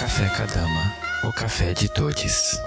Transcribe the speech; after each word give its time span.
Café 0.00 0.26
Cadama, 0.36 0.94
o 1.24 1.32
café 1.32 1.74
de 1.74 1.88
todos. 1.92 2.58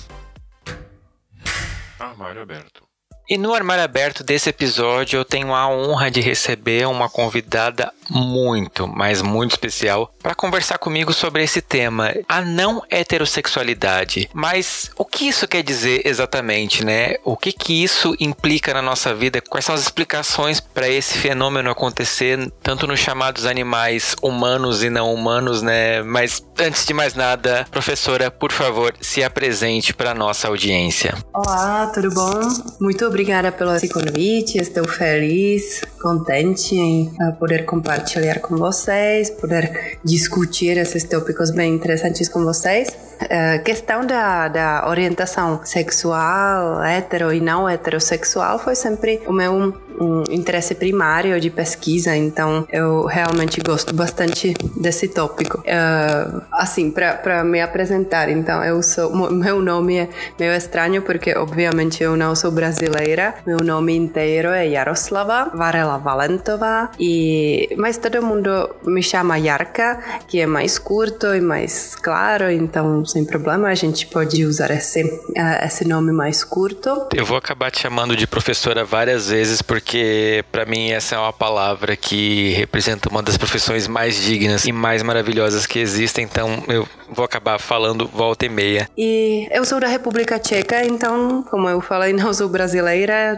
Armário 1.99 2.41
aberto. 2.41 2.90
E 3.31 3.37
no 3.37 3.53
armário 3.53 3.81
aberto 3.81 4.25
desse 4.25 4.49
episódio 4.49 5.17
eu 5.17 5.23
tenho 5.23 5.55
a 5.55 5.65
honra 5.65 6.11
de 6.11 6.19
receber 6.19 6.85
uma 6.85 7.07
convidada 7.07 7.89
muito, 8.09 8.85
mas 8.85 9.21
muito 9.21 9.51
especial 9.51 10.13
para 10.21 10.35
conversar 10.35 10.77
comigo 10.77 11.13
sobre 11.13 11.41
esse 11.41 11.61
tema, 11.61 12.13
a 12.27 12.41
não 12.41 12.83
heterossexualidade. 12.89 14.29
Mas 14.33 14.91
o 14.97 15.05
que 15.05 15.29
isso 15.29 15.47
quer 15.47 15.63
dizer 15.63 16.01
exatamente, 16.05 16.83
né? 16.83 17.15
O 17.23 17.37
que 17.37 17.53
que 17.53 17.81
isso 17.81 18.13
implica 18.19 18.73
na 18.73 18.81
nossa 18.81 19.15
vida? 19.15 19.41
Quais 19.41 19.63
são 19.63 19.73
as 19.73 19.81
explicações 19.81 20.59
para 20.59 20.89
esse 20.89 21.17
fenômeno 21.17 21.71
acontecer 21.71 22.51
tanto 22.61 22.85
nos 22.85 22.99
chamados 22.99 23.45
animais 23.45 24.13
humanos 24.21 24.83
e 24.83 24.89
não 24.89 25.13
humanos, 25.13 25.61
né? 25.61 26.03
Mas 26.03 26.45
antes 26.59 26.85
de 26.85 26.93
mais 26.93 27.15
nada, 27.15 27.65
professora, 27.71 28.29
por 28.29 28.51
favor, 28.51 28.93
se 28.99 29.23
apresente 29.23 29.93
para 29.93 30.13
nossa 30.13 30.49
audiência. 30.49 31.17
Olá, 31.33 31.89
tudo 31.93 32.13
bom? 32.13 32.41
Muito 32.81 33.05
obrigada 33.05 33.20
obrigada 33.21 33.51
pelo 33.51 33.75
esse 33.75 33.87
convite. 33.87 34.57
Estou 34.57 34.87
feliz, 34.87 35.81
contente 36.01 36.75
em 36.75 37.03
uh, 37.21 37.35
poder 37.37 37.65
compartilhar 37.65 38.39
com 38.39 38.57
vocês, 38.57 39.29
poder 39.29 39.99
discutir 40.03 40.75
esses 40.75 41.03
tópicos 41.03 41.51
bem 41.51 41.75
interessantes 41.75 42.27
com 42.27 42.43
vocês. 42.43 42.89
Uh, 43.21 43.63
questão 43.63 44.03
da, 44.03 44.47
da 44.47 44.89
orientação 44.89 45.61
sexual, 45.63 46.83
hetero 46.83 47.31
e 47.31 47.39
não 47.39 47.69
heterossexual, 47.69 48.57
foi 48.57 48.73
sempre 48.73 49.21
o 49.27 49.31
meu 49.31 49.71
um 50.01 50.23
interesse 50.31 50.73
primário 50.73 51.39
de 51.39 51.49
pesquisa, 51.51 52.15
então 52.15 52.65
eu 52.71 53.05
realmente 53.05 53.61
gosto 53.61 53.93
bastante 53.93 54.53
desse 54.75 55.07
tópico. 55.07 55.59
Uh, 55.59 56.41
assim, 56.53 56.89
para 56.91 57.43
me 57.43 57.61
apresentar, 57.61 58.29
então 58.29 58.63
eu 58.63 58.81
sou 58.81 59.11
meu 59.31 59.61
nome 59.61 59.97
é 59.97 60.09
meio 60.39 60.53
estranho 60.53 61.03
porque 61.03 61.35
obviamente 61.35 62.01
eu 62.01 62.17
não 62.17 62.35
sou 62.35 62.51
brasileira. 62.51 63.00
Meu 63.45 63.63
nome 63.63 63.95
inteiro 63.95 64.49
é 64.49 64.69
Jaroslava 64.69 65.51
Varela 65.53 65.97
Valentová 65.97 66.91
e 66.99 67.69
mas 67.77 67.97
todo 67.97 68.21
mundo 68.21 68.75
me 68.83 69.01
chama 69.01 69.37
Yarka, 69.37 69.99
que 70.27 70.39
é 70.39 70.45
mais 70.45 70.77
curto 70.77 71.33
e 71.33 71.41
mais 71.41 71.95
claro, 71.95 72.49
então 72.51 73.03
sem 73.05 73.25
problema 73.25 73.69
a 73.69 73.75
gente 73.75 74.07
pode 74.07 74.45
usar 74.45 74.71
esse 74.71 75.03
uh, 75.03 75.65
esse 75.65 75.87
nome 75.87 76.11
mais 76.11 76.43
curto. 76.43 77.07
Eu 77.15 77.25
vou 77.25 77.37
acabar 77.37 77.71
te 77.71 77.81
chamando 77.81 78.15
de 78.15 78.27
professora 78.27 78.83
várias 78.83 79.29
vezes 79.29 79.61
porque 79.61 80.43
para 80.51 80.65
mim 80.65 80.91
essa 80.91 81.15
é 81.15 81.17
uma 81.17 81.33
palavra 81.33 81.95
que 81.95 82.49
representa 82.53 83.09
uma 83.09 83.23
das 83.23 83.37
profissões 83.37 83.87
mais 83.87 84.15
dignas 84.15 84.65
e 84.65 84.71
mais 84.71 85.01
maravilhosas 85.03 85.65
que 85.65 85.79
existem, 85.79 86.23
então 86.25 86.63
eu 86.67 86.87
vou 87.11 87.25
acabar 87.25 87.59
falando 87.59 88.07
volta 88.07 88.45
e 88.45 88.49
meia. 88.49 88.89
E 88.97 89.47
eu 89.51 89.65
sou 89.65 89.79
da 89.79 89.87
República 89.87 90.39
Tcheca, 90.39 90.85
então, 90.85 91.43
como 91.49 91.67
eu 91.67 91.81
falei, 91.81 92.13
não 92.13 92.33
sou 92.33 92.47
brasileira, 92.47 92.90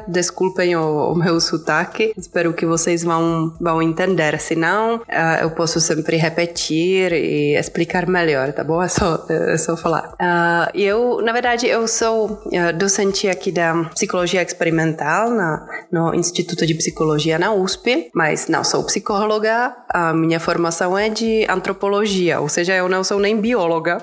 desculpem 0.07 0.75
o, 0.75 1.11
o 1.11 1.15
meu 1.15 1.39
sotaque, 1.39 2.13
espero 2.17 2.53
que 2.53 2.65
vocês 2.65 3.03
vão, 3.03 3.53
vão 3.59 3.81
entender, 3.81 4.39
senão 4.39 4.97
uh, 4.97 5.41
eu 5.41 5.51
posso 5.51 5.79
sempre 5.79 6.17
repetir 6.17 7.13
e 7.13 7.55
explicar 7.55 8.07
melhor, 8.07 8.51
tá 8.51 8.63
bom? 8.63 8.81
É 8.81 8.87
só, 8.87 9.25
é 9.29 9.57
só 9.57 9.77
falar. 9.77 10.13
Uh, 10.13 10.77
eu, 10.77 11.21
na 11.21 11.31
verdade, 11.31 11.67
eu 11.67 11.87
sou 11.87 12.41
uh, 12.45 12.77
docente 12.77 13.27
aqui 13.29 13.51
da 13.51 13.85
Psicologia 13.93 14.41
Experimental 14.41 15.29
na, 15.29 15.67
no 15.91 16.13
Instituto 16.15 16.65
de 16.65 16.73
Psicologia 16.75 17.37
na 17.37 17.53
USP, 17.53 18.09
mas 18.13 18.47
não 18.47 18.63
sou 18.63 18.83
psicóloga, 18.83 19.75
a 19.89 20.13
minha 20.13 20.39
formação 20.39 20.97
é 20.97 21.09
de 21.09 21.45
antropologia, 21.49 22.39
ou 22.39 22.49
seja, 22.49 22.73
eu 22.73 22.89
não 22.89 23.03
sou 23.03 23.19
nem 23.19 23.39
bióloga. 23.39 23.97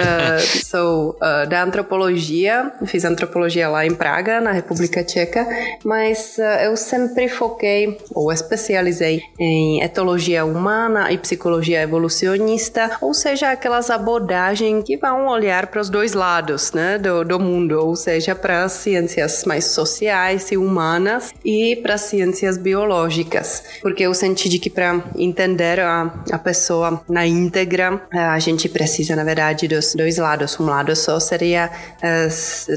sou 0.64 1.18
da 1.48 1.62
antropologia, 1.62 2.72
fiz 2.86 3.04
antropologia 3.04 3.68
lá 3.68 3.84
em 3.84 3.94
Praga, 3.94 4.40
na 4.40 4.52
República 4.52 4.69
Tcheca, 5.04 5.46
mas 5.84 6.36
uh, 6.38 6.64
eu 6.64 6.76
sempre 6.76 7.28
foquei 7.28 7.98
ou 8.14 8.32
especializei 8.32 9.22
em 9.38 9.82
etologia 9.82 10.44
humana 10.44 11.10
e 11.12 11.18
psicologia 11.18 11.82
evolucionista, 11.82 12.98
ou 13.00 13.14
seja, 13.14 13.50
aquelas 13.50 13.90
abordagens 13.90 14.84
que 14.84 14.96
vão 14.96 15.26
olhar 15.26 15.66
para 15.68 15.80
os 15.80 15.88
dois 15.88 16.12
lados 16.12 16.72
né, 16.72 16.98
do, 16.98 17.24
do 17.24 17.38
mundo, 17.38 17.78
ou 17.78 17.96
seja, 17.96 18.34
para 18.34 18.64
as 18.64 18.72
ciências 18.72 19.44
mais 19.44 19.64
sociais 19.66 20.50
e 20.52 20.56
humanas 20.56 21.32
e 21.44 21.76
para 21.76 21.94
as 21.94 22.02
ciências 22.02 22.56
biológicas, 22.56 23.62
porque 23.82 24.02
eu 24.04 24.14
senti 24.14 24.48
de 24.48 24.58
que 24.58 24.70
para 24.70 25.02
entender 25.16 25.80
a, 25.80 26.22
a 26.30 26.38
pessoa 26.38 27.02
na 27.08 27.26
íntegra, 27.26 28.02
a 28.12 28.38
gente 28.38 28.68
precisa, 28.68 29.16
na 29.16 29.24
verdade, 29.24 29.68
dos 29.68 29.94
dois 29.94 30.18
lados. 30.18 30.58
Um 30.58 30.66
lado 30.66 30.94
só 30.94 31.18
seria 31.18 31.70
eh, 32.02 32.28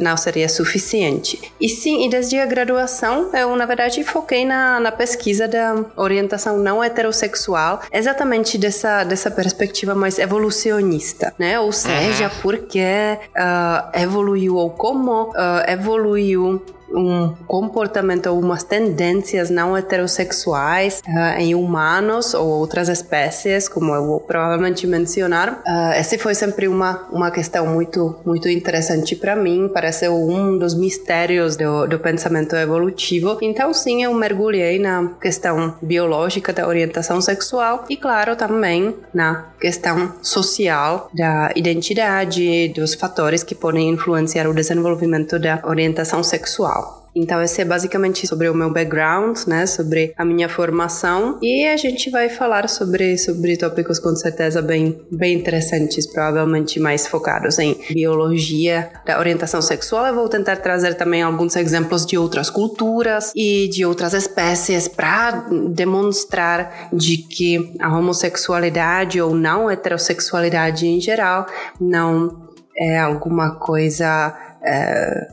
não 0.01 0.17
seria 0.17 0.49
suficiente. 0.49 1.39
E 1.59 1.69
sim, 1.83 2.05
e 2.05 2.09
desde 2.09 2.39
a 2.39 2.45
graduação, 2.45 3.29
eu, 3.33 3.53
na 3.57 3.65
verdade, 3.65 4.03
foquei 4.05 4.45
na, 4.45 4.79
na 4.79 4.91
pesquisa 4.91 5.47
da 5.47 5.83
orientação 5.97 6.57
não 6.57 6.81
heterossexual, 6.81 7.81
exatamente 7.91 8.57
dessa, 8.57 9.03
dessa 9.03 9.29
perspectiva 9.29 9.93
mais 9.93 10.17
evolucionista, 10.17 11.33
né? 11.37 11.59
Ou 11.59 11.73
seja, 11.73 12.25
uhum. 12.25 12.41
por 12.41 12.57
que 12.59 12.79
uh, 12.79 13.99
evoluiu 13.99 14.55
ou 14.55 14.69
como 14.69 15.31
uh, 15.31 15.33
evoluiu 15.67 16.63
um 16.93 17.33
comportamento 17.47 18.27
ou 18.27 18.39
umas 18.39 18.63
tendências 18.63 19.49
não 19.49 19.75
heterossexuais 19.75 21.01
uh, 21.07 21.39
em 21.39 21.55
humanos 21.55 22.33
ou 22.33 22.47
outras 22.47 22.89
espécies, 22.89 23.67
como 23.67 23.93
eu 23.93 24.05
vou 24.05 24.19
provavelmente 24.19 24.85
mencionar. 24.87 25.61
Uh, 25.65 25.99
esse 25.99 26.17
foi 26.17 26.35
sempre 26.35 26.67
uma, 26.67 27.07
uma 27.11 27.31
questão 27.31 27.65
muito, 27.67 28.19
muito 28.25 28.47
interessante 28.47 29.15
para 29.15 29.35
mim, 29.35 29.69
parece 29.73 30.07
um 30.09 30.57
dos 30.57 30.75
mistérios 30.75 31.55
do, 31.55 31.87
do 31.87 31.99
pensamento 31.99 32.55
evolutivo. 32.55 33.37
Então, 33.41 33.73
sim, 33.73 34.03
eu 34.03 34.13
mergulhei 34.13 34.79
na 34.79 35.11
questão 35.21 35.75
biológica 35.81 36.53
da 36.53 36.67
orientação 36.67 37.21
sexual 37.21 37.85
e, 37.89 37.97
claro, 37.97 38.35
também 38.35 38.95
na 39.13 39.45
questão 39.59 40.13
social 40.21 41.09
da 41.13 41.51
identidade, 41.55 42.69
dos 42.69 42.93
fatores 42.93 43.43
que 43.43 43.55
podem 43.55 43.89
influenciar 43.89 44.47
o 44.47 44.53
desenvolvimento 44.53 45.39
da 45.39 45.61
orientação 45.63 46.23
sexual. 46.23 46.82
Então, 47.15 47.41
esse 47.41 47.61
é 47.61 47.65
basicamente 47.65 48.25
sobre 48.25 48.49
o 48.49 48.55
meu 48.55 48.71
background, 48.71 49.37
né? 49.47 49.65
Sobre 49.65 50.13
a 50.17 50.25
minha 50.25 50.49
formação. 50.49 51.39
E 51.41 51.67
a 51.67 51.77
gente 51.77 52.09
vai 52.09 52.29
falar 52.29 52.67
sobre, 52.67 53.17
sobre 53.17 53.55
tópicos 53.57 53.99
com 53.99 54.15
certeza 54.15 54.61
bem, 54.61 54.99
bem 55.11 55.37
interessantes, 55.37 56.11
provavelmente 56.11 56.79
mais 56.79 57.07
focados 57.07 57.59
em 57.59 57.77
biologia 57.89 58.91
da 59.05 59.19
orientação 59.19 59.61
sexual. 59.61 60.07
Eu 60.07 60.15
vou 60.15 60.27
tentar 60.27 60.57
trazer 60.57 60.95
também 60.95 61.21
alguns 61.21 61.55
exemplos 61.55 62.05
de 62.05 62.17
outras 62.17 62.49
culturas 62.49 63.31
e 63.35 63.67
de 63.67 63.85
outras 63.85 64.13
espécies 64.13 64.87
para 64.87 65.47
demonstrar 65.69 66.89
de 66.91 67.17
que 67.17 67.75
a 67.79 67.95
homossexualidade 67.95 69.21
ou 69.21 69.35
não 69.35 69.69
heterossexualidade 69.69 70.87
em 70.87 70.99
geral 70.99 71.45
não 71.79 72.43
é 72.75 72.99
alguma 72.99 73.55
coisa 73.55 74.35
é, 74.65 75.27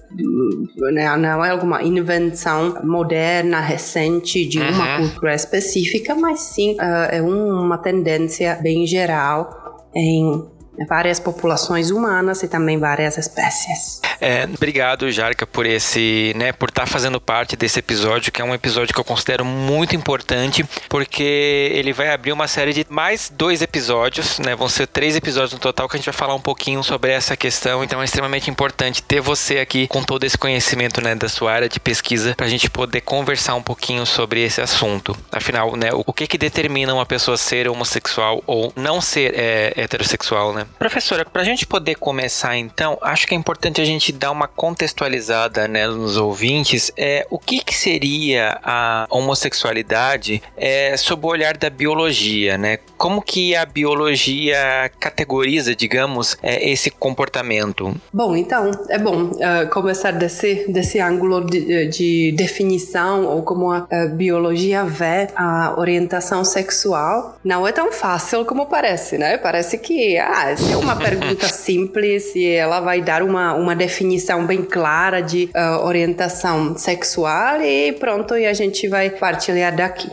né, 0.92 1.16
não 1.16 1.44
é 1.44 1.50
alguma 1.50 1.82
invenção 1.82 2.78
moderna, 2.82 3.60
recente 3.60 4.46
de 4.46 4.58
uma 4.58 4.96
uhum. 4.98 5.08
cultura 5.08 5.34
específica, 5.34 6.14
mas 6.14 6.40
sim 6.40 6.72
uh, 6.74 7.08
é 7.10 7.22
uma 7.22 7.78
tendência 7.78 8.58
bem 8.60 8.86
geral 8.86 9.88
em 9.94 10.44
várias 10.88 11.20
populações 11.20 11.90
humanas 11.90 12.42
e 12.42 12.48
também 12.48 12.78
várias 12.78 13.18
espécies. 13.18 14.00
É, 14.20 14.44
obrigado, 14.44 15.10
Jarka, 15.10 15.46
por 15.46 15.66
esse, 15.66 16.32
né, 16.36 16.52
por 16.52 16.68
estar 16.68 16.82
tá 16.82 16.86
fazendo 16.86 17.20
parte 17.20 17.56
desse 17.56 17.78
episódio, 17.78 18.32
que 18.32 18.40
é 18.40 18.44
um 18.44 18.54
episódio 18.54 18.94
que 18.94 19.00
eu 19.00 19.04
considero 19.04 19.44
muito 19.44 19.96
importante, 19.96 20.64
porque 20.88 21.70
ele 21.74 21.92
vai 21.92 22.10
abrir 22.10 22.32
uma 22.32 22.48
série 22.48 22.72
de 22.72 22.86
mais 22.88 23.30
dois 23.34 23.62
episódios, 23.62 24.38
né, 24.38 24.54
vão 24.54 24.68
ser 24.68 24.86
três 24.86 25.16
episódios 25.16 25.52
no 25.52 25.58
total, 25.58 25.88
que 25.88 25.96
a 25.96 25.98
gente 25.98 26.06
vai 26.06 26.14
falar 26.14 26.34
um 26.34 26.40
pouquinho 26.40 26.82
sobre 26.82 27.10
essa 27.10 27.36
questão, 27.36 27.82
então 27.82 28.00
é 28.00 28.04
extremamente 28.04 28.50
importante 28.50 29.02
ter 29.02 29.20
você 29.20 29.58
aqui 29.58 29.86
com 29.88 30.02
todo 30.02 30.24
esse 30.24 30.36
conhecimento, 30.36 31.02
né, 31.02 31.14
da 31.14 31.28
sua 31.28 31.52
área 31.52 31.68
de 31.68 31.80
pesquisa, 31.80 32.34
para 32.34 32.46
a 32.46 32.50
gente 32.50 32.70
poder 32.70 33.00
conversar 33.00 33.54
um 33.54 33.62
pouquinho 33.62 34.04
sobre 34.06 34.42
esse 34.42 34.60
assunto. 34.60 35.16
Afinal, 35.32 35.76
né, 35.76 35.90
o 35.92 36.12
que 36.12 36.26
que 36.26 36.38
determina 36.38 36.94
uma 36.94 37.06
pessoa 37.06 37.36
ser 37.36 37.68
homossexual 37.68 38.42
ou 38.46 38.72
não 38.76 39.00
ser 39.00 39.34
é, 39.34 39.72
heterossexual, 39.76 40.52
né? 40.52 40.59
Professora, 40.78 41.24
para 41.24 41.42
a 41.42 41.44
gente 41.44 41.66
poder 41.66 41.96
começar 41.96 42.56
então, 42.56 42.98
acho 43.02 43.26
que 43.26 43.34
é 43.34 43.36
importante 43.36 43.80
a 43.80 43.84
gente 43.84 44.12
dar 44.12 44.30
uma 44.30 44.46
contextualizada 44.46 45.66
né, 45.68 45.86
nos 45.86 46.16
ouvintes. 46.16 46.92
É, 46.96 47.26
o 47.30 47.38
que, 47.38 47.62
que 47.64 47.74
seria 47.74 48.58
a 48.62 49.06
homossexualidade 49.10 50.42
é, 50.56 50.96
sob 50.96 51.26
o 51.26 51.30
olhar 51.30 51.56
da 51.56 51.70
biologia, 51.70 52.58
né? 52.58 52.78
Como 52.96 53.22
que 53.22 53.56
a 53.56 53.64
biologia 53.64 54.90
categoriza, 55.00 55.74
digamos, 55.74 56.36
é, 56.42 56.70
esse 56.70 56.90
comportamento? 56.90 57.94
Bom, 58.12 58.36
então, 58.36 58.70
é 58.88 58.98
bom 58.98 59.24
uh, 59.24 59.68
começar 59.70 60.12
desse, 60.12 60.70
desse 60.70 61.00
ângulo 61.00 61.44
de, 61.44 61.88
de 61.88 62.32
definição 62.36 63.24
ou 63.24 63.42
como 63.42 63.70
a, 63.70 63.86
a 63.90 64.06
biologia 64.06 64.84
vê 64.84 65.28
a 65.34 65.74
orientação 65.78 66.44
sexual. 66.44 67.36
Não 67.44 67.66
é 67.66 67.72
tão 67.72 67.90
fácil 67.92 68.44
como 68.44 68.66
parece, 68.66 69.16
né? 69.16 69.38
Parece 69.38 69.78
que, 69.78 70.18
ah, 70.18 70.49
é 70.72 70.76
uma 70.76 70.96
pergunta 70.96 71.46
simples 71.52 72.34
e 72.34 72.46
ela 72.46 72.80
vai 72.80 73.00
dar 73.00 73.22
uma, 73.22 73.54
uma 73.54 73.74
definição 73.76 74.46
bem 74.46 74.62
clara 74.62 75.20
de 75.20 75.50
uh, 75.54 75.84
orientação 75.84 76.76
sexual 76.76 77.60
e 77.62 77.92
pronto, 77.92 78.36
e 78.36 78.46
a 78.46 78.52
gente 78.52 78.88
vai 78.88 79.10
partilhar 79.10 79.74
daqui. 79.74 80.10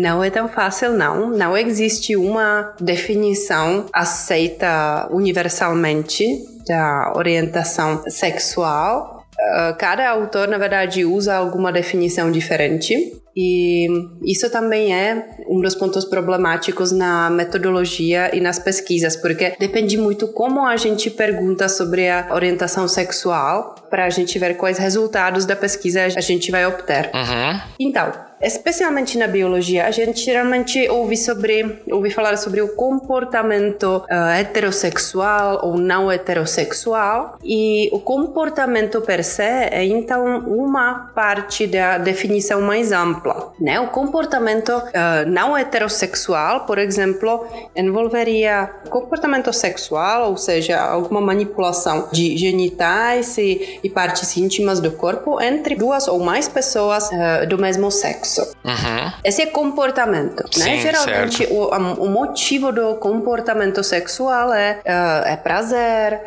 Não 0.00 0.24
é 0.24 0.30
tão 0.30 0.48
fácil, 0.48 0.92
não. 0.92 1.28
Não 1.30 1.56
existe 1.56 2.16
uma 2.16 2.74
definição 2.80 3.86
aceita 3.92 5.06
universalmente 5.10 6.26
da 6.66 7.12
orientação 7.14 8.02
sexual. 8.08 9.24
Uh, 9.38 9.76
cada 9.76 10.08
autor, 10.08 10.48
na 10.48 10.56
verdade, 10.56 11.04
usa 11.04 11.36
alguma 11.36 11.70
definição 11.70 12.30
diferente. 12.30 13.20
E 13.36 13.86
isso 14.24 14.48
também 14.50 14.94
é 14.94 15.28
um 15.48 15.60
dos 15.60 15.74
pontos 15.74 16.04
problemáticos 16.04 16.90
na 16.90 17.28
metodologia 17.28 18.34
e 18.34 18.40
nas 18.40 18.58
pesquisas, 18.58 19.14
porque 19.16 19.54
depende 19.58 19.98
muito 19.98 20.28
como 20.28 20.66
a 20.66 20.76
gente 20.76 21.10
pergunta 21.10 21.68
sobre 21.68 22.08
a 22.08 22.28
orientação 22.32 22.88
sexual 22.88 23.74
para 23.90 24.06
a 24.06 24.10
gente 24.10 24.38
ver 24.38 24.56
quais 24.56 24.78
resultados 24.78 25.44
da 25.44 25.54
pesquisa 25.54 26.04
a 26.04 26.20
gente 26.20 26.50
vai 26.50 26.66
obter. 26.66 27.10
Uhum. 27.14 27.60
Então, 27.78 28.12
especialmente 28.40 29.16
na 29.16 29.26
biologia, 29.26 29.86
a 29.86 29.90
gente 29.90 30.24
geralmente 30.24 30.88
ouve 30.88 31.16
sobre, 31.16 31.82
ouve 31.90 32.10
falar 32.10 32.36
sobre 32.36 32.60
o 32.60 32.68
comportamento 32.68 34.04
uh, 34.10 34.30
heterossexual 34.38 35.66
ou 35.66 35.78
não 35.78 36.10
heterossexual 36.10 37.38
e 37.42 37.88
o 37.92 37.98
comportamento 37.98 39.00
per 39.00 39.24
se 39.24 39.42
é 39.42 39.84
então 39.84 40.40
uma 40.46 41.10
parte 41.14 41.66
da 41.66 41.98
definição 41.98 42.60
mais 42.60 42.92
ampla, 42.92 43.25
né? 43.60 43.80
O 43.80 43.88
comportamento 43.88 44.70
uh, 44.70 45.28
não 45.28 45.56
heterossexual, 45.56 46.66
por 46.66 46.78
exemplo, 46.78 47.46
envolveria 47.74 48.70
comportamento 48.88 49.52
sexual, 49.52 50.30
ou 50.30 50.36
seja, 50.36 50.80
alguma 50.80 51.20
manipulação 51.20 52.08
de 52.12 52.36
genitais 52.36 53.38
e, 53.38 53.80
e 53.82 53.90
partes 53.90 54.36
íntimas 54.36 54.80
do 54.80 54.90
corpo 54.92 55.40
entre 55.40 55.74
duas 55.74 56.08
ou 56.08 56.20
mais 56.20 56.48
pessoas 56.48 57.08
uh, 57.10 57.46
do 57.48 57.58
mesmo 57.58 57.90
sexo. 57.90 58.42
Uhum. 58.64 59.12
Esse 59.24 59.42
é 59.42 59.46
comportamento, 59.46 60.44
né? 60.58 60.64
Sim, 60.64 60.80
Geralmente 60.80 61.46
o, 61.50 61.68
o, 62.04 62.08
motivo 62.08 62.72
do 62.72 62.96
comportamento 62.96 63.82
sexual 63.82 64.52
é, 64.52 64.80
uh, 64.84 65.26
é 65.26 65.36
prazer, 65.36 66.20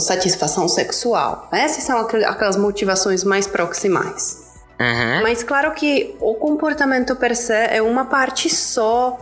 satisfação 0.00 0.68
sexual. 0.68 1.48
Né? 1.50 1.62
Essas 1.62 1.84
são 1.84 1.98
aquelas 1.98 2.56
motivações 2.56 3.24
mais 3.24 3.46
proximais. 3.46 4.47
Uhum. 4.80 5.22
Mas 5.22 5.42
claro 5.42 5.72
que 5.72 6.14
o 6.20 6.34
comportamento 6.34 7.16
per 7.16 7.34
se 7.34 7.52
é 7.52 7.82
uma 7.82 8.04
parte 8.04 8.48
só 8.48 9.18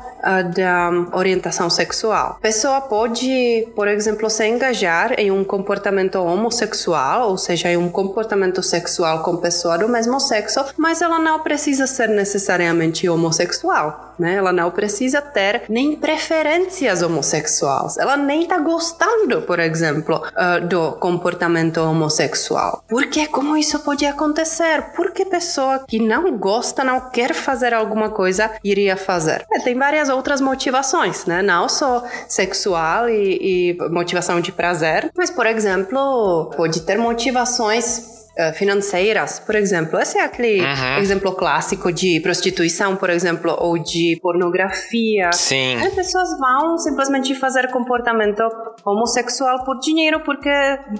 da 0.54 0.90
orientação 1.16 1.70
sexual. 1.70 2.36
A 2.38 2.40
pessoa 2.40 2.80
pode, 2.80 3.68
por 3.74 3.86
exemplo, 3.86 4.28
se 4.28 4.46
engajar 4.46 5.18
em 5.18 5.30
um 5.30 5.44
comportamento 5.44 6.16
homossexual, 6.16 7.30
ou 7.30 7.38
seja, 7.38 7.70
em 7.70 7.76
um 7.76 7.88
comportamento 7.88 8.62
sexual 8.62 9.22
com 9.22 9.36
pessoa 9.36 9.78
do 9.78 9.88
mesmo 9.88 10.18
sexo, 10.18 10.64
mas 10.76 11.00
ela 11.00 11.18
não 11.18 11.40
precisa 11.40 11.86
ser 11.86 12.08
necessariamente 12.08 13.08
homossexual. 13.08 14.05
Né? 14.18 14.36
Ela 14.36 14.52
não 14.52 14.70
precisa 14.70 15.20
ter 15.20 15.62
nem 15.68 15.96
preferências 15.96 17.02
homossexuais. 17.02 17.96
Ela 17.96 18.16
nem 18.16 18.42
está 18.42 18.58
gostando, 18.58 19.42
por 19.42 19.58
exemplo, 19.58 20.16
uh, 20.16 20.66
do 20.66 20.92
comportamento 20.92 21.78
homossexual. 21.78 22.82
Por 22.88 23.06
que? 23.06 23.26
Como 23.28 23.56
isso 23.56 23.80
pode 23.80 24.06
acontecer? 24.06 24.92
Por 24.94 25.12
que 25.12 25.24
pessoa 25.24 25.84
que 25.86 25.98
não 25.98 26.36
gosta, 26.36 26.82
não 26.82 27.10
quer 27.10 27.34
fazer 27.34 27.74
alguma 27.74 28.10
coisa, 28.10 28.50
iria 28.64 28.96
fazer? 28.96 29.44
É, 29.52 29.60
tem 29.60 29.76
várias 29.76 30.08
outras 30.08 30.40
motivações, 30.40 31.26
né? 31.26 31.42
Não 31.42 31.68
só 31.68 32.04
sexual 32.28 33.08
e, 33.08 33.76
e 33.76 33.88
motivação 33.90 34.40
de 34.40 34.52
prazer, 34.52 35.10
mas, 35.16 35.30
por 35.30 35.46
exemplo, 35.46 36.50
pode 36.56 36.80
ter 36.82 36.98
motivações 36.98 38.16
financeiras, 38.54 39.38
por 39.38 39.54
exemplo. 39.54 39.98
Esse 39.98 40.18
é 40.18 40.22
aquele 40.22 40.60
uhum. 40.60 40.98
exemplo 40.98 41.32
clássico 41.32 41.90
de 41.92 42.20
prostituição, 42.20 42.94
por 42.96 43.08
exemplo, 43.08 43.56
ou 43.58 43.78
de 43.78 44.18
pornografia. 44.20 45.30
Sim. 45.32 45.76
As 45.82 45.94
pessoas 45.94 46.28
vão 46.38 46.76
simplesmente 46.78 47.34
fazer 47.34 47.70
comportamento 47.70 48.42
homossexual 48.84 49.64
por 49.64 49.78
dinheiro 49.80 50.20
porque, 50.20 50.50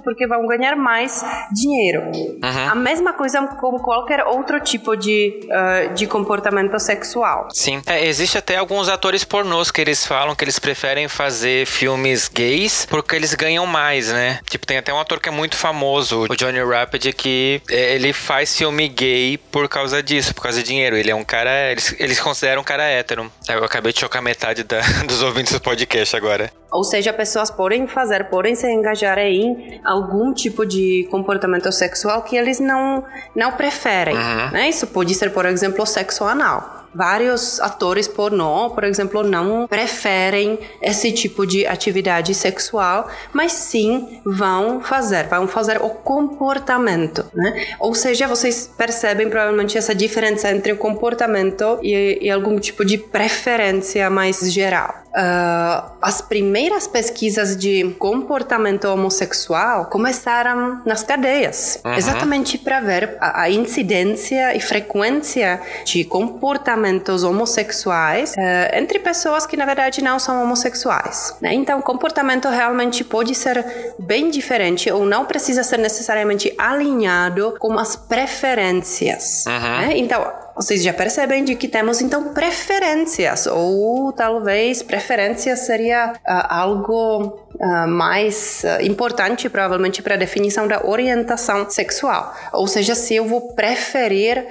porque 0.02 0.26
vão 0.26 0.46
ganhar 0.46 0.76
mais 0.76 1.22
dinheiro. 1.52 2.02
Uhum. 2.14 2.68
A 2.70 2.74
mesma 2.74 3.12
coisa 3.12 3.46
como 3.60 3.80
qualquer 3.80 4.24
outro 4.24 4.58
tipo 4.60 4.96
de, 4.96 5.40
uh, 5.44 5.94
de 5.94 6.06
comportamento 6.06 6.78
sexual. 6.78 7.48
Sim. 7.52 7.82
É, 7.86 8.06
existe 8.06 8.38
até 8.38 8.56
alguns 8.56 8.88
atores 8.88 9.24
pornôs 9.24 9.70
que 9.70 9.80
eles 9.80 10.06
falam 10.06 10.34
que 10.34 10.44
eles 10.44 10.58
preferem 10.58 11.08
fazer 11.08 11.66
filmes 11.66 12.28
gays 12.28 12.86
porque 12.86 13.14
eles 13.14 13.34
ganham 13.34 13.66
mais, 13.66 14.10
né? 14.10 14.40
Tipo, 14.48 14.66
tem 14.66 14.78
até 14.78 14.92
um 14.92 14.98
ator 14.98 15.20
que 15.20 15.28
é 15.28 15.32
muito 15.32 15.56
famoso, 15.56 16.26
o 16.30 16.36
Johnny 16.36 16.62
Rapid, 16.62 17.12
que 17.14 17.25
que 17.26 17.60
é, 17.70 17.96
ele 17.96 18.12
faz 18.12 18.56
filme 18.56 18.88
gay 18.88 19.36
por 19.50 19.68
causa 19.68 20.00
disso, 20.00 20.32
por 20.32 20.42
causa 20.42 20.58
de 20.62 20.64
dinheiro. 20.64 20.96
Ele 20.96 21.10
é 21.10 21.14
um 21.14 21.24
cara. 21.24 21.72
Eles, 21.72 21.94
eles 21.98 22.20
consideram 22.20 22.62
um 22.62 22.64
cara 22.64 22.84
hétero. 22.84 23.30
Eu 23.48 23.64
acabei 23.64 23.92
de 23.92 23.98
chocar 23.98 24.22
metade 24.22 24.62
da, 24.62 24.80
dos 25.08 25.22
ouvintes 25.22 25.52
do 25.52 25.60
podcast 25.60 26.14
agora. 26.14 26.52
Ou 26.70 26.84
seja, 26.84 27.12
pessoas 27.12 27.50
podem 27.50 27.86
fazer, 27.88 28.24
podem 28.24 28.54
se 28.54 28.70
engajar 28.70 29.18
em 29.18 29.80
algum 29.84 30.32
tipo 30.32 30.64
de 30.64 31.08
comportamento 31.10 31.70
sexual 31.72 32.22
que 32.22 32.36
eles 32.36 32.60
não, 32.60 33.04
não 33.34 33.52
preferem. 33.52 34.16
Uhum. 34.16 34.50
Né? 34.52 34.68
Isso 34.68 34.86
pode 34.86 35.12
ser, 35.14 35.30
por 35.30 35.46
exemplo, 35.46 35.84
sexo 35.84 36.24
anal 36.24 36.85
vários 36.96 37.60
atores 37.60 38.08
pornô, 38.08 38.70
por 38.70 38.84
exemplo, 38.84 39.22
não 39.22 39.66
preferem 39.66 40.58
esse 40.80 41.12
tipo 41.12 41.46
de 41.46 41.66
atividade 41.66 42.34
sexual, 42.34 43.08
mas 43.32 43.52
sim 43.52 44.20
vão 44.24 44.80
fazer, 44.80 45.28
vão 45.28 45.46
fazer 45.46 45.82
o 45.82 45.90
comportamento, 45.90 47.24
né? 47.34 47.66
Ou 47.78 47.94
seja, 47.94 48.26
vocês 48.26 48.72
percebem 48.76 49.28
provavelmente 49.28 49.76
essa 49.76 49.94
diferença 49.94 50.50
entre 50.50 50.72
o 50.72 50.76
comportamento 50.76 51.78
e, 51.82 52.18
e 52.22 52.30
algum 52.30 52.58
tipo 52.58 52.84
de 52.84 52.98
preferência 52.98 54.08
mais 54.08 54.52
geral. 54.52 55.05
Uh, 55.16 55.96
as 56.02 56.20
primeiras 56.20 56.86
pesquisas 56.86 57.56
de 57.56 57.82
comportamento 57.98 58.84
homossexual 58.84 59.86
começaram 59.86 60.82
nas 60.84 61.02
cadeias, 61.02 61.80
uhum. 61.82 61.94
exatamente 61.94 62.58
para 62.58 62.80
ver 62.80 63.16
a, 63.18 63.44
a, 63.44 63.50
incidência 63.50 64.54
e 64.54 64.60
frequência 64.60 65.58
de 65.86 66.04
comportamentos 66.04 67.24
homossexuais 67.24 68.32
uh, 68.32 68.76
entre 68.76 68.98
pessoas 68.98 69.46
que 69.46 69.56
na 69.56 69.64
verdade 69.64 70.04
não 70.04 70.18
são 70.18 70.42
homossexuais. 70.42 71.34
Né? 71.40 71.54
Então, 71.54 71.78
o 71.78 71.82
comportamento 71.82 72.46
realmente 72.50 73.02
pode 73.02 73.34
ser 73.34 73.64
bem 73.98 74.28
diferente 74.30 74.92
ou 74.92 75.06
não 75.06 75.24
precisa 75.24 75.62
ser 75.62 75.78
necessariamente 75.78 76.52
alinhado 76.58 77.56
com 77.58 77.78
as 77.78 77.96
preferências. 77.96 79.44
Uhum. 79.46 79.78
Né? 79.78 79.92
Então, 79.96 80.45
vocês 80.56 80.82
já 80.82 80.92
percebem 80.92 81.44
de 81.44 81.54
que 81.54 81.68
temos 81.68 82.00
então 82.00 82.32
preferências, 82.32 83.46
ou 83.46 84.10
talvez 84.10 84.82
preferência 84.82 85.54
seria 85.54 86.14
uh, 86.14 86.46
algo 86.48 87.45
uh, 87.60 87.88
mais 87.88 88.62
uh, 88.64 88.82
importante, 88.82 89.48
provavelmente, 89.48 90.02
para 90.02 90.14
a 90.14 90.16
definição 90.16 90.66
da 90.66 90.86
orientação 90.86 91.68
sexual. 91.68 92.34
Ou 92.52 92.66
seja, 92.66 92.94
se 92.94 93.14
eu 93.14 93.26
vou 93.26 93.54
preferir 93.54 94.46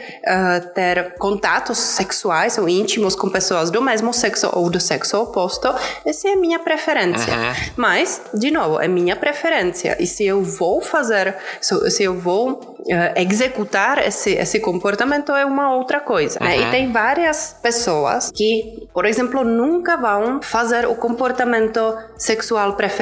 ter 0.74 1.16
contatos 1.18 1.78
sexuais 1.78 2.58
ou 2.58 2.68
íntimos 2.68 3.16
com 3.16 3.30
pessoas 3.30 3.70
do 3.70 3.82
mesmo 3.82 4.14
sexo 4.14 4.50
ou 4.54 4.70
do 4.70 4.80
sexo 4.80 5.18
oposto, 5.22 5.74
essa 6.06 6.28
é 6.28 6.34
a 6.34 6.38
minha 6.38 6.60
preferência. 6.60 7.34
Uhum. 7.34 7.54
Mas, 7.76 8.22
de 8.34 8.52
novo, 8.52 8.80
é 8.80 8.88
minha 8.88 9.16
preferência. 9.16 9.96
E 10.00 10.08
se 10.08 10.26
eu 10.26 10.44
vou 10.44 10.82
fazer, 10.82 11.36
se 11.62 12.04
eu 12.04 12.18
vou 12.18 12.76
executar 13.16 14.06
esse, 14.06 14.32
esse 14.32 14.60
comportamento, 14.60 15.32
é 15.32 15.46
uma 15.46 15.76
outra 15.76 16.00
coisa. 16.00 16.40
Né? 16.40 16.60
E 16.60 16.66
Uhum. 16.66 16.72
tem 16.72 16.92
várias 16.92 17.56
pessoas 17.62 18.32
que, 18.32 18.88
por 18.94 19.06
exemplo, 19.06 19.44
nunca 19.44 19.98
vão 19.98 20.42
fazer 20.42 20.86
o 20.88 20.96
comportamento 20.96 21.80
sexual 22.18 22.74
preferido. 22.74 22.95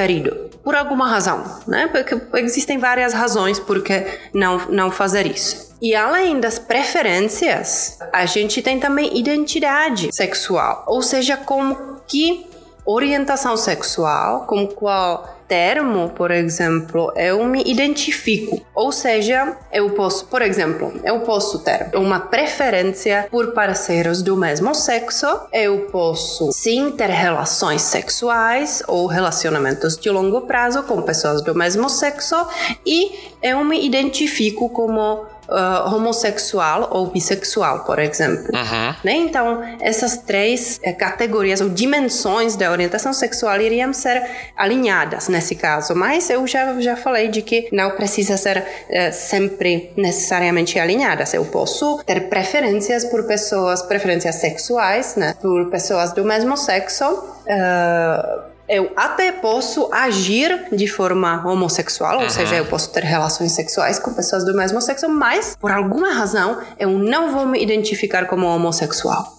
Por 0.62 0.74
alguma 0.74 1.08
razão, 1.08 1.44
né? 1.66 1.88
Porque 1.88 2.18
existem 2.38 2.78
várias 2.78 3.12
razões 3.12 3.58
por 3.58 3.82
que 3.82 4.06
não, 4.32 4.58
não 4.68 4.90
fazer 4.90 5.26
isso. 5.26 5.74
E 5.80 5.94
além 5.94 6.40
das 6.40 6.58
preferências, 6.58 7.98
a 8.12 8.24
gente 8.24 8.62
tem 8.62 8.80
também 8.80 9.18
identidade 9.18 10.14
sexual. 10.14 10.84
Ou 10.86 11.02
seja, 11.02 11.36
como 11.36 12.00
que 12.06 12.46
orientação 12.86 13.56
sexual, 13.56 14.46
com 14.46 14.66
qual 14.66 15.33
termo, 15.48 16.10
por 16.10 16.30
exemplo, 16.30 17.12
eu 17.16 17.44
me 17.44 17.62
identifico. 17.64 18.64
Ou 18.74 18.90
seja, 18.90 19.56
eu 19.72 19.90
posso, 19.90 20.26
por 20.26 20.42
exemplo, 20.42 20.92
eu 21.04 21.20
posso 21.20 21.60
ter 21.60 21.90
uma 21.94 22.20
preferência 22.20 23.26
por 23.30 23.52
parceiros 23.52 24.22
do 24.22 24.36
mesmo 24.36 24.74
sexo, 24.74 25.26
eu 25.52 25.86
posso 25.90 26.52
sim 26.52 26.90
ter 26.90 27.10
relações 27.10 27.82
sexuais 27.82 28.82
ou 28.86 29.06
relacionamentos 29.06 29.96
de 29.96 30.10
longo 30.10 30.42
prazo 30.42 30.82
com 30.82 31.02
pessoas 31.02 31.42
do 31.42 31.54
mesmo 31.54 31.88
sexo 31.88 32.36
e 32.84 33.32
eu 33.42 33.62
me 33.64 33.84
identifico 33.84 34.68
como 34.70 35.26
uh, 35.48 35.94
homossexual 35.94 36.88
ou 36.90 37.06
bissexual, 37.08 37.84
por 37.84 37.98
exemplo. 37.98 38.48
Uhum. 38.54 38.94
Né? 39.04 39.12
Então, 39.14 39.62
essas 39.80 40.18
três 40.18 40.80
eh, 40.82 40.92
categorias 40.92 41.60
ou 41.60 41.68
dimensões 41.68 42.56
da 42.56 42.70
orientação 42.70 43.12
sexual 43.12 43.60
iriam 43.60 43.92
ser 43.92 44.22
alinhadas 44.56 45.28
nesse 45.28 45.54
caso, 45.54 45.94
mas 45.94 46.30
eu 46.30 46.46
já, 46.46 46.80
já 46.80 46.96
falei 46.96 47.28
de 47.28 47.42
que 47.42 47.68
não 47.72 47.90
precisa 47.92 48.36
ser 48.36 48.64
eh, 48.88 49.10
sempre 49.10 49.92
necessariamente 49.96 50.78
alinhadas. 50.78 51.34
Eu 51.34 51.44
posso 51.44 52.02
ter 52.04 52.28
preferências 52.28 53.04
por 53.04 53.26
pessoas, 53.26 53.82
preferências 53.82 54.36
sexuais, 54.36 55.16
né? 55.16 55.34
por 55.40 55.70
pessoas 55.70 56.12
do 56.12 56.24
mesmo 56.24 56.56
sexo. 56.56 57.04
Uh, 57.44 58.53
eu 58.68 58.92
até 58.96 59.30
posso 59.30 59.92
agir 59.92 60.68
de 60.72 60.86
forma 60.86 61.46
homossexual, 61.46 62.16
uhum. 62.16 62.24
ou 62.24 62.30
seja, 62.30 62.56
eu 62.56 62.66
posso 62.66 62.92
ter 62.92 63.02
relações 63.02 63.52
sexuais 63.52 63.98
com 63.98 64.14
pessoas 64.14 64.44
do 64.44 64.54
mesmo 64.54 64.80
sexo, 64.80 65.08
mas 65.08 65.56
por 65.60 65.70
alguma 65.70 66.12
razão 66.12 66.60
eu 66.78 66.90
não 66.90 67.32
vou 67.32 67.46
me 67.46 67.62
identificar 67.62 68.26
como 68.26 68.46
homossexual. 68.46 69.34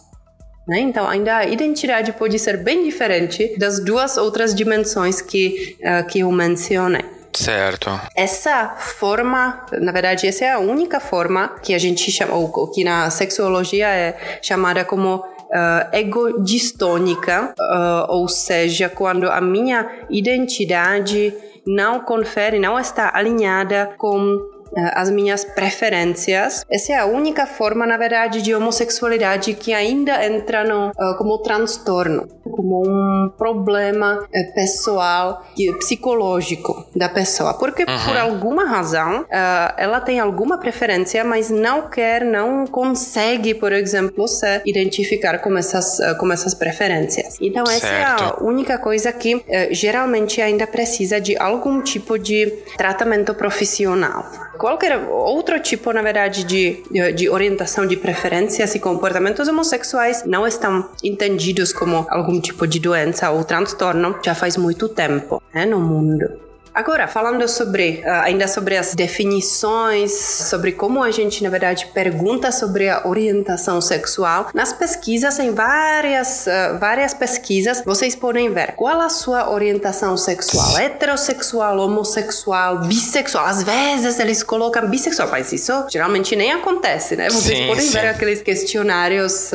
Né? 0.67 0.79
Então, 0.79 1.07
ainda 1.07 1.37
a 1.37 1.45
identidade 1.45 2.11
pode 2.13 2.39
ser 2.39 2.57
bem 2.57 2.83
diferente 2.83 3.55
das 3.57 3.79
duas 3.79 4.17
outras 4.17 4.53
dimensões 4.53 5.21
que, 5.21 5.77
uh, 5.81 6.07
que 6.07 6.19
eu 6.19 6.31
mencionei. 6.31 7.05
Certo. 7.33 7.99
Essa 8.15 8.75
forma, 8.77 9.65
na 9.73 9.91
verdade, 9.91 10.25
essa 10.25 10.45
é 10.45 10.51
a 10.51 10.59
única 10.59 10.99
forma 10.99 11.49
que 11.61 11.73
a 11.73 11.77
gente 11.77 12.09
chama, 12.09 12.33
ou 12.33 12.71
que 12.71 12.83
na 12.83 13.09
sexologia 13.09 13.87
é 13.87 14.39
chamada 14.41 14.85
como 14.85 15.23
uh, 15.49 15.95
egodistônica, 15.95 17.53
uh, 17.59 18.11
ou 18.11 18.27
seja, 18.27 18.89
quando 18.89 19.29
a 19.29 19.41
minha 19.41 20.05
identidade 20.09 21.33
não 21.65 21.99
confere, 21.99 22.59
não 22.59 22.79
está 22.79 23.11
alinhada 23.13 23.93
com 23.97 24.54
as 24.75 25.09
minhas 25.09 25.43
preferências. 25.43 26.65
Essa 26.69 26.93
é 26.93 26.99
a 26.99 27.05
única 27.05 27.45
forma, 27.45 27.85
na 27.85 27.97
verdade, 27.97 28.41
de 28.41 28.53
homossexualidade 28.53 29.53
que 29.53 29.73
ainda 29.73 30.25
entra 30.25 30.63
no, 30.63 30.89
uh, 30.89 31.17
como 31.17 31.37
transtorno, 31.39 32.27
como 32.43 32.83
um 32.85 33.29
problema 33.37 34.23
uh, 34.23 34.53
pessoal 34.53 35.45
e 35.57 35.71
psicológico 35.73 36.85
da 36.95 37.09
pessoa. 37.09 37.53
Porque, 37.55 37.83
uhum. 37.83 38.05
por 38.05 38.17
alguma 38.17 38.65
razão, 38.65 39.21
uh, 39.21 39.73
ela 39.77 40.01
tem 40.01 40.19
alguma 40.19 40.57
preferência, 40.57 41.23
mas 41.23 41.49
não 41.49 41.89
quer, 41.89 42.23
não 42.23 42.67
consegue, 42.67 43.53
por 43.53 43.71
exemplo, 43.71 44.27
se 44.27 44.61
identificar 44.65 45.39
com 45.39 45.57
essas, 45.57 45.97
com 46.19 46.31
essas 46.31 46.53
preferências. 46.53 47.37
Então, 47.39 47.63
essa 47.63 47.87
certo. 47.87 48.23
é 48.23 48.27
a 48.27 48.43
única 48.43 48.77
coisa 48.77 49.11
que 49.11 49.43
geralmente 49.71 50.41
ainda 50.41 50.67
precisa 50.67 51.19
de 51.19 51.37
algum 51.37 51.81
tipo 51.81 52.17
de 52.17 52.47
tratamento 52.77 53.33
profissional 53.33 54.25
qualquer 54.65 54.97
outro 54.97 55.59
tipo, 55.59 55.93
na 55.93 56.01
verdade, 56.01 56.43
de, 56.43 56.81
de 57.13 57.29
orientação 57.29 57.85
de 57.85 57.95
preferências 57.95 58.73
e 58.73 58.79
comportamentos 58.79 59.47
homossexuais 59.47 60.23
não 60.25 60.47
estão 60.47 60.89
entendidos 61.03 61.71
como 61.71 62.07
algum 62.09 62.41
tipo 62.41 62.65
de 62.65 62.79
doença 62.79 63.29
ou 63.29 63.43
transtorno 63.43 64.17
já 64.25 64.33
faz 64.33 64.57
muito 64.57 64.89
tempo 64.89 65.39
né, 65.53 65.67
no 65.67 65.79
mundo. 65.79 66.45
Agora, 66.75 67.07
falando 67.07 67.47
sobre 67.47 68.03
uh, 68.05 68.09
ainda 68.25 68.49
sobre 68.49 68.75
as 68.75 68.93
definições, 68.93 70.11
sobre 70.11 70.73
como 70.73 71.01
a 71.01 71.09
gente, 71.09 71.41
na 71.41 71.49
verdade, 71.49 71.87
pergunta 71.93 72.51
sobre 72.51 72.89
a 72.89 73.07
orientação 73.07 73.79
sexual, 73.79 74.49
nas 74.53 74.73
pesquisas, 74.73 75.39
em 75.39 75.51
várias, 75.51 76.45
uh, 76.47 76.77
várias 76.77 77.13
pesquisas, 77.13 77.81
vocês 77.85 78.13
podem 78.13 78.53
ver 78.53 78.73
qual 78.73 78.99
a 78.99 79.07
sua 79.07 79.49
orientação 79.49 80.17
sexual, 80.17 80.77
heterossexual, 80.77 81.79
homossexual, 81.79 82.79
bissexual. 82.79 83.45
Às 83.45 83.63
vezes 83.63 84.19
eles 84.19 84.43
colocam 84.43 84.85
bissexual, 84.89 85.29
mas 85.29 85.53
isso 85.53 85.71
geralmente 85.89 86.35
nem 86.35 86.51
acontece, 86.51 87.15
né? 87.15 87.29
Vocês 87.29 87.57
sim, 87.57 87.67
podem 87.67 87.85
sim. 87.85 87.91
ver 87.93 88.07
aqueles 88.07 88.41
questionários. 88.41 89.51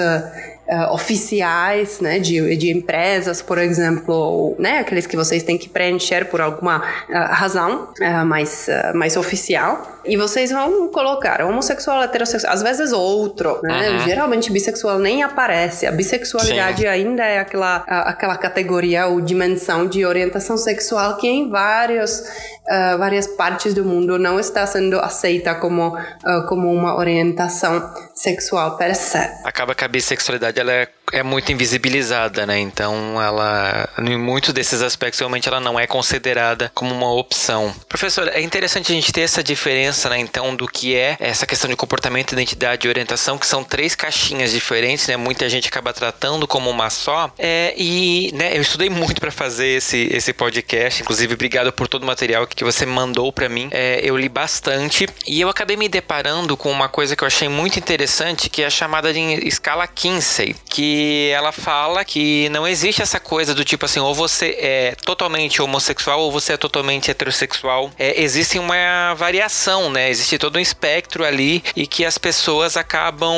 Uh, 0.71 0.93
oficiais, 0.93 2.01
né, 2.01 2.21
de, 2.21 2.57
de 2.57 2.71
empresas, 2.71 3.43
por 3.43 3.59
exemplo, 3.59 4.15
ou, 4.15 4.57
né, 4.57 4.79
aqueles 4.79 5.05
que 5.05 5.17
vocês 5.17 5.43
têm 5.43 5.59
que 5.59 5.69
preencher 5.69 6.27
por 6.27 6.41
alguma 6.41 6.79
uh, 6.79 7.13
razão 7.33 7.89
uh, 8.01 8.25
mais, 8.25 8.69
mais 8.95 9.17
oficial. 9.17 10.00
E 10.05 10.17
vocês 10.17 10.51
vão 10.51 10.89
colocar 10.89 11.43
homossexual, 11.43 12.03
heterossexual, 12.03 12.53
às 12.53 12.63
vezes 12.63 12.93
outro, 12.93 13.61
né? 13.63 13.91
Uhum. 13.91 13.99
Geralmente 14.01 14.51
bissexual 14.51 14.99
nem 14.99 15.23
aparece. 15.23 15.87
A 15.87 15.93
bissexualidade 15.93 16.83
Sim. 16.83 16.87
ainda 16.87 17.25
é 17.25 17.39
aquela, 17.39 17.77
aquela 17.77 18.37
categoria 18.37 19.07
ou 19.07 19.21
dimensão 19.21 19.87
de 19.87 20.05
orientação 20.05 20.57
sexual 20.57 21.17
que 21.17 21.29
em 21.29 21.51
vários, 21.51 22.21
uh, 22.21 22.99
várias 22.99 23.27
partes 23.27 23.75
do 23.75 23.85
mundo 23.85 24.19
não 24.19 24.41
está 24.41 24.67
sendo 24.67 24.99
aceita 24.99 25.55
como, 25.55 25.97
uh, 25.97 26.47
como 26.49 26.73
uma 26.73 26.97
orientação 26.97 27.93
sexual 28.15 28.77
per 28.77 28.95
se. 28.95 29.19
Acaba 29.45 29.75
que 29.75 29.85
a 29.85 29.89
bissexualidade 29.89 30.59
ela 30.59 30.73
é 30.73 30.89
é 31.13 31.23
muito 31.23 31.53
invisibilizada, 31.53 32.47
né? 32.47 32.59
Então 32.59 33.21
ela, 33.21 33.89
em 33.99 34.19
muitos 34.19 34.53
desses 34.53 34.83
aspectos, 34.83 35.19
realmente 35.19 35.49
ela 35.49 35.61
não 35.61 35.79
é 35.79 35.87
considerada 35.87 36.71
como 36.75 36.95
uma 36.95 37.13
opção. 37.13 37.75
Professor, 37.89 38.29
é 38.29 38.41
interessante 38.41 38.93
a 38.93 38.95
gente 38.95 39.13
ter 39.13 39.23
essa 39.23 39.43
diferença, 39.43 40.09
né? 40.09 40.19
Então, 40.19 40.55
do 40.55 40.67
que 40.67 40.95
é 40.95 41.17
essa 41.19 41.47
questão 41.47 41.69
de 41.69 41.77
comportamento, 41.77 42.33
identidade 42.33 42.87
e 42.87 42.91
orientação, 42.91 43.39
que 43.39 43.47
são 43.47 43.65
três 43.65 43.95
caixinhas 43.95 44.53
diferentes, 44.53 45.07
né? 45.09 45.17
Muita 45.17 45.49
gente 45.49 45.69
acaba 45.69 45.93
tratando 45.93 46.47
como 46.47 46.71
uma 46.71 46.91
só. 46.91 47.33
É, 47.39 47.75
e, 47.77 48.31
né, 48.35 48.57
eu 48.57 48.63
estudei 48.63 48.91
muito 48.91 49.21
para 49.21 49.31
fazer 49.31 49.69
esse, 49.69 50.09
esse 50.13 50.33
podcast. 50.33 51.03
Inclusive, 51.03 51.35
obrigado 51.35 51.73
por 51.73 51.89
todo 51.89 52.03
o 52.03 52.07
material 52.07 52.47
que 52.47 52.65
você 52.65 52.85
mandou 52.87 53.33
para 53.33 53.49
mim. 53.49 53.69
É, 53.73 54.01
eu 54.03 54.17
li 54.17 54.29
bastante 54.29 55.09
e 55.27 55.41
eu 55.41 55.49
acabei 55.49 55.77
me 55.77 55.89
deparando 55.89 56.57
com 56.57 56.71
uma 56.71 56.89
coisa 56.89 57.17
que 57.17 57.23
eu 57.23 57.27
achei 57.27 57.49
muito 57.49 57.79
interessante, 57.79 58.49
que 58.49 58.63
é 58.63 58.67
a 58.67 58.71
chamada 58.71 59.13
de 59.13 59.21
escala 59.47 59.87
Kinsey, 59.87 60.55
que 60.69 61.00
ela 61.33 61.53
fala 61.53 62.05
que 62.05 62.49
não 62.51 62.67
existe 62.67 63.03
essa 63.03 63.21
coisa 63.21 63.55
do 63.55 63.65
tipo 63.65 63.85
assim, 63.85 64.01
ou 64.01 64.15
você 64.15 64.57
é 64.59 64.97
totalmente 65.05 65.63
homossexual 65.63 66.21
ou 66.21 66.33
você 66.33 66.55
é 66.55 66.57
totalmente 66.57 67.11
heterossexual. 67.11 67.91
É, 67.99 68.21
existe 68.21 68.59
uma 68.59 69.15
variação, 69.15 69.91
né? 69.91 70.11
Existe 70.11 70.39
todo 70.39 70.57
um 70.57 70.61
espectro 70.61 71.25
ali 71.25 71.63
e 71.75 71.87
que 71.87 72.05
as 72.05 72.19
pessoas 72.19 72.77
acabam, 72.77 73.37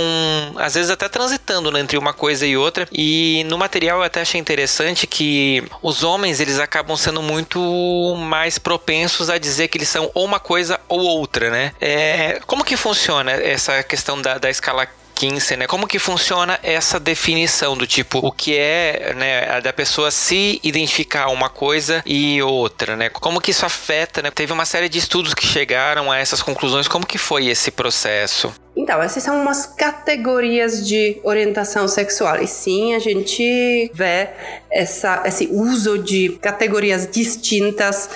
às 0.56 0.74
vezes, 0.74 0.90
até 0.90 1.08
transitando 1.08 1.70
né, 1.70 1.80
entre 1.80 1.98
uma 1.98 2.12
coisa 2.12 2.46
e 2.46 2.56
outra. 2.56 2.88
E 2.92 3.44
no 3.48 3.58
material 3.58 3.98
eu 3.98 4.04
até 4.04 4.20
achei 4.20 4.40
interessante 4.40 5.06
que 5.06 5.64
os 5.82 6.02
homens 6.02 6.40
eles 6.40 6.58
acabam 6.58 6.96
sendo 6.96 7.22
muito 7.22 8.14
mais 8.16 8.58
propensos 8.58 9.30
a 9.30 9.38
dizer 9.38 9.68
que 9.68 9.78
eles 9.78 9.88
são 9.88 10.10
ou 10.14 10.24
uma 10.24 10.40
coisa 10.40 10.80
ou 10.88 11.00
outra, 11.00 11.50
né? 11.50 11.72
É, 11.80 12.40
como 12.46 12.64
que 12.64 12.76
funciona 12.76 13.32
essa 13.32 13.82
questão 13.82 14.20
da, 14.20 14.38
da 14.38 14.50
escala 14.50 14.86
Kinsey, 15.14 15.56
né? 15.56 15.66
Como 15.66 15.86
que 15.86 15.98
funciona 15.98 16.58
essa 16.62 16.98
definição 16.98 17.76
do 17.76 17.86
tipo 17.86 18.18
o 18.18 18.32
que 18.32 18.56
é, 18.56 19.14
né, 19.14 19.60
da 19.60 19.72
pessoa 19.72 20.10
se 20.10 20.60
identificar 20.62 21.28
uma 21.28 21.48
coisa 21.48 22.02
e 22.04 22.42
outra, 22.42 22.96
né? 22.96 23.08
Como 23.08 23.40
que 23.40 23.50
isso 23.50 23.64
afeta, 23.64 24.22
né? 24.22 24.30
Teve 24.30 24.52
uma 24.52 24.64
série 24.64 24.88
de 24.88 24.98
estudos 24.98 25.34
que 25.34 25.46
chegaram 25.46 26.10
a 26.10 26.18
essas 26.18 26.42
conclusões. 26.42 26.88
Como 26.88 27.06
que 27.06 27.18
foi 27.18 27.46
esse 27.46 27.70
processo? 27.70 28.52
Então, 28.74 29.02
essas 29.02 29.22
são 29.22 29.40
umas 29.40 29.66
categorias 29.66 30.86
de 30.86 31.20
orientação 31.22 31.86
sexual. 31.86 32.42
E 32.42 32.46
sim, 32.46 32.94
a 32.94 32.98
gente 32.98 33.90
vê 33.92 34.30
essa, 34.70 35.22
esse 35.26 35.46
uso 35.52 35.98
de 35.98 36.38
categorias 36.40 37.06
distintas 37.06 38.08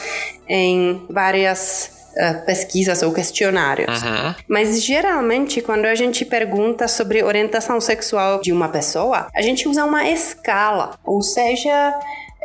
em 0.49 1.05
várias 1.11 1.96
uh, 2.17 2.45
pesquisas 2.47 3.03
ou 3.03 3.13
questionários. 3.13 4.03
Uhum. 4.03 4.35
Mas 4.49 4.83
geralmente, 4.83 5.61
quando 5.61 5.87
a 5.87 5.95
gente 5.95 6.25
pergunta 6.25 6.89
sobre 6.89 7.23
orientação 7.23 7.81
sexual 7.81 8.41
de 8.41 8.53
uma 8.53 8.69
pessoa, 8.69 9.29
a 9.35 9.43
gente 9.43 9.69
usa 9.69 9.85
uma 9.85 10.09
escala, 10.09 10.99
ou 11.05 11.23
seja, 11.23 11.95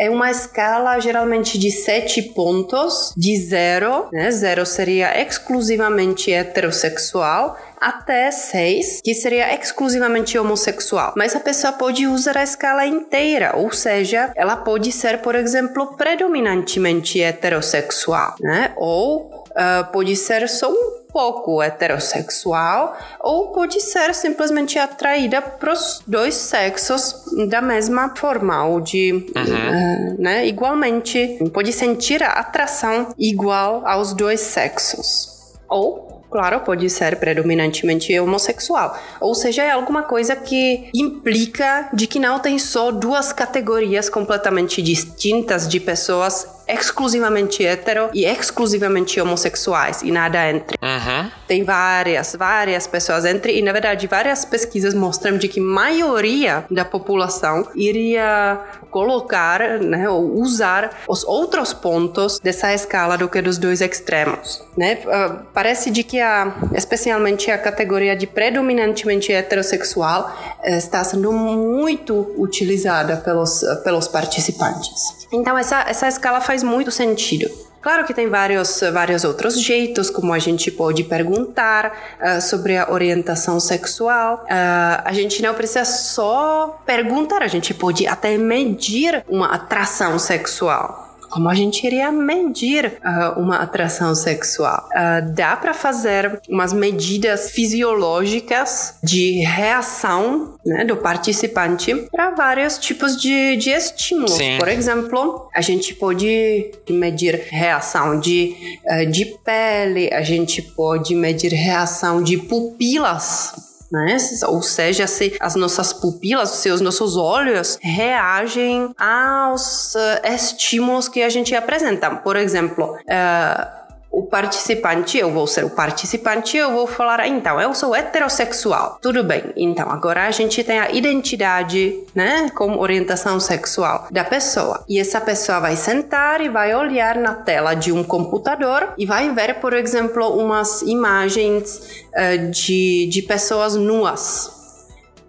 é 0.02 0.10
uma 0.10 0.32
escala 0.32 1.00
geralmente 1.00 1.60
de 1.60 1.70
sete 1.70 2.24
pontos, 2.24 3.14
de 3.16 3.38
zero, 3.38 4.08
né? 4.12 4.32
Zero 4.32 4.66
seria 4.66 5.22
exclusivamente 5.22 6.34
heterossexual, 6.34 7.56
até 7.80 8.32
seis, 8.32 9.00
que 9.04 9.14
seria 9.14 9.54
exclusivamente 9.54 10.38
homossexual. 10.40 11.14
Mas 11.16 11.36
a 11.36 11.40
pessoa 11.40 11.74
pode 11.74 12.08
usar 12.08 12.38
a 12.38 12.44
escala 12.44 12.86
inteira, 12.86 13.56
ou 13.56 13.72
seja, 13.72 14.32
ela 14.36 14.56
pode 14.56 14.92
ser, 14.92 15.20
por 15.20 15.36
exemplo, 15.36 15.96
predominantemente 15.96 17.22
heterossexual, 17.22 18.36
né? 18.40 18.74
Ou 18.78 19.41
Uh, 19.52 19.92
pode 19.92 20.16
ser 20.16 20.48
só 20.48 20.72
um 20.72 21.02
pouco 21.12 21.62
heterossexual 21.62 22.98
ou 23.20 23.52
pode 23.52 23.82
ser 23.82 24.16
simplesmente 24.16 24.80
atraída 24.80 25.42
para 25.42 25.74
os 25.74 26.02
dois 26.08 26.36
sexos 26.36 27.26
da 27.50 27.62
mesma 27.62 28.16
forma 28.16 28.66
ou 28.66 28.80
de 28.80 29.12
uhum. 29.12 30.16
uh, 30.16 30.22
né, 30.22 30.48
igualmente 30.48 31.38
pode 31.54 31.74
sentir 31.74 32.24
a 32.24 32.30
atração 32.30 33.10
igual 33.20 33.86
aos 33.86 34.14
dois 34.14 34.40
sexos 34.40 35.58
ou 35.68 36.12
Claro, 36.32 36.62
pode 36.62 36.90
ser 36.90 37.18
predominantemente 37.18 38.18
homossexual. 38.18 38.98
Ou 39.20 39.36
seja, 39.36 39.64
é 39.64 39.72
alguma 39.72 40.04
coisa 40.04 40.34
que 40.34 40.90
implica 40.96 41.90
de 41.94 42.08
que 42.08 42.20
não 42.20 42.40
tem 42.40 42.58
só 42.58 42.90
duas 42.90 43.34
categorias 43.34 44.10
completamente 44.10 44.82
distintas 44.82 45.68
de 45.68 45.78
pessoas 45.78 46.48
exclusivamente 46.74 47.64
hetero 47.64 48.10
e 48.14 48.26
exclusivamente 48.26 49.20
homossexuais 49.20 50.02
e 50.02 50.12
nada 50.12 50.50
entre. 50.50 50.78
Uhum. 50.82 51.32
Tem 51.48 51.64
várias, 51.64 52.36
várias 52.36 52.88
pessoas 52.88 53.26
entre 53.26 53.58
e 53.58 53.62
na 53.62 53.72
verdade 53.72 54.08
várias 54.08 54.46
pesquisas 54.46 54.94
mostram 54.94 55.38
de 55.38 55.48
que 55.48 55.60
maioria 55.60 56.66
da 56.70 56.86
população 56.86 57.68
iria 57.76 58.60
colocar, 58.90 59.80
né, 59.80 60.08
ou 60.10 60.40
usar 60.40 61.02
os 61.08 61.24
outros 61.24 61.74
pontos 61.74 62.40
dessa 62.40 62.74
escala 62.74 63.18
do 63.18 63.30
que 63.30 63.42
dos 63.42 63.58
dois 63.58 63.82
extremos, 63.82 64.64
né? 64.78 65.00
Uh, 65.06 65.46
parece 65.54 65.90
de 65.90 66.04
que 66.04 66.20
a, 66.20 66.54
especialmente 66.74 67.50
a 67.50 67.58
categoria 67.58 68.16
de 68.16 68.28
predominantemente 68.28 69.32
heterossexual 69.32 70.60
eh, 70.64 70.78
está 70.78 71.04
sendo 71.04 71.32
muito 71.32 72.34
utilizada 72.38 73.18
pelos 73.18 73.62
pelos 73.84 74.08
participantes. 74.08 75.22
Então 75.32 75.58
essa 75.58 75.86
essa 75.88 76.08
escala 76.08 76.42
faz 76.42 76.61
muito 76.64 76.92
sentido. 76.92 77.50
Claro 77.82 78.06
que 78.06 78.14
tem 78.14 78.30
vários, 78.30 78.80
vários 78.94 79.24
outros 79.24 79.60
jeitos 79.60 80.10
como 80.12 80.32
a 80.34 80.38
gente 80.38 80.70
pode 80.70 81.04
perguntar 81.04 82.20
uh, 82.22 82.40
sobre 82.40 82.78
a 82.78 82.92
orientação 82.92 83.60
sexual. 83.60 84.44
Uh, 84.44 85.02
a 85.04 85.12
gente 85.14 85.42
não 85.42 85.56
precisa 85.56 85.84
só 85.84 86.80
perguntar, 86.86 87.42
a 87.42 87.48
gente 87.48 87.74
pode 87.74 88.06
até 88.06 88.38
medir 88.38 89.26
uma 89.28 89.56
atração 89.56 90.20
sexual 90.20 91.11
como 91.32 91.50
a 91.50 91.56
gente 91.56 91.86
iria 91.88 92.12
medir 92.12 93.00
uh, 93.04 93.40
uma 93.40 93.58
atração 93.58 94.14
sexual? 94.14 94.88
Uh, 94.92 95.34
dá 95.34 95.56
para 95.56 95.74
fazer 95.74 96.42
umas 96.50 96.74
medidas 96.74 97.52
fisiológicas 97.52 98.96
de 99.02 99.40
reação 99.40 100.56
né, 100.66 100.84
do 100.84 100.98
participante 100.98 101.96
para 102.12 102.32
vários 102.32 102.78
tipos 102.78 103.20
de, 103.20 103.56
de 103.56 103.70
estímulos. 103.70 104.34
Sim. 104.34 104.58
Por 104.60 104.68
exemplo, 104.68 105.50
a 105.56 105.62
gente 105.62 105.96
pode 105.96 106.72
medir 106.90 107.48
reação 107.50 108.20
de, 108.20 108.56
uh, 108.86 109.10
de 109.10 109.26
pele, 109.44 110.14
a 110.14 110.22
gente 110.22 110.62
pode 110.62 111.16
medir 111.16 111.54
reação 111.54 112.22
de 112.22 112.38
pupilas 112.38 113.71
né? 113.92 114.18
Ou 114.48 114.62
seja, 114.62 115.06
se 115.08 115.36
as 115.40 115.56
nossas 115.56 115.92
pupilas, 115.92 116.50
se 116.50 116.70
os 116.70 116.82
nossos 116.82 117.18
olhos 117.18 117.78
reagem 117.82 118.94
aos 118.98 119.96
uh, 119.96 120.28
estímulos 120.34 121.08
que 121.08 121.22
a 121.22 121.30
gente 121.30 121.54
apresenta. 121.56 122.10
Por 122.10 122.36
exemplo, 122.36 122.96
uh, 122.96 123.81
o 124.12 124.24
participante, 124.24 125.18
eu 125.18 125.32
vou 125.32 125.48
ser 125.48 125.64
o 125.64 125.70
participante, 125.70 126.58
eu 126.58 126.74
vou 126.74 126.86
falar, 126.86 127.26
então, 127.28 127.62
eu 127.62 127.74
sou 127.74 127.96
heterossexual. 127.96 129.00
Tudo 129.02 129.24
bem. 129.24 129.54
Então, 129.56 129.90
agora 129.90 130.28
a 130.28 130.32
gente 130.32 130.62
tem 130.66 130.80
a 130.80 130.92
identidade, 130.92 131.98
né, 132.14 132.50
como 132.54 132.82
orientação 132.82 133.40
sexual 133.40 134.08
da 134.12 134.26
pessoa. 134.26 134.84
E 134.90 135.00
essa 135.00 135.22
pessoa 135.22 135.62
vai 135.62 135.78
sentar 135.78 136.42
e 136.42 136.50
vai 136.50 136.76
olhar 136.76 137.16
na 137.16 137.36
tela 137.36 137.74
de 137.74 137.94
um 137.94 138.04
computador 138.04 138.94
e 138.98 139.06
vai 139.06 139.34
ver, 139.34 139.56
por 139.56 139.72
exemplo, 139.74 140.28
umas 140.38 140.82
imagens 140.82 142.04
uh, 142.14 142.52
de, 142.52 143.08
de 143.08 143.22
pessoas 143.22 143.76
nuas. 143.76 144.60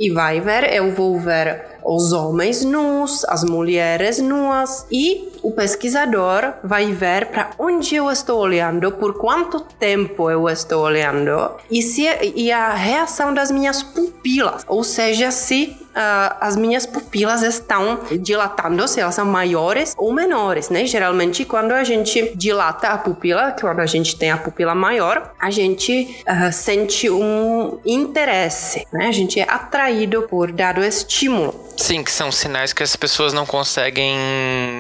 E 0.01 0.11
vai 0.11 0.41
ver, 0.41 0.73
eu 0.75 0.93
vou 0.93 1.21
ver 1.21 1.67
os 1.85 2.13
homens 2.13 2.65
nus, 2.65 3.25
as 3.27 3.45
mulheres 3.45 4.19
nuas 4.19 4.85
e 4.91 5.32
o 5.43 5.51
pesquisador 5.51 6.55
vai 6.63 6.93
ver 6.93 7.27
para 7.27 7.51
onde 7.59 7.97
eu 7.97 8.11
estou 8.11 8.39
olhando, 8.39 8.93
por 8.93 9.15
quanto 9.15 9.61
tempo 9.61 10.31
eu 10.31 10.49
estou 10.49 10.83
olhando 10.83 11.51
e, 11.71 11.83
se, 11.83 12.07
e 12.35 12.53
a 12.53 12.73
reação 12.75 13.35
das 13.35 13.51
minhas 13.51 13.83
pupilas, 13.83 14.65
ou 14.67 14.85
seja, 14.85 15.31
se 15.31 15.77
Uh, 15.93 16.33
as 16.41 16.57
minhas 16.57 16.87
pupilas 16.87 17.43
estão 17.43 18.01
dilatando, 18.19 18.89
se 18.89 18.99
elas 18.99 19.15
são 19.15 19.27
maiores 19.27 19.93
ou 19.99 20.11
menores, 20.11 20.71
né? 20.71 20.87
Geralmente, 20.87 21.45
quando 21.45 21.73
a 21.73 21.85
gente 21.85 22.33
dilata 22.35 22.89
a 22.89 22.97
pupila, 22.97 23.55
quando 23.61 23.81
a 23.81 23.85
gente 23.85 24.17
tem 24.17 24.31
a 24.31 24.39
pupila 24.39 24.75
maior, 24.75 25.35
a 25.39 25.51
gente 25.51 26.25
uh, 26.27 26.51
sente 26.51 27.11
um 27.11 27.79
interesse, 27.85 28.87
né? 28.91 29.09
A 29.09 29.13
gente 29.13 29.39
é 29.39 29.43
atraído 29.43 30.23
por 30.23 30.51
dado 30.51 30.83
estímulo. 30.83 31.55
Sim, 31.77 32.03
que 32.03 32.11
são 32.11 32.31
sinais 32.33 32.73
que 32.73 32.83
as 32.83 32.97
pessoas 32.97 33.33
não 33.35 33.45
conseguem 33.45 34.17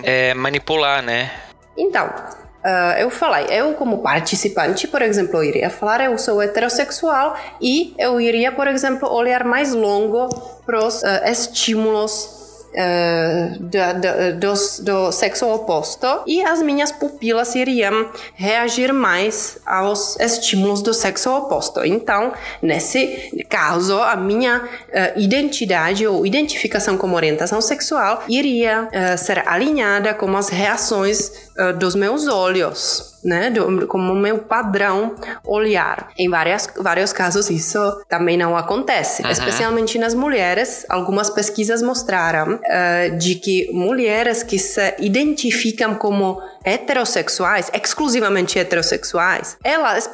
é, 0.03 0.33
manipular, 0.53 1.03
né? 1.03 1.31
Então, 1.77 2.07
uh, 2.07 2.99
eu 2.99 3.09
falei, 3.11 3.47
eu 3.51 3.73
como 3.73 4.03
participante, 4.03 4.87
por 4.87 5.01
exemplo, 5.01 5.38
eu 5.38 5.45
iria 5.45 5.71
falar 5.71 6.05
eu 6.05 6.19
sou 6.19 6.43
heterossexual 6.43 7.35
e 7.61 7.95
eu 7.99 8.21
iria, 8.21 8.53
por 8.53 8.69
exemplo, 8.69 9.11
olhar 9.11 9.45
mais 9.45 9.73
longo 9.73 10.29
para 10.67 10.79
os 10.87 11.03
uh, 11.03 11.25
estímulos 11.25 12.41
uh, 12.72 13.58
do, 13.58 14.38
do, 14.38 14.85
do, 14.85 15.12
sexo 15.12 15.46
oposto 15.48 16.06
e 16.26 16.42
as 16.42 16.62
minhas 16.62 16.90
pupilas 16.90 17.54
iriam 17.54 18.11
reagir 18.35 18.92
mais 18.92 19.58
aos 19.66 20.18
estímulos 20.18 20.82
do 20.82 20.92
sexo 20.94 21.30
oposto. 21.30 21.85
Então, 21.85 22.32
nesse 22.61 23.44
caso, 23.48 24.00
a 24.00 24.16
minha 24.16 24.58
uh, 24.58 25.20
identidade 25.20 26.06
ou 26.06 26.26
identificação 26.26 26.96
como 26.96 27.16
orientação 27.16 27.61
sexual 27.61 28.24
iria 28.28 28.88
uh, 28.88 29.18
ser 29.18 29.46
alinhada 29.46 30.14
com 30.14 30.37
as 30.37 30.48
reações 30.48 31.52
dos 31.79 31.95
meus 31.95 32.27
olhos 32.29 33.12
né, 33.25 33.51
do, 33.51 33.87
como 33.87 34.15
meu 34.15 34.38
padrão 34.38 35.15
olhar. 35.45 36.11
Em 36.19 36.29
várias, 36.29 36.69
vários 36.77 37.12
casos 37.12 37.51
isso 37.51 37.79
também 38.09 38.37
não 38.37 38.57
acontece, 38.57 39.23
uhum. 39.23 39.31
especialmente 39.31 39.99
nas 39.99 40.15
mulheres. 40.15 40.85
Algumas 40.88 41.31
pesquisas 41.31 41.83
mostraram 41.83 42.55
uh, 42.55 43.19
de 43.19 43.37
que 43.37 43.71
mulheres 43.73 44.43
que 44.43 44.59
se 44.59 44.95
identificam 44.99 45.95
como 45.95 46.41
heterossexuais, 46.65 47.71
exclusivamente 47.75 48.59
heterossexuais, 48.59 49.57
elas, 49.65 50.09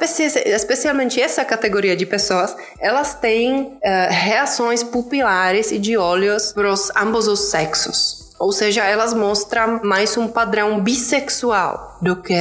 especialmente 0.45 1.21
essa 1.21 1.45
categoria 1.45 1.95
de 1.95 2.05
pessoas, 2.05 2.55
elas 2.79 3.15
têm 3.15 3.61
uh, 3.61 3.79
reações 4.09 4.83
pupilares 4.83 5.71
e 5.71 5.79
de 5.79 5.97
olhos 5.97 6.51
para 6.53 6.69
ambos 6.97 7.27
os 7.27 7.51
sexos. 7.51 8.28
Ou 8.39 8.51
seja, 8.53 8.85
elas 8.85 9.13
mostram 9.13 9.81
mais 9.83 10.15
um 10.15 10.27
padrão 10.27 10.79
bissexual 10.79 11.97
do 12.01 12.15
que 12.15 12.33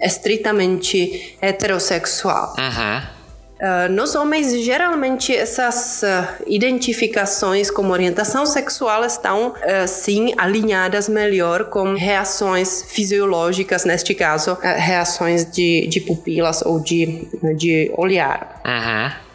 estritamente 0.00 1.36
heterossexual. 1.40 2.54
Uhum. 2.58 3.16
Uh, 3.56 3.90
nos 3.90 4.14
homens, 4.14 4.52
geralmente, 4.62 5.34
essas 5.34 6.02
uh, 6.02 6.42
identificações 6.46 7.70
como 7.70 7.90
orientação 7.90 8.44
sexual 8.44 9.02
estão, 9.02 9.48
uh, 9.48 9.88
sim, 9.88 10.34
alinhadas 10.36 11.08
melhor 11.08 11.70
com 11.70 11.94
reações 11.94 12.82
fisiológicas, 12.82 13.86
neste 13.86 14.14
caso, 14.14 14.58
reações 14.60 15.50
de, 15.50 15.86
de 15.86 16.02
pupilas 16.02 16.60
ou 16.66 16.78
de, 16.78 17.26
de 17.56 17.90
olhar. 17.96 18.60
Uhum. 18.62 19.25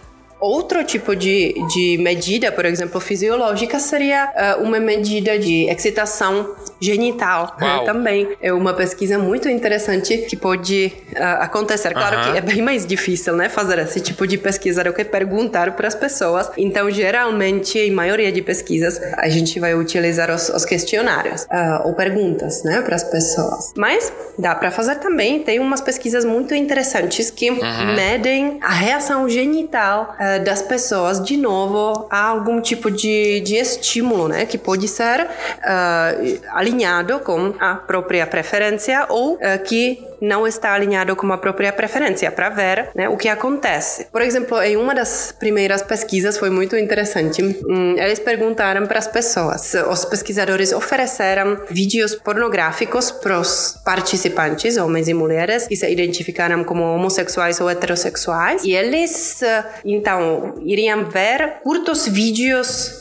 Outro 0.41 0.83
tipo 0.83 1.15
de, 1.15 1.53
de 1.71 1.99
medida, 1.99 2.51
por 2.51 2.65
exemplo, 2.65 2.99
fisiológica, 2.99 3.79
seria 3.79 4.57
uh, 4.57 4.63
uma 4.63 4.79
medida 4.79 5.37
de 5.37 5.69
excitação 5.69 6.55
genital 6.79 7.55
né? 7.59 7.83
também. 7.85 8.27
É 8.41 8.51
uma 8.51 8.73
pesquisa 8.73 9.19
muito 9.19 9.47
interessante 9.47 10.17
que 10.17 10.35
pode 10.35 10.91
uh, 11.11 11.43
acontecer. 11.43 11.93
Claro 11.93 12.17
uh 12.17 12.19
-huh. 12.21 12.31
que 12.31 12.37
é 12.39 12.41
bem 12.41 12.61
mais 12.61 12.87
difícil, 12.87 13.35
né, 13.35 13.49
fazer 13.49 13.77
esse 13.79 13.99
tipo 13.99 14.25
de 14.25 14.37
pesquisa 14.37 14.83
do 14.83 14.91
que 14.91 15.05
perguntar 15.05 15.75
para 15.75 15.87
as 15.87 15.93
pessoas. 15.93 16.49
Então, 16.57 16.89
geralmente, 16.89 17.77
em 17.77 17.91
maioria 17.91 18.31
de 18.31 18.41
pesquisas, 18.41 18.99
a 19.17 19.29
gente 19.29 19.59
vai 19.59 19.75
utilizar 19.75 20.31
os, 20.31 20.49
os 20.49 20.65
questionários 20.65 21.43
uh, 21.43 21.85
ou 21.87 21.93
perguntas, 21.93 22.63
né, 22.63 22.81
para 22.81 22.95
as 22.95 23.03
pessoas. 23.03 23.73
Mas 23.77 24.11
dá 24.39 24.55
para 24.55 24.71
fazer 24.71 24.95
também. 24.95 25.43
Tem 25.43 25.59
umas 25.59 25.81
pesquisas 25.81 26.25
muito 26.25 26.55
interessantes 26.55 27.29
que 27.29 27.51
-huh. 27.51 27.95
medem 27.95 28.57
a 28.61 28.71
reação 28.71 29.29
genital 29.29 30.15
das 30.39 30.61
pessoas 30.61 31.23
de 31.23 31.37
novo 31.37 32.07
a 32.09 32.27
algum 32.27 32.61
tipo 32.61 32.89
de, 32.89 33.41
de 33.41 33.55
estímulo, 33.55 34.27
né? 34.27 34.45
Que 34.45 34.57
pode 34.57 34.87
ser 34.87 35.21
uh, 35.25 36.41
alinhado 36.51 37.19
com 37.19 37.53
a 37.59 37.75
própria 37.75 38.25
preferência 38.25 39.05
ou 39.09 39.33
uh, 39.33 39.39
que 39.65 40.10
não 40.21 40.47
está 40.47 40.73
alinhado 40.73 41.15
com 41.15 41.31
a 41.33 41.37
própria 41.37 41.73
preferência 41.73 42.31
para 42.31 42.49
ver 42.49 42.89
né, 42.95 43.09
o 43.09 43.17
que 43.17 43.27
acontece. 43.27 44.05
Por 44.11 44.21
exemplo, 44.21 44.61
em 44.61 44.77
uma 44.77 44.93
das 44.93 45.33
primeiras 45.37 45.81
pesquisas 45.81 46.37
foi 46.37 46.49
muito 46.49 46.77
interessante. 46.77 47.41
Hum, 47.41 47.95
eles 47.97 48.19
perguntaram 48.19 48.85
para 48.85 48.99
as 48.99 49.07
pessoas, 49.07 49.73
os 49.89 50.05
pesquisadores 50.05 50.71
ofereceram 50.71 51.59
vídeos 51.69 52.15
pornográficos 52.15 53.11
para 53.11 53.39
os 53.39 53.79
participantes, 53.83 54.77
homens 54.77 55.07
e 55.07 55.13
mulheres, 55.13 55.67
que 55.67 55.75
se 55.75 55.89
identificaram 55.89 56.63
como 56.63 56.83
homossexuais 56.83 57.59
ou 57.59 57.69
heterossexuais, 57.69 58.63
e 58.63 58.73
eles 58.73 59.41
então 59.83 60.53
iriam 60.63 61.05
ver 61.05 61.61
curtos 61.63 62.07
vídeos 62.07 63.00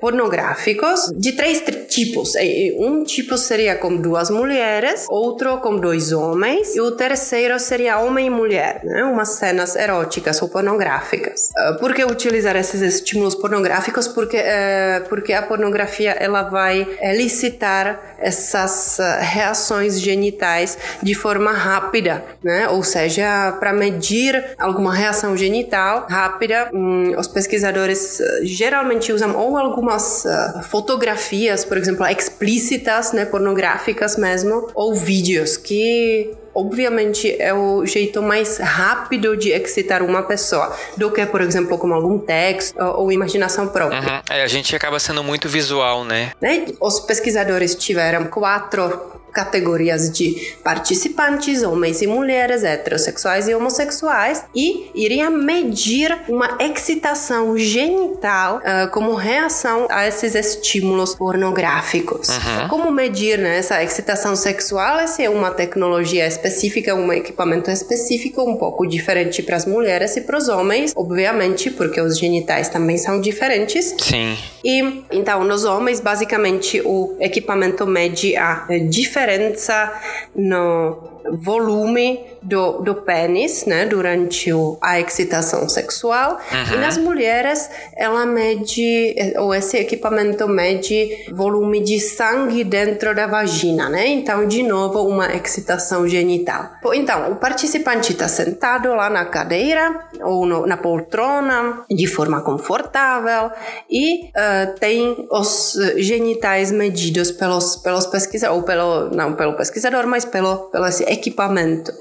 pornográficos 0.00 1.10
de 1.16 1.32
três 1.32 1.62
tipos. 1.88 2.32
Um 2.78 3.04
tipo 3.04 3.36
seria 3.36 3.76
com 3.76 3.96
duas 3.96 4.30
mulheres, 4.30 5.06
outro 5.08 5.58
com 5.58 5.76
dois 5.76 6.12
homens, 6.12 6.74
e 6.74 6.80
o 6.80 6.92
terceiro 6.92 7.58
seria 7.58 7.98
homem 7.98 8.26
e 8.26 8.30
mulher, 8.30 8.80
né? 8.84 9.04
umas 9.04 9.30
cenas 9.30 9.76
eróticas 9.76 10.40
ou 10.42 10.48
pornográficas. 10.48 11.50
Por 11.78 11.94
que 11.94 12.04
utilizar 12.04 12.56
esses 12.56 12.80
estímulos 12.80 13.34
pornográficos? 13.34 14.08
Porque, 14.08 14.38
uh, 14.38 15.08
porque 15.08 15.32
a 15.32 15.42
pornografia 15.42 16.12
ela 16.12 16.42
vai 16.42 16.86
elicitar 17.00 18.16
essas 18.18 18.98
reações 19.20 20.00
genitais 20.00 20.76
de 21.02 21.14
forma 21.14 21.52
rápida, 21.52 22.22
né? 22.42 22.68
ou 22.68 22.82
seja, 22.82 23.56
para 23.58 23.72
medir 23.72 24.44
alguma 24.58 24.94
reação 24.94 25.36
genital 25.36 26.06
rápida, 26.08 26.70
um, 26.72 27.18
os 27.18 27.26
pesquisadores 27.26 28.18
geralmente 28.42 29.12
usam 29.12 29.36
ou 29.36 29.56
algumas 29.70 30.24
fotografias, 30.64 31.64
por 31.64 31.78
exemplo, 31.78 32.06
explícitas, 32.06 33.12
né, 33.12 33.24
pornográficas 33.24 34.16
mesmo, 34.16 34.68
ou 34.74 34.94
vídeos 34.94 35.56
que 35.56 36.34
obviamente 36.54 37.40
é 37.40 37.54
o 37.54 37.84
jeito 37.86 38.22
mais 38.22 38.58
rápido 38.58 39.36
de 39.36 39.50
excitar 39.50 40.02
uma 40.02 40.22
pessoa 40.22 40.76
do 40.96 41.10
que, 41.10 41.24
por 41.26 41.40
exemplo, 41.40 41.78
com 41.78 41.92
algum 41.92 42.18
texto 42.18 42.76
ou, 42.78 43.12
imaginação 43.12 43.68
própria. 43.68 44.00
Uhum. 44.00 44.20
É, 44.30 44.42
a 44.42 44.46
gente 44.46 44.74
acaba 44.74 44.98
sendo 44.98 45.22
muito 45.22 45.48
visual, 45.48 46.04
né? 46.04 46.32
né? 46.40 46.66
Os 46.80 47.00
pesquisadores 47.00 47.74
tiveram 47.74 48.24
quatro 48.24 49.19
categorias 49.32 50.10
de 50.10 50.56
participantes, 50.62 51.62
homens 51.62 52.02
e 52.02 52.06
mulheres, 52.06 52.64
heterossexuais 52.64 53.48
e 53.48 53.54
homossexuais, 53.54 54.44
e 54.54 54.90
iria 54.94 55.30
medir 55.30 56.16
uma 56.28 56.58
excitação 56.60 57.56
genital 57.56 58.58
uh, 58.58 58.90
como 58.90 59.14
reação 59.14 59.86
a 59.90 60.06
esses 60.06 60.34
estímulos 60.34 61.14
pornográficos. 61.14 62.28
Uhum. 62.28 62.68
Como 62.68 62.90
medir 62.90 63.38
né, 63.38 63.58
essa 63.58 63.82
excitação 63.82 64.34
sexual? 64.36 64.98
Essa 64.98 65.22
é 65.22 65.30
uma 65.30 65.50
tecnologia 65.50 66.26
específica, 66.26 66.94
um 66.94 67.12
equipamento 67.12 67.70
específico, 67.70 68.42
um 68.42 68.56
pouco 68.56 68.86
diferente 68.86 69.42
para 69.42 69.56
as 69.56 69.66
mulheres 69.66 70.16
e 70.16 70.20
para 70.22 70.36
os 70.36 70.48
homens, 70.48 70.92
obviamente, 70.96 71.70
porque 71.70 72.00
os 72.00 72.18
genitais 72.18 72.68
também 72.68 72.98
são 72.98 73.20
diferentes. 73.20 73.94
Sim. 73.98 74.36
E 74.64 75.04
então, 75.10 75.44
nos 75.44 75.64
homens, 75.64 76.00
basicamente, 76.00 76.82
o 76.84 77.16
equipamento 77.20 77.86
mede 77.86 78.36
a 78.36 78.66
diferença 78.88 79.19
diferença 79.20 79.92
no 80.34 81.20
volume 81.32 82.20
do, 82.42 82.80
do 82.80 82.94
pênis, 83.02 83.66
né, 83.66 83.84
durante 83.84 84.52
o, 84.52 84.78
a 84.80 84.98
excitação 84.98 85.68
sexual. 85.68 86.40
Uhum. 86.50 86.74
E 86.74 86.78
nas 86.78 86.96
mulheres, 86.96 87.70
ela 87.96 88.24
mede, 88.24 89.14
ou 89.38 89.54
esse 89.54 89.76
equipamento 89.76 90.48
mede 90.48 91.26
volume 91.32 91.82
de 91.82 92.00
sangue 92.00 92.64
dentro 92.64 93.14
da 93.14 93.26
vagina, 93.26 93.88
né? 93.88 94.08
Então, 94.08 94.46
de 94.46 94.62
novo, 94.62 95.02
uma 95.06 95.34
excitação 95.34 96.08
genital. 96.08 96.70
Então, 96.94 97.32
o 97.32 97.36
participante 97.36 98.12
está 98.12 98.26
sentado 98.26 98.88
lá 98.94 99.10
na 99.10 99.26
cadeira 99.26 100.08
ou 100.22 100.46
no, 100.46 100.66
na 100.66 100.76
poltrona, 100.76 101.84
de 101.90 102.06
forma 102.06 102.40
confortável, 102.40 103.50
e 103.88 104.24
uh, 104.28 104.78
tem 104.78 105.28
os 105.30 105.76
genitais 105.96 106.72
medidos 106.72 107.30
pelos, 107.30 107.76
pelos 107.76 108.06
pesquisadores, 108.06 108.58
ou 108.58 108.64
pelo, 108.64 109.09
não 109.10 109.34
pelo 109.34 109.56
pesquisador, 109.56 110.06
mas 110.06 110.24
pelo, 110.24 110.70
pelo 110.70 110.86
equipamento. 110.86 111.92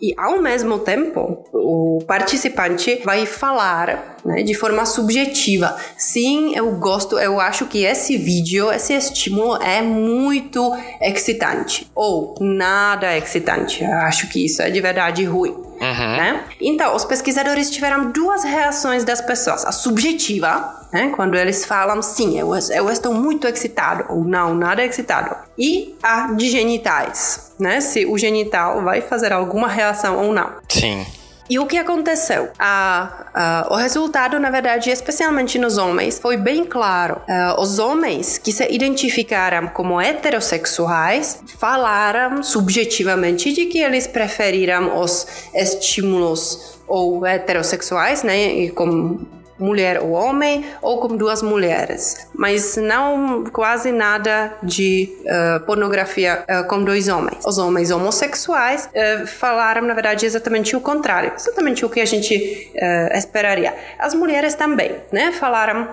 E 0.00 0.14
ao 0.18 0.40
mesmo 0.42 0.80
tempo, 0.80 1.44
o 1.52 2.02
participante 2.06 3.00
vai 3.04 3.24
falar 3.24 4.11
né, 4.24 4.42
de 4.42 4.54
forma 4.54 4.84
subjetiva. 4.86 5.76
Sim, 5.96 6.54
eu 6.54 6.72
gosto, 6.72 7.18
eu 7.18 7.40
acho 7.40 7.66
que 7.66 7.84
esse 7.84 8.16
vídeo, 8.16 8.72
esse 8.72 8.92
estímulo 8.92 9.56
é 9.62 9.82
muito 9.82 10.72
excitante. 11.00 11.90
Ou 11.94 12.34
nada 12.40 13.16
excitante. 13.16 13.82
Eu 13.82 13.98
acho 13.98 14.28
que 14.28 14.44
isso 14.44 14.62
é 14.62 14.70
de 14.70 14.80
verdade 14.80 15.24
ruim. 15.24 15.50
Uhum. 15.82 16.16
Né? 16.16 16.44
Então, 16.60 16.94
os 16.94 17.04
pesquisadores 17.04 17.68
tiveram 17.68 18.12
duas 18.12 18.44
reações 18.44 19.04
das 19.04 19.20
pessoas: 19.20 19.64
a 19.64 19.72
subjetiva, 19.72 20.86
né? 20.92 21.12
Quando 21.16 21.34
eles 21.34 21.64
falam 21.64 22.00
sim, 22.00 22.38
eu, 22.38 22.50
eu 22.54 22.88
estou 22.88 23.12
muito 23.12 23.48
excitado, 23.48 24.04
ou 24.08 24.22
não, 24.22 24.54
nada 24.54 24.84
excitado. 24.84 25.34
E 25.58 25.96
a 26.00 26.32
de 26.32 26.48
genitais, 26.50 27.52
né? 27.58 27.80
Se 27.80 28.06
o 28.06 28.16
genital 28.16 28.82
vai 28.82 29.00
fazer 29.00 29.32
alguma 29.32 29.66
reação 29.66 30.18
ou 30.18 30.32
não. 30.32 30.52
Sim. 30.68 31.04
E 31.50 31.58
o 31.58 31.66
que 31.66 31.76
aconteceu? 31.76 32.48
Ah, 32.58 33.66
o 33.70 33.76
resultado, 33.76 34.38
na 34.38 34.50
verdade, 34.50 34.90
especialmente 34.90 35.58
nos 35.58 35.76
homens, 35.76 36.18
foi 36.18 36.36
bem 36.36 36.64
claro. 36.64 37.20
Ah, 37.28 37.56
os 37.58 37.78
homens 37.78 38.38
que 38.38 38.52
se 38.52 38.66
identificaram 38.72 39.68
como 39.68 40.00
heterossexuais 40.00 41.42
falaram 41.58 42.42
subjetivamente 42.42 43.52
de 43.52 43.66
que 43.66 43.78
eles 43.78 44.06
preferiram 44.06 44.98
os 44.98 45.26
estímulos 45.54 46.78
ou 46.86 47.24
heterossexuais, 47.26 48.22
né? 48.22 48.54
E 48.54 48.70
como 48.70 49.41
mulher 49.62 50.00
ou 50.00 50.10
homem, 50.10 50.64
ou 50.80 50.98
com 50.98 51.16
duas 51.16 51.42
mulheres, 51.42 52.28
mas 52.34 52.76
não 52.76 53.44
quase 53.44 53.92
nada 53.92 54.52
de 54.62 55.08
uh, 55.20 55.64
pornografia 55.64 56.44
uh, 56.48 56.66
com 56.66 56.82
dois 56.82 57.08
homens. 57.08 57.44
Os 57.46 57.58
homens 57.58 57.90
homossexuais 57.90 58.88
uh, 58.88 59.26
falaram, 59.26 59.82
na 59.82 59.94
verdade, 59.94 60.26
exatamente 60.26 60.74
o 60.74 60.80
contrário, 60.80 61.32
exatamente 61.36 61.84
o 61.84 61.88
que 61.88 62.00
a 62.00 62.04
gente 62.04 62.72
esperaria. 63.14 63.74
As 63.98 64.14
mulheres 64.14 64.54
também, 64.54 64.96
né? 65.12 65.32
Falaram, 65.32 65.88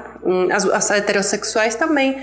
as, 0.51 0.65
as, 0.65 0.91
heterossexuais 0.91 1.75
também 1.75 2.17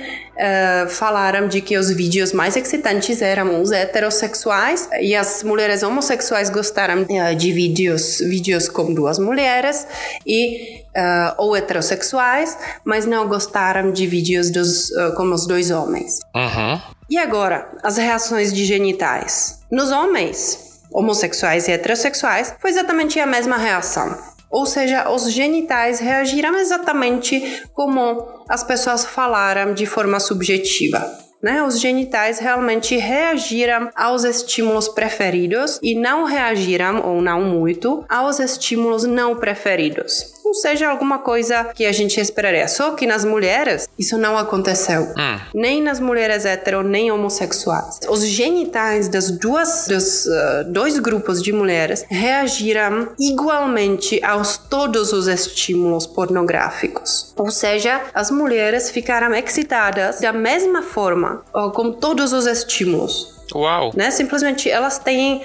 falaram 0.91 1.49
de 1.49 1.63
que 1.63 1.79
os 1.79 1.91
vídeos 1.91 2.33
mais 2.33 2.57
excitantes 2.57 3.23
eram 3.23 3.63
os 3.63 3.73
heterossexuais 3.73 4.89
e 5.01 5.15
as 5.15 5.43
mulheres 5.43 5.83
homossexuais 5.83 6.51
gostaram 6.51 7.07
de 7.37 7.53
vídeos, 7.53 8.19
vídeos 8.19 8.69
com 8.69 8.93
duas 8.93 9.19
mulheres 9.19 9.87
e 10.27 10.85
uh, 10.97 11.35
ou 11.39 11.55
heterossexuais, 11.55 12.57
mas 12.85 13.07
não 13.07 13.29
gostaram 13.29 13.93
de 13.93 14.07
vídeos 14.07 14.51
dos, 14.51 14.91
uh, 14.91 15.15
com 15.15 15.31
os 15.33 15.47
dois 15.47 15.71
homens. 15.71 16.21
Uhum. 16.35 16.81
E 17.09 17.19
agora, 17.19 17.69
as 17.83 17.97
reações 17.97 18.53
de 18.53 18.65
genitais. 18.65 19.61
Nos 19.71 19.91
homens, 19.91 20.83
homossexuais 20.91 21.69
e 21.69 21.73
heterossexuais, 21.73 22.55
foi 22.59 22.71
exatamente 22.71 23.21
a 23.21 23.27
mesma 23.27 23.57
reação. 23.57 24.36
Ou 24.51 24.67
seja, 24.67 25.11
os 25.11 25.31
genitais 25.31 25.99
reagiram 25.99 26.57
exatamente 26.57 27.63
como 27.73 28.45
as 28.49 28.63
pessoas 28.63 29.05
falaram 29.05 29.75
de 29.75 29.87
forma 29.87 30.21
subjetiva 30.21 31.27
né? 31.43 31.63
Os 31.63 31.81
genitais 31.81 32.39
realmente 32.39 32.97
reagiram 32.97 33.89
aos 33.95 34.25
estímulos 34.25 34.89
preferidos 34.89 35.79
e 35.83 35.95
não 35.95 36.25
reagiram, 36.25 37.07
ou 37.07 37.23
não 37.23 37.43
muito, 37.43 38.05
aos 38.09 38.41
estímulos 38.41 39.05
não 39.05 39.37
preferidos. 39.37 40.36
Ou 40.47 40.55
seja, 40.55 40.89
alguma 40.89 41.19
coisa 41.19 41.65
que 41.75 41.85
a 41.85 41.91
gente 41.91 42.21
esperaria. 42.21 42.69
Só 42.69 42.93
que 42.93 43.05
nas 43.05 43.25
mulheres, 43.25 43.89
isso 43.99 44.17
não 44.17 44.39
aconteceu. 44.39 45.03
Hum. 45.19 45.41
Nem 45.53 45.83
nas 45.83 45.99
mulheres 45.99 46.45
hetero, 46.45 46.85
nem 46.85 47.11
homossexuais. 47.11 47.99
Os 48.09 48.25
genitais 48.25 49.09
das 49.09 49.29
duas, 49.29 49.87
dos 49.89 50.25
uh, 50.27 50.31
dois 50.69 51.01
grupos 51.01 51.43
de 51.43 51.53
mulheres 51.53 52.07
reagiram 52.09 53.09
igualmente 53.19 54.23
aos 54.25 54.57
todos 54.57 55.13
os 55.13 55.27
estímulos 55.27 56.07
pornográficos. 56.07 57.35
Ou 57.37 57.51
seja, 57.51 58.01
as 58.15 58.31
mulheres 58.31 58.89
ficaram 58.91 59.35
excitadas 59.35 60.21
da 60.21 60.33
mesma 60.33 60.81
forma 60.81 61.43
com 61.75 61.91
todos 61.91 62.33
os 62.33 62.47
estímulos. 62.47 63.35
Uau! 63.53 63.91
Né? 63.97 64.13
Simplesmente 64.13 64.71
elas 64.71 64.99
têm 65.01 65.39
uh, 65.39 65.43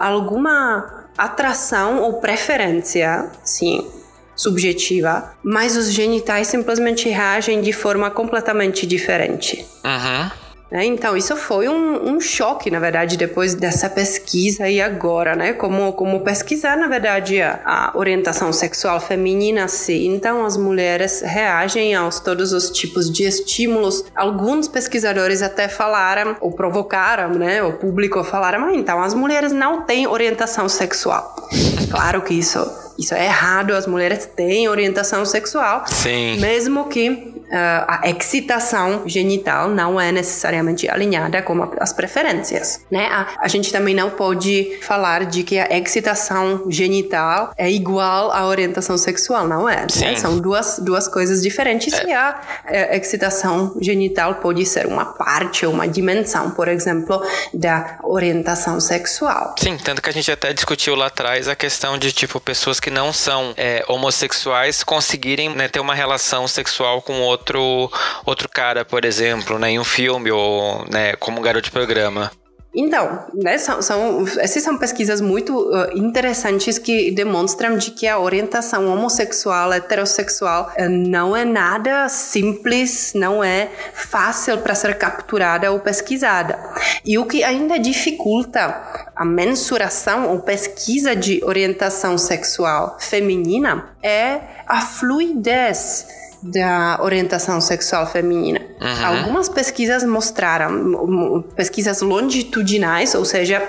alguma 0.00 1.06
atração 1.16 2.02
ou 2.02 2.14
preferência, 2.14 3.30
sim, 3.44 3.86
subjetiva, 4.34 5.34
mas 5.42 5.76
os 5.76 5.90
genitais 5.90 6.48
simplesmente 6.48 7.08
reagem 7.08 7.60
de 7.60 7.72
forma 7.72 8.10
completamente 8.10 8.86
diferente. 8.86 9.64
Uhum. 9.84 10.51
Né? 10.72 10.86
Então, 10.86 11.14
isso 11.14 11.36
foi 11.36 11.68
um, 11.68 12.14
um, 12.14 12.18
choque, 12.18 12.70
na 12.70 12.80
verdade, 12.80 13.18
depois 13.18 13.54
dessa 13.54 13.90
pesquisa 13.90 14.70
e 14.70 14.80
agora, 14.80 15.36
né? 15.36 15.52
Como, 15.52 15.92
como 15.92 16.20
pesquisar, 16.20 16.78
na 16.78 16.88
verdade, 16.88 17.42
a, 17.42 17.60
a 17.62 17.92
orientação 17.94 18.50
sexual 18.54 18.98
feminina, 18.98 19.68
se 19.68 20.06
então 20.06 20.46
as 20.46 20.56
mulheres 20.56 21.20
reagem 21.20 21.94
aos 21.94 22.20
todos 22.20 22.54
os 22.54 22.70
tipos 22.70 23.10
de 23.10 23.24
estímulos. 23.24 24.02
Alguns 24.14 24.66
pesquisadores 24.66 25.42
até 25.42 25.68
falaram, 25.68 26.36
ou 26.40 26.52
provocaram, 26.52 27.34
né? 27.34 27.62
O 27.62 27.74
público 27.74 28.24
falaram, 28.24 28.64
ah, 28.64 28.74
então 28.74 29.02
as 29.02 29.12
mulheres 29.12 29.52
não 29.52 29.82
têm 29.82 30.06
orientação 30.06 30.70
sexual. 30.70 31.50
Claro 31.90 32.22
que 32.22 32.32
isso 32.32 32.58
isso 32.98 33.14
é 33.14 33.24
errado, 33.24 33.72
as 33.72 33.86
mulheres 33.86 34.26
têm 34.36 34.68
orientação 34.68 35.24
sexual. 35.24 35.84
Sim. 35.86 36.38
Mesmo 36.40 36.88
que 36.88 37.31
a 37.52 38.08
excitação 38.08 39.02
genital 39.06 39.68
não 39.68 40.00
é 40.00 40.10
necessariamente 40.10 40.88
alinhada 40.88 41.42
com 41.42 41.70
as 41.78 41.92
preferências, 41.92 42.84
né? 42.90 43.06
A, 43.06 43.26
a, 43.40 43.48
gente 43.48 43.70
também 43.70 43.94
não 43.94 44.10
pode 44.10 44.78
falar 44.80 45.26
de 45.26 45.42
que 45.42 45.58
a 45.58 45.78
excitação 45.78 46.64
genital 46.70 47.52
é 47.58 47.70
igual 47.70 48.32
à 48.32 48.46
orientação 48.46 48.96
sexual, 48.96 49.46
não 49.46 49.68
é? 49.68 49.86
Né? 50.00 50.16
São 50.16 50.38
duas, 50.38 50.78
duas 50.78 51.06
coisas 51.06 51.42
diferentes 51.42 51.92
é. 51.92 52.06
e 52.06 52.12
a, 52.12 52.40
a 52.64 52.96
excitação 52.96 53.76
genital 53.80 54.36
pode 54.36 54.64
ser 54.64 54.86
uma 54.86 55.04
parte 55.04 55.66
ou 55.66 55.72
uma 55.72 55.86
dimensão, 55.86 56.50
por 56.52 56.68
exemplo, 56.68 57.22
da 57.52 57.98
orientação 58.02 58.80
sexual. 58.80 59.54
Sim, 59.58 59.76
tanto 59.76 60.00
que 60.00 60.08
a 60.08 60.12
gente 60.12 60.30
até 60.30 60.52
discutiu 60.52 60.94
lá 60.94 61.06
atrás 61.06 61.48
a 61.48 61.54
questão 61.54 61.98
de, 61.98 62.12
tipo, 62.12 62.40
pessoas 62.40 62.80
que 62.80 62.90
não 62.90 63.12
são 63.12 63.52
é, 63.56 63.84
homossexuais 63.88 64.82
conseguirem 64.82 65.54
né, 65.54 65.68
ter 65.68 65.80
uma 65.80 65.94
relação 65.94 66.48
sexual 66.48 67.02
com 67.02 67.20
outro 67.20 67.41
outro, 67.42 67.90
outro 68.24 68.48
cara, 68.48 68.84
por 68.84 69.04
exemplo, 69.04 69.58
né, 69.58 69.70
em 69.70 69.78
um 69.78 69.84
filme 69.84 70.30
ou 70.30 70.84
né, 70.90 71.14
como 71.16 71.38
um 71.38 71.42
garoto 71.42 71.64
de 71.64 71.70
programa. 71.70 72.30
Então, 72.74 73.26
né, 73.34 73.58
são, 73.58 73.82
são, 73.82 74.24
essas 74.38 74.62
são 74.62 74.78
pesquisas 74.78 75.20
muito 75.20 75.54
uh, 75.54 75.94
interessantes 75.94 76.78
que 76.78 77.10
demonstram 77.10 77.76
de 77.76 77.90
que 77.90 78.08
a 78.08 78.18
orientação 78.18 78.86
homossexual, 78.86 79.70
heterossexual, 79.74 80.72
uh, 80.78 80.88
não 80.88 81.36
é 81.36 81.44
nada 81.44 82.08
simples, 82.08 83.12
não 83.14 83.44
é 83.44 83.68
fácil 83.92 84.56
para 84.58 84.74
ser 84.74 84.96
capturada 84.96 85.70
ou 85.70 85.80
pesquisada. 85.80 86.58
E 87.04 87.18
o 87.18 87.26
que 87.26 87.44
ainda 87.44 87.78
dificulta 87.78 89.10
a 89.14 89.24
mensuração 89.24 90.30
ou 90.30 90.40
pesquisa 90.40 91.14
de 91.14 91.44
orientação 91.44 92.16
sexual 92.16 92.96
feminina 92.98 93.94
é 94.02 94.40
a 94.66 94.80
fluidez 94.80 96.06
da 96.42 96.98
orientação 97.02 97.60
sexual 97.60 98.06
feminina. 98.06 98.60
Uhum. 98.80 99.06
Algumas 99.06 99.48
pesquisas 99.48 100.02
mostraram, 100.04 101.42
pesquisas 101.54 102.02
longitudinais, 102.02 103.14
ou 103.14 103.24
seja, 103.24 103.62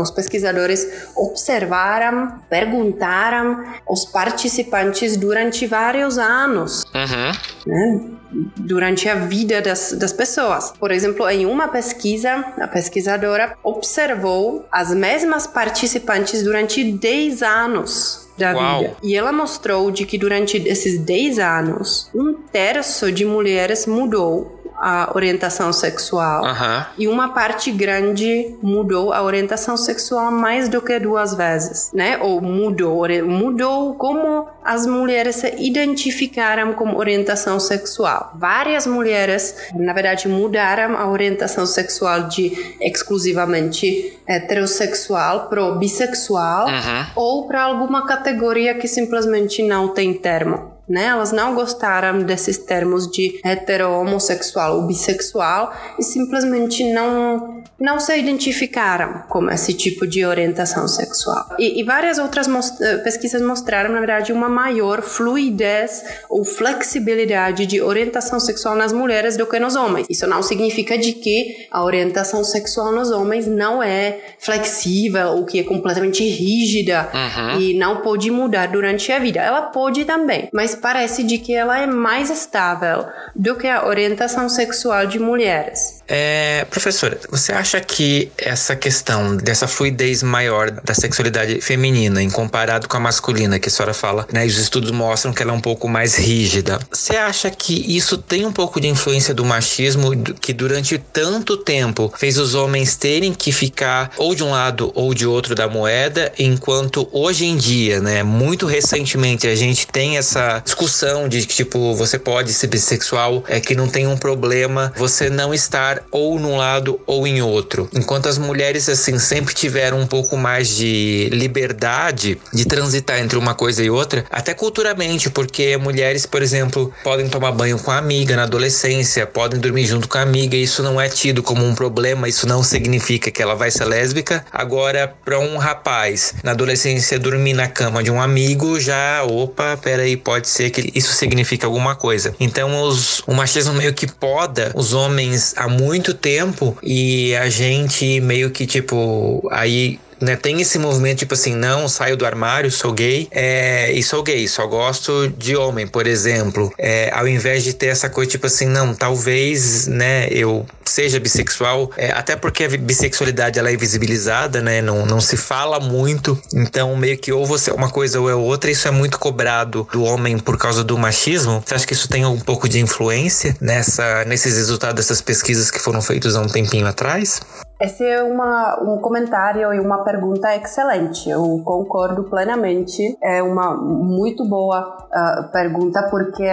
os 0.00 0.10
pesquisadores 0.10 0.86
observaram, 1.16 2.34
perguntaram 2.48 3.64
aos 3.86 4.04
participantes 4.04 5.16
durante 5.16 5.66
vários 5.66 6.18
anos. 6.18 6.84
Uhum. 6.94 7.32
Né? 7.66 8.19
Durante 8.56 9.08
a 9.08 9.14
vida 9.14 9.60
das, 9.60 9.92
das 9.92 10.12
pessoas. 10.12 10.72
Por 10.78 10.90
exemplo, 10.90 11.28
em 11.28 11.46
uma 11.46 11.68
pesquisa, 11.68 12.44
a 12.58 12.68
pesquisadora 12.68 13.56
observou 13.62 14.66
as 14.70 14.94
mesmas 14.94 15.46
participantes 15.46 16.42
durante 16.42 16.84
10 16.84 17.42
anos 17.42 18.28
da 18.38 18.52
Uau. 18.52 18.80
vida. 18.80 18.96
E 19.02 19.14
ela 19.14 19.32
mostrou 19.32 19.90
de 19.90 20.06
que 20.06 20.16
durante 20.16 20.56
esses 20.56 20.98
10 20.98 21.38
anos, 21.38 22.10
um 22.14 22.34
terço 22.34 23.12
de 23.12 23.24
mulheres 23.24 23.86
mudou 23.86 24.59
a 24.80 25.12
orientação 25.14 25.72
sexual 25.72 26.42
uhum. 26.42 26.84
e 26.96 27.06
uma 27.06 27.28
parte 27.28 27.70
grande 27.70 28.56
mudou 28.62 29.12
a 29.12 29.22
orientação 29.22 29.76
sexual 29.76 30.32
mais 30.32 30.68
do 30.68 30.80
que 30.80 30.98
duas 30.98 31.34
vezes, 31.34 31.90
né? 31.92 32.18
Ou 32.18 32.40
mudou, 32.40 33.06
mudou 33.26 33.94
como 33.94 34.48
as 34.64 34.86
mulheres 34.86 35.36
se 35.36 35.54
identificaram 35.58 36.72
com 36.72 36.96
orientação 36.96 37.60
sexual. 37.60 38.32
Várias 38.36 38.86
mulheres, 38.86 39.54
na 39.74 39.92
verdade, 39.92 40.28
mudaram 40.28 40.96
a 40.96 41.08
orientação 41.10 41.66
sexual 41.66 42.28
de 42.28 42.76
exclusivamente 42.80 44.18
heterossexual 44.26 45.48
para 45.48 45.70
bissexual 45.72 46.66
uhum. 46.66 47.06
ou 47.16 47.46
para 47.46 47.62
alguma 47.62 48.06
categoria 48.06 48.74
que 48.74 48.88
simplesmente 48.88 49.62
não 49.62 49.88
tem 49.88 50.14
termo 50.14 50.79
né? 50.90 51.06
Elas 51.06 51.30
não 51.30 51.54
gostaram 51.54 52.22
desses 52.22 52.58
termos 52.58 53.10
de 53.10 53.40
hetero-homossexual 53.44 54.76
ou 54.76 54.86
bissexual 54.86 55.72
e 55.98 56.02
simplesmente 56.02 56.92
não, 56.92 57.62
não 57.78 58.00
se 58.00 58.16
identificaram 58.18 59.22
com 59.28 59.48
esse 59.50 59.72
tipo 59.72 60.06
de 60.06 60.24
orientação 60.26 60.88
sexual. 60.88 61.46
E, 61.58 61.80
e 61.80 61.84
várias 61.84 62.18
outras 62.18 62.48
most 62.48 62.82
eh, 62.82 62.98
pesquisas 62.98 63.40
mostraram, 63.40 63.90
na 63.92 64.00
verdade, 64.00 64.32
uma 64.32 64.48
maior 64.48 65.00
fluidez 65.00 66.02
ou 66.28 66.44
flexibilidade 66.44 67.66
de 67.66 67.80
orientação 67.80 68.40
sexual 68.40 68.74
nas 68.74 68.92
mulheres 68.92 69.36
do 69.36 69.46
que 69.46 69.60
nos 69.60 69.76
homens. 69.76 70.08
Isso 70.10 70.26
não 70.26 70.42
significa 70.42 70.98
de 70.98 71.12
que 71.12 71.68
a 71.70 71.84
orientação 71.84 72.42
sexual 72.42 72.90
nos 72.90 73.10
homens 73.12 73.46
não 73.46 73.80
é 73.80 74.18
flexível 74.38 75.28
ou 75.28 75.46
que 75.46 75.60
é 75.60 75.62
completamente 75.62 76.24
rígida 76.28 77.08
uhum. 77.14 77.60
e 77.60 77.78
não 77.78 77.98
pode 77.98 78.30
mudar 78.30 78.66
durante 78.66 79.12
a 79.12 79.18
vida. 79.20 79.40
Ela 79.40 79.62
pode 79.62 80.04
também, 80.04 80.48
mas 80.52 80.79
parece 80.80 81.22
de 81.22 81.38
que 81.38 81.54
ela 81.54 81.78
é 81.78 81.86
mais 81.86 82.30
estável 82.30 83.06
do 83.36 83.56
que 83.56 83.68
a 83.68 83.86
orientação 83.86 84.48
sexual 84.48 85.06
de 85.06 85.18
mulheres. 85.18 85.99
É, 86.12 86.66
professora, 86.68 87.20
você 87.30 87.52
acha 87.52 87.80
que 87.80 88.32
essa 88.36 88.74
questão 88.74 89.36
dessa 89.36 89.68
fluidez 89.68 90.24
maior 90.24 90.68
da 90.68 90.92
sexualidade 90.92 91.60
feminina 91.60 92.20
em 92.20 92.28
comparado 92.28 92.88
com 92.88 92.96
a 92.96 93.00
masculina, 93.00 93.60
que 93.60 93.68
a 93.68 93.70
senhora 93.70 93.94
fala, 93.94 94.26
né, 94.32 94.44
os 94.44 94.58
estudos 94.58 94.90
mostram 94.90 95.32
que 95.32 95.40
ela 95.40 95.52
é 95.52 95.54
um 95.54 95.60
pouco 95.60 95.88
mais 95.88 96.16
rígida. 96.16 96.80
Você 96.90 97.14
acha 97.14 97.48
que 97.48 97.96
isso 97.96 98.18
tem 98.18 98.44
um 98.44 98.50
pouco 98.52 98.80
de 98.80 98.88
influência 98.88 99.32
do 99.32 99.44
machismo 99.44 100.10
que 100.40 100.52
durante 100.52 100.98
tanto 100.98 101.56
tempo 101.56 102.12
fez 102.16 102.38
os 102.38 102.56
homens 102.56 102.96
terem 102.96 103.32
que 103.32 103.52
ficar 103.52 104.10
ou 104.16 104.34
de 104.34 104.42
um 104.42 104.50
lado 104.50 104.90
ou 104.96 105.14
de 105.14 105.28
outro 105.28 105.54
da 105.54 105.68
moeda, 105.68 106.32
enquanto 106.36 107.08
hoje 107.12 107.44
em 107.44 107.56
dia, 107.56 108.00
né, 108.00 108.24
muito 108.24 108.66
recentemente 108.66 109.46
a 109.46 109.54
gente 109.54 109.86
tem 109.86 110.18
essa 110.18 110.60
discussão 110.64 111.28
de 111.28 111.46
que, 111.46 111.54
tipo, 111.54 111.94
você 111.94 112.18
pode 112.18 112.52
ser 112.52 112.66
bissexual, 112.66 113.44
é 113.46 113.60
que 113.60 113.76
não 113.76 113.88
tem 113.88 114.08
um 114.08 114.16
problema 114.16 114.92
você 114.96 115.30
não 115.30 115.54
estar 115.54 115.99
ou 116.10 116.38
num 116.38 116.56
lado 116.56 117.00
ou 117.06 117.26
em 117.26 117.42
outro. 117.42 117.88
Enquanto 117.94 118.28
as 118.28 118.38
mulheres, 118.38 118.88
assim, 118.88 119.18
sempre 119.18 119.54
tiveram 119.54 120.00
um 120.00 120.06
pouco 120.06 120.36
mais 120.36 120.68
de 120.68 121.28
liberdade 121.32 122.38
de 122.52 122.64
transitar 122.64 123.18
entre 123.20 123.38
uma 123.38 123.54
coisa 123.54 123.82
e 123.82 123.90
outra, 123.90 124.24
até 124.30 124.54
culturalmente, 124.54 125.30
porque 125.30 125.76
mulheres, 125.76 126.26
por 126.26 126.42
exemplo, 126.42 126.92
podem 127.02 127.28
tomar 127.28 127.52
banho 127.52 127.78
com 127.78 127.90
a 127.90 127.98
amiga 127.98 128.36
na 128.36 128.44
adolescência, 128.44 129.26
podem 129.26 129.60
dormir 129.60 129.86
junto 129.86 130.08
com 130.08 130.18
a 130.18 130.22
amiga, 130.22 130.56
isso 130.56 130.82
não 130.82 131.00
é 131.00 131.08
tido 131.08 131.42
como 131.42 131.64
um 131.64 131.74
problema, 131.74 132.28
isso 132.28 132.46
não 132.46 132.62
significa 132.62 133.30
que 133.30 133.42
ela 133.42 133.54
vai 133.54 133.70
ser 133.70 133.84
lésbica. 133.84 134.44
Agora, 134.52 135.12
para 135.24 135.38
um 135.38 135.56
rapaz 135.56 136.34
na 136.42 136.52
adolescência 136.52 137.18
dormir 137.18 137.54
na 137.54 137.68
cama 137.68 138.02
de 138.02 138.10
um 138.10 138.20
amigo, 138.20 138.78
já, 138.80 139.22
opa, 139.24 139.76
peraí, 139.76 140.16
pode 140.16 140.48
ser 140.48 140.70
que 140.70 140.90
isso 140.94 141.12
significa 141.12 141.66
alguma 141.66 141.94
coisa. 141.94 142.34
Então 142.40 142.82
os, 142.82 143.22
o 143.26 143.34
machismo 143.34 143.74
meio 143.74 143.92
que 143.92 144.06
poda 144.06 144.72
os 144.74 144.92
homens 144.92 145.54
há 145.56 145.68
muito 145.68 145.89
tempo 146.14 146.76
e 146.82 147.34
a 147.36 147.48
gente 147.48 148.20
meio 148.20 148.50
que 148.50 148.66
tipo 148.66 149.46
aí 149.50 149.98
né? 150.20 150.36
Tem 150.36 150.60
esse 150.60 150.78
movimento 150.78 151.18
tipo 151.20 151.34
assim, 151.34 151.54
não, 151.54 151.88
saio 151.88 152.16
do 152.16 152.26
armário, 152.26 152.70
sou 152.70 152.92
gay, 152.92 153.28
é, 153.30 153.92
e 153.92 154.02
sou 154.02 154.22
gay, 154.22 154.46
só 154.46 154.66
gosto 154.66 155.28
de 155.28 155.56
homem, 155.56 155.86
por 155.86 156.06
exemplo. 156.06 156.72
É, 156.78 157.10
ao 157.12 157.26
invés 157.26 157.64
de 157.64 157.72
ter 157.72 157.86
essa 157.86 158.08
coisa 158.08 158.30
tipo 158.30 158.46
assim, 158.46 158.66
não, 158.66 158.94
talvez, 158.94 159.86
né, 159.86 160.28
eu 160.30 160.66
seja 160.84 161.20
bissexual, 161.20 161.90
é, 161.96 162.10
até 162.10 162.36
porque 162.36 162.64
a 162.64 162.68
bissexualidade 162.68 163.58
ela 163.58 163.70
é 163.70 163.74
invisibilizada, 163.74 164.60
né? 164.60 164.82
Não, 164.82 165.06
não 165.06 165.20
se 165.20 165.36
fala 165.36 165.78
muito, 165.78 166.40
então 166.52 166.94
meio 166.96 167.16
que 167.16 167.32
ou 167.32 167.46
você 167.46 167.70
é 167.70 167.74
uma 167.74 167.90
coisa 167.90 168.20
ou 168.20 168.28
é 168.28 168.34
outra, 168.34 168.70
isso 168.70 168.88
é 168.88 168.90
muito 168.90 169.18
cobrado 169.18 169.88
do 169.92 170.02
homem 170.02 170.38
por 170.38 170.58
causa 170.58 170.82
do 170.82 170.98
machismo. 170.98 171.62
Você 171.64 171.74
acha 171.74 171.86
que 171.86 171.92
isso 171.92 172.08
tem 172.08 172.26
um 172.26 172.40
pouco 172.40 172.68
de 172.68 172.80
influência 172.80 173.56
nessa, 173.60 174.24
nesses 174.24 174.56
resultados 174.56 174.96
dessas 174.96 175.20
pesquisas 175.20 175.70
que 175.70 175.78
foram 175.78 176.02
feitas 176.02 176.36
há 176.36 176.40
um 176.40 176.48
tempinho 176.48 176.86
atrás? 176.86 177.40
Esse 177.80 178.04
é 178.04 178.22
uma, 178.22 178.78
um 178.82 178.98
comentário 178.98 179.72
e 179.72 179.80
uma 179.80 180.04
pergunta 180.04 180.54
excelente. 180.54 181.30
Eu 181.30 181.62
concordo 181.64 182.24
plenamente. 182.24 183.16
É 183.22 183.42
uma 183.42 183.74
muito 183.74 184.44
boa 184.44 184.98
uh, 185.10 185.50
pergunta 185.50 186.02
porque 186.10 186.44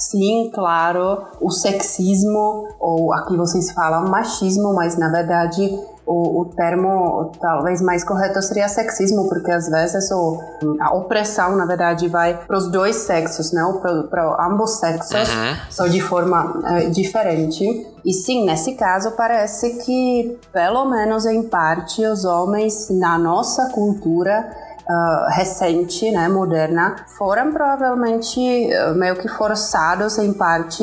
Sim, 0.00 0.50
claro, 0.54 1.26
o 1.42 1.50
sexismo, 1.50 2.68
ou 2.80 3.12
aqui 3.12 3.36
vocês 3.36 3.70
falam 3.70 4.08
machismo, 4.08 4.72
mas 4.74 4.96
na 4.96 5.10
verdade 5.10 5.78
o, 6.10 6.40
o, 6.40 6.44
termo 6.46 7.30
talvez 7.40 7.80
mais 7.80 8.02
correto 8.02 8.42
seria 8.42 8.68
sexismo, 8.68 9.28
porque 9.28 9.52
às 9.52 9.68
vezes 9.68 10.10
o, 10.10 10.42
a 10.80 10.92
opressão, 10.92 11.54
na 11.54 11.64
verdade, 11.64 12.08
vai 12.08 12.36
para 12.36 12.58
os 12.58 12.68
dois 12.68 12.96
sexos, 12.96 13.52
né? 13.52 13.62
para 14.10 14.44
ambos 14.44 14.80
sexos, 14.80 15.28
uhum. 15.28 15.56
só 15.70 15.86
de 15.86 16.00
forma 16.00 16.62
é, 16.66 16.88
diferente. 16.88 17.64
E 18.04 18.12
sim, 18.12 18.44
nesse 18.44 18.74
caso, 18.74 19.12
parece 19.12 19.84
que, 19.84 20.36
pelo 20.52 20.84
menos 20.86 21.26
em 21.26 21.44
parte, 21.44 22.04
os 22.04 22.24
homens 22.24 22.90
na 22.90 23.16
nossa 23.16 23.70
cultura 23.70 24.68
Uh, 24.90 25.30
recente, 25.30 26.10
né, 26.10 26.26
moderna, 26.26 26.96
foram 27.16 27.52
provavelmente 27.52 28.40
uh, 28.40 28.92
meio 28.96 29.14
que 29.14 29.28
forçados 29.28 30.18
em 30.18 30.32
parte 30.32 30.82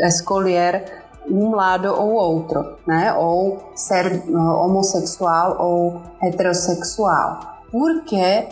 a 0.00 0.06
escolher 0.06 1.03
um 1.28 1.54
lado 1.54 1.88
ou 1.88 2.12
outro, 2.12 2.76
né? 2.86 3.12
Ou 3.14 3.58
ser 3.74 4.24
uh, 4.28 4.36
homossexual 4.36 5.56
ou 5.60 6.00
heterossexual. 6.22 7.40
Porque 7.70 8.48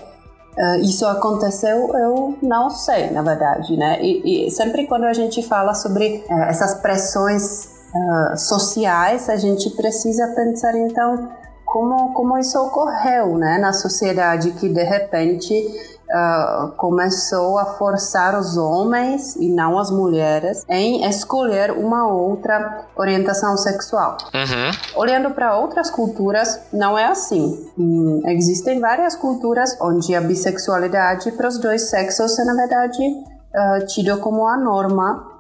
uh, 0.57 0.77
isso 0.81 1.07
aconteceu, 1.07 1.93
eu 1.95 2.37
não 2.43 2.71
sei, 2.71 3.11
na 3.11 3.23
verdade, 3.23 3.77
né? 3.77 4.01
E, 4.03 4.47
e 4.47 4.51
sempre 4.51 4.87
quando 4.87 5.05
a 5.05 5.13
gente 5.13 5.43
fala 5.43 5.75
sobre 5.75 6.25
uh, 6.29 6.43
essas 6.43 6.75
pressões 6.75 7.67
uh, 7.95 8.37
sociais, 8.37 9.29
a 9.29 9.37
gente 9.37 9.71
precisa 9.71 10.27
pensar 10.35 10.77
então 10.77 11.29
como, 11.73 12.13
como 12.13 12.37
isso 12.39 12.59
ocorreu, 12.59 13.39
né, 13.39 13.57
na 13.57 13.73
sociedade 13.73 14.53
que 14.53 14.69
de 14.69 14.83
repente 14.83 15.55
uh, 16.13 16.69
começou 16.73 17.59
a 17.59 17.65
forçar 17.75 18.39
os 18.39 18.57
homens 18.57 19.35
e 19.37 19.49
não 19.49 19.79
as 19.79 19.91
mulheres 19.91 20.65
em 20.69 21.05
escolher 21.09 21.71
uma 21.71 22.07
outra 22.07 22.87
orientação 22.97 23.57
sexual. 23.57 24.17
Uhum. 24.35 25.01
Olhando 25.01 25.31
para 25.31 25.57
outras 25.57 25.91
culturas, 25.91 26.61
não 26.73 26.99
é 26.99 27.07
assim. 27.07 27.71
Hum, 27.79 28.21
existem 28.27 28.81
várias 28.81 29.17
culturas 29.17 29.77
onde 29.81 30.15
a 30.15 30.21
bissexualidade 30.21 31.33
para 31.33 31.49
os 31.49 31.59
dois 31.59 31.89
sexos 31.89 32.39
é, 32.39 32.45
na 32.45 32.55
verdade, 32.55 33.03
uh, 33.03 33.87
tido 33.87 34.19
como 34.19 34.47
a 34.47 34.57
norma 34.57 35.33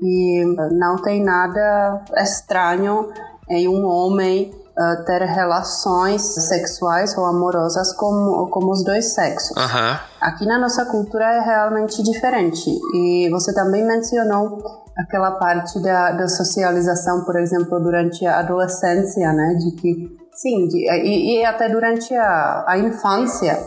e 0.00 0.44
não 0.72 0.96
tem 0.96 1.22
nada 1.22 2.02
estranho 2.16 3.12
em 3.48 3.68
um 3.68 3.86
homem 3.86 4.52
uh, 4.78 5.04
ter 5.04 5.22
relações 5.22 6.22
sexuais 6.22 7.16
ou 7.16 7.24
amorosas 7.24 7.92
com, 7.94 8.48
com 8.50 8.70
os 8.70 8.84
dois 8.84 9.14
sexos. 9.14 9.56
Uhum. 9.56 9.96
Aqui 10.20 10.46
na 10.46 10.58
nossa 10.58 10.84
cultura 10.86 11.24
é 11.24 11.40
realmente 11.40 12.02
diferente. 12.02 12.70
E 12.94 13.28
você 13.30 13.52
também 13.54 13.84
mencionou 13.86 14.62
aquela 14.96 15.32
parte 15.32 15.80
da, 15.82 16.12
da 16.12 16.28
socialização, 16.28 17.24
por 17.24 17.36
exemplo, 17.36 17.80
durante 17.80 18.26
a 18.26 18.40
adolescência, 18.40 19.32
né? 19.32 19.54
De 19.54 19.72
que, 19.72 20.16
sim, 20.32 20.68
de, 20.68 20.78
e, 20.78 21.40
e, 21.40 21.44
até 21.44 21.68
durante 21.68 22.14
a, 22.14 22.64
a 22.66 22.78
infância, 22.78 23.58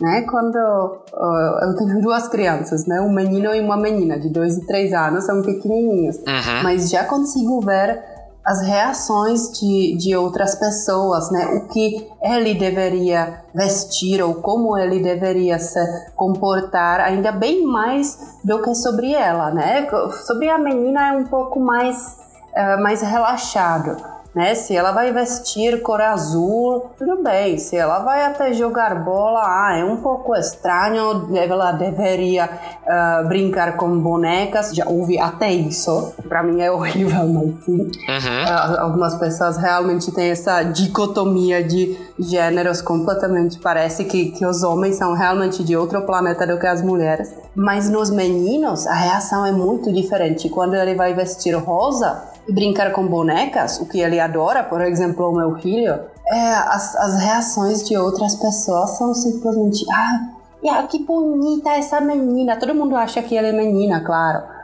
né? 0.00 0.22
Quando 0.22 0.56
uh, 0.56 1.64
eu 1.64 1.76
tenho 1.76 2.00
duas 2.00 2.28
crianças, 2.28 2.86
né? 2.86 3.00
Um 3.00 3.12
menino 3.12 3.54
e 3.54 3.60
uma 3.60 3.76
menina 3.76 4.18
de 4.18 4.28
dois 4.28 4.56
e 4.56 4.66
três 4.66 4.92
anos, 4.92 5.24
são 5.24 5.42
pequenininhos. 5.42 6.16
Uhum. 6.18 6.62
Mas 6.62 6.90
já 6.90 7.04
consigo 7.04 7.60
ver 7.60 8.15
as 8.46 8.62
reações 8.62 9.50
de, 9.58 9.96
de 9.96 10.16
outras 10.16 10.54
pessoas, 10.54 11.32
né? 11.32 11.46
O 11.46 11.68
que 11.68 12.08
ele 12.22 12.54
deveria 12.54 13.42
vestir 13.52 14.22
ou 14.22 14.34
como 14.36 14.78
ele 14.78 15.02
deveria 15.02 15.58
se 15.58 15.80
comportar, 16.14 17.00
ainda 17.00 17.32
bem 17.32 17.66
mais 17.66 18.38
do 18.44 18.62
que 18.62 18.72
sobre 18.76 19.12
ela, 19.12 19.50
né? 19.50 19.88
Sobre 20.24 20.48
a 20.48 20.58
menina 20.58 21.08
é 21.08 21.12
um 21.12 21.24
pouco 21.24 21.58
mais, 21.58 22.16
uh, 22.54 22.80
mais 22.80 23.02
relaxado 23.02 24.15
né? 24.36 24.54
Se 24.54 24.76
ela 24.76 24.92
vai 24.92 25.10
vestir 25.10 25.80
cor 25.80 25.98
azul, 25.98 26.90
tudo 26.98 27.22
bem. 27.22 27.56
Se 27.56 27.74
ela 27.74 28.00
vai 28.00 28.22
até 28.22 28.52
jogar 28.52 29.02
bola, 29.02 29.40
ah, 29.42 29.78
é 29.78 29.82
um 29.82 29.96
pouco 29.96 30.36
estranho. 30.36 31.34
Ela 31.34 31.72
deveria 31.72 32.44
uh, 32.44 33.26
brincar 33.26 33.78
com 33.78 33.98
bonecas. 33.98 34.72
Já 34.74 34.86
ouvi 34.86 35.18
até 35.18 35.50
isso. 35.50 36.12
Para 36.28 36.42
mim 36.42 36.60
é 36.60 36.70
horrível, 36.70 37.26
mas 37.26 37.64
sim. 37.64 37.78
Uhum. 37.80 38.44
Uh, 38.44 38.80
algumas 38.80 39.14
pessoas 39.14 39.56
realmente 39.56 40.12
têm 40.12 40.30
essa 40.30 40.62
dicotomia 40.64 41.64
de 41.64 41.98
gêneros 42.18 42.82
completamente. 42.82 43.58
Parece 43.58 44.04
que, 44.04 44.32
que 44.32 44.44
os 44.44 44.62
homens 44.62 44.96
são 44.96 45.14
realmente 45.14 45.64
de 45.64 45.74
outro 45.74 46.02
planeta 46.02 46.46
do 46.46 46.58
que 46.58 46.66
as 46.66 46.82
mulheres. 46.82 47.32
Mas 47.54 47.88
nos 47.88 48.10
meninos, 48.10 48.86
a 48.86 48.92
reação 48.92 49.46
é 49.46 49.52
muito 49.52 49.90
diferente. 49.90 50.50
Quando 50.50 50.74
ele 50.74 50.94
vai 50.94 51.14
vestir 51.14 51.54
rosa, 51.54 52.35
brincar 52.48 52.92
com 52.92 53.06
bonecas, 53.06 53.80
o 53.80 53.86
que 53.86 54.00
ele 54.00 54.20
adora, 54.20 54.62
por 54.62 54.80
exemplo, 54.80 55.30
o 55.30 55.34
meu 55.34 55.56
filho, 55.56 55.98
é, 56.28 56.54
as, 56.54 56.94
as 56.96 57.20
reações 57.20 57.82
de 57.84 57.96
outras 57.96 58.34
pessoas 58.34 58.90
são 58.98 59.14
simplesmente 59.14 59.84
ah, 59.92 60.82
que 60.88 60.98
bonita 61.04 61.70
essa 61.70 62.00
menina. 62.00 62.56
Todo 62.56 62.74
mundo 62.74 62.96
acha 62.96 63.22
que 63.22 63.36
ela 63.36 63.48
é 63.48 63.52
menina, 63.52 64.00
claro 64.00 64.56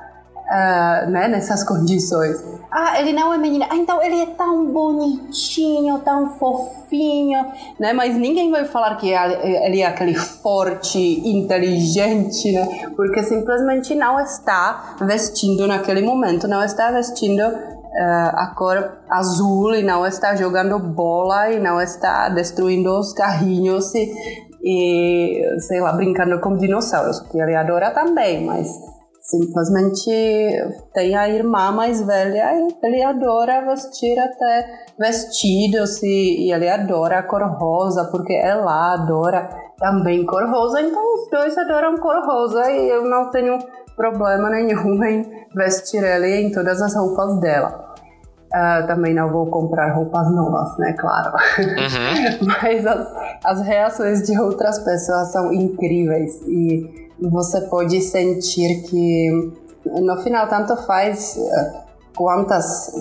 uh, 0.52 1.10
né, 1.10 1.28
nessas 1.28 1.64
condições. 1.64 2.36
Ah, 2.70 3.00
ele 3.00 3.12
não 3.12 3.34
é 3.34 3.38
menina. 3.38 3.66
Ah, 3.70 3.76
então 3.76 4.02
ele 4.02 4.20
é 4.20 4.26
tão 4.26 4.66
bonitinho, 4.66 5.98
tão 5.98 6.30
fofinho, 6.38 7.44
né? 7.78 7.92
Mas 7.92 8.16
ninguém 8.16 8.50
vai 8.50 8.64
falar 8.64 8.96
que 8.96 9.10
ele 9.10 9.80
é 9.80 9.86
aquele 9.86 10.14
forte, 10.14 10.98
inteligente, 10.98 12.50
né? 12.50 12.90
Porque 12.96 13.22
simplesmente 13.22 13.94
não 13.94 14.18
está 14.18 14.96
vestindo 15.02 15.66
naquele 15.66 16.00
momento, 16.00 16.48
não 16.48 16.64
está 16.64 16.90
vestindo 16.90 17.42
a 18.00 18.54
cor 18.56 18.98
azul 19.10 19.74
e 19.74 19.82
não 19.82 20.06
está 20.06 20.34
jogando 20.34 20.78
bola 20.78 21.50
e 21.50 21.60
não 21.60 21.80
está 21.80 22.28
destruindo 22.28 22.98
os 22.98 23.12
carrinhos 23.12 23.94
e, 23.94 24.10
e 24.62 25.60
sei 25.60 25.80
lá, 25.80 25.92
brincando 25.92 26.40
com 26.40 26.56
dinossauros, 26.56 27.20
que 27.20 27.38
ele 27.38 27.54
adora 27.54 27.90
também, 27.90 28.44
mas 28.44 28.68
Simplesmente 29.22 30.10
tem 30.92 31.14
a 31.14 31.28
irmã 31.28 31.70
mais 31.70 32.04
velha 32.04 32.52
e 32.54 32.76
ele 32.82 33.04
adora 33.04 33.64
vestir 33.64 34.18
até 34.18 34.84
vestidos 34.98 36.02
e, 36.02 36.48
e 36.48 36.52
ele 36.52 36.68
adora 36.68 37.20
a 37.20 37.22
cor 37.22 37.42
rosa 37.56 38.08
porque 38.10 38.32
ela 38.32 38.94
adora 38.94 39.48
também 39.78 40.26
cor 40.26 40.44
rosa, 40.50 40.80
então 40.80 41.14
os 41.14 41.30
dois 41.30 41.56
adoram 41.56 41.98
cor 41.98 42.20
rosa 42.26 42.68
e 42.72 42.88
eu 42.88 43.04
não 43.04 43.30
tenho 43.30 43.58
problema 44.02 44.50
nenhum 44.50 45.04
em 45.04 45.46
vestir 45.54 46.02
ele 46.02 46.42
em 46.42 46.50
todas 46.50 46.82
as 46.82 46.96
roupas 46.96 47.38
dela. 47.38 47.94
Uh, 48.52 48.86
também 48.86 49.14
não 49.14 49.30
vou 49.30 49.46
comprar 49.46 49.94
roupas 49.94 50.30
novas, 50.30 50.76
né? 50.76 50.92
Claro. 50.94 51.32
Uhum. 51.58 52.48
Mas 52.62 52.84
as, 52.84 53.08
as 53.44 53.62
reações 53.62 54.22
de 54.22 54.38
outras 54.38 54.80
pessoas 54.80 55.30
são 55.30 55.52
incríveis 55.52 56.42
e 56.48 57.08
você 57.20 57.60
pode 57.62 58.00
sentir 58.00 58.82
que 58.82 59.52
no 59.86 60.20
final 60.22 60.48
tanto 60.48 60.76
faz 60.84 61.36
eh, 61.38 61.72
quantas 62.16 62.92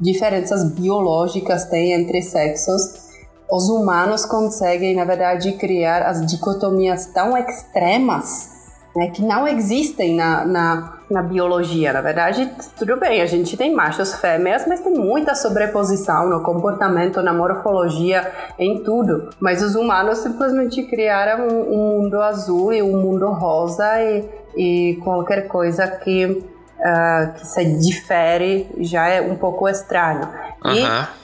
diferenças 0.00 0.70
biológicas 0.72 1.64
tem 1.66 1.92
entre 1.92 2.22
sexos, 2.22 3.06
os 3.50 3.68
humanos 3.68 4.24
conseguem, 4.24 4.94
na 4.94 5.04
verdade, 5.04 5.52
criar 5.52 6.02
as 6.02 6.24
dicotomias 6.24 7.06
tão 7.06 7.36
extremas 7.36 8.55
né, 8.96 9.10
que 9.10 9.22
não 9.22 9.46
existem 9.46 10.16
na, 10.16 10.44
na, 10.46 10.92
na, 11.10 11.22
biologia. 11.22 11.92
Na 11.92 12.00
verdade, 12.00 12.50
tudo 12.78 12.96
bem, 12.96 13.20
a 13.20 13.26
gente 13.26 13.54
tem 13.54 13.74
machos, 13.74 14.14
fêmeas, 14.14 14.66
mas 14.66 14.80
tem 14.80 14.94
muita 14.94 15.34
sobreposição 15.34 16.30
no 16.30 16.42
comportamento, 16.42 17.20
na 17.22 17.32
morfologia, 17.32 18.32
em 18.58 18.82
tudo. 18.82 19.28
Mas 19.38 19.62
os 19.62 19.74
humanos 19.74 20.18
simplesmente 20.18 20.82
criaram 20.84 21.46
um, 21.46 21.74
um 21.74 22.00
mundo 22.00 22.22
azul 22.22 22.72
e 22.72 22.82
um 22.82 22.98
mundo 23.02 23.30
rosa 23.32 24.02
e, 24.02 24.24
e 24.56 24.96
qualquer 25.04 25.46
coisa 25.46 25.86
que, 25.86 26.24
uh, 26.24 27.34
que 27.34 27.46
se 27.46 27.64
difere 27.78 28.66
já 28.78 29.08
é 29.08 29.20
um 29.20 29.36
pouco 29.36 29.68
estranho. 29.68 30.26
Uhum. 30.64 30.72
E 30.74 31.16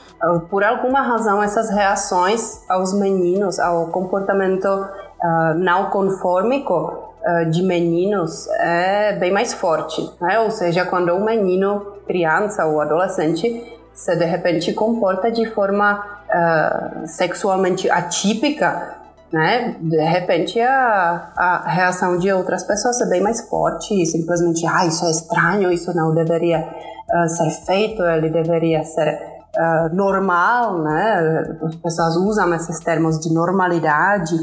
por 0.49 0.63
alguma 0.63 1.01
razão 1.01 1.41
essas 1.41 1.69
reações 1.71 2.61
aos 2.69 2.93
meninos, 2.93 3.59
ao 3.59 3.87
comportamento 3.87 4.67
uh, 4.67 5.53
não 5.55 5.89
conformico, 5.89 7.12
de 7.51 7.63
meninos 7.63 8.47
é 8.59 9.13
bem 9.13 9.31
mais 9.31 9.53
forte, 9.53 10.01
né? 10.19 10.39
Ou 10.39 10.51
seja, 10.51 10.85
quando 10.85 11.13
um 11.13 11.23
menino, 11.23 11.93
criança 12.05 12.65
ou 12.65 12.81
adolescente, 12.81 13.63
se 13.93 14.15
de 14.15 14.25
repente 14.25 14.73
comporta 14.73 15.31
de 15.31 15.45
forma 15.51 16.03
uh, 16.33 17.07
sexualmente 17.07 17.89
atípica, 17.89 18.97
né? 19.31 19.75
De 19.79 20.01
repente 20.01 20.59
a, 20.59 21.31
a 21.35 21.69
reação 21.69 22.17
de 22.17 22.31
outras 22.31 22.63
pessoas 22.63 22.99
é 23.01 23.09
bem 23.09 23.21
mais 23.21 23.41
forte 23.47 23.93
e 23.99 24.05
simplesmente, 24.05 24.65
ah, 24.67 24.85
isso 24.85 25.05
é 25.05 25.11
estranho, 25.11 25.71
isso 25.71 25.93
não 25.95 26.13
deveria 26.13 26.59
uh, 26.59 27.29
ser 27.29 27.49
feito, 27.65 28.01
ele 28.03 28.29
deveria 28.29 28.83
ser 28.83 29.19
uh, 29.57 29.95
normal, 29.95 30.79
né? 30.79 31.57
As 31.63 31.75
pessoas 31.75 32.15
usam 32.15 32.53
esses 32.53 32.79
termos 32.79 33.19
de 33.19 33.33
normalidade 33.33 34.35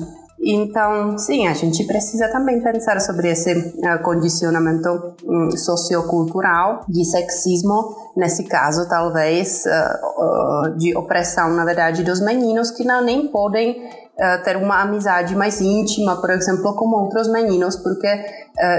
então, 0.42 1.18
sim, 1.18 1.46
a 1.46 1.52
gente 1.52 1.84
precisa 1.84 2.28
também 2.28 2.62
pensar 2.62 2.98
sobre 3.00 3.28
esse 3.28 3.52
uh, 3.52 4.02
condicionamento 4.02 5.14
um, 5.22 5.50
sociocultural 5.50 6.82
de 6.88 7.04
sexismo, 7.04 7.94
nesse 8.16 8.44
caso, 8.44 8.88
talvez, 8.88 9.64
uh, 9.66 10.70
uh, 10.70 10.78
de 10.78 10.96
opressão, 10.96 11.50
na 11.50 11.64
verdade, 11.64 12.02
dos 12.02 12.20
meninos 12.22 12.70
que 12.70 12.84
não 12.84 13.04
nem 13.04 13.28
podem 13.28 14.00
ter 14.44 14.54
uma 14.54 14.82
amizade 14.82 15.34
mais 15.34 15.62
íntima, 15.62 16.20
por 16.20 16.28
exemplo, 16.28 16.74
com 16.74 16.84
outros 16.90 17.26
meninos, 17.26 17.74
porque 17.76 18.06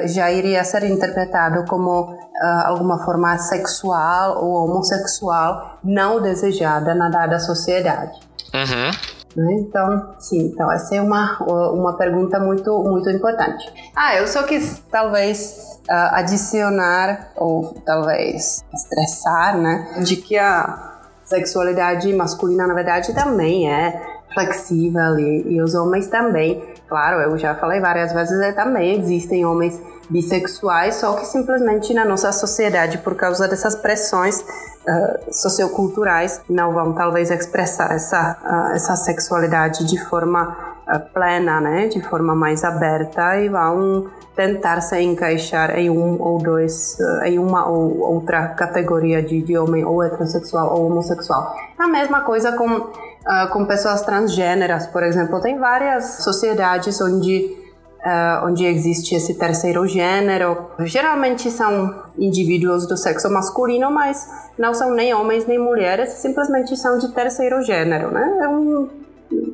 já 0.05 0.31
iria 0.31 0.63
ser 0.63 0.83
interpretado 0.83 1.65
como 1.67 2.15
alguma 2.63 3.03
forma 3.03 3.35
sexual 3.39 4.37
ou 4.37 4.65
homossexual 4.65 5.79
não 5.83 6.21
desejada 6.21 6.93
na 6.93 7.09
dada 7.09 7.39
sociedade. 7.39 8.19
Uhum. 8.53 9.20
Né? 9.35 9.53
Então, 9.59 10.15
sim, 10.19 10.47
então 10.47 10.71
essa 10.71 10.95
é 10.95 11.01
uma, 11.01 11.39
uma 11.71 11.97
pergunta 11.97 12.39
muito, 12.39 12.83
muito 12.83 13.09
importante. 13.09 13.71
Ah, 13.95 14.15
eu 14.15 14.27
só 14.27 14.43
quis 14.43 14.83
talvez 14.91 15.79
uh, 15.89 16.15
adicionar 16.15 17.31
ou 17.35 17.73
talvez 17.85 18.63
estressar, 18.73 19.57
né, 19.57 20.01
de 20.03 20.17
que 20.17 20.37
a 20.37 20.99
sexualidade 21.23 22.13
masculina 22.13 22.67
na 22.67 22.73
verdade 22.73 23.13
também 23.13 23.71
é 23.71 24.01
flexível 24.33 25.17
e, 25.17 25.53
e 25.53 25.61
os 25.61 25.75
homens 25.75 26.07
também 26.07 26.61
Claro, 26.91 27.21
eu 27.21 27.37
já 27.37 27.55
falei 27.55 27.79
várias 27.79 28.11
vezes, 28.11 28.37
é, 28.41 28.51
também 28.51 28.99
existem 28.99 29.45
homens 29.45 29.81
bissexuais, 30.11 30.95
só 30.95 31.13
que 31.13 31.25
simplesmente 31.25 31.93
na 31.93 32.03
nossa 32.03 32.31
sociedade, 32.31 32.97
por 32.97 33.15
causa 33.15 33.47
dessas 33.47 33.75
pressões 33.75 34.41
uh, 34.41 35.33
socioculturais, 35.33 36.41
não 36.49 36.73
vão 36.73 36.93
talvez 36.93 37.31
expressar 37.31 37.93
essa, 37.93 38.37
uh, 38.43 38.75
essa 38.75 38.95
sexualidade 38.97 39.85
de 39.85 39.97
forma 40.05 40.75
uh, 40.85 40.99
plena, 41.13 41.61
né, 41.61 41.87
de 41.87 42.01
forma 42.01 42.35
mais 42.35 42.63
aberta 42.65 43.39
e 43.39 43.47
vão 43.47 44.07
tentar 44.35 44.81
se 44.81 44.99
encaixar 45.01 45.77
em 45.77 45.89
um 45.89 46.21
ou 46.21 46.37
dois, 46.39 46.97
em 47.25 47.37
uma 47.37 47.67
ou 47.69 47.99
outra 47.99 48.49
categoria 48.49 49.21
de, 49.21 49.41
de 49.41 49.57
homem 49.57 49.85
ou 49.85 50.03
heterossexual 50.03 50.73
ou 50.73 50.87
homossexual. 50.87 51.55
A 51.77 51.87
mesma 51.87 52.21
coisa 52.21 52.53
com 52.53 53.11
com 53.51 53.65
pessoas 53.65 54.01
transgêneras, 54.01 54.87
por 54.87 55.03
exemplo. 55.03 55.39
Tem 55.39 55.59
várias 55.59 56.23
sociedades 56.23 56.99
onde 56.99 57.60
Uh, 58.03 58.47
onde 58.47 58.65
existe 58.65 59.13
esse 59.13 59.35
terceiro 59.35 59.85
gênero. 59.85 60.71
Geralmente 60.79 61.51
são 61.51 62.03
indivíduos 62.17 62.87
do 62.87 62.97
sexo 62.97 63.29
masculino, 63.29 63.91
mas 63.91 64.27
não 64.57 64.73
são 64.73 64.89
nem 64.91 65.13
homens 65.13 65.45
nem 65.45 65.59
mulheres, 65.59 66.09
simplesmente 66.13 66.75
são 66.75 66.97
de 66.97 67.13
terceiro 67.13 67.61
gênero, 67.61 68.09
né? 68.09 68.39
É 68.41 68.47
um, 68.47 68.89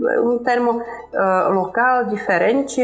é 0.10 0.20
um 0.22 0.38
termo 0.40 0.82
uh, 0.82 1.52
local 1.54 2.06
diferente, 2.06 2.82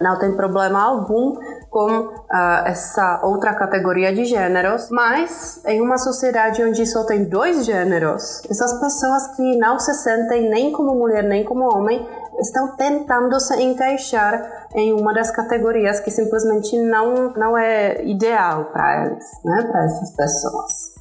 não 0.00 0.18
tem 0.18 0.32
problema 0.32 0.82
algum 0.82 1.38
com 1.70 1.90
uh, 1.90 2.22
essa 2.66 3.20
outra 3.24 3.54
categoria 3.54 4.14
de 4.14 4.24
gêneros, 4.24 4.88
mas 4.90 5.60
em 5.66 5.80
uma 5.80 5.98
sociedade 5.98 6.62
onde 6.62 6.86
só 6.86 7.04
tem 7.04 7.24
dois 7.24 7.64
gêneros, 7.64 8.42
essas 8.48 8.72
pessoas 8.80 9.36
que 9.36 9.56
não 9.56 9.78
se 9.78 9.94
sentem 9.94 10.48
nem 10.48 10.70
como 10.70 10.94
mulher 10.94 11.24
nem 11.24 11.42
como 11.44 11.64
homem 11.64 12.06
estão 12.40 12.76
tentando 12.76 13.38
se 13.40 13.60
encaixar 13.62 14.68
em 14.74 14.92
uma 14.92 15.12
das 15.12 15.30
categorias 15.30 16.00
que 16.00 16.10
simplesmente 16.10 16.78
não 16.78 17.32
não 17.34 17.56
é 17.56 18.04
ideal 18.04 18.66
para 18.66 19.06
eles, 19.06 19.24
né, 19.44 19.68
para 19.70 19.84
essas 19.84 20.10
pessoas. 20.16 20.94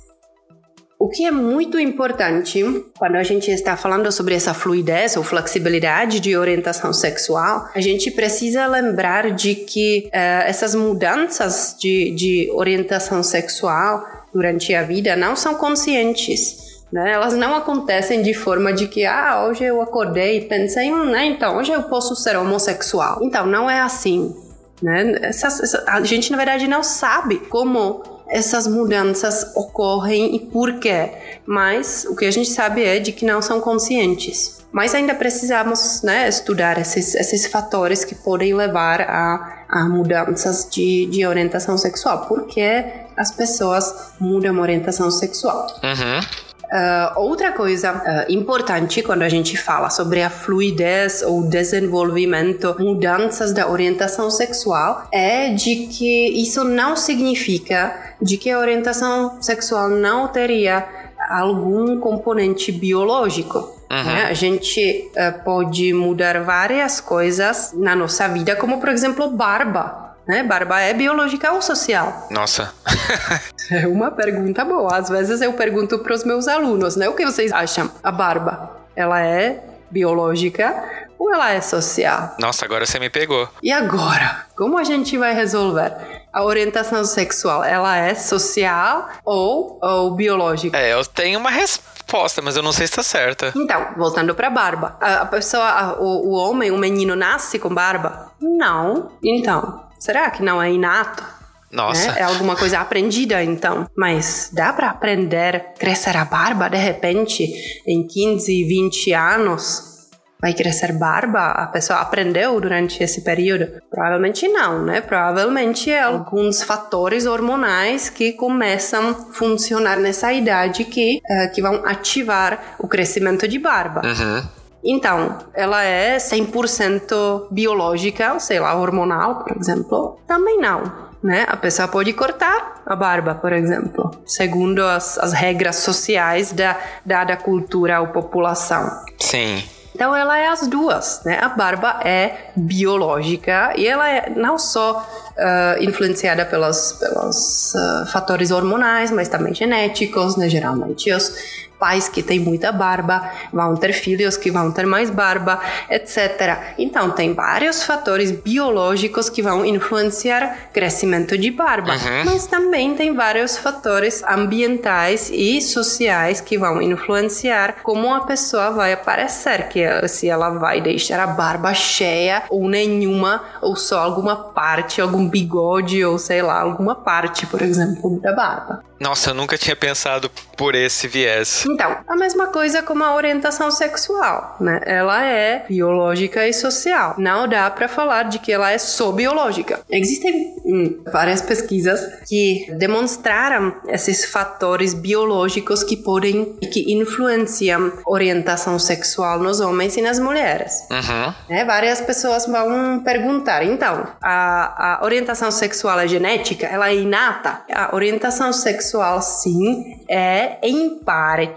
O 1.03 1.09
que 1.09 1.25
é 1.25 1.31
muito 1.31 1.77
importante 1.77 2.63
quando 2.97 3.17
a 3.17 3.23
gente 3.23 3.51
está 3.51 3.75
falando 3.75 4.09
sobre 4.09 4.35
essa 4.35 4.53
fluidez 4.53 5.17
ou 5.17 5.23
flexibilidade 5.23 6.21
de 6.21 6.37
orientação 6.37 6.93
sexual, 6.93 7.67
a 7.75 7.81
gente 7.81 8.09
precisa 8.09 8.65
lembrar 8.67 9.31
de 9.31 9.53
que 9.53 10.05
uh, 10.07 10.47
essas 10.47 10.73
mudanças 10.73 11.75
de, 11.77 12.11
de 12.15 12.49
orientação 12.53 13.21
sexual 13.21 14.01
durante 14.33 14.73
a 14.73 14.83
vida 14.83 15.13
não 15.17 15.35
são 15.35 15.55
conscientes. 15.55 16.72
Né? 16.93 17.11
Elas 17.11 17.33
não 17.33 17.55
acontecem 17.55 18.21
de 18.21 18.35
forma 18.35 18.71
de 18.71 18.87
que, 18.87 19.03
ah, 19.03 19.47
hoje 19.47 19.63
eu 19.63 19.81
acordei 19.81 20.37
e 20.37 20.41
pensei, 20.41 20.93
hum, 20.93 21.05
né, 21.05 21.25
então, 21.25 21.57
hoje 21.57 21.71
eu 21.71 21.81
posso 21.81 22.15
ser 22.15 22.37
homossexual. 22.37 23.17
Então, 23.23 23.47
não 23.47 23.67
é 23.67 23.81
assim. 23.81 24.35
Né? 24.79 25.17
Essa, 25.23 25.47
essa, 25.47 25.83
a 25.87 26.03
gente, 26.03 26.31
na 26.31 26.37
verdade, 26.37 26.67
não 26.67 26.83
sabe 26.83 27.37
como 27.49 28.03
essas 28.29 28.67
mudanças 28.67 29.55
ocorrem 29.55 30.35
e 30.35 30.39
por 30.39 30.79
quê. 30.79 31.09
Mas 31.47 32.05
o 32.07 32.15
que 32.15 32.25
a 32.25 32.31
gente 32.31 32.51
sabe 32.51 32.83
é 32.83 32.99
de 32.99 33.11
que 33.11 33.25
não 33.25 33.41
são 33.41 33.59
conscientes. 33.59 34.63
Mas 34.71 34.93
ainda 34.93 35.15
precisamos 35.15 36.03
né, 36.03 36.29
estudar 36.29 36.77
esses, 36.77 37.15
esses 37.15 37.47
fatores 37.47 38.05
que 38.05 38.13
podem 38.13 38.53
levar 38.53 39.01
a, 39.01 39.65
a 39.67 39.89
mudanças 39.89 40.67
de, 40.69 41.07
de 41.07 41.25
orientação 41.25 41.75
sexual. 41.75 42.27
Por 42.27 42.45
que 42.45 42.85
as 43.17 43.31
pessoas 43.31 44.13
mudam 44.19 44.57
a 44.57 44.61
orientação 44.61 45.09
sexual? 45.09 45.65
Uhum. 45.83 46.52
Uh, 46.73 47.19
outra 47.19 47.51
coisa 47.51 47.93
uh, 47.93 48.33
importante 48.33 49.03
quando 49.03 49.21
a 49.21 49.29
gente 49.29 49.55
fala 49.55 49.91
sobre 49.91 50.23
a 50.23 50.29
fluidez 50.29 51.21
ou 51.21 51.47
desenvolvimento, 51.47 52.75
mudanças 52.79 53.53
da 53.53 53.69
orientação 53.69 54.31
sexual, 54.31 55.07
é 55.13 55.49
de 55.49 55.85
que 55.85 56.29
isso 56.29 56.63
não 56.63 56.95
significa 56.95 58.15
de 58.19 58.37
que 58.37 58.49
a 58.49 58.57
orientação 58.57 59.39
sexual 59.39 59.87
não 59.87 60.27
teria 60.27 60.87
algum 61.29 61.99
componente 61.99 62.71
biológico. 62.71 63.59
Uhum. 63.91 64.03
Né? 64.03 64.23
A 64.23 64.33
gente 64.33 65.11
uh, 65.11 65.43
pode 65.43 65.93
mudar 65.93 66.41
várias 66.41 66.99
coisas 66.99 67.71
na 67.75 67.95
nossa 67.95 68.27
vida, 68.27 68.55
como 68.55 68.79
por 68.79 68.89
exemplo 68.89 69.29
barba. 69.29 70.12
Né? 70.27 70.43
Barba 70.43 70.79
é 70.79 70.93
biológica 70.93 71.51
ou 71.51 71.61
social? 71.61 72.27
Nossa. 72.31 72.73
é 73.69 73.87
uma 73.87 74.11
pergunta 74.11 74.63
boa. 74.63 74.95
Às 74.95 75.09
vezes 75.09 75.41
eu 75.41 75.53
pergunto 75.53 75.99
para 75.99 76.13
os 76.13 76.23
meus 76.23 76.47
alunos, 76.47 76.95
né? 76.95 77.09
O 77.09 77.15
que 77.15 77.25
vocês 77.25 77.51
acham? 77.51 77.91
A 78.01 78.11
barba, 78.11 78.77
ela 78.95 79.21
é 79.21 79.63
biológica 79.91 81.03
ou 81.19 81.33
ela 81.33 81.51
é 81.51 81.61
social? 81.61 82.35
Nossa, 82.39 82.65
agora 82.65 82.85
você 82.85 82.99
me 82.99 83.09
pegou. 83.09 83.47
E 83.61 83.71
agora? 83.71 84.45
Como 84.55 84.77
a 84.77 84.83
gente 84.83 85.17
vai 85.17 85.33
resolver? 85.33 85.93
A 86.31 86.43
orientação 86.43 87.05
sexual, 87.05 87.63
ela 87.63 87.95
é 87.95 88.15
social 88.15 89.07
ou, 89.23 89.79
ou 89.81 90.11
biológica? 90.11 90.77
É, 90.77 90.93
eu 90.93 91.05
tenho 91.05 91.39
uma 91.39 91.51
resposta, 91.51 92.41
mas 92.41 92.57
eu 92.57 92.63
não 92.63 92.71
sei 92.71 92.87
se 92.87 92.93
está 92.93 93.03
certa. 93.03 93.53
Então, 93.55 93.89
voltando 93.95 94.33
para 94.33 94.49
barba. 94.49 94.97
A, 94.99 95.21
a 95.21 95.25
pessoa, 95.25 95.63
a, 95.63 95.93
o, 95.93 96.29
o 96.29 96.31
homem, 96.31 96.71
o 96.71 96.77
menino 96.77 97.15
nasce 97.15 97.59
com 97.59 97.69
barba? 97.69 98.31
Não. 98.41 99.11
Então, 99.23 99.83
Será 100.03 100.29
que 100.29 100.43
não 100.43 100.61
é 100.61 100.69
inato? 100.69 101.23
Nossa. 101.71 102.11
Né? 102.11 102.19
É 102.19 102.23
alguma 102.23 102.57
coisa 102.57 102.79
aprendida, 102.79 103.41
então. 103.41 103.87
Mas 103.97 104.49
dá 104.51 104.73
para 104.73 104.89
aprender 104.89 105.67
crescer 105.79 106.17
a 106.17 106.25
barba 106.25 106.67
de 106.67 106.75
repente 106.75 107.47
em 107.87 108.05
15, 108.05 108.65
20 108.65 109.13
anos? 109.13 109.93
Vai 110.41 110.53
crescer 110.53 110.91
barba? 110.91 111.51
A 111.51 111.67
pessoa 111.67 111.99
aprendeu 111.99 112.59
durante 112.59 113.01
esse 113.01 113.21
período? 113.21 113.81
Provavelmente 113.89 114.45
não, 114.49 114.83
né? 114.83 114.99
Provavelmente 114.99 115.89
é 115.89 116.01
alguns 116.01 116.61
fatores 116.61 117.25
hormonais 117.25 118.09
que 118.09 118.33
começam 118.33 119.11
a 119.11 119.13
funcionar 119.31 119.95
nessa 119.95 120.33
idade 120.33 120.83
que, 120.83 121.21
uh, 121.23 121.53
que 121.53 121.61
vão 121.61 121.85
ativar 121.85 122.75
o 122.77 122.89
crescimento 122.89 123.47
de 123.47 123.57
barba. 123.57 124.01
Uhum. 124.03 124.43
Então, 124.83 125.37
ela 125.53 125.83
é 125.83 126.17
100% 126.17 127.47
biológica, 127.49 128.37
sei 128.39 128.59
lá, 128.59 128.75
hormonal, 128.75 129.43
por 129.43 129.55
exemplo? 129.57 130.19
Também 130.27 130.59
não. 130.59 131.03
Né? 131.23 131.45
A 131.47 131.55
pessoa 131.55 131.87
pode 131.87 132.11
cortar 132.11 132.81
a 132.85 132.95
barba, 132.97 133.33
por 133.33 133.53
exemplo, 133.53 134.11
segundo 134.25 134.83
as, 134.83 135.17
as 135.17 135.31
regras 135.31 135.77
sociais 135.77 136.51
da 136.51 136.77
dada 137.05 137.37
cultura 137.37 138.01
ou 138.01 138.07
população. 138.07 138.91
Sim. 139.17 139.63
Então 139.95 140.15
ela 140.15 140.37
é 140.37 140.47
as 140.47 140.67
duas, 140.67 141.21
né? 141.23 141.37
A 141.39 141.49
barba 141.49 141.99
é 142.03 142.49
biológica 142.55 143.73
e 143.77 143.87
ela 143.87 144.09
é 144.09 144.29
não 144.31 144.57
só 144.57 145.07
uh, 145.37 145.83
influenciada 145.83 146.45
pelos, 146.45 146.93
pelos 146.93 147.73
uh, 147.75 148.05
fatores 148.07 148.49
hormonais, 148.49 149.11
mas 149.11 149.29
também 149.29 149.53
genéticos, 149.53 150.35
né? 150.35 150.49
Geralmente 150.49 151.13
os 151.13 151.31
pais 151.79 152.07
que 152.07 152.23
têm 152.23 152.39
muita 152.39 152.71
barba, 152.71 153.29
vão 153.51 153.75
ter 153.75 153.93
filhos 153.93 154.37
que 154.37 154.49
vão 154.51 154.71
ter 154.71 154.85
mais 154.85 155.09
barba, 155.09 155.59
etc. 155.89 156.73
Então, 156.77 157.11
tem 157.11 157.33
vários 157.33 157.83
fatores 157.83 158.31
biológicos 158.31 159.29
que 159.29 159.41
vão 159.41 159.65
influenciar 159.65 160.69
crescimento 160.71 161.37
de 161.37 161.51
barba, 161.51 161.93
uhum. 161.93 162.25
mas 162.25 162.47
também 162.47 162.95
tem 162.95 163.13
vários 163.13 163.57
fatores 163.57 164.23
ambientais 164.23 165.29
e 165.29 165.61
sociais 165.61 166.39
que 166.39 166.57
vão 166.57 166.81
influenciar 166.81 167.77
como 167.83 168.13
a 168.13 168.21
pessoa 168.21 168.71
vai 168.71 168.93
aparecer, 168.93 169.69
que 169.69 169.81
é, 169.81 170.07
se 170.07 170.29
ela 170.29 170.49
vai 170.51 170.81
deixar 170.81 171.19
a 171.19 171.27
barba 171.27 171.73
cheia 171.73 172.43
ou 172.49 172.67
nenhuma, 172.67 173.43
ou 173.61 173.75
só 173.75 173.99
alguma 173.99 174.35
parte, 174.35 175.01
algum 175.01 175.27
bigode 175.27 176.03
ou 176.03 176.17
sei 176.17 176.41
lá, 176.41 176.61
alguma 176.61 176.95
parte, 176.95 177.45
por 177.45 177.61
exemplo, 177.61 178.19
da 178.19 178.33
barba. 178.33 178.83
Nossa, 178.99 179.31
eu 179.31 179.33
nunca 179.33 179.57
tinha 179.57 179.75
pensado 179.75 180.31
por 180.55 180.75
esse 180.75 181.09
viés. 181.09 181.65
Então, 181.73 181.97
a 182.07 182.15
mesma 182.15 182.47
coisa 182.47 182.83
com 182.83 183.01
a 183.03 183.15
orientação 183.15 183.71
sexual, 183.71 184.57
né? 184.59 184.79
Ela 184.85 185.25
é 185.25 185.65
biológica 185.67 186.47
e 186.47 186.53
social. 186.53 187.15
Não 187.17 187.47
dá 187.47 187.69
para 187.71 187.87
falar 187.87 188.23
de 188.23 188.37
que 188.37 188.51
ela 188.51 188.71
é 188.71 188.77
só 188.77 189.11
biológica. 189.11 189.79
Existem 189.89 190.55
hum, 190.63 191.01
várias 191.11 191.41
pesquisas 191.41 191.99
que 192.27 192.67
demonstraram 192.77 193.73
esses 193.87 194.25
fatores 194.25 194.93
biológicos 194.93 195.83
que 195.83 195.97
podem 195.97 196.53
que 196.71 196.93
influenciam 196.93 197.91
orientação 198.05 198.77
sexual 198.77 199.39
nos 199.39 199.59
homens 199.59 199.97
e 199.97 200.01
nas 200.01 200.19
mulheres. 200.19 200.87
Uhum. 200.91 201.33
É, 201.49 201.65
várias 201.65 202.01
pessoas 202.01 202.45
vão 202.45 202.99
perguntar, 203.03 203.63
então, 203.63 204.07
a, 204.21 204.99
a 204.99 205.05
orientação 205.05 205.49
sexual 205.49 205.99
é 205.99 206.07
genética? 206.07 206.67
Ela 206.67 206.89
é 206.89 206.95
inata? 206.95 207.61
A 207.73 207.95
orientação 207.95 208.53
sexual, 208.53 209.21
sim, 209.21 209.99
é 210.07 210.57
em 210.61 210.99
parte 210.99 211.52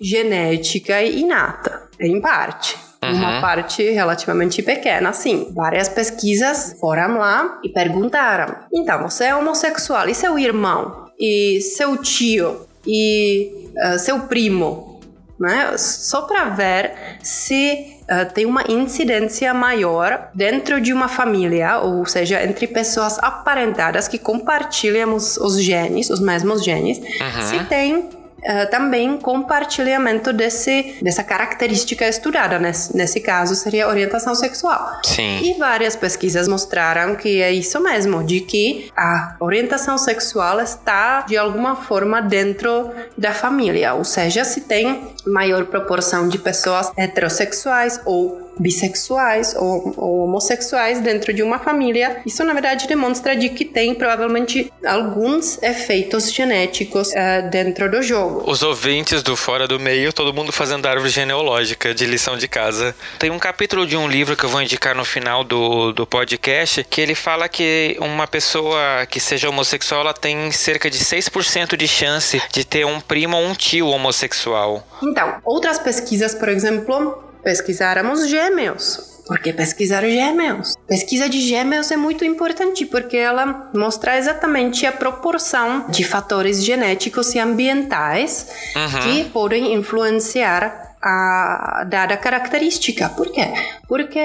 genética 0.00 1.02
e 1.02 1.20
inata. 1.20 1.88
Em 2.00 2.20
parte. 2.20 2.76
Uhum. 3.02 3.12
Uma 3.12 3.40
parte 3.40 3.82
relativamente 3.90 4.62
pequena, 4.62 5.12
sim. 5.12 5.52
Várias 5.54 5.88
pesquisas 5.88 6.76
foram 6.80 7.18
lá 7.18 7.60
e 7.62 7.68
perguntaram: 7.68 8.56
então, 8.72 9.02
você 9.02 9.24
é 9.24 9.36
homossexual 9.36 10.08
e 10.08 10.14
seu 10.14 10.38
irmão? 10.38 11.10
E 11.18 11.60
seu 11.60 11.96
tio? 11.98 12.66
E 12.86 13.70
uh, 13.76 13.98
seu 13.98 14.20
primo? 14.20 14.94
né? 15.38 15.76
Só 15.76 16.22
para 16.22 16.44
ver 16.50 16.92
se 17.22 17.98
uh, 18.02 18.32
tem 18.32 18.46
uma 18.46 18.64
incidência 18.68 19.52
maior 19.52 20.30
dentro 20.34 20.80
de 20.80 20.92
uma 20.92 21.08
família, 21.08 21.78
ou 21.78 22.06
seja, 22.06 22.42
entre 22.42 22.66
pessoas 22.66 23.18
aparentadas 23.18 24.08
que 24.08 24.18
compartilham 24.18 25.14
os, 25.14 25.36
os 25.36 25.60
genes, 25.60 26.10
os 26.10 26.20
mesmos 26.20 26.64
genes, 26.64 26.98
uhum. 26.98 27.42
se 27.42 27.64
tem 27.64 28.08
uh, 28.44 28.70
também 28.70 29.16
compartilhamento 29.18 30.32
desse, 30.32 30.96
dessa 31.02 31.22
característica 31.22 32.06
estudada. 32.06 32.58
Nesse, 32.58 32.96
nesse 32.96 33.20
caso, 33.20 33.54
seria 33.54 33.88
orientação 33.88 34.34
sexual. 34.34 35.00
Sim. 35.04 35.40
E 35.42 35.54
várias 35.58 35.96
pesquisas 35.96 36.46
mostraram 36.48 37.16
que 37.16 37.40
é 37.40 37.52
isso 37.52 37.80
mesmo, 37.80 38.22
de 38.22 38.40
que 38.40 38.90
a 38.96 39.36
orientação 39.40 39.98
sexual 39.98 40.60
está, 40.60 41.22
de 41.22 41.36
alguma 41.36 41.76
forma, 41.76 42.20
dentro 42.20 42.90
da 43.16 43.32
família. 43.32 43.94
Ou 43.94 44.04
seja, 44.04 44.44
se 44.44 44.62
tem 44.62 45.08
maior 45.26 45.64
proporção 45.66 46.28
de 46.28 46.38
pessoas 46.38 46.90
heterossexuais 46.96 48.00
ou 48.04 48.43
bissexuais 48.58 49.54
ou, 49.56 49.94
ou, 49.96 50.24
homossexuais 50.24 51.00
dentro 51.00 51.32
de 51.32 51.42
uma 51.42 51.58
família, 51.58 52.22
isso 52.24 52.44
na 52.44 52.52
verdade 52.52 52.86
demonstra 52.86 53.36
de 53.36 53.48
que 53.48 53.64
tem 53.64 53.94
provavelmente 53.94 54.72
alguns 54.84 55.62
efeitos 55.62 56.32
genéticos 56.32 57.08
uh, 57.08 57.50
dentro 57.50 57.90
do 57.90 58.02
jogo. 58.02 58.44
Os 58.50 58.62
ouvintes 58.62 59.22
do 59.22 59.36
Fora 59.36 59.66
do 59.66 59.78
Meio, 59.78 60.12
todo 60.12 60.32
mundo 60.32 60.52
fazendo 60.52 60.86
árvore 60.86 61.10
genealógica 61.10 61.94
de 61.94 62.06
lição 62.06 62.36
de 62.36 62.48
casa. 62.48 62.94
Tem 63.18 63.30
um 63.30 63.38
capítulo 63.38 63.86
de 63.86 63.96
um 63.96 64.08
livro 64.08 64.36
que 64.36 64.44
eu 64.44 64.48
vou 64.48 64.62
indicar 64.62 64.94
no 64.94 65.04
final 65.04 65.44
do, 65.44 65.92
do 65.92 66.06
podcast 66.06 66.84
que 66.84 67.00
ele 67.00 67.14
fala 67.14 67.48
que 67.48 67.96
uma 68.00 68.26
pessoa 68.26 69.06
que 69.08 69.20
seja 69.20 69.48
homossexual 69.48 70.02
ela 70.02 70.14
tem 70.14 70.50
cerca 70.52 70.90
de 70.90 70.98
6% 70.98 71.76
de 71.76 71.88
chance 71.88 72.40
de 72.52 72.64
ter 72.64 72.84
um 72.84 73.00
primo 73.00 73.36
ou 73.36 73.44
um 73.44 73.54
tio 73.54 73.88
homossexual. 73.88 74.86
Então, 75.02 75.36
outras 75.44 75.78
pesquisas, 75.78 76.34
por 76.34 76.48
exemplo, 76.48 77.23
pesquisáramos 77.44 78.28
gêmeos. 78.28 79.14
Por 79.26 79.38
que 79.38 79.52
pesquisar 79.52 80.02
gêmeos? 80.02 80.74
Pesquisa 80.86 81.28
de 81.28 81.40
gêmeos 81.40 81.90
é 81.90 81.96
muito 81.96 82.24
importante 82.24 82.84
porque 82.84 83.16
ela 83.16 83.70
mostra 83.74 84.18
exatamente 84.18 84.84
a 84.84 84.92
proporção 84.92 85.86
de 85.88 86.04
fatores 86.04 86.62
genéticos 86.62 87.34
e 87.34 87.38
ambientais 87.38 88.48
uhum. 88.76 89.00
que 89.00 89.24
podem 89.30 89.72
influenciar 89.72 90.83
a 91.06 91.84
dada 91.86 92.16
característica. 92.16 93.10
Por 93.10 93.30
quê? 93.30 93.52
Porque 93.86 94.18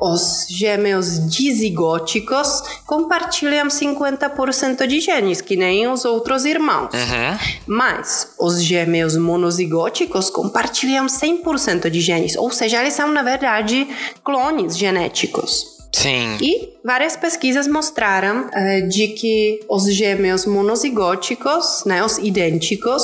os 0.00 0.48
gêmeos 0.50 1.30
dizigóticos 1.30 2.62
compartilham 2.84 3.68
50% 3.68 4.86
de 4.88 5.00
genes, 5.00 5.40
que 5.40 5.54
nem 5.54 5.86
os 5.86 6.04
outros 6.04 6.44
irmãos. 6.44 6.92
Uhum. 6.92 7.38
Mas 7.66 8.34
os 8.40 8.60
gêmeos 8.60 9.16
monozigóticos 9.16 10.30
compartilham 10.30 11.06
100% 11.06 11.88
de 11.88 12.00
genes, 12.00 12.36
ou 12.36 12.50
seja, 12.50 12.80
eles 12.80 12.94
são, 12.94 13.08
na 13.12 13.22
verdade, 13.22 13.86
clones 14.24 14.76
genéticos. 14.76 15.78
Sim. 15.92 16.36
E 16.40 16.74
várias 16.84 17.16
pesquisas 17.16 17.66
mostraram 17.66 18.46
uh, 18.46 18.88
de 18.88 19.08
que 19.08 19.60
os 19.68 19.92
gêmeos 19.92 20.46
monozigóticos, 20.46 21.84
né, 21.84 22.04
os 22.04 22.18
idênticos, 22.18 23.02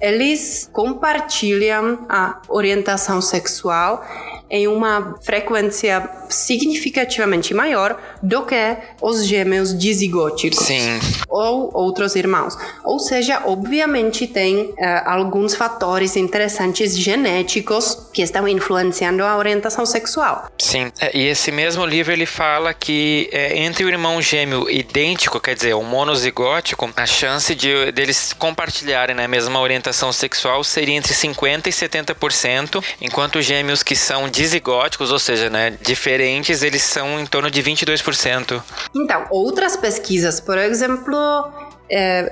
eles 0.00 0.68
compartilham 0.72 2.06
a 2.08 2.40
orientação 2.48 3.20
sexual 3.20 4.04
em 4.50 4.66
uma 4.66 5.16
frequência 5.20 6.08
significativamente 6.28 7.52
maior 7.54 8.00
do 8.22 8.44
que 8.44 8.76
os 9.00 9.26
gêmeos 9.26 9.76
dizigóticos 9.76 10.66
Sim. 10.66 11.00
ou 11.28 11.70
outros 11.74 12.16
irmãos. 12.16 12.56
Ou 12.84 12.98
seja, 12.98 13.42
obviamente 13.46 14.26
tem 14.26 14.56
uh, 14.56 14.74
alguns 15.04 15.54
fatores 15.54 16.16
interessantes 16.16 16.96
genéticos 16.96 18.08
que 18.12 18.22
estão 18.22 18.46
influenciando 18.48 19.22
a 19.22 19.36
orientação 19.36 19.84
sexual. 19.86 20.50
Sim, 20.58 20.90
é, 21.00 21.16
e 21.16 21.26
esse 21.26 21.50
mesmo 21.50 21.84
livro 21.84 22.12
ele 22.12 22.26
fala 22.26 22.72
que 22.74 23.28
é, 23.32 23.58
entre 23.58 23.84
o 23.84 23.88
irmão 23.88 24.20
gêmeo 24.20 24.68
idêntico, 24.70 25.40
quer 25.40 25.54
dizer, 25.54 25.74
o 25.74 25.82
monozigótico, 25.82 26.90
a 26.96 27.06
chance 27.06 27.54
de 27.54 27.92
deles 27.92 28.32
compartilharem 28.32 29.14
né, 29.14 29.24
a 29.24 29.28
mesma 29.28 29.60
orientação 29.60 30.12
sexual 30.12 30.62
seria 30.64 30.94
entre 30.94 31.14
50 31.14 31.68
e 31.68 31.72
70%, 31.72 32.84
enquanto 33.00 33.40
gêmeos 33.40 33.82
que 33.82 33.96
são 33.96 34.28
dizigóticos, 34.38 35.10
ou 35.10 35.18
seja, 35.18 35.50
né, 35.50 35.76
diferentes, 35.82 36.62
eles 36.62 36.82
são 36.82 37.18
em 37.18 37.26
torno 37.26 37.50
de 37.50 37.60
22%. 37.60 38.62
Então, 38.94 39.26
outras 39.30 39.76
pesquisas, 39.76 40.38
por 40.38 40.56
exemplo, 40.56 41.16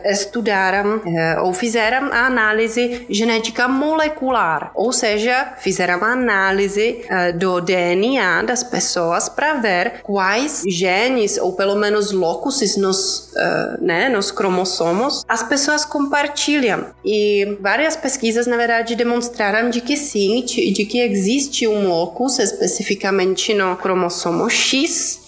estudaram 0.04 1.00
é, 1.06 1.40
ou 1.40 1.52
fizeram 1.52 2.12
a 2.12 2.26
análise 2.26 3.06
genética 3.08 3.68
molecular, 3.68 4.70
ou 4.74 4.92
seja, 4.92 5.54
fizeram 5.58 6.02
a 6.04 6.12
análise 6.12 7.04
do 7.38 7.60
DNA 7.60 8.42
das 8.42 8.62
pessoas 8.62 9.28
para 9.28 9.54
ver 9.54 10.00
quais 10.02 10.62
genes 10.66 11.38
ou 11.38 11.54
pelo 11.54 11.76
menos 11.76 12.10
locus 12.12 12.76
nos, 12.76 13.32
né, 13.80 14.08
nos 14.08 14.30
cromossomos 14.30 15.24
as 15.28 15.42
pessoas 15.42 15.84
compartilham. 15.84 16.86
E 17.04 17.56
várias 17.60 17.96
pesquisas, 17.96 18.46
na 18.46 18.56
verdade, 18.56 18.94
demonstraram 18.94 19.70
de 19.70 19.80
que 19.80 19.96
sim, 19.96 20.44
de 20.44 20.84
que 20.84 21.00
existe 21.00 21.66
um 21.66 21.88
locus 21.88 22.38
especificamente 22.38 23.54
no 23.54 23.76
cromossomo 23.76 24.48
X 24.48 25.25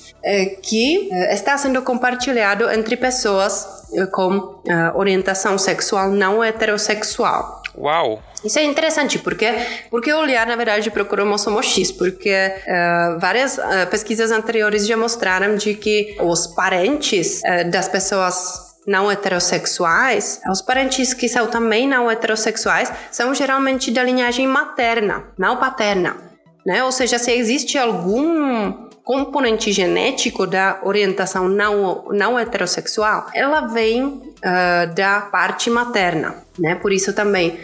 que 0.63 1.09
está 1.31 1.57
sendo 1.57 1.81
compartilhado 1.83 2.69
entre 2.71 2.97
pessoas 2.97 3.67
eh, 3.95 4.07
com 4.07 4.61
orientação 4.95 5.57
sexual 5.57 6.11
não 6.11 6.43
heterossexual. 6.43 7.63
Uau! 7.77 8.23
Isso 8.45 8.59
é 8.59 8.65
interessante, 8.65 9.19
porque 9.19 9.47
porque 9.91 10.13
olhar, 10.13 10.47
na 10.47 10.57
verdade, 10.57 10.91
para 10.91 11.03
o 11.03 11.07
cromossomo 11.07 11.63
X, 11.63 11.91
porque 11.91 12.33
uh, 12.33 13.19
várias 13.19 13.59
uh, 13.59 13.87
pesquisas 13.91 14.31
anteriores 14.31 14.87
já 14.87 14.97
mostraram 14.97 15.57
de 15.57 15.75
que 15.75 16.17
os 16.21 16.47
parentes 16.47 17.41
uh, 17.41 17.69
das 17.71 17.89
pessoas 17.89 18.77
não 18.87 19.11
heterossexuais, 19.11 20.41
os 20.51 20.63
parentes 20.63 21.13
que 21.13 21.29
são 21.29 21.47
também 21.49 21.87
não 21.87 22.11
heterossexuais, 22.11 22.91
são 23.11 23.35
geralmente 23.35 23.91
da 23.91 24.03
linhagem 24.03 24.47
materna, 24.47 25.25
não 25.37 25.57
paterna. 25.57 26.17
Né? 26.65 26.83
Ou 26.85 26.93
seja, 26.93 27.19
se 27.19 27.33
existe 27.33 27.77
algum 27.77 28.88
componente 29.09 29.73
genético 29.73 30.47
da 30.47 30.81
orientação 30.83 31.49
não, 31.49 32.05
não 32.11 32.39
heterossexual, 32.39 33.29
ela 33.33 33.63
vem 33.63 34.05
uh, 34.05 34.95
da 34.95 35.23
parte 35.23 35.71
materna, 35.71 36.45
né? 36.59 36.75
Por 36.75 36.93
isso 36.93 37.15
também 37.15 37.59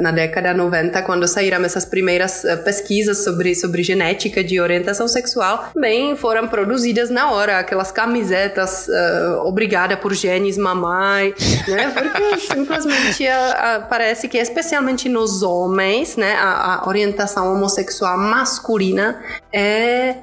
na 0.00 0.10
década 0.10 0.52
90, 0.52 1.02
quando 1.02 1.26
saíram 1.28 1.64
essas 1.64 1.84
primeiras 1.84 2.42
uh, 2.44 2.56
pesquisas 2.64 3.22
sobre, 3.22 3.54
sobre 3.54 3.82
genética 3.82 4.42
de 4.42 4.60
orientação 4.60 5.06
sexual, 5.06 5.70
bem 5.76 6.16
foram 6.16 6.48
produzidas 6.48 7.10
na 7.10 7.30
hora 7.30 7.58
aquelas 7.58 7.92
camisetas 7.92 8.88
uh, 8.88 9.46
obrigada 9.46 9.96
por 9.96 10.12
genes 10.14 10.58
mamãe, 10.58 11.34
né? 11.68 11.90
Porque 11.94 12.38
simplesmente 12.38 13.24
parece 13.88 14.28
que 14.28 14.38
especialmente 14.38 15.08
nos 15.08 15.42
homens, 15.42 16.16
né, 16.16 16.34
a, 16.34 16.82
a 16.82 16.88
orientação 16.88 17.52
homossexual 17.52 18.18
masculina 18.18 19.22
é 19.52 20.14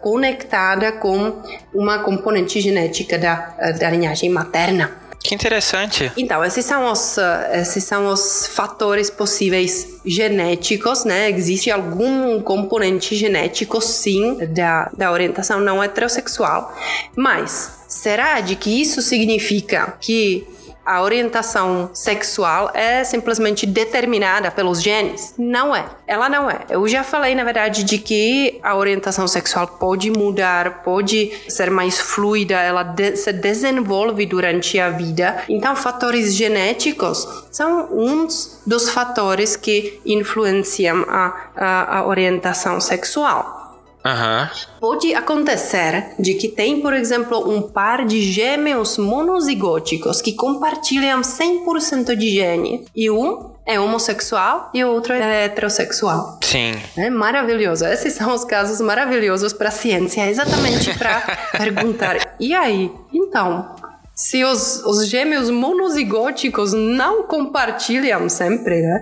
conectada 0.00 0.92
com 0.92 1.42
uma 1.72 2.00
componente 2.00 2.60
genética 2.60 3.18
da, 3.18 3.54
da 3.78 3.90
linhagem 3.90 4.28
materna. 4.30 5.02
Que 5.22 5.34
interessante. 5.34 6.10
Então, 6.16 6.44
esses 6.44 6.64
são 6.64 6.90
os, 6.90 7.16
esses 7.52 7.84
são 7.84 8.06
os 8.06 8.46
fatores 8.48 9.08
possíveis 9.08 10.00
genéticos, 10.04 11.04
né? 11.04 11.30
Existe 11.30 11.70
algum 11.70 12.40
componente 12.40 13.14
genético, 13.14 13.80
sim, 13.80 14.36
da, 14.48 14.90
da 14.96 15.12
orientação 15.12 15.60
não 15.60 15.82
heterossexual. 15.82 16.76
Mas, 17.16 17.84
será 17.88 18.40
de 18.40 18.56
que 18.56 18.80
isso 18.80 19.00
significa 19.00 19.96
que 20.00 20.46
a 20.84 21.00
orientação 21.02 21.90
sexual 21.94 22.70
é 22.74 23.04
simplesmente 23.04 23.66
determinada 23.66 24.50
pelos 24.50 24.82
genes? 24.82 25.34
Não 25.38 25.74
é. 25.74 25.84
Ela 26.06 26.28
não 26.28 26.50
é. 26.50 26.60
Eu 26.68 26.86
já 26.88 27.04
falei, 27.04 27.34
na 27.34 27.44
verdade, 27.44 27.84
de 27.84 27.98
que 27.98 28.58
a 28.62 28.76
orientação 28.76 29.26
sexual 29.28 29.66
pode 29.66 30.10
mudar, 30.10 30.82
pode 30.82 31.32
ser 31.48 31.70
mais 31.70 32.00
fluida, 32.00 32.54
ela 32.54 32.82
de 32.82 33.16
se 33.16 33.32
desenvolve 33.32 34.26
durante 34.26 34.78
a 34.78 34.90
vida. 34.90 35.42
Então, 35.48 35.76
fatores 35.76 36.34
genéticos 36.34 37.26
são 37.50 37.88
uns 37.92 38.60
dos 38.66 38.90
fatores 38.90 39.56
que 39.56 40.00
influenciam 40.04 41.04
a, 41.08 41.50
a, 41.56 41.98
a 41.98 42.06
orientação 42.06 42.80
sexual. 42.80 43.61
Uhum. 44.04 44.48
Pode 44.80 45.14
acontecer 45.14 46.14
de 46.18 46.34
que 46.34 46.48
tem, 46.48 46.80
por 46.80 46.92
exemplo, 46.92 47.48
um 47.48 47.62
par 47.62 48.04
de 48.04 48.20
gêmeos 48.20 48.98
monozigóticos 48.98 50.20
que 50.20 50.32
compartilham 50.32 51.20
100% 51.20 52.16
de 52.16 52.30
gene 52.30 52.84
e 52.94 53.10
um 53.10 53.52
é 53.64 53.78
homossexual 53.78 54.70
e 54.74 54.82
o 54.82 54.88
outro 54.88 55.12
é 55.12 55.44
heterossexual. 55.44 56.40
Sim. 56.42 56.74
É 56.96 57.08
maravilhoso. 57.08 57.84
Esses 57.86 58.14
são 58.14 58.34
os 58.34 58.44
casos 58.44 58.80
maravilhosos 58.80 59.52
para 59.52 59.68
a 59.68 59.72
ciência, 59.72 60.28
exatamente 60.28 60.96
para 60.98 61.20
perguntar: 61.56 62.34
e 62.40 62.52
aí? 62.52 62.90
Então, 63.12 63.76
se 64.16 64.42
os, 64.42 64.84
os 64.84 65.06
gêmeos 65.08 65.48
monozigóticos 65.48 66.72
não 66.72 67.22
compartilham 67.22 68.28
sempre, 68.28 68.82
né? 68.82 69.00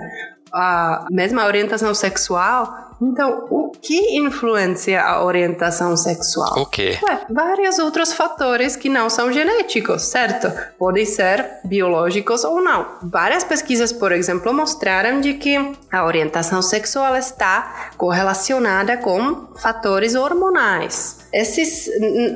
a 0.52 1.06
mesma 1.10 1.46
orientação 1.46 1.94
sexual, 1.94 2.89
então, 3.00 3.46
o 3.50 3.70
que 3.70 4.18
influencia 4.18 5.02
a 5.02 5.24
orientação 5.24 5.96
sexual? 5.96 6.58
O 6.58 6.66
quê? 6.66 6.98
Ué, 7.02 7.20
vários 7.30 7.78
outros 7.78 8.12
fatores 8.12 8.76
que 8.76 8.88
não 8.88 9.08
são 9.08 9.32
genéticos, 9.32 10.02
certo? 10.02 10.52
Podem 10.78 11.06
ser 11.06 11.60
biológicos 11.64 12.44
ou 12.44 12.60
não. 12.62 12.98
Várias 13.02 13.42
pesquisas, 13.42 13.92
por 13.92 14.12
exemplo, 14.12 14.52
mostraram 14.52 15.20
de 15.20 15.34
que 15.34 15.56
a 15.90 16.04
orientação 16.04 16.60
sexual 16.60 17.16
está 17.16 17.90
correlacionada 17.96 18.96
com 18.98 19.48
fatores 19.56 20.14
hormonais 20.14 21.20
esses 21.32 21.88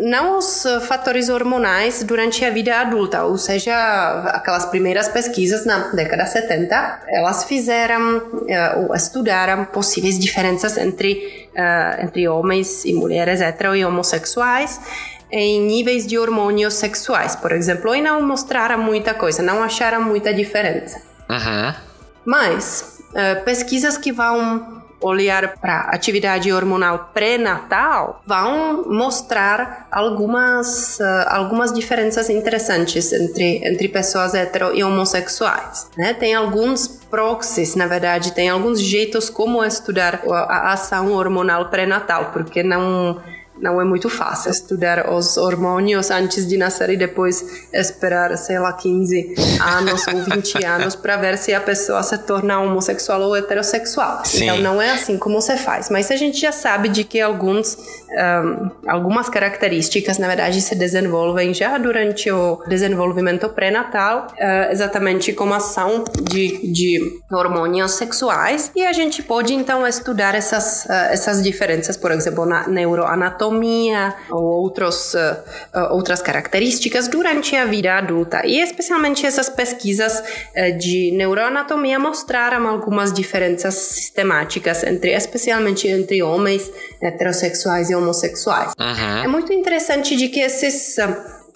não 0.03 0.39
os 0.39 0.65
fatores 0.87 1.29
hormonais 1.29 2.05
durante 2.05 2.45
a 2.45 2.51
vida 2.51 2.79
adulta, 2.79 3.25
ou 3.25 3.37
seja, 3.37 3.75
aquelas 4.33 4.67
primeiras 4.67 5.09
pesquisas 5.09 5.67
na 5.67 5.89
década 5.89 6.25
70, 6.25 7.03
elas 7.09 7.45
fizeram 7.45 8.19
uh, 8.19 8.89
ou 8.89 8.95
estudaram 8.95 9.65
possíveis 9.65 10.19
diferenças 10.19 10.79
entre 10.79 11.49
uh, 11.55 12.05
entre 12.05 12.29
homens 12.29 12.85
e 12.85 12.93
mulheres 12.93 13.41
hetero 13.41 13.75
e 13.75 13.85
homossexuais 13.85 14.81
em 15.31 15.61
níveis 15.63 16.07
de 16.07 16.17
hormônios 16.17 16.75
sexuais, 16.75 17.35
por 17.35 17.51
exemplo, 17.51 17.93
e 17.95 18.01
não 18.01 18.23
mostraram 18.23 18.79
muita 18.79 19.13
coisa, 19.13 19.43
não 19.43 19.65
acharam 19.65 20.01
muita 20.01 20.33
diferença. 20.33 21.03
Uhum. 21.29 21.75
Mas 22.25 23.01
uh, 23.11 23.45
pesquisas 23.45 23.99
que 23.99 24.13
vão 24.13 24.84
olhar 25.05 25.57
para 25.59 25.81
atividade 25.91 26.53
hormonal 26.53 27.11
pré-natal, 27.13 28.23
vão 28.27 28.85
mostrar 28.87 29.87
algumas, 29.91 30.99
uh, 30.99 31.29
algumas 31.29 31.73
diferenças 31.73 32.31
interessantes 32.31 33.13
entre, 33.13 33.67
entre 33.67 33.89
pessoas 33.89 34.35
hetero 34.35 34.75
e 34.75 34.83
homossexuais. 34.83 35.89
Né? 35.97 36.15
Tem 36.15 36.35
alguns 36.35 36.89
proxies, 37.11 37.75
na 37.75 37.87
verdade, 37.87 38.33
tem 38.33 38.49
alguns 38.49 38.81
jeitos 38.81 39.31
como 39.31 39.65
estudar 39.65 40.23
a 40.27 40.73
ação 40.73 41.13
hormonal 41.13 41.69
pré-natal, 41.69 42.31
porque 42.33 42.63
não 42.63 43.21
não 43.65 43.81
é 43.81 43.85
muito 43.85 44.11
fácil 44.11 44.51
estudar 44.51 45.11
os 45.11 45.39
hormônios 45.39 46.11
antes 46.11 46.47
de 46.47 46.59
nascer 46.59 46.91
e 46.91 46.99
depois 46.99 47.67
esperar, 47.73 48.37
sei 48.37 48.59
lá, 48.59 48.75
15 48.75 49.35
anos 49.59 50.07
ou 50.07 50.23
20 50.23 50.63
anos 50.69 50.95
para 50.95 51.17
ver 51.17 51.39
se 51.39 51.55
a 51.55 51.61
pessoa 51.61 52.03
se 52.03 52.19
torna 52.19 52.61
homossexual 52.61 53.23
ou 53.23 53.35
heterossexual. 53.35 54.23
Sim. 54.27 54.45
Então 54.45 54.59
não 54.59 54.83
é 54.83 54.91
assim 54.91 55.17
como 55.17 55.41
se 55.41 55.57
faz. 55.57 55.89
Mas 55.89 56.11
a 56.11 56.17
gente 56.17 56.39
já 56.39 56.53
sabe 56.53 56.91
de 56.91 57.05
que 57.05 57.23
alguns, 57.23 57.79
um, 58.11 58.71
algumas 58.87 59.31
características, 59.31 60.19
na 60.19 60.27
verdade, 60.27 60.61
se 60.61 60.75
desenvolvem 60.75 61.55
já 61.55 61.79
durante 61.79 62.31
o 62.31 62.63
desenvolvimento 62.69 63.49
pré-natal, 63.49 64.27
uh, 64.33 64.73
exatamente 64.73 65.33
como 65.33 65.55
ação 65.55 66.05
de, 66.23 66.71
de 66.71 67.01
hormônios 67.33 67.93
sexuais. 67.93 68.71
E 68.77 68.85
a 68.85 68.93
gente 68.93 69.23
pode 69.23 69.55
então 69.55 69.87
estudar 69.87 70.35
essas, 70.35 70.85
uh, 70.85 71.09
essas 71.11 71.43
diferenças, 71.43 71.97
por 71.97 72.11
exemplo, 72.11 72.45
na 72.45 72.69
neuroanatomia 72.69 73.54
anatomia 73.55 74.15
ou 74.31 74.43
outros, 74.43 75.15
uh, 75.15 75.93
outras 75.93 76.21
características 76.21 77.09
durante 77.09 77.57
a 77.57 77.65
vida 77.65 77.97
adulta. 77.97 78.43
E 78.45 78.61
especialmente 78.61 79.25
essas 79.25 79.49
pesquisas 79.49 80.21
uh, 80.21 80.79
de 80.79 81.13
neuroanatomia 81.13 81.99
mostraram 81.99 82.67
algumas 82.67 83.13
diferenças 83.13 83.75
sistemáticas 83.75 84.83
entre, 84.83 85.13
especialmente 85.13 85.89
entre 85.89 86.23
homens 86.23 86.71
heterossexuais 87.01 87.91
e 87.91 87.95
homossexuais. 87.95 88.73
Uhum. 88.79 89.25
É 89.25 89.29
muito 89.29 89.53
interessante 89.53 90.17
de 90.17 90.29
que 90.29 90.41
esses 90.41 90.97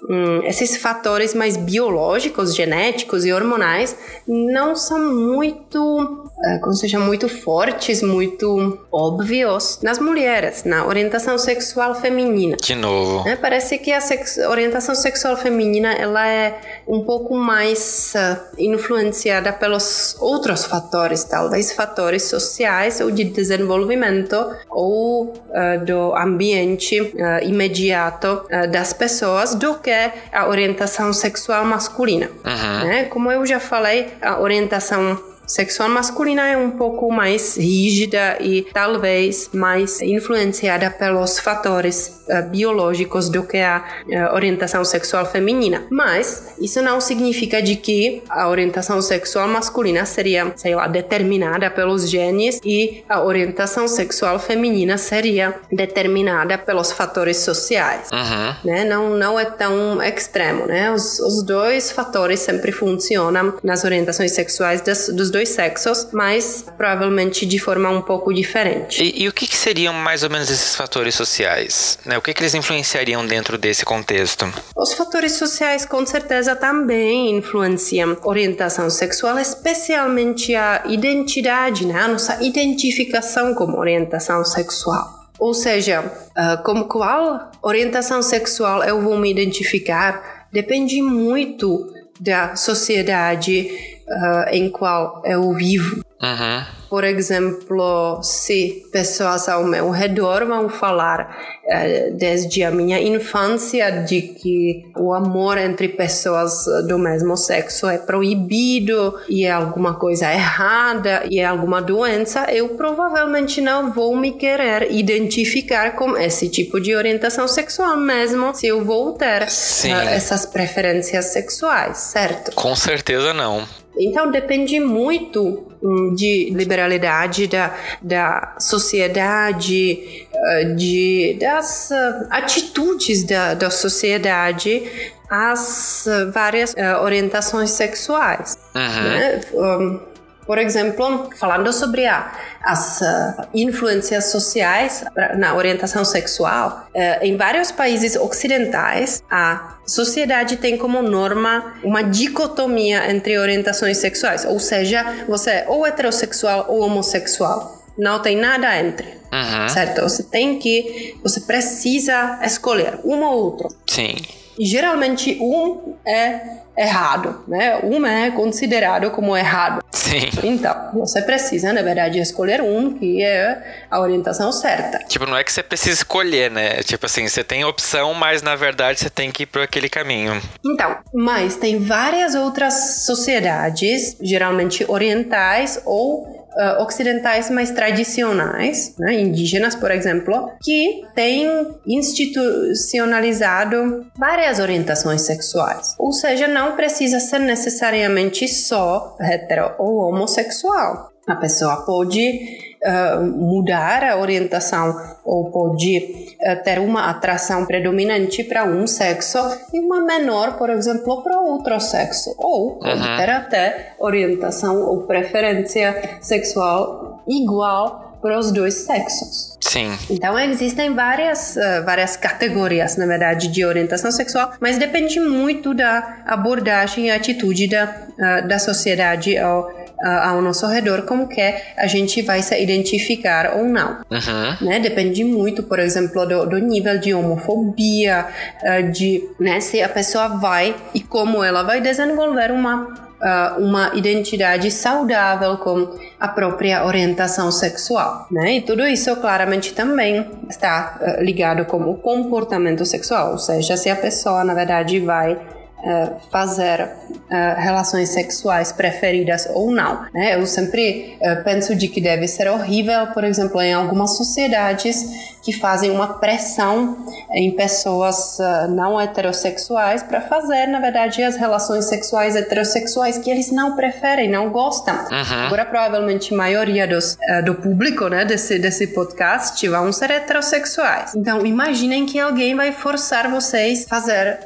Hum, 0.08 0.42
esses 0.44 0.76
fatores 0.76 1.34
mais 1.34 1.56
biológicos, 1.56 2.54
genéticos 2.54 3.24
e 3.24 3.32
hormonais 3.32 3.96
não 4.26 4.76
são 4.76 5.12
muito, 5.12 5.76
uh, 5.76 6.60
como 6.60 6.72
seja, 6.72 7.00
muito 7.00 7.28
fortes, 7.28 8.00
muito 8.00 8.78
óbvios 8.92 9.80
nas 9.82 9.98
mulheres, 9.98 10.62
na 10.62 10.86
orientação 10.86 11.36
sexual 11.36 11.96
feminina. 11.96 12.56
De 12.56 12.76
novo. 12.76 13.28
É, 13.28 13.34
parece 13.34 13.76
que 13.78 13.90
a 13.90 14.00
sex 14.00 14.38
orientação 14.38 14.94
sexual 14.94 15.36
feminina 15.36 15.92
ela 15.92 16.26
é 16.28 16.60
um 16.86 17.00
pouco 17.00 17.34
mais 17.34 18.14
uh, 18.14 18.38
influenciada 18.56 19.52
pelos 19.52 20.16
outros 20.20 20.64
fatores, 20.64 21.24
talvez 21.24 21.72
fatores 21.72 22.22
sociais 22.22 23.00
ou 23.00 23.10
de 23.10 23.24
desenvolvimento 23.24 24.36
ou 24.70 25.24
uh, 25.24 25.84
do 25.84 26.14
ambiente 26.14 27.12
imediato 27.42 28.42
das 28.70 28.92
pessoas 28.92 29.54
do 29.54 29.74
que 29.74 29.87
é 29.90 30.12
a 30.32 30.46
orientação 30.46 31.12
sexual 31.12 31.64
masculina. 31.64 32.30
Uhum. 32.44 32.88
Né? 32.88 33.04
Como 33.04 33.30
eu 33.30 33.44
já 33.46 33.60
falei, 33.60 34.12
a 34.20 34.38
orientação 34.38 35.18
sexual 35.48 35.88
masculina 35.88 36.46
é 36.46 36.56
um 36.56 36.70
pouco 36.70 37.10
mais 37.10 37.56
rígida 37.56 38.36
e 38.40 38.62
talvez 38.72 39.50
mais 39.52 40.00
influenciada 40.00 40.90
pelos 40.90 41.38
fatores 41.38 42.22
uh, 42.28 42.48
biológicos 42.48 43.28
do 43.28 43.42
que 43.42 43.58
a 43.58 43.82
uh, 44.06 44.34
orientação 44.34 44.84
sexual 44.84 45.26
feminina. 45.26 45.86
Mas 45.90 46.54
isso 46.60 46.82
não 46.82 47.00
significa 47.00 47.62
de 47.62 47.76
que 47.76 48.22
a 48.28 48.48
orientação 48.48 49.00
sexual 49.00 49.48
masculina 49.48 50.04
seria, 50.04 50.52
sei 50.56 50.74
lá, 50.74 50.86
determinada 50.86 51.70
pelos 51.70 52.08
genes 52.08 52.60
e 52.64 53.02
a 53.08 53.22
orientação 53.22 53.88
sexual 53.88 54.38
feminina 54.38 54.98
seria 54.98 55.54
determinada 55.72 56.58
pelos 56.58 56.92
fatores 56.92 57.38
sociais. 57.38 58.08
Uhum. 58.12 58.54
Né? 58.64 58.84
Não, 58.84 59.16
não 59.16 59.40
é 59.40 59.44
tão 59.44 60.02
extremo, 60.02 60.66
né? 60.66 60.92
Os, 60.92 61.18
os 61.20 61.42
dois 61.42 61.90
fatores 61.90 62.40
sempre 62.40 62.72
funcionam 62.72 63.54
nas 63.62 63.84
orientações 63.84 64.32
sexuais 64.32 64.80
das, 64.82 65.08
dos 65.08 65.30
dois 65.30 65.37
dois 65.38 65.50
sexos, 65.50 66.08
mas 66.12 66.64
provavelmente 66.76 67.46
de 67.46 67.60
forma 67.60 67.88
um 67.88 68.02
pouco 68.02 68.34
diferente. 68.34 69.00
E, 69.00 69.22
e 69.22 69.28
o 69.28 69.32
que, 69.32 69.46
que, 69.46 69.56
seriam 69.56 69.94
mais 69.94 70.24
ou 70.24 70.30
menos 70.30 70.50
esses 70.50 70.74
fatores 70.74 71.14
sociais? 71.14 71.96
Né? 72.04 72.18
O 72.18 72.20
que, 72.20 72.34
que 72.34 72.42
eles 72.42 72.54
influenciariam 72.54 73.24
dentro 73.24 73.56
desse 73.56 73.84
contexto? 73.84 74.52
Os 74.76 74.94
fatores 74.94 75.32
sociais 75.32 75.86
com 75.86 76.04
certeza 76.04 76.56
também 76.56 77.36
influenciam 77.36 78.16
orientação 78.24 78.90
sexual, 78.90 79.38
especialmente 79.38 80.56
a 80.56 80.82
identidade, 80.88 81.86
né? 81.86 82.00
a 82.00 82.08
nossa 82.08 82.42
identificação 82.42 83.54
como 83.54 83.78
orientação 83.78 84.44
sexual. 84.44 85.06
Ou 85.38 85.54
seja, 85.54 86.00
uh, 86.00 86.62
como 86.64 86.86
qual 86.86 87.52
orientação 87.62 88.22
sexual 88.22 88.82
eu 88.82 89.00
vou 89.00 89.16
me 89.16 89.30
identificar 89.30 90.48
depende 90.52 91.00
muito 91.00 91.92
da 92.20 92.56
sociedade 92.56 93.97
uh, 94.10 94.48
em 94.50 94.70
qual 94.70 95.22
eu 95.24 95.52
vivo. 95.52 96.02
Uhum. 96.20 96.64
Por 96.90 97.04
exemplo, 97.04 98.20
se 98.22 98.88
pessoas 98.90 99.48
ao 99.48 99.62
meu 99.62 99.90
redor 99.90 100.44
vão 100.46 100.68
falar 100.68 101.36
uh, 101.64 102.16
desde 102.16 102.64
a 102.64 102.72
minha 102.72 103.00
infância 103.00 104.02
de 104.02 104.22
que 104.22 104.90
o 104.96 105.12
amor 105.12 105.58
entre 105.58 105.88
pessoas 105.88 106.64
do 106.88 106.98
mesmo 106.98 107.36
sexo 107.36 107.86
é 107.86 107.98
proibido 107.98 109.14
e 109.28 109.44
é 109.44 109.52
alguma 109.52 109.94
coisa 109.94 110.32
errada 110.32 111.22
e 111.30 111.38
é 111.38 111.44
alguma 111.44 111.80
doença, 111.80 112.46
eu 112.50 112.70
provavelmente 112.70 113.60
não 113.60 113.92
vou 113.92 114.16
me 114.16 114.32
querer 114.32 114.90
identificar 114.90 115.94
com 115.94 116.16
esse 116.16 116.48
tipo 116.48 116.80
de 116.80 116.96
orientação 116.96 117.46
sexual, 117.46 117.96
mesmo 117.96 118.52
se 118.54 118.66
eu 118.66 118.84
vou 118.84 119.12
ter 119.12 119.42
uh, 119.42 120.08
essas 120.08 120.46
preferências 120.46 121.26
sexuais, 121.26 121.98
certo? 121.98 122.52
Com 122.56 122.74
certeza 122.74 123.32
não. 123.32 123.68
Então 123.98 124.30
depende 124.30 124.78
muito 124.78 125.66
de 126.14 126.50
liberalidade 126.50 127.46
da, 127.46 127.74
da 128.02 128.56
sociedade, 128.58 130.26
eh, 130.34 130.64
de, 130.76 131.36
das 131.40 131.90
eh, 131.90 132.26
atitudes 132.30 133.24
da, 133.24 133.54
da 133.54 133.70
sociedade 133.70 134.82
às 135.30 136.06
eh, 136.06 136.24
várias 136.26 136.74
orientações 137.02 137.70
sexuais. 137.70 138.56
Uhum. 138.74 139.02
Né? 139.02 139.40
Um, 139.54 140.00
por 140.48 140.56
exemplo, 140.56 141.28
falando 141.36 141.70
sobre 141.74 142.06
a, 142.06 142.32
as 142.64 143.02
uh, 143.02 143.46
influências 143.52 144.30
sociais 144.30 145.04
na 145.36 145.54
orientação 145.54 146.06
sexual, 146.06 146.88
uh, 146.94 147.22
em 147.22 147.36
vários 147.36 147.70
países 147.70 148.16
ocidentais, 148.16 149.22
a 149.30 149.76
sociedade 149.86 150.56
tem 150.56 150.78
como 150.78 151.02
norma 151.02 151.74
uma 151.84 152.02
dicotomia 152.02 153.10
entre 153.10 153.38
orientações 153.38 153.98
sexuais, 153.98 154.46
ou 154.46 154.58
seja, 154.58 155.26
você 155.28 155.50
é 155.50 155.64
ou 155.68 155.86
heterossexual 155.86 156.64
ou 156.70 156.80
homossexual. 156.80 157.84
Não 157.98 158.18
tem 158.22 158.34
nada 158.34 158.74
entre. 158.80 159.06
Uhum. 159.30 159.68
Certo? 159.68 160.00
Você 160.00 160.22
tem 160.22 160.58
que. 160.58 161.18
Você 161.22 161.42
precisa 161.42 162.40
escolher 162.42 163.00
um 163.04 163.22
ou 163.22 163.34
outro. 163.36 163.68
Sim. 163.86 164.16
E 164.58 164.64
geralmente 164.64 165.36
um 165.40 165.94
é 166.06 166.40
errado, 166.78 167.42
né? 167.48 167.80
Um 167.82 168.06
é 168.06 168.30
considerado 168.30 169.10
como 169.10 169.36
errado. 169.36 169.82
Sim. 169.90 170.30
Então, 170.44 170.92
você 170.94 171.20
precisa, 171.20 171.72
na 171.72 171.82
verdade, 171.82 172.20
escolher 172.20 172.62
um 172.62 172.96
que 172.96 173.22
é 173.22 173.84
a 173.90 174.00
orientação 174.00 174.52
certa. 174.52 174.98
Tipo, 175.00 175.26
não 175.26 175.36
é 175.36 175.42
que 175.42 175.52
você 175.52 175.62
precisa 175.62 175.94
escolher, 175.94 176.50
né? 176.50 176.82
Tipo 176.84 177.06
assim, 177.06 177.26
você 177.26 177.42
tem 177.42 177.64
opção, 177.64 178.14
mas 178.14 178.42
na 178.42 178.54
verdade 178.54 179.00
você 179.00 179.10
tem 179.10 179.32
que 179.32 179.42
ir 179.42 179.46
por 179.46 179.62
aquele 179.62 179.88
caminho. 179.88 180.40
Então, 180.64 180.96
mas 181.12 181.56
tem 181.56 181.80
várias 181.80 182.34
outras 182.34 183.04
sociedades, 183.04 184.16
geralmente 184.20 184.84
orientais 184.88 185.82
ou 185.84 186.37
uh, 186.58 186.82
ocidentais 186.82 187.48
mais 187.50 187.70
tradicionais, 187.70 188.94
né, 188.98 189.20
indígenas, 189.20 189.74
por 189.74 189.90
exemplo, 189.90 190.50
que 190.62 191.02
têm 191.14 191.46
institucionalizado 191.86 194.06
várias 194.18 194.58
orientações 194.58 195.20
sexuais. 195.22 195.94
Ou 195.98 196.12
seja, 196.12 196.46
não 196.48 196.76
precisa 196.76 197.20
ser 197.20 197.38
necessariamente 197.38 198.48
só 198.48 199.16
hetero 199.20 199.74
ou 199.78 200.08
homossexual. 200.08 201.10
A 201.26 201.36
pessoa 201.36 201.84
pode 201.84 202.67
uh, 202.84 203.22
mudar 203.24 204.04
a 204.04 204.18
orientação 204.18 204.94
ou 205.24 205.50
pode 205.50 206.36
uh, 206.40 206.62
ter 206.62 206.78
uma 206.78 207.10
atração 207.10 207.66
predominante 207.66 208.44
para 208.44 208.64
um 208.64 208.86
sexo 208.86 209.38
e 209.72 209.80
uma 209.80 210.00
menor, 210.00 210.56
por 210.56 210.70
exemplo, 210.70 211.22
para 211.22 211.40
outro 211.40 211.78
sexo. 211.80 212.34
Ou 212.38 212.78
pode 212.78 213.06
uhum. 213.06 213.16
ter 213.16 213.30
até 213.30 213.94
orientação 213.98 214.82
ou 214.82 215.02
preferência 215.02 216.18
sexual 216.20 217.22
igual 217.28 218.08
para 218.20 218.38
os 218.38 218.50
dois 218.50 218.74
sexos. 218.74 219.56
Sim. 219.60 219.96
Então 220.10 220.38
existem 220.38 220.94
várias, 220.94 221.56
uh, 221.56 221.84
várias 221.84 222.16
categorias, 222.16 222.96
na 222.96 223.06
verdade, 223.06 223.48
de 223.48 223.64
orientação 223.64 224.10
sexual, 224.10 224.52
mas 224.60 224.78
depende 224.78 225.20
muito 225.20 225.74
da 225.74 226.22
abordagem 226.26 227.06
e 227.06 227.10
atitude 227.10 227.68
da, 227.68 227.84
uh, 227.84 228.48
da 228.48 228.58
sociedade 228.58 229.36
ao 229.36 229.70
ao 230.02 230.40
nosso 230.40 230.66
redor 230.66 231.02
como 231.02 231.28
que 231.28 231.40
a 231.76 231.86
gente 231.86 232.22
vai 232.22 232.42
se 232.42 232.60
identificar 232.60 233.56
ou 233.56 233.64
não. 233.64 234.00
Uhum. 234.10 234.66
Né? 234.66 234.80
Depende 234.80 235.24
muito, 235.24 235.62
por 235.62 235.78
exemplo, 235.78 236.26
do, 236.26 236.46
do 236.46 236.58
nível 236.58 236.98
de 236.98 237.12
homofobia, 237.12 238.26
ah, 238.64 238.80
de 238.80 239.28
né, 239.38 239.60
se 239.60 239.82
a 239.82 239.88
pessoa 239.88 240.28
vai 240.28 240.74
e 240.94 241.00
como 241.00 241.42
ela 241.42 241.62
vai 241.62 241.80
desenvolver 241.80 242.50
uma 242.50 243.08
Uh, 243.18 243.60
uma 243.60 243.90
identidade 243.96 244.70
saudável 244.70 245.56
com 245.56 245.98
a 246.20 246.28
própria 246.28 246.86
orientação 246.86 247.50
sexual, 247.50 248.28
né? 248.30 248.58
E 248.58 248.60
tudo 248.60 248.86
isso 248.86 249.16
claramente 249.16 249.74
também 249.74 250.24
está 250.48 251.00
uh, 251.00 251.20
ligado 251.20 251.64
com 251.64 251.78
o 251.78 251.96
comportamento 251.96 252.84
sexual, 252.84 253.32
ou 253.32 253.38
seja, 253.38 253.76
se 253.76 253.90
a 253.90 253.96
pessoa 253.96 254.44
na 254.44 254.54
verdade 254.54 255.00
vai 255.00 255.36
uh, 255.78 256.16
fazer 256.30 256.82
uh, 256.82 257.60
relações 257.60 258.10
sexuais 258.10 258.72
preferidas 258.72 259.48
ou 259.52 259.70
não. 259.70 260.04
Né? 260.12 260.34
Eu 260.34 260.46
sempre 260.46 261.18
uh, 261.20 261.44
penso 261.44 261.74
de 261.74 261.88
que 261.88 262.00
deve 262.00 262.26
ser 262.26 262.48
horrível, 262.48 263.08
por 263.08 263.24
exemplo, 263.24 263.60
em 263.60 263.72
algumas 263.72 264.16
sociedades 264.16 265.28
que 265.42 265.52
fazem 265.52 265.90
uma 265.90 266.18
pressão 266.18 267.06
em 267.32 267.52
pessoas 267.52 268.36
não 268.70 269.00
heterossexuais 269.00 270.02
para 270.02 270.20
fazer, 270.20 270.66
na 270.66 270.78
verdade, 270.78 271.22
as 271.22 271.36
relações 271.36 271.86
sexuais 271.86 272.36
heterossexuais 272.36 273.16
que 273.16 273.30
eles 273.30 273.50
não 273.50 273.74
preferem, 273.74 274.28
não 274.28 274.50
gostam. 274.50 274.94
Uhum. 274.94 275.46
Agora, 275.46 275.64
provavelmente, 275.64 276.34
a 276.34 276.36
maioria 276.36 276.86
dos, 276.86 277.16
do 277.46 277.54
público 277.54 278.08
né, 278.08 278.26
desse, 278.26 278.58
desse 278.58 278.88
podcast 278.88 279.66
vão 279.68 279.90
ser 279.90 280.10
heterossexuais. 280.10 281.14
Então, 281.14 281.46
imaginem 281.46 282.04
que 282.04 282.18
alguém 282.18 282.54
vai 282.54 282.72
forçar 282.72 283.30
vocês 283.30 283.86
a 283.86 283.88
fazer 283.88 284.38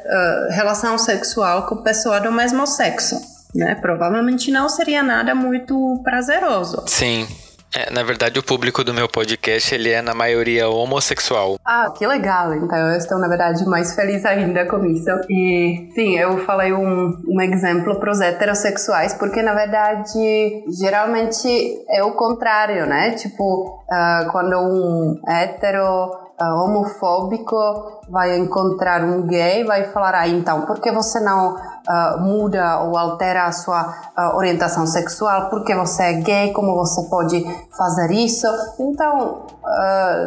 relação 0.50 0.96
sexual 0.98 1.21
com 1.66 1.76
pessoa 1.82 2.20
do 2.20 2.32
mesmo 2.32 2.66
sexo. 2.66 3.16
Né? 3.54 3.74
Provavelmente 3.74 4.50
não 4.50 4.68
seria 4.68 5.02
nada 5.02 5.34
muito 5.34 6.00
prazeroso. 6.02 6.84
Sim. 6.86 7.26
É, 7.74 7.90
na 7.90 8.02
verdade, 8.02 8.38
o 8.38 8.42
público 8.42 8.84
do 8.84 8.92
meu 8.92 9.08
podcast, 9.08 9.74
ele 9.74 9.90
é 9.90 10.02
na 10.02 10.12
maioria 10.12 10.68
homossexual. 10.68 11.58
Ah, 11.64 11.90
que 11.96 12.06
legal. 12.06 12.54
Então, 12.54 12.76
eu 12.76 12.98
estou, 12.98 13.18
na 13.18 13.26
verdade, 13.28 13.64
mais 13.64 13.94
feliz 13.94 14.26
ainda 14.26 14.66
com 14.66 14.84
isso. 14.84 15.08
E, 15.30 15.88
sim, 15.94 16.18
eu 16.18 16.36
falei 16.44 16.74
um, 16.74 17.16
um 17.26 17.40
exemplo 17.40 17.98
para 17.98 18.10
os 18.10 18.20
heterossexuais, 18.20 19.14
porque, 19.14 19.40
na 19.40 19.54
verdade, 19.54 20.64
geralmente 20.78 21.48
é 21.88 22.04
o 22.04 22.12
contrário, 22.12 22.84
né? 22.84 23.12
Tipo, 23.12 23.82
uh, 23.90 24.30
quando 24.30 24.54
um 24.58 25.18
hétero 25.26 26.21
uh, 26.40 26.64
homofóbico 26.64 28.02
vai 28.08 28.36
encontrar 28.38 29.02
um 29.04 29.22
gay 29.26 29.64
vai 29.64 29.90
falar 29.90 30.14
ah 30.14 30.28
então 30.28 30.62
por 30.62 30.80
que 30.80 30.90
você 30.90 31.20
não 31.20 31.54
uh, 31.54 32.20
muda 32.20 32.80
ou 32.82 32.96
altera 32.96 33.44
a 33.44 33.52
sua 33.52 34.12
uh, 34.16 34.36
orientação 34.36 34.86
sexual? 34.86 35.50
Porque 35.50 35.74
você 35.74 36.02
é 36.02 36.12
gay? 36.14 36.52
Como 36.52 36.74
você 36.74 37.08
pode 37.08 37.44
fazer 37.76 38.10
isso? 38.10 38.46
Então 38.78 39.46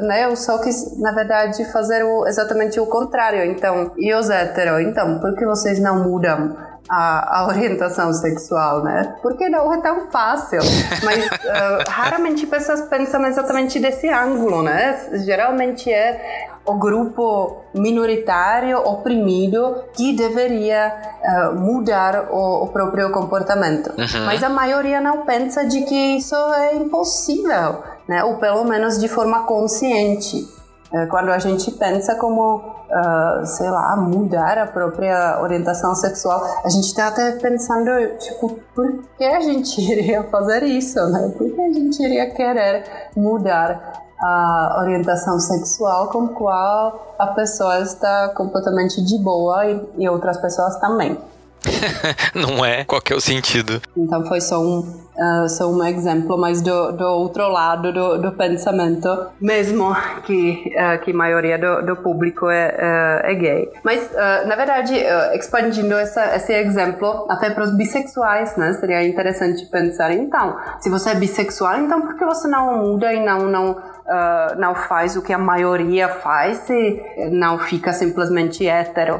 né 0.03 0.25
eu 0.25 0.35
só 0.35 0.57
quis 0.59 0.97
na 0.99 1.11
verdade 1.11 1.65
fazer 1.71 2.03
o, 2.03 2.25
exatamente 2.25 2.79
o 2.79 2.85
contrário. 2.85 3.43
Então 3.45 3.91
e 3.97 4.13
os 4.13 4.29
héteros 4.29 4.81
então 4.81 5.19
por 5.19 5.35
que 5.35 5.45
vocês 5.45 5.79
não 5.79 6.03
mudam 6.03 6.55
a, 6.89 7.39
a, 7.39 7.47
orientação 7.47 8.13
sexual, 8.13 8.83
né? 8.83 9.15
Porque 9.21 9.49
não 9.49 9.73
é 9.73 9.81
tão 9.81 10.07
fácil. 10.11 10.59
Mas 11.03 11.25
uh, 11.25 11.89
raramente 11.89 12.45
pessoas 12.45 12.81
pensam 12.81 13.25
exatamente 13.25 13.79
desse 13.79 14.09
ângulo, 14.09 14.61
né? 14.61 15.09
Geralmente 15.25 15.91
é 15.91 16.49
o 16.65 16.75
grupo 16.75 17.63
minoritário 17.73 18.77
oprimido 18.79 19.83
que 19.93 20.13
deveria 20.13 20.93
uh, 21.21 21.55
mudar 21.55 22.29
o, 22.31 22.63
o, 22.63 22.67
próprio 22.69 23.11
comportamento. 23.11 23.89
Uhum. 23.89 24.25
Mas 24.25 24.43
a 24.43 24.49
maioria 24.49 24.99
não 24.99 25.25
pensa 25.25 25.63
de 25.65 25.81
que 25.81 26.17
isso 26.17 26.35
é 26.35 26.75
impossível, 26.75 27.83
né? 28.07 28.23
Ou 28.23 28.37
pelo 28.37 28.63
menos 28.63 28.99
de 28.99 29.07
forma 29.07 29.43
consciente. 29.43 30.47
É, 30.93 31.05
quando 31.07 31.29
a 31.29 31.39
gente 31.39 31.71
pensa 31.71 32.15
como, 32.15 32.57
uh, 32.57 33.45
sei 33.45 33.69
lá, 33.69 33.95
mudar 33.97 34.57
a 34.57 34.67
própria 34.67 35.41
orientação 35.41 35.95
sexual, 35.95 36.43
a 36.63 36.69
gente 36.69 36.85
está 36.85 37.07
até 37.07 37.31
pensando, 37.33 37.89
tipo, 38.19 38.59
por 38.73 39.03
que 39.17 39.23
a 39.23 39.39
gente 39.39 39.81
iria 39.81 40.23
fazer 40.23 40.63
isso, 40.63 40.99
né? 41.07 41.33
Por 41.37 41.51
que 41.51 41.61
a 41.61 41.73
gente 41.73 42.01
iria 42.03 42.29
querer 42.31 42.83
mudar 43.15 44.03
a 44.19 44.77
orientação 44.79 45.39
sexual 45.39 46.07
com 46.07 46.29
qual 46.29 47.15
a 47.19 47.27
pessoa 47.27 47.79
está 47.79 48.29
completamente 48.29 49.03
de 49.03 49.17
boa 49.17 49.65
e, 49.65 49.89
e 49.97 50.09
outras 50.09 50.37
pessoas 50.37 50.79
também. 50.79 51.19
não 52.33 52.63
é? 52.63 52.83
Qual 52.83 53.01
é 53.09 53.13
o 53.13 53.21
sentido? 53.21 53.81
Então 53.95 54.25
foi 54.25 54.41
só 54.41 54.59
um, 54.59 54.79
uh, 54.79 55.49
só 55.49 55.69
um 55.69 55.83
exemplo, 55.83 56.37
mas 56.37 56.61
do, 56.61 56.91
do 56.91 57.05
outro 57.05 57.47
lado 57.47 57.91
do, 57.91 58.17
do 58.17 58.31
pensamento, 58.33 59.27
mesmo 59.41 59.95
que, 60.25 60.73
uh, 60.75 61.03
que 61.03 61.11
a 61.11 61.15
maioria 61.15 61.57
do, 61.57 61.85
do 61.85 61.95
público 61.95 62.49
é, 62.49 62.67
uh, 62.67 63.27
é 63.27 63.33
gay. 63.35 63.71
Mas, 63.83 64.09
na 64.45 64.55
verdade, 64.55 64.95
expandindo 65.33 65.95
essa, 65.95 66.35
esse 66.35 66.53
exemplo 66.53 67.25
até 67.29 67.49
para 67.49 67.63
os 67.63 67.75
bissexuais, 67.75 68.55
né? 68.55 68.73
Seria 68.73 69.03
interessante 69.03 69.65
pensar, 69.65 70.13
então, 70.13 70.57
se 70.79 70.89
você 70.89 71.11
é 71.11 71.15
bissexual, 71.15 71.79
então 71.79 72.01
por 72.01 72.15
que 72.17 72.25
você 72.25 72.47
não 72.47 72.77
muda 72.77 73.13
e 73.13 73.23
não, 73.23 73.49
não 73.49 73.95
Uh, 74.05 74.59
não 74.59 74.75
faz 74.75 75.17
o 75.17 75.21
que 75.23 75.33
a 75.33 75.37
maioria 75.37 76.07
faz 76.07 76.69
e 76.69 77.27
não 77.31 77.57
fica 77.57 77.91
simplesmente 77.91 78.67
hétero 78.67 79.19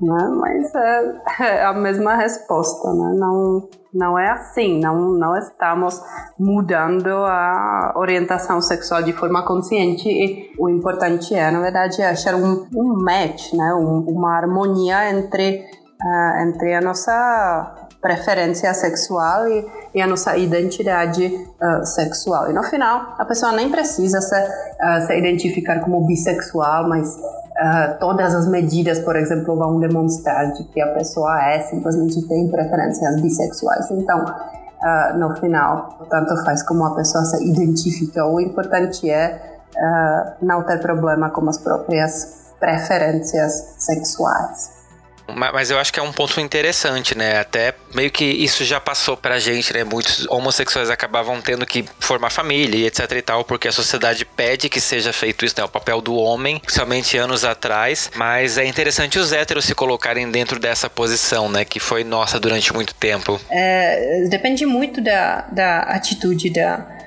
né? 0.00 0.28
Mas 0.36 0.74
é, 0.74 1.14
é, 1.40 1.64
a 1.64 1.72
mesma 1.72 2.14
resposta, 2.16 2.92
né? 2.92 3.14
Não, 3.18 3.68
não 3.92 4.18
é 4.18 4.30
assim, 4.30 4.80
não, 4.80 5.10
não 5.12 5.36
estamos 5.36 6.00
mudando 6.38 7.08
a 7.08 7.92
orientação 7.96 8.62
sexual 8.62 9.02
de 9.02 9.12
forma 9.12 9.44
consciente 9.44 10.08
e 10.08 10.52
o 10.58 10.68
importante 10.68 11.34
é, 11.34 11.50
na 11.50 11.60
verdade, 11.60 12.02
achar 12.02 12.34
um, 12.34 12.66
um 12.74 13.04
match, 13.04 13.52
né? 13.52 13.74
Um, 13.74 14.04
uma 14.08 14.36
harmonia 14.36 15.10
entre, 15.10 15.66
uh, 16.02 16.48
entre 16.48 16.74
a 16.74 16.80
nossa 16.80 17.88
preferência 18.00 18.72
sexual 18.72 19.46
e, 19.46 19.66
e 19.94 20.00
a 20.00 20.06
nossa 20.06 20.36
identidade 20.36 21.26
uh, 21.26 21.84
sexual. 21.84 22.50
E 22.50 22.52
no 22.54 22.62
final, 22.62 23.14
a 23.18 23.24
pessoa 23.26 23.52
nem 23.52 23.70
precisa 23.70 24.20
se, 24.22 24.34
uh, 24.34 25.06
se 25.06 25.18
identificar 25.18 25.80
como 25.80 26.06
bissexual, 26.06 26.88
mas 26.88 27.14
uh, 27.60 27.98
todas 27.98 28.34
as 28.34 28.48
medidas, 28.48 28.98
por 29.00 29.16
exemplo, 29.16 29.56
vão 29.56 29.78
demonstrar 29.78 30.52
de 30.52 30.64
que 30.64 30.80
a 30.80 30.94
pessoa 30.94 31.44
é 31.44 31.60
simplesmente 31.62 32.26
tem 32.26 32.48
preferências 32.48 33.20
bissexuais. 33.20 33.90
Então, 33.90 34.24
uh, 34.24 35.18
no 35.18 35.36
final, 35.36 35.98
tanto 36.08 36.36
faz 36.44 36.62
como 36.62 36.84
a 36.84 36.94
pessoa 36.94 37.24
se 37.24 37.44
identifica. 37.48 38.24
O 38.24 38.40
importante 38.40 39.08
é 39.10 39.60
uh, 39.76 40.44
não 40.44 40.62
ter 40.62 40.80
problema 40.80 41.30
com 41.30 41.48
as 41.48 41.58
próprias 41.58 42.54
preferências 42.58 43.74
sexuais. 43.78 44.79
Mas 45.34 45.70
eu 45.70 45.78
acho 45.78 45.92
que 45.92 46.00
é 46.00 46.02
um 46.02 46.12
ponto 46.12 46.40
interessante, 46.40 47.16
né? 47.16 47.38
Até 47.38 47.74
meio 47.94 48.10
que 48.10 48.24
isso 48.24 48.64
já 48.64 48.80
passou 48.80 49.16
pra 49.16 49.38
gente, 49.38 49.72
né? 49.72 49.84
Muitos 49.84 50.26
homossexuais 50.28 50.90
acabavam 50.90 51.40
tendo 51.40 51.66
que 51.66 51.84
formar 51.98 52.30
família 52.30 52.78
e 52.78 52.86
etc 52.86 53.10
e 53.12 53.22
tal, 53.22 53.44
porque 53.44 53.68
a 53.68 53.72
sociedade 53.72 54.24
pede 54.24 54.68
que 54.68 54.80
seja 54.80 55.12
feito 55.12 55.44
isso, 55.44 55.54
né? 55.58 55.64
O 55.64 55.68
papel 55.68 56.00
do 56.00 56.14
homem, 56.16 56.60
somente 56.68 57.16
anos 57.16 57.44
atrás. 57.44 58.10
Mas 58.14 58.58
é 58.58 58.64
interessante 58.64 59.18
os 59.18 59.32
héteros 59.32 59.64
se 59.64 59.74
colocarem 59.74 60.30
dentro 60.30 60.58
dessa 60.58 60.88
posição, 60.88 61.48
né? 61.48 61.64
Que 61.64 61.80
foi 61.80 62.04
nossa 62.04 62.38
durante 62.38 62.72
muito 62.72 62.94
tempo. 62.94 63.40
É, 63.50 64.24
depende 64.28 64.64
muito 64.66 65.00
da, 65.00 65.42
da 65.52 65.80
atitude 65.80 66.50
da 66.50 66.99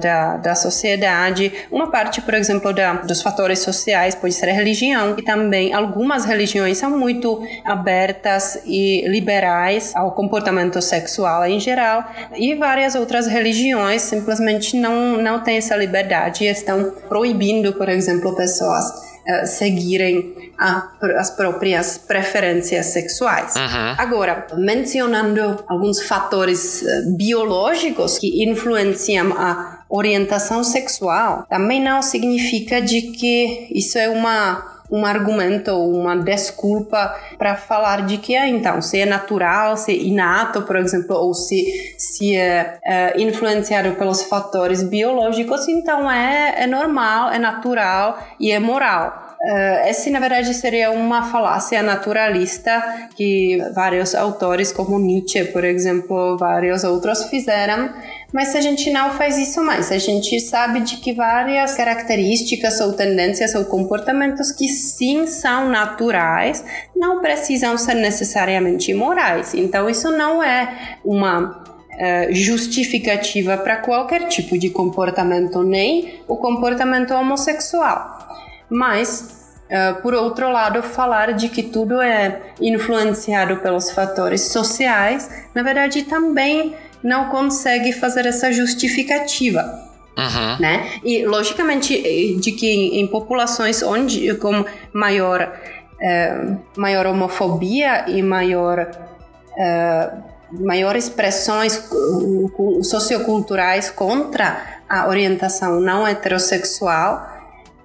da, 0.00 0.36
da 0.36 0.54
sociedade. 0.54 1.52
Uma 1.70 1.90
parte, 1.90 2.20
por 2.20 2.34
exemplo, 2.34 2.72
da, 2.72 2.94
dos 2.94 3.22
fatores 3.22 3.60
sociais 3.60 4.14
pode 4.14 4.34
ser 4.34 4.48
a 4.48 4.52
religião, 4.52 5.14
e 5.18 5.22
também 5.22 5.72
algumas 5.72 6.24
religiões 6.24 6.78
são 6.78 6.98
muito 6.98 7.42
abertas 7.64 8.60
e 8.64 9.06
liberais 9.08 9.94
ao 9.94 10.12
comportamento 10.12 10.80
sexual 10.82 11.46
em 11.46 11.60
geral, 11.60 12.04
e 12.36 12.54
várias 12.54 12.94
outras 12.94 13.26
religiões 13.26 14.02
simplesmente 14.02 14.76
não, 14.76 15.16
não 15.16 15.40
têm 15.40 15.56
essa 15.56 15.76
liberdade 15.76 16.44
e 16.44 16.48
estão 16.48 16.92
proibindo, 17.08 17.72
por 17.74 17.88
exemplo, 17.88 18.34
pessoas 18.34 19.09
uh, 19.30 19.46
seguirem 19.46 20.52
a, 20.58 20.88
as 21.18 21.30
próprias 21.30 21.98
preferências 21.98 22.86
sexuais. 22.86 23.54
Uhum. 23.56 23.94
Agora, 23.98 24.46
mencionando 24.56 25.62
alguns 25.68 26.02
fatores 26.02 26.82
uh, 26.82 27.16
biológicos 27.16 28.18
que 28.18 28.44
influenciam 28.44 29.32
a 29.32 29.84
orientação 29.88 30.62
sexual, 30.62 31.44
também 31.48 31.82
não 31.82 32.00
significa 32.00 32.80
de 32.80 33.02
que 33.02 33.68
isso 33.70 33.98
é 33.98 34.08
uma 34.08 34.79
um 34.90 35.04
argumento 35.06 35.70
ou 35.70 35.94
uma 35.94 36.16
desculpa 36.16 37.14
para 37.38 37.56
falar 37.56 38.06
de 38.06 38.18
que, 38.18 38.36
ah, 38.36 38.48
então, 38.48 38.82
se 38.82 39.00
é 39.00 39.06
natural, 39.06 39.76
se 39.76 39.92
é 39.92 39.96
inato, 39.96 40.62
por 40.62 40.76
exemplo, 40.76 41.16
ou 41.16 41.32
se, 41.32 41.94
se 41.98 42.36
é, 42.36 42.78
é 42.84 43.20
influenciado 43.20 43.92
pelos 43.92 44.22
fatores 44.24 44.82
biológicos, 44.82 45.68
então 45.68 46.10
é, 46.10 46.62
é 46.62 46.66
normal, 46.66 47.30
é 47.30 47.38
natural 47.38 48.18
e 48.38 48.50
é 48.50 48.58
moral. 48.58 49.29
Uh, 49.42 49.88
esse, 49.88 50.10
na 50.10 50.20
verdade, 50.20 50.52
seria 50.52 50.90
uma 50.90 51.22
falácia 51.22 51.82
naturalista 51.82 53.08
que 53.16 53.56
vários 53.74 54.14
autores, 54.14 54.70
como 54.70 54.98
Nietzsche, 54.98 55.44
por 55.46 55.64
exemplo, 55.64 56.36
vários 56.36 56.84
outros 56.84 57.24
fizeram. 57.24 57.88
Mas 58.34 58.54
a 58.54 58.60
gente 58.60 58.90
não 58.90 59.12
faz 59.12 59.38
isso 59.38 59.62
mais, 59.64 59.90
a 59.90 59.96
gente 59.96 60.38
sabe 60.40 60.80
de 60.80 60.98
que 60.98 61.14
várias 61.14 61.74
características 61.74 62.80
ou 62.80 62.92
tendências 62.92 63.54
ou 63.54 63.64
comportamentos 63.64 64.52
que 64.52 64.68
sim 64.68 65.26
são 65.26 65.70
naturais 65.70 66.62
não 66.94 67.20
precisam 67.22 67.78
ser 67.78 67.94
necessariamente 67.94 68.92
morais. 68.92 69.54
Então, 69.54 69.88
isso 69.88 70.10
não 70.10 70.42
é 70.42 70.98
uma 71.02 71.64
uh, 71.90 72.32
justificativa 72.34 73.56
para 73.56 73.78
qualquer 73.78 74.28
tipo 74.28 74.58
de 74.58 74.68
comportamento, 74.68 75.62
nem 75.62 76.20
o 76.28 76.36
comportamento 76.36 77.14
homossexual. 77.14 78.29
Mas 78.70 79.38
Uh, 79.70 80.02
por 80.02 80.12
outro 80.14 80.50
lado, 80.50 80.82
falar 80.82 81.32
de 81.32 81.48
que 81.48 81.62
tudo 81.62 82.00
é 82.00 82.40
influenciado 82.60 83.58
pelos 83.58 83.92
fatores 83.92 84.50
sociais, 84.50 85.30
na 85.54 85.62
verdade, 85.62 86.02
também 86.02 86.74
não 87.04 87.28
consegue 87.28 87.92
fazer 87.92 88.26
essa 88.26 88.50
justificativa. 88.50 89.60
Uhum. 90.18 90.56
Né? 90.58 90.90
E, 91.04 91.24
logicamente, 91.24 91.94
eh, 91.96 92.38
de 92.40 92.50
que 92.52 92.68
em, 92.68 93.00
em 93.00 93.06
populações 93.06 93.80
onde 93.80 94.34
com 94.34 94.64
maior, 94.92 95.52
uh, 96.02 96.58
maior 96.76 97.06
homofobia 97.06 98.06
e 98.08 98.20
maior, 98.22 98.90
uh, 99.52 100.64
maior 100.66 100.96
expressões 100.96 101.88
socioculturais 102.82 103.88
contra 103.88 104.80
a 104.88 105.06
orientação 105.06 105.80
não 105.80 106.06
heterossexual, 106.06 107.29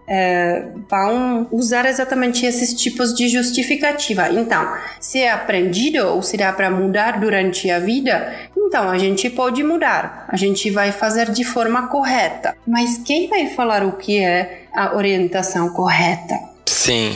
é, 0.07 0.65
vão 0.89 1.47
usar 1.51 1.85
exatamente 1.85 2.45
esses 2.45 2.73
tipos 2.73 3.13
de 3.13 3.27
justificativa. 3.27 4.29
Então, 4.29 4.75
se 4.99 5.19
é 5.19 5.31
aprendido 5.31 6.07
ou 6.07 6.21
se 6.21 6.37
dá 6.37 6.51
para 6.53 6.69
mudar 6.69 7.19
durante 7.19 7.69
a 7.69 7.79
vida, 7.79 8.33
então 8.55 8.89
a 8.89 8.97
gente 8.97 9.29
pode 9.29 9.63
mudar, 9.63 10.25
a 10.27 10.35
gente 10.35 10.69
vai 10.69 10.91
fazer 10.91 11.31
de 11.31 11.43
forma 11.43 11.87
correta. 11.87 12.55
Mas 12.67 12.97
quem 12.99 13.27
vai 13.27 13.47
falar 13.47 13.83
o 13.83 13.93
que 13.93 14.19
é 14.19 14.65
a 14.73 14.95
orientação 14.95 15.69
correta? 15.69 16.35
Sim. 16.65 17.15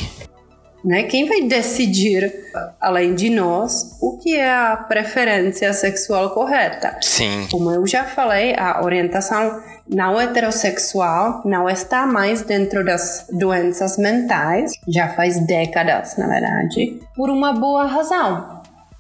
Né? 0.84 1.04
Quem 1.04 1.28
vai 1.28 1.42
decidir, 1.42 2.32
além 2.80 3.14
de 3.14 3.30
nós, 3.30 3.98
o 4.02 4.18
que 4.18 4.36
é 4.36 4.50
a 4.50 4.78
preferência 4.78 5.74
sexual 5.74 6.30
correta? 6.30 6.98
Sim. 7.02 7.48
Como 7.52 7.70
eu 7.72 7.86
já 7.86 8.06
falei, 8.06 8.56
a 8.58 8.82
orientação 8.82 9.62
não 9.90 10.20
heterossexual 10.20 11.42
não 11.46 11.68
está 11.68 12.06
mais 12.06 12.44
dentro 12.44 12.86
das 12.86 13.26
doenças 13.32 13.98
mentais, 13.98 14.74
já 14.88 15.10
faz 15.10 15.46
décadas, 15.46 16.16
na 16.18 16.28
verdade, 16.28 17.00
por 17.16 17.30
uma 17.30 17.54
boa 17.54 17.86
razão. 17.86 18.60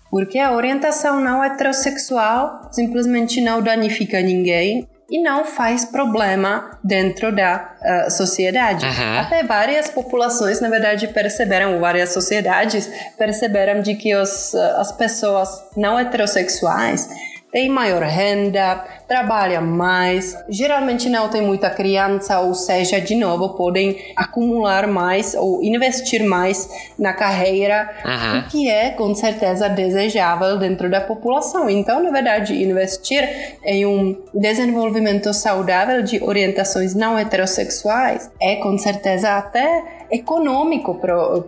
Porque 0.10 0.40
a 0.40 0.52
orientação 0.52 1.20
não 1.20 1.44
heterossexual 1.44 2.70
simplesmente 2.72 3.40
não 3.40 3.62
danifica 3.62 4.20
ninguém 4.22 4.88
e 5.12 5.22
não 5.22 5.44
faz 5.44 5.86
problema 5.86 6.78
dentro 6.84 7.36
da 7.36 7.72
uh, 7.82 8.12
sociedade. 8.12 8.86
Uhum. 8.86 9.20
Até 9.20 9.44
várias 9.44 9.90
populações, 9.90 10.62
na 10.62 10.70
verdade, 10.70 11.08
perceberam, 11.08 11.80
várias 11.80 12.10
sociedades 12.10 12.90
perceberam 13.18 13.82
de 13.82 13.96
que 13.96 14.16
os, 14.16 14.54
uh, 14.54 14.58
as 14.78 14.92
pessoas 14.92 15.50
não 15.76 15.98
heterossexuais 15.98 17.10
tem 17.52 17.68
maior 17.68 18.04
renda, 18.04 18.84
trabalha 19.08 19.60
mais, 19.60 20.38
geralmente 20.47 21.10
não 21.10 21.30
tem 21.30 21.41
muita 21.41 21.70
criança, 21.70 22.39
ou 22.39 22.54
seja, 22.54 23.02
de 23.02 23.16
novo, 23.16 23.56
podem 23.56 24.14
acumular 24.16 24.88
mais 24.88 25.34
ou 25.34 25.64
investir 25.64 26.24
mais 26.24 26.70
na 26.97 27.12
carreira, 27.12 27.89
uhum. 28.06 28.39
o 28.39 28.43
que 28.50 28.70
é 28.70 28.91
com 28.91 29.16
certeza 29.16 29.68
desejável 29.68 30.60
dentro 30.60 30.89
da 30.91 31.02
população. 31.02 31.68
Então, 31.70 32.04
na 32.04 32.12
verdade, 32.12 32.54
investir 32.62 33.58
em 33.66 33.86
um 33.86 34.16
desenvolvimento 34.34 35.34
saudável 35.34 36.04
de 36.04 36.24
orientações 36.24 36.93
não 36.93 37.18
heterossexuais 37.18 38.30
é 38.39 38.58
com 38.58 38.78
certeza 38.78 39.38
até 39.38 40.06
econômico 40.12 40.95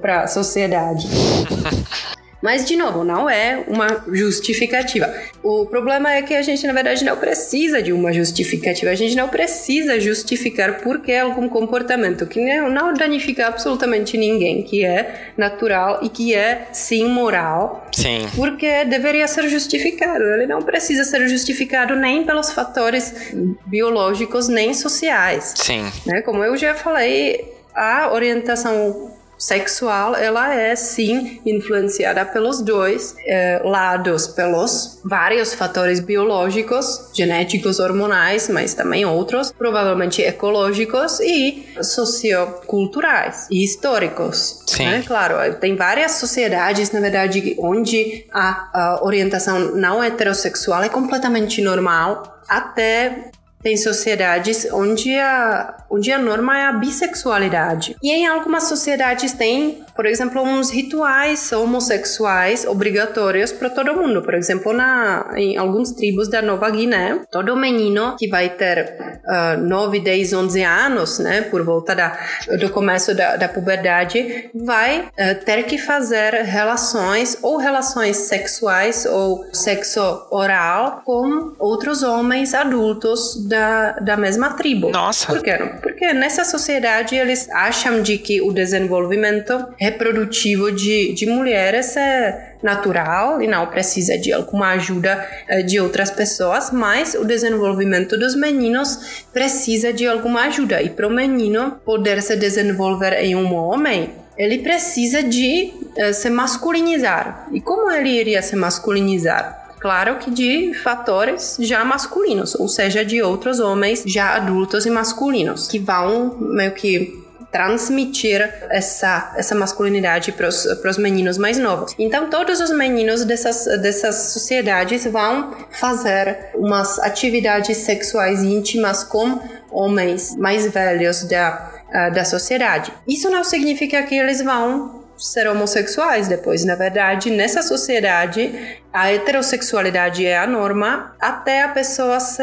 para 0.01 0.23
a 0.23 0.27
sociedade. 0.27 1.07
Mas, 2.41 2.65
de 2.65 2.75
novo, 2.75 3.03
não 3.03 3.29
é 3.29 3.63
uma 3.67 4.03
justificativa. 4.07 5.13
O 5.43 5.65
problema 5.65 6.11
é 6.11 6.21
que 6.21 6.33
a 6.33 6.41
gente, 6.41 6.65
na 6.65 6.73
verdade, 6.73 7.05
não 7.05 7.15
precisa 7.15 7.81
de 7.81 7.93
uma 7.93 8.11
justificativa. 8.11 8.91
A 8.91 8.95
gente 8.95 9.15
não 9.15 9.29
precisa 9.29 9.99
justificar 9.99 10.79
por 10.79 10.99
que 11.01 11.15
algum 11.15 11.47
comportamento 11.47 12.25
que 12.25 12.39
não 12.61 12.93
danifica 12.93 13.47
absolutamente 13.47 14.17
ninguém, 14.17 14.63
que 14.63 14.83
é 14.83 15.31
natural 15.37 15.99
e 16.01 16.09
que 16.09 16.33
é, 16.33 16.67
sim, 16.71 17.07
moral. 17.07 17.87
Sim. 17.91 18.27
Porque 18.35 18.85
deveria 18.85 19.27
ser 19.27 19.47
justificado. 19.47 20.23
Ele 20.23 20.47
não 20.47 20.61
precisa 20.61 21.03
ser 21.03 21.27
justificado 21.27 21.95
nem 21.95 22.23
pelos 22.23 22.51
fatores 22.51 23.33
biológicos 23.65 24.47
nem 24.47 24.73
sociais. 24.73 25.53
Sim. 25.55 25.91
Né? 26.05 26.21
Como 26.21 26.43
eu 26.43 26.57
já 26.57 26.73
falei, 26.73 27.53
a 27.73 28.11
orientação 28.11 29.11
sexual, 29.41 30.15
ela 30.15 30.53
é 30.53 30.75
sim 30.75 31.41
influenciada 31.43 32.23
pelos 32.23 32.61
dois 32.61 33.15
é, 33.25 33.59
lados, 33.63 34.27
pelos 34.27 35.01
vários 35.03 35.55
fatores 35.55 35.99
biológicos, 35.99 37.09
genéticos, 37.11 37.79
hormonais, 37.79 38.47
mas 38.49 38.75
também 38.75 39.03
outros, 39.03 39.51
provavelmente 39.51 40.21
ecológicos 40.21 41.19
e 41.19 41.65
socioculturais 41.81 43.47
e 43.49 43.63
históricos. 43.63 44.63
Sim. 44.67 44.85
Né? 44.85 45.03
Claro, 45.07 45.55
tem 45.55 45.75
várias 45.75 46.11
sociedades, 46.13 46.91
na 46.91 46.99
verdade, 46.99 47.55
onde 47.57 48.27
a, 48.31 48.69
a 48.73 49.03
orientação 49.03 49.75
não 49.75 50.03
heterossexual 50.03 50.83
é 50.83 50.89
completamente 50.89 51.61
normal, 51.63 52.41
até 52.47 53.31
tem 53.61 53.77
sociedades 53.77 54.67
onde 54.71 55.15
a, 55.17 55.83
onde 55.89 56.11
a 56.11 56.17
norma 56.17 56.57
é 56.57 56.65
a 56.65 56.73
bissexualidade. 56.73 57.95
E 58.01 58.11
em 58.11 58.27
algumas 58.27 58.63
sociedades 58.63 59.33
tem, 59.33 59.83
por 59.95 60.05
exemplo, 60.05 60.41
uns 60.41 60.69
rituais 60.69 61.51
homossexuais 61.51 62.65
obrigatórios 62.65 63.51
para 63.51 63.69
todo 63.69 63.95
mundo. 63.95 64.21
Por 64.21 64.33
exemplo, 64.33 64.73
na, 64.73 65.31
em 65.35 65.57
alguns 65.57 65.91
tribos 65.91 66.29
da 66.29 66.41
Nova 66.41 66.69
Guiné, 66.69 67.21
todo 67.31 67.55
menino 67.55 68.15
que 68.17 68.27
vai 68.27 68.49
ter 68.49 69.21
uh, 69.25 69.61
9, 69.61 69.99
10, 69.99 70.33
11 70.33 70.63
anos, 70.63 71.19
né, 71.19 71.41
por 71.43 71.63
volta 71.63 71.95
da, 71.95 72.17
do 72.59 72.69
começo 72.69 73.13
da, 73.15 73.35
da 73.35 73.47
puberdade, 73.47 74.49
vai 74.53 75.01
uh, 75.01 75.45
ter 75.45 75.63
que 75.63 75.77
fazer 75.77 76.33
relações 76.43 77.37
ou 77.41 77.57
relações 77.57 78.17
sexuais 78.17 79.05
ou 79.05 79.45
sexo 79.53 80.27
oral 80.31 81.01
com 81.05 81.53
outros 81.59 82.03
homens 82.03 82.53
adultos 82.53 83.47
da, 83.47 83.93
da 83.93 84.17
mesma 84.17 84.53
tribo. 84.53 84.89
Nossa! 84.89 85.27
Por 85.27 85.41
quê? 85.41 85.57
Porque 85.81 86.13
nessa 86.13 86.43
sociedade 86.43 87.15
eles 87.15 87.49
acham 87.51 88.01
de 88.01 88.17
que 88.17 88.41
o 88.41 88.51
desenvolvimento 88.51 89.67
reprodutivo 89.81 90.71
de, 90.71 91.11
de 91.13 91.25
mulheres 91.25 91.97
é 91.97 92.53
natural 92.61 93.41
e 93.41 93.47
não 93.47 93.65
precisa 93.65 94.15
de 94.15 94.31
alguma 94.31 94.69
ajuda 94.73 95.27
eh, 95.47 95.63
de 95.63 95.79
outras 95.79 96.11
pessoas, 96.11 96.69
mas 96.71 97.15
o 97.15 97.25
desenvolvimento 97.25 98.15
dos 98.15 98.35
meninos 98.35 99.25
precisa 99.33 99.91
de 99.91 100.05
alguma 100.05 100.43
ajuda. 100.43 100.83
E 100.83 100.91
para 100.91 101.07
o 101.07 101.11
menino 101.11 101.79
poder 101.83 102.21
se 102.21 102.35
desenvolver 102.35 103.13
em 103.23 103.35
um 103.35 103.55
homem, 103.55 104.11
ele 104.37 104.59
precisa 104.59 105.23
de 105.23 105.73
uh, 105.97 106.13
se 106.13 106.29
masculinizar. 106.29 107.47
E 107.51 107.59
como 107.59 107.91
ele 107.91 108.09
iria 108.09 108.41
se 108.43 108.55
masculinizar? 108.55 109.59
claro 109.79 110.17
que 110.19 110.29
de 110.29 110.75
fatores 110.75 111.57
já 111.59 111.83
masculinos, 111.83 112.53
ou 112.53 112.67
seja, 112.67 113.03
de 113.03 113.19
outros 113.23 113.59
homens 113.59 114.03
já 114.05 114.35
adultos 114.35 114.85
e 114.85 114.91
masculinos, 114.91 115.67
que 115.67 115.79
vão 115.79 116.37
meio 116.39 116.71
que 116.71 117.20
transmitir 117.51 118.41
essa, 118.69 119.33
essa 119.35 119.53
masculinidade 119.53 120.31
para 120.31 120.47
os 120.47 120.97
meninos 120.97 121.37
mais 121.37 121.57
novos. 121.57 121.93
Então, 121.99 122.29
todos 122.29 122.59
os 122.61 122.71
meninos 122.71 123.25
dessas, 123.25 123.65
dessas 123.81 124.15
sociedades 124.31 125.05
vão 125.05 125.53
fazer 125.71 126.49
umas 126.55 126.97
atividades 126.99 127.77
sexuais 127.77 128.41
íntimas 128.41 129.03
com 129.03 129.39
homens 129.69 130.35
mais 130.37 130.65
velhos 130.71 131.23
da, 131.23 131.71
uh, 131.89 132.13
da 132.13 132.23
sociedade. 132.23 132.93
Isso 133.07 133.29
não 133.29 133.43
significa 133.43 134.01
que 134.03 134.15
eles 134.15 134.41
vão 134.41 135.01
ser 135.17 135.47
homossexuais 135.47 136.27
depois. 136.27 136.65
Na 136.65 136.75
verdade, 136.75 137.29
nessa 137.29 137.61
sociedade, 137.61 138.79
a 138.91 139.11
heterossexualidade 139.11 140.25
é 140.25 140.37
a 140.37 140.47
norma 140.47 141.15
até 141.19 141.61
a 141.61 141.69
pessoa 141.69 142.19
se 142.19 142.41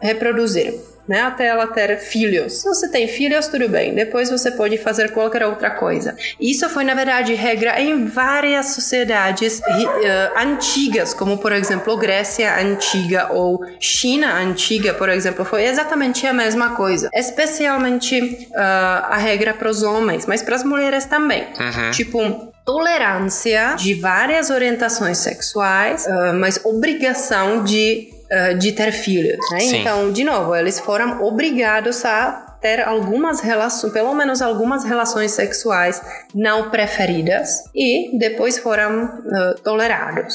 reproduzir 0.00 0.89
né, 1.10 1.22
até 1.22 1.48
ela 1.48 1.66
ter 1.66 1.98
filhos. 1.98 2.60
Se 2.60 2.68
você 2.68 2.88
tem 2.88 3.08
filhos, 3.08 3.48
tudo 3.48 3.68
bem. 3.68 3.92
Depois 3.92 4.30
você 4.30 4.48
pode 4.48 4.78
fazer 4.78 5.10
qualquer 5.10 5.44
outra 5.44 5.68
coisa. 5.68 6.16
Isso 6.40 6.68
foi, 6.68 6.84
na 6.84 6.94
verdade, 6.94 7.34
regra 7.34 7.80
em 7.80 8.06
várias 8.06 8.66
sociedades 8.66 9.58
uh, 9.58 10.38
antigas, 10.38 11.12
como, 11.12 11.38
por 11.38 11.50
exemplo, 11.50 11.96
Grécia 11.96 12.56
Antiga 12.60 13.32
ou 13.32 13.60
China 13.80 14.34
Antiga, 14.34 14.94
por 14.94 15.08
exemplo, 15.08 15.44
foi 15.44 15.64
exatamente 15.64 16.24
a 16.28 16.32
mesma 16.32 16.76
coisa. 16.76 17.10
Especialmente 17.12 18.46
uh, 18.52 19.10
a 19.10 19.16
regra 19.16 19.52
para 19.52 19.68
os 19.68 19.82
homens, 19.82 20.26
mas 20.26 20.42
para 20.42 20.54
as 20.54 20.62
mulheres 20.62 21.06
também. 21.06 21.42
Uhum. 21.58 21.90
Tipo, 21.90 22.52
tolerância 22.64 23.74
de 23.76 23.94
várias 23.94 24.48
orientações 24.48 25.18
sexuais, 25.18 26.06
uh, 26.06 26.32
mas 26.34 26.64
obrigação 26.64 27.64
de 27.64 28.19
uh, 28.30 28.58
de 28.58 28.72
ter 28.72 28.92
filhos. 28.92 29.38
Né? 29.50 29.58
Então, 29.64 30.12
de 30.12 30.24
novo, 30.24 30.54
eles 30.54 30.78
foram 30.80 31.22
obrigados 31.22 32.04
a 32.04 32.46
ter 32.60 32.80
algumas 32.80 33.40
relações, 33.40 33.92
pelo 33.92 34.14
menos 34.14 34.42
algumas 34.42 34.84
relações 34.84 35.32
sexuais 35.32 36.00
não 36.34 36.70
preferidas 36.70 37.64
e 37.74 38.16
depois 38.18 38.58
foram 38.58 39.04
uh, 39.04 39.60
tolerados. 39.62 40.34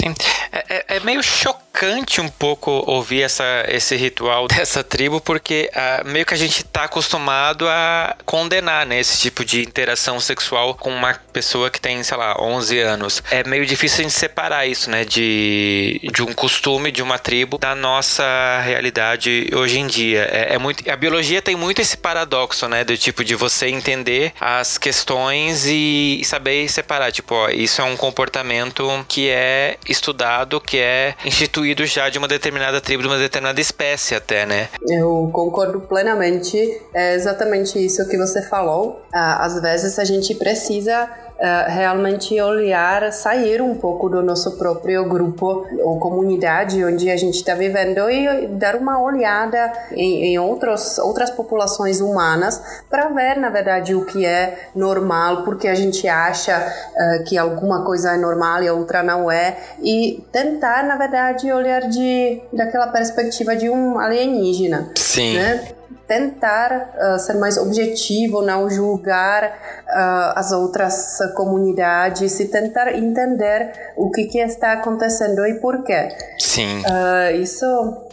Sim, 0.00 0.14
é, 0.50 0.64
é, 0.68 0.96
é 0.96 1.00
meio 1.00 1.22
chocante 1.22 2.20
um 2.20 2.28
pouco 2.28 2.70
ouvir 2.86 3.22
essa, 3.22 3.64
esse 3.68 3.94
ritual 3.96 4.48
dessa 4.48 4.82
tribo, 4.82 5.20
porque 5.20 5.70
uh, 5.74 6.08
meio 6.08 6.24
que 6.24 6.34
a 6.34 6.36
gente 6.36 6.64
tá 6.64 6.84
acostumado 6.84 7.68
a 7.68 8.16
condenar, 8.24 8.86
né, 8.86 8.98
esse 8.98 9.18
tipo 9.18 9.44
de 9.44 9.62
interação 9.62 10.18
sexual 10.18 10.74
com 10.74 10.90
uma 10.90 11.14
pessoa 11.32 11.70
que 11.70 11.80
tem, 11.80 12.02
sei 12.02 12.16
lá, 12.16 12.36
11 12.40 12.78
anos. 12.78 13.22
É 13.30 13.44
meio 13.44 13.66
difícil 13.66 14.00
a 14.00 14.02
gente 14.02 14.14
separar 14.14 14.66
isso, 14.66 14.90
né, 14.90 15.04
de, 15.04 16.00
de 16.12 16.22
um 16.22 16.32
costume, 16.32 16.90
de 16.90 17.02
uma 17.02 17.18
tribo, 17.18 17.58
da 17.58 17.74
nossa 17.74 18.60
realidade 18.64 19.50
hoje 19.54 19.78
em 19.78 19.86
dia. 19.86 20.28
É, 20.30 20.54
é 20.54 20.58
muito, 20.58 20.88
a 20.90 20.96
biologia 20.96 21.42
tem 21.42 21.56
muito 21.56 21.80
esse 21.80 21.96
paradoxo, 21.96 22.68
né, 22.68 22.84
do 22.84 22.96
tipo 22.96 23.22
de 23.22 23.34
você 23.34 23.68
entender 23.68 24.32
as 24.40 24.78
questões 24.78 25.66
e 25.66 26.22
saber 26.24 26.68
separar, 26.68 27.12
tipo, 27.12 27.34
ó, 27.34 27.48
isso 27.50 27.80
é 27.80 27.84
um 27.84 27.96
comportamento 27.96 29.04
que 29.08 29.28
é 29.28 29.76
estudado, 29.90 30.60
que 30.60 30.78
é 30.78 31.14
instituído 31.24 31.84
já 31.84 32.08
de 32.08 32.18
uma 32.18 32.28
determinada 32.28 32.80
tribo, 32.80 33.02
de 33.02 33.08
uma 33.08 33.18
determinada 33.18 33.60
espécie 33.60 34.14
até, 34.14 34.46
né? 34.46 34.68
Eu 34.88 35.28
concordo 35.32 35.80
plenamente. 35.80 36.80
É 36.94 37.14
exatamente 37.14 37.84
isso 37.84 38.08
que 38.08 38.16
você 38.16 38.42
falou. 38.42 39.02
Ah, 39.12 39.44
às 39.44 39.60
vezes 39.60 39.98
a 39.98 40.04
gente 40.04 40.34
precisa 40.34 41.08
uh, 41.40 41.70
realmente 41.70 42.38
olhar, 42.40 43.12
sair 43.12 43.62
um 43.62 43.74
pouco 43.74 44.08
do 44.08 44.22
nosso 44.22 44.58
próprio 44.58 45.08
grupo 45.08 45.66
ou 45.82 45.98
comunidade 45.98 46.84
onde 46.84 47.10
a 47.10 47.16
gente 47.16 47.36
está 47.36 47.54
vivendo 47.54 48.08
e 48.10 48.46
dar 48.48 48.76
uma 48.76 49.02
olhada 49.02 49.72
em, 49.92 50.26
em 50.26 50.38
outros, 50.38 50.98
outras 50.98 51.30
populações 51.30 52.00
humanas 52.00 52.62
para 52.88 53.08
ver, 53.08 53.36
na 53.36 53.48
verdade, 53.48 53.94
o 53.94 54.04
que 54.04 54.24
é 54.24 54.68
normal, 54.74 55.42
porque 55.44 55.66
a 55.66 55.74
gente 55.74 56.06
acha 56.06 56.58
uh, 56.58 57.24
que 57.24 57.38
alguma 57.38 57.84
coisa 57.84 58.14
é 58.14 58.16
normal 58.16 58.62
e 58.62 58.70
outra 58.70 59.02
não 59.02 59.30
é, 59.30 59.56
e 59.82 60.24
tentar, 60.30 60.84
na 60.84 60.96
verdade, 60.96 61.50
olhar 61.50 61.82
de 61.88 62.42
daquela 62.52 62.88
perspectiva 62.88 63.56
de 63.56 63.70
um 63.70 63.98
alienígena. 63.98 64.90
Sim. 64.96 65.38
Né? 65.38 65.79
Tentar 66.10 66.90
uh, 66.98 67.20
ser 67.20 67.34
mais 67.34 67.56
objetivo, 67.56 68.42
não 68.42 68.68
julgar 68.68 69.44
uh, 69.44 70.32
as 70.34 70.50
outras 70.50 71.18
comunidades 71.36 72.40
e 72.40 72.46
tentar 72.46 72.92
entender 72.98 73.92
o 73.96 74.10
que, 74.10 74.24
que 74.24 74.38
está 74.40 74.72
acontecendo 74.72 75.46
e 75.46 75.60
por 75.60 75.84
quê. 75.84 76.08
Sim. 76.36 76.80
Uh, 76.80 77.36
isso 77.40 77.64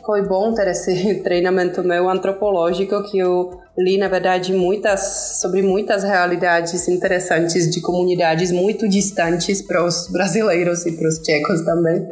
foi 0.05 0.21
bom 0.21 0.53
ter 0.53 0.67
esse 0.67 1.15
treinamento 1.25 1.83
meu 1.83 2.07
antropológico 2.07 3.01
que 3.09 3.17
eu 3.17 3.59
li 3.75 3.97
na 3.97 4.07
verdade 4.07 4.53
muitas 4.53 5.39
sobre 5.41 5.63
muitas 5.63 6.03
realidades 6.03 6.87
interessantes 6.87 7.71
de 7.71 7.81
comunidades 7.81 8.51
muito 8.51 8.87
distantes 8.87 9.59
para 9.59 9.83
os 9.83 10.07
brasileiros 10.13 10.85
e 10.85 10.91
para 10.91 11.07
os 11.07 11.17
tchecos 11.17 11.65
também 11.65 12.07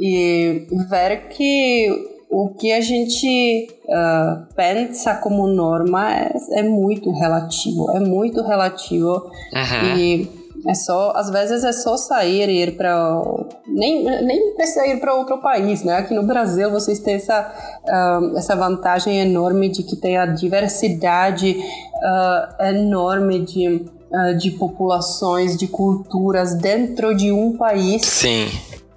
e 0.00 0.66
ver 0.90 1.28
que 1.28 2.15
o 2.28 2.50
que 2.50 2.72
a 2.72 2.80
gente 2.80 3.68
uh, 3.84 4.54
pensa 4.54 5.14
como 5.14 5.46
norma 5.46 6.12
é, 6.12 6.32
é, 6.52 6.62
muito 6.62 7.10
relativo, 7.10 7.90
é 7.96 8.00
muito 8.00 8.42
relativo 8.42 9.30
uhum. 9.52 9.96
e 9.96 10.46
é 10.66 10.74
só, 10.74 11.12
às 11.14 11.30
vezes 11.30 11.62
é 11.62 11.72
só 11.72 11.96
sair 11.96 12.48
e 12.48 12.62
ir 12.62 12.76
para 12.76 13.22
nem 13.68 14.02
nem 14.22 14.54
precisa 14.54 14.86
ir 14.86 14.98
para 14.98 15.14
outro 15.14 15.38
país, 15.38 15.84
né? 15.84 15.98
Aqui 15.98 16.12
no 16.14 16.24
Brasil 16.24 16.70
vocês 16.70 16.98
têm 16.98 17.14
essa 17.14 17.54
uh, 17.84 18.36
essa 18.36 18.56
vantagem 18.56 19.20
enorme 19.20 19.68
de 19.68 19.84
que 19.84 19.94
tem 19.94 20.16
a 20.16 20.26
diversidade 20.26 21.56
uh, 21.60 22.64
enorme 22.64 23.40
de 23.40 23.96
de 24.38 24.52
populações, 24.52 25.58
de 25.58 25.66
culturas 25.66 26.54
dentro 26.54 27.14
de 27.14 27.32
um 27.32 27.56
país. 27.56 28.02
Sim 28.02 28.46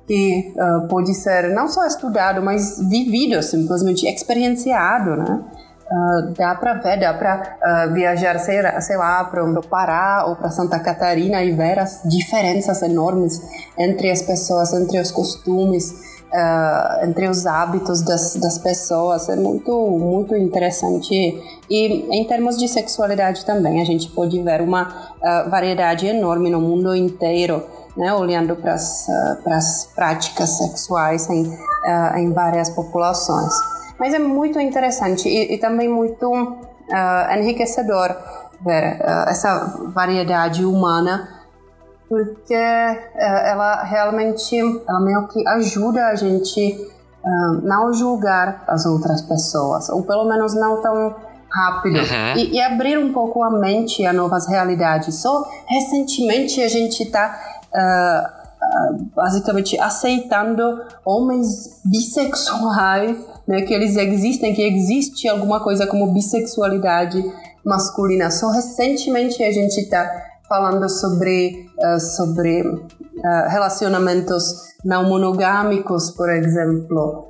que 0.10 0.56
uh, 0.56 0.88
pode 0.88 1.14
ser 1.14 1.54
não 1.54 1.68
só 1.68 1.86
estudado, 1.86 2.42
mas 2.42 2.80
vivido, 2.90 3.44
simplesmente 3.44 4.08
experienciado, 4.08 5.16
né? 5.16 5.40
Uh, 5.86 6.34
dá 6.36 6.56
para 6.56 6.74
ver, 6.74 7.00
dá 7.00 7.14
para 7.14 7.58
uh, 7.90 7.94
viajar, 7.94 8.40
sei, 8.40 8.60
sei 8.82 8.98
lá, 8.98 9.24
para 9.24 9.44
o 9.44 9.68
Pará 9.68 10.26
ou 10.28 10.36
para 10.36 10.50
Santa 10.50 10.80
Catarina 10.80 11.44
e 11.44 11.52
ver 11.52 11.78
as 11.78 12.02
diferenças 12.06 12.82
enormes 12.82 13.40
entre 13.78 14.10
as 14.10 14.24
pessoas, 14.24 14.74
entre 14.74 15.00
os 15.00 15.12
costumes, 15.12 15.92
uh, 16.34 17.06
entre 17.06 17.28
os 17.28 17.46
hábitos 17.46 18.02
das, 18.02 18.36
das 18.36 18.58
pessoas. 18.58 19.30
É 19.30 19.36
muito, 19.36 19.72
muito 19.92 20.36
interessante. 20.36 21.14
E 21.70 21.86
em 22.12 22.24
termos 22.26 22.58
de 22.58 22.68
sexualidade 22.68 23.46
também, 23.46 23.80
a 23.80 23.86
gente 23.86 24.10
pode 24.10 24.42
ver 24.42 24.62
uma 24.62 25.18
variedade 25.50 26.08
enorme 26.08 26.50
no 26.50 26.62
mundo 26.62 26.96
inteiro 26.96 27.64
né, 28.00 28.14
olhando 28.14 28.56
para 28.56 28.76
as 28.76 29.08
uh, 29.10 29.94
práticas 29.94 30.58
sexuais 30.58 31.30
em, 31.30 31.44
uh, 31.44 32.18
em 32.18 32.32
várias 32.32 32.70
populações. 32.70 33.54
Mas 34.00 34.14
é 34.14 34.20
muito 34.20 34.58
interessante 34.58 35.28
e, 35.28 35.54
e 35.54 35.58
também 35.58 35.90
muito 35.90 36.32
uh, 36.32 37.38
enriquecedor 37.38 38.16
ver 38.62 39.00
essa 39.28 39.88
variedade 39.94 40.66
humana 40.66 41.30
porque 42.10 42.54
ela 42.54 43.84
realmente 43.84 44.60
ela 44.60 45.00
meio 45.00 45.28
que 45.30 45.48
ajuda 45.48 46.08
a 46.08 46.16
gente 46.16 46.92
não 47.64 47.94
julgar 47.94 48.66
as 48.68 48.86
outras 48.86 49.22
pessoas 49.22 49.88
ou 49.88 50.04
pelo 50.04 50.26
menos 50.26 50.54
não 50.56 50.82
tão 50.82 51.16
rápido 51.50 52.00
uhum. 52.00 52.36
e, 52.36 52.56
e, 52.56 52.62
abrir 52.62 52.98
um 52.98 53.14
pouco 53.14 53.42
a 53.42 53.50
mente 53.50 54.06
a 54.06 54.12
novas 54.12 54.46
realidades. 54.48 55.16
Só 55.22 55.50
recentemente 55.66 56.62
a 56.62 56.68
gente 56.68 57.04
está 57.04 57.59
uh, 57.74 59.06
basicamente 59.16 59.80
aceitando 59.80 60.82
homens 61.06 61.82
bissexuais, 61.86 63.18
né, 63.48 63.62
que 63.62 63.74
eles 63.74 63.96
existem, 63.96 64.54
que 64.54 64.62
existe 64.62 65.28
alguma 65.28 65.60
coisa 65.60 65.88
como 65.88 66.14
bissexualidade 66.14 67.24
masculina. 67.64 68.30
Só 68.30 68.50
recentemente 68.50 69.44
a 69.44 69.52
gente 69.52 69.80
está 69.80 70.08
falando 70.48 70.90
sobre 70.90 71.70
uh, 71.78 72.00
sobre 72.00 72.62
uh, 72.62 73.50
relacionamentos 73.50 74.70
não 74.84 75.10
monogâmicos, 75.10 76.12
por 76.12 76.30
exemplo, 76.30 77.28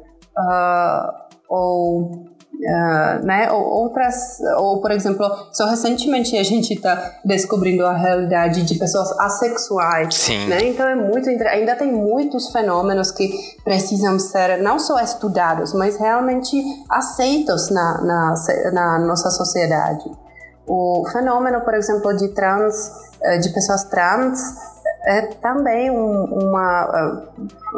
ou 1.49 2.29
Uh, 2.59 3.25
né? 3.25 3.49
Ou 3.53 3.63
outras, 3.63 4.37
ou 4.57 4.81
por 4.81 4.91
exemplo, 4.91 5.25
só 5.53 5.65
recentemente 5.65 6.37
a 6.37 6.43
gente 6.43 6.73
está 6.73 7.19
descobrindo 7.23 7.85
a 7.85 7.93
realidade 7.93 8.63
de 8.63 8.75
pessoas 8.75 9.17
assexuais, 9.17 10.13
Sim. 10.15 10.49
né? 10.49 10.67
Então 10.67 10.85
é 10.85 10.93
muito 10.93 11.29
ainda 11.29 11.73
tem 11.77 11.89
muitos 11.89 12.51
fenômenos 12.51 13.11
que 13.11 13.31
precisam 13.63 14.19
ser 14.19 14.57
não 14.61 14.77
só 14.77 14.99
estudados, 14.99 15.73
mas 15.73 15.97
realmente 15.97 16.61
aceitos 16.89 17.69
na, 17.69 18.01
na, 18.01 18.33
na 18.73 18.99
nossa 18.99 19.29
sociedade. 19.29 20.03
O 20.67 21.07
fenômeno, 21.13 21.61
por 21.61 21.73
exemplo, 21.73 22.13
de 22.13 22.27
trans, 22.29 22.91
eh, 23.23 23.37
de 23.37 23.49
pessoas 23.53 23.85
trans 23.85 24.37
é 25.05 25.21
também 25.21 25.89
um, 25.89 26.23
uma, 26.25 27.31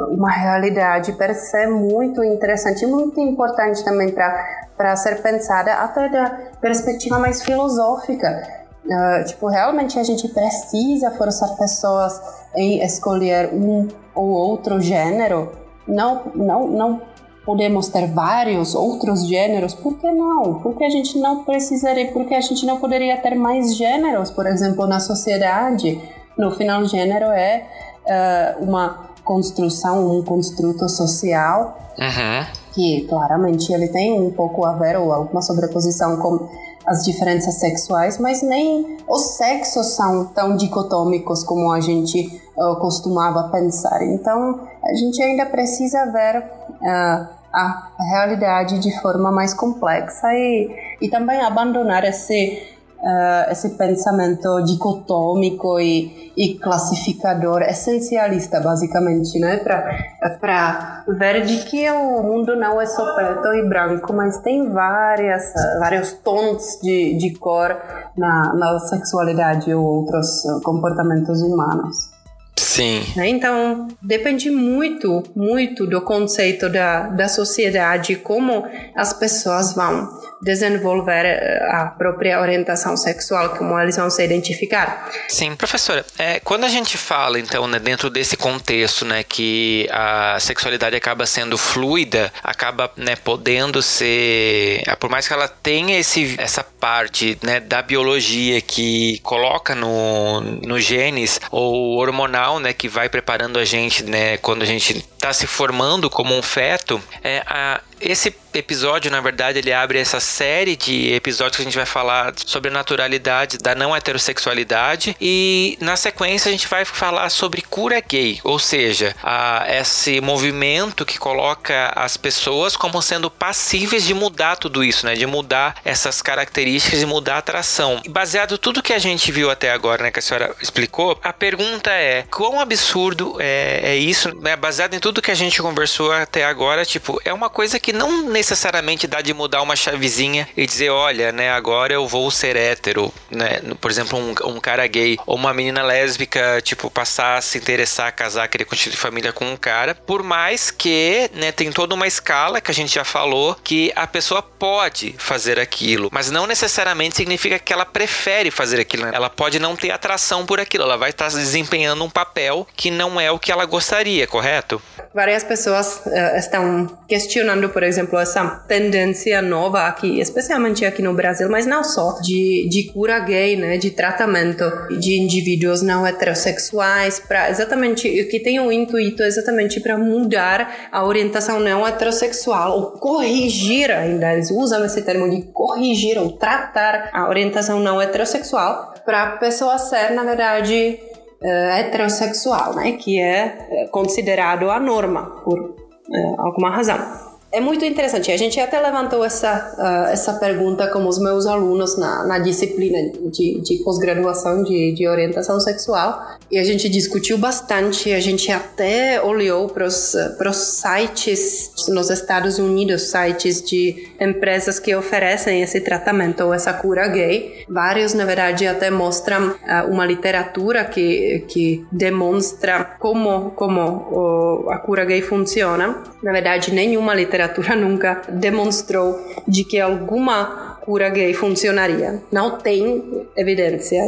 uma 0.09 0.31
realidade 0.31 1.13
per 1.13 1.35
se 1.35 1.67
muito 1.67 2.23
interessante, 2.23 2.85
muito 2.85 3.19
importante 3.19 3.83
também 3.83 4.11
para 4.11 4.95
ser 4.95 5.21
pensada 5.21 5.73
até 5.73 6.09
da 6.09 6.29
perspectiva 6.59 7.19
mais 7.19 7.43
filosófica. 7.43 8.61
Uh, 8.83 9.23
tipo, 9.25 9.47
realmente 9.47 9.99
a 9.99 10.03
gente 10.03 10.27
precisa 10.27 11.11
forçar 11.11 11.55
pessoas 11.55 12.19
em 12.55 12.83
escolher 12.83 13.53
um 13.53 13.87
ou 14.15 14.29
outro 14.29 14.81
gênero. 14.81 15.51
Não, 15.87 16.23
não, 16.33 16.67
não 16.67 17.01
podemos 17.45 17.89
ter 17.89 18.07
vários 18.07 18.73
outros 18.75 19.27
gêneros, 19.27 19.73
por 19.73 19.97
que 19.97 20.09
não? 20.11 20.55
Porque 20.61 20.83
a 20.83 20.89
gente 20.89 21.19
não 21.19 21.43
precisaria, 21.43 22.11
porque 22.11 22.33
a 22.33 22.41
gente 22.41 22.65
não 22.65 22.79
poderia 22.79 23.17
ter 23.17 23.35
mais 23.35 23.75
gêneros, 23.75 24.31
por 24.31 24.45
exemplo, 24.45 24.87
na 24.87 24.99
sociedade. 24.99 26.01
No 26.41 26.49
final, 26.49 26.83
gênero 26.85 27.25
é 27.25 27.67
uh, 28.03 28.63
uma 28.63 29.11
construção, 29.23 30.17
um 30.17 30.23
construto 30.23 30.89
social 30.89 31.77
uhum. 31.99 32.45
que 32.73 33.05
claramente 33.07 33.71
ele 33.71 33.87
tem 33.89 34.19
um 34.19 34.31
pouco 34.31 34.65
a 34.65 34.73
ver 34.73 34.97
ou 34.97 35.13
alguma 35.13 35.43
sobreposição 35.43 36.17
com 36.17 36.49
as 36.83 37.05
diferenças 37.05 37.59
sexuais, 37.59 38.17
mas 38.17 38.41
nem 38.41 38.97
os 39.07 39.37
sexos 39.37 39.93
são 39.93 40.25
tão 40.33 40.57
dicotômicos 40.57 41.43
como 41.43 41.71
a 41.71 41.79
gente 41.79 42.41
uh, 42.57 42.75
costumava 42.77 43.49
pensar. 43.49 44.01
Então, 44.01 44.61
a 44.83 44.95
gente 44.95 45.21
ainda 45.21 45.45
precisa 45.45 46.11
ver 46.11 46.39
uh, 46.39 47.27
a 47.53 47.91
realidade 48.09 48.79
de 48.79 48.99
forma 48.99 49.31
mais 49.31 49.53
complexa 49.53 50.27
e, 50.33 50.75
e 51.01 51.07
também 51.07 51.39
abandonar 51.39 52.03
esse 52.03 52.63
uh, 53.01 53.51
esse 53.51 53.71
pensamento 53.71 54.61
dicotômico 54.63 55.79
e, 55.79 56.31
e 56.37 56.53
classificador 56.55 57.61
essencialista, 57.63 58.59
basicamente, 58.59 59.39
né? 59.39 59.57
Para 59.57 61.03
ver 61.07 61.45
de 61.45 61.63
que 61.65 61.89
o 61.89 62.23
mundo 62.23 62.55
não 62.55 62.79
é 62.79 62.85
só 62.85 63.15
preto 63.15 63.47
e 63.53 63.67
branco, 63.67 64.13
mas 64.13 64.37
tem 64.39 64.69
várias, 64.69 65.53
vários 65.79 66.13
tons 66.13 66.79
de, 66.81 67.17
de 67.17 67.33
cor 67.37 67.75
na, 68.17 68.53
na 68.53 68.79
sexualidade 68.79 69.73
ou 69.73 69.83
outros 69.83 70.43
comportamentos 70.63 71.41
humanos. 71.41 72.11
Sim. 72.57 73.01
Né? 73.17 73.27
Então, 73.29 73.87
depende 74.01 74.49
muito, 74.49 75.23
muito 75.35 75.85
do 75.85 76.01
conceito 76.01 76.69
da, 76.69 77.07
da 77.07 77.27
sociedade, 77.27 78.15
como 78.15 78.63
as 78.95 79.11
pessoas 79.13 79.73
vão 79.73 80.07
desenvolver 80.41 81.25
eh, 81.25 81.67
a 81.71 81.85
própria 81.85 82.39
orientação 82.41 82.97
sexual, 82.97 83.49
como 83.51 83.79
eles 83.79 83.95
vão 83.95 84.09
se 84.09 84.23
identificar. 84.23 85.09
Sim, 85.29 85.55
professora, 85.55 86.05
é, 86.17 86.39
quando 86.39 86.63
a 86.63 86.69
gente 86.69 86.97
fala, 86.97 87.39
então, 87.39 87.67
né, 87.67 87.79
dentro 87.79 88.09
desse 88.09 88.35
contexto, 88.35 89.05
né, 89.05 89.23
que 89.23 89.87
a 89.91 90.37
sexualidade 90.39 90.95
acaba 90.95 91.25
sendo 91.25 91.57
fluida, 91.57 92.33
acaba, 92.43 92.91
né, 92.97 93.15
podendo 93.15 93.81
ser, 93.81 94.83
por 94.99 95.09
mais 95.09 95.27
que 95.27 95.33
ela 95.33 95.47
tenha 95.47 95.99
esse, 95.99 96.35
essa 96.39 96.63
parte, 96.63 97.37
né, 97.43 97.59
da 97.59 97.81
biologia 97.81 98.59
que 98.61 99.19
coloca 99.19 99.75
no, 99.75 100.41
no 100.41 100.79
genes 100.79 101.39
ou 101.51 101.97
hormonal, 101.97 102.59
né, 102.59 102.73
que 102.73 102.87
vai 102.87 103.09
preparando 103.09 103.59
a 103.59 103.65
gente, 103.65 104.03
né, 104.03 104.37
quando 104.37 104.63
a 104.63 104.65
gente 104.65 104.97
está 104.97 105.31
se 105.31 105.45
formando 105.45 106.09
como 106.09 106.35
um 106.35 106.41
feto, 106.41 107.01
é, 107.23 107.43
a, 107.45 107.79
esse 108.01 108.31
episódio, 108.53 109.11
na 109.11 109.21
verdade, 109.21 109.59
ele 109.59 109.73
abre 109.73 109.99
essa 109.99 110.19
série 110.19 110.75
de 110.75 111.13
episódios 111.13 111.57
que 111.57 111.61
a 111.61 111.65
gente 111.65 111.77
vai 111.77 111.85
falar 111.85 112.33
sobre 112.45 112.69
a 112.69 112.73
naturalidade 112.73 113.57
da 113.57 113.75
não 113.75 113.95
heterossexualidade 113.95 115.15
e 115.19 115.77
na 115.79 115.95
sequência 115.95 116.49
a 116.49 116.51
gente 116.51 116.67
vai 116.67 116.85
falar 116.85 117.29
sobre 117.29 117.61
cura 117.61 117.99
gay, 117.99 118.39
ou 118.43 118.59
seja, 118.59 119.15
a, 119.23 119.65
esse 119.69 120.21
movimento 120.21 121.05
que 121.05 121.17
coloca 121.17 121.91
as 121.95 122.17
pessoas 122.17 122.75
como 122.75 123.01
sendo 123.01 123.29
passíveis 123.29 124.03
de 124.03 124.13
mudar 124.13 124.55
tudo 124.55 124.83
isso, 124.83 125.05
né? 125.05 125.15
De 125.15 125.25
mudar 125.25 125.75
essas 125.83 126.21
características 126.21 127.01
e 127.01 127.05
mudar 127.05 127.35
a 127.35 127.39
atração. 127.39 128.01
E 128.03 128.09
baseado 128.09 128.57
tudo 128.57 128.83
que 128.83 128.93
a 128.93 128.99
gente 128.99 129.31
viu 129.31 129.49
até 129.49 129.71
agora, 129.71 130.03
né, 130.03 130.11
que 130.11 130.19
a 130.19 130.21
senhora 130.21 130.55
explicou, 130.61 131.19
a 131.23 131.33
pergunta 131.33 131.91
é: 131.91 132.25
quão 132.29 132.59
absurdo 132.59 133.37
é, 133.39 133.81
é 133.83 133.95
isso, 133.95 134.33
né? 134.41 134.55
Baseado 134.55 134.93
em 134.93 134.99
tudo 134.99 135.21
que 135.21 135.31
a 135.31 135.35
gente 135.35 135.61
conversou 135.61 136.11
até 136.11 136.45
agora, 136.45 136.85
tipo, 136.85 137.21
é 137.23 137.33
uma 137.33 137.49
coisa 137.49 137.79
que 137.79 137.93
não 137.93 138.23
necessariamente 138.41 139.05
dá 139.05 139.21
de 139.21 139.35
mudar 139.35 139.61
uma 139.61 139.75
chavezinha 139.75 140.47
e 140.57 140.65
dizer, 140.65 140.89
olha, 140.89 141.31
né, 141.31 141.51
agora 141.51 141.93
eu 141.93 142.07
vou 142.07 142.29
ser 142.31 142.55
hétero, 142.55 143.13
né? 143.29 143.61
Por 143.79 143.91
exemplo, 143.91 144.17
um, 144.17 144.33
um 144.49 144.59
cara 144.59 144.85
gay 144.87 145.15
ou 145.27 145.35
uma 145.35 145.53
menina 145.53 145.83
lésbica, 145.83 146.59
tipo, 146.63 146.89
passar 146.89 147.37
a 147.37 147.41
se 147.41 147.59
interessar, 147.59 148.11
casar, 148.15 148.47
querer 148.47 148.65
constituir 148.65 148.97
família 148.97 149.31
com 149.31 149.45
um 149.45 149.55
cara. 149.55 149.93
Por 149.93 150.23
mais 150.23 150.71
que, 150.71 151.29
né, 151.35 151.51
tem 151.51 151.71
toda 151.71 151.93
uma 151.93 152.07
escala 152.07 152.59
que 152.59 152.71
a 152.71 152.73
gente 152.73 152.95
já 152.95 153.03
falou 153.03 153.55
que 153.63 153.93
a 153.95 154.07
pessoa 154.07 154.41
pode 154.41 155.13
fazer 155.19 155.59
aquilo, 155.59 156.09
mas 156.11 156.31
não 156.31 156.47
necessariamente 156.47 157.17
significa 157.17 157.59
que 157.59 157.71
ela 157.71 157.85
prefere 157.85 158.49
fazer 158.49 158.79
aquilo. 158.79 159.03
Né? 159.03 159.11
Ela 159.13 159.29
pode 159.29 159.59
não 159.59 159.75
ter 159.75 159.91
atração 159.91 160.47
por 160.47 160.59
aquilo, 160.59 160.83
ela 160.83 160.97
vai 160.97 161.11
estar 161.11 161.27
desempenhando 161.27 162.03
um 162.03 162.09
papel 162.09 162.67
que 162.75 162.89
não 162.89 163.21
é 163.21 163.29
o 163.29 163.37
que 163.37 163.51
ela 163.51 163.65
gostaria, 163.65 164.25
correto? 164.25 164.81
Várias 165.13 165.43
pessoas 165.43 166.01
uh, 166.07 166.37
estão 166.37 166.87
questionando, 167.07 167.69
por 167.69 167.83
exemplo, 167.83 168.17
essa 168.31 168.45
tendência 168.67 169.41
nova 169.41 169.87
aqui, 169.87 170.19
especialmente 170.19 170.85
aqui 170.85 171.01
no 171.01 171.13
Brasil, 171.13 171.49
mas 171.49 171.65
não 171.65 171.83
só, 171.83 172.19
de, 172.21 172.67
de 172.69 172.91
cura 172.91 173.19
gay, 173.19 173.55
né, 173.57 173.77
de 173.77 173.91
tratamento 173.91 174.63
de 174.99 175.19
indivíduos 175.19 175.81
não 175.81 176.07
heterossexuais, 176.07 177.19
para 177.19 177.49
exatamente 177.49 178.07
o 178.07 178.29
que 178.29 178.39
tem 178.39 178.59
o 178.59 178.71
intuito 178.71 179.21
exatamente 179.21 179.79
para 179.79 179.97
mudar 179.97 180.89
a 180.91 181.05
orientação 181.05 181.59
não 181.59 181.85
heterossexual 181.85 182.77
ou 182.77 182.91
corrigir, 182.91 183.91
ainda 183.91 184.33
eles 184.33 184.49
usam 184.49 184.83
esse 184.85 185.01
termo 185.01 185.29
de 185.29 185.43
corrigir 185.51 186.17
ou 186.17 186.31
tratar 186.31 187.09
a 187.13 187.27
orientação 187.27 187.79
não 187.79 188.01
heterossexual 188.01 188.93
para 189.05 189.23
a 189.23 189.37
pessoa 189.37 189.77
ser, 189.77 190.11
na 190.11 190.23
verdade, 190.23 190.99
uh, 191.43 191.71
heterossexual, 191.79 192.75
né, 192.75 192.93
que 192.93 193.19
é 193.19 193.87
considerado 193.91 194.69
a 194.69 194.79
norma 194.79 195.41
por 195.43 195.59
uh, 195.59 196.41
alguma 196.41 196.69
razão. 196.69 197.30
É 197.53 197.59
muito 197.59 197.83
interessante. 197.83 198.31
A 198.31 198.37
gente 198.37 198.57
até 198.61 198.79
levantou 198.79 199.25
essa, 199.25 199.75
uh, 199.77 200.11
essa 200.11 200.33
pergunta 200.35 200.87
com 200.87 201.05
os 201.05 201.19
meus 201.19 201.45
alunos 201.45 201.97
na, 201.97 202.25
na 202.25 202.39
disciplina 202.39 202.97
de, 203.29 203.59
de 203.59 203.83
pós-graduação 203.83 204.63
de, 204.63 204.93
de 204.93 205.05
orientação 205.05 205.59
sexual 205.59 206.37
e 206.49 206.57
a 206.57 206.63
gente 206.63 206.87
discutiu 206.87 207.37
bastante. 207.37 208.13
A 208.13 208.21
gente 208.21 208.49
até 208.49 209.21
olhou 209.21 209.67
para 209.67 209.85
os 209.85 210.55
sites 210.55 211.71
nos 211.89 212.09
Estados 212.09 212.57
Unidos, 212.57 213.11
sites 213.11 213.61
de 213.61 214.07
empresas 214.19 214.79
que 214.79 214.95
oferecem 214.95 215.61
esse 215.61 215.81
tratamento 215.81 216.45
ou 216.45 216.53
essa 216.53 216.71
cura 216.71 217.05
gay. 217.09 217.65
Vários, 217.67 218.13
na 218.13 218.23
verdade, 218.23 218.65
até 218.65 218.89
mostram 218.89 219.49
uh, 219.49 219.91
uma 219.91 220.05
literatura 220.05 220.85
que, 220.85 221.43
que 221.49 221.85
demonstra 221.91 222.95
como, 222.97 223.51
como 223.51 224.69
a 224.69 224.77
cura 224.77 225.03
gay 225.03 225.21
funciona. 225.21 226.01
Na 226.23 226.31
verdade, 226.31 226.73
nenhuma 226.73 227.13
literatura 227.13 227.40
literatura 227.41 227.75
nunca 227.75 228.21
demonstrou 228.29 229.19
de 229.47 229.63
que 229.63 229.79
alguma 229.79 230.77
cura 230.81 231.09
gay 231.09 231.33
funcionaria. 231.33 232.21
Não 232.31 232.57
tem 232.57 233.27
evidência. 233.35 234.01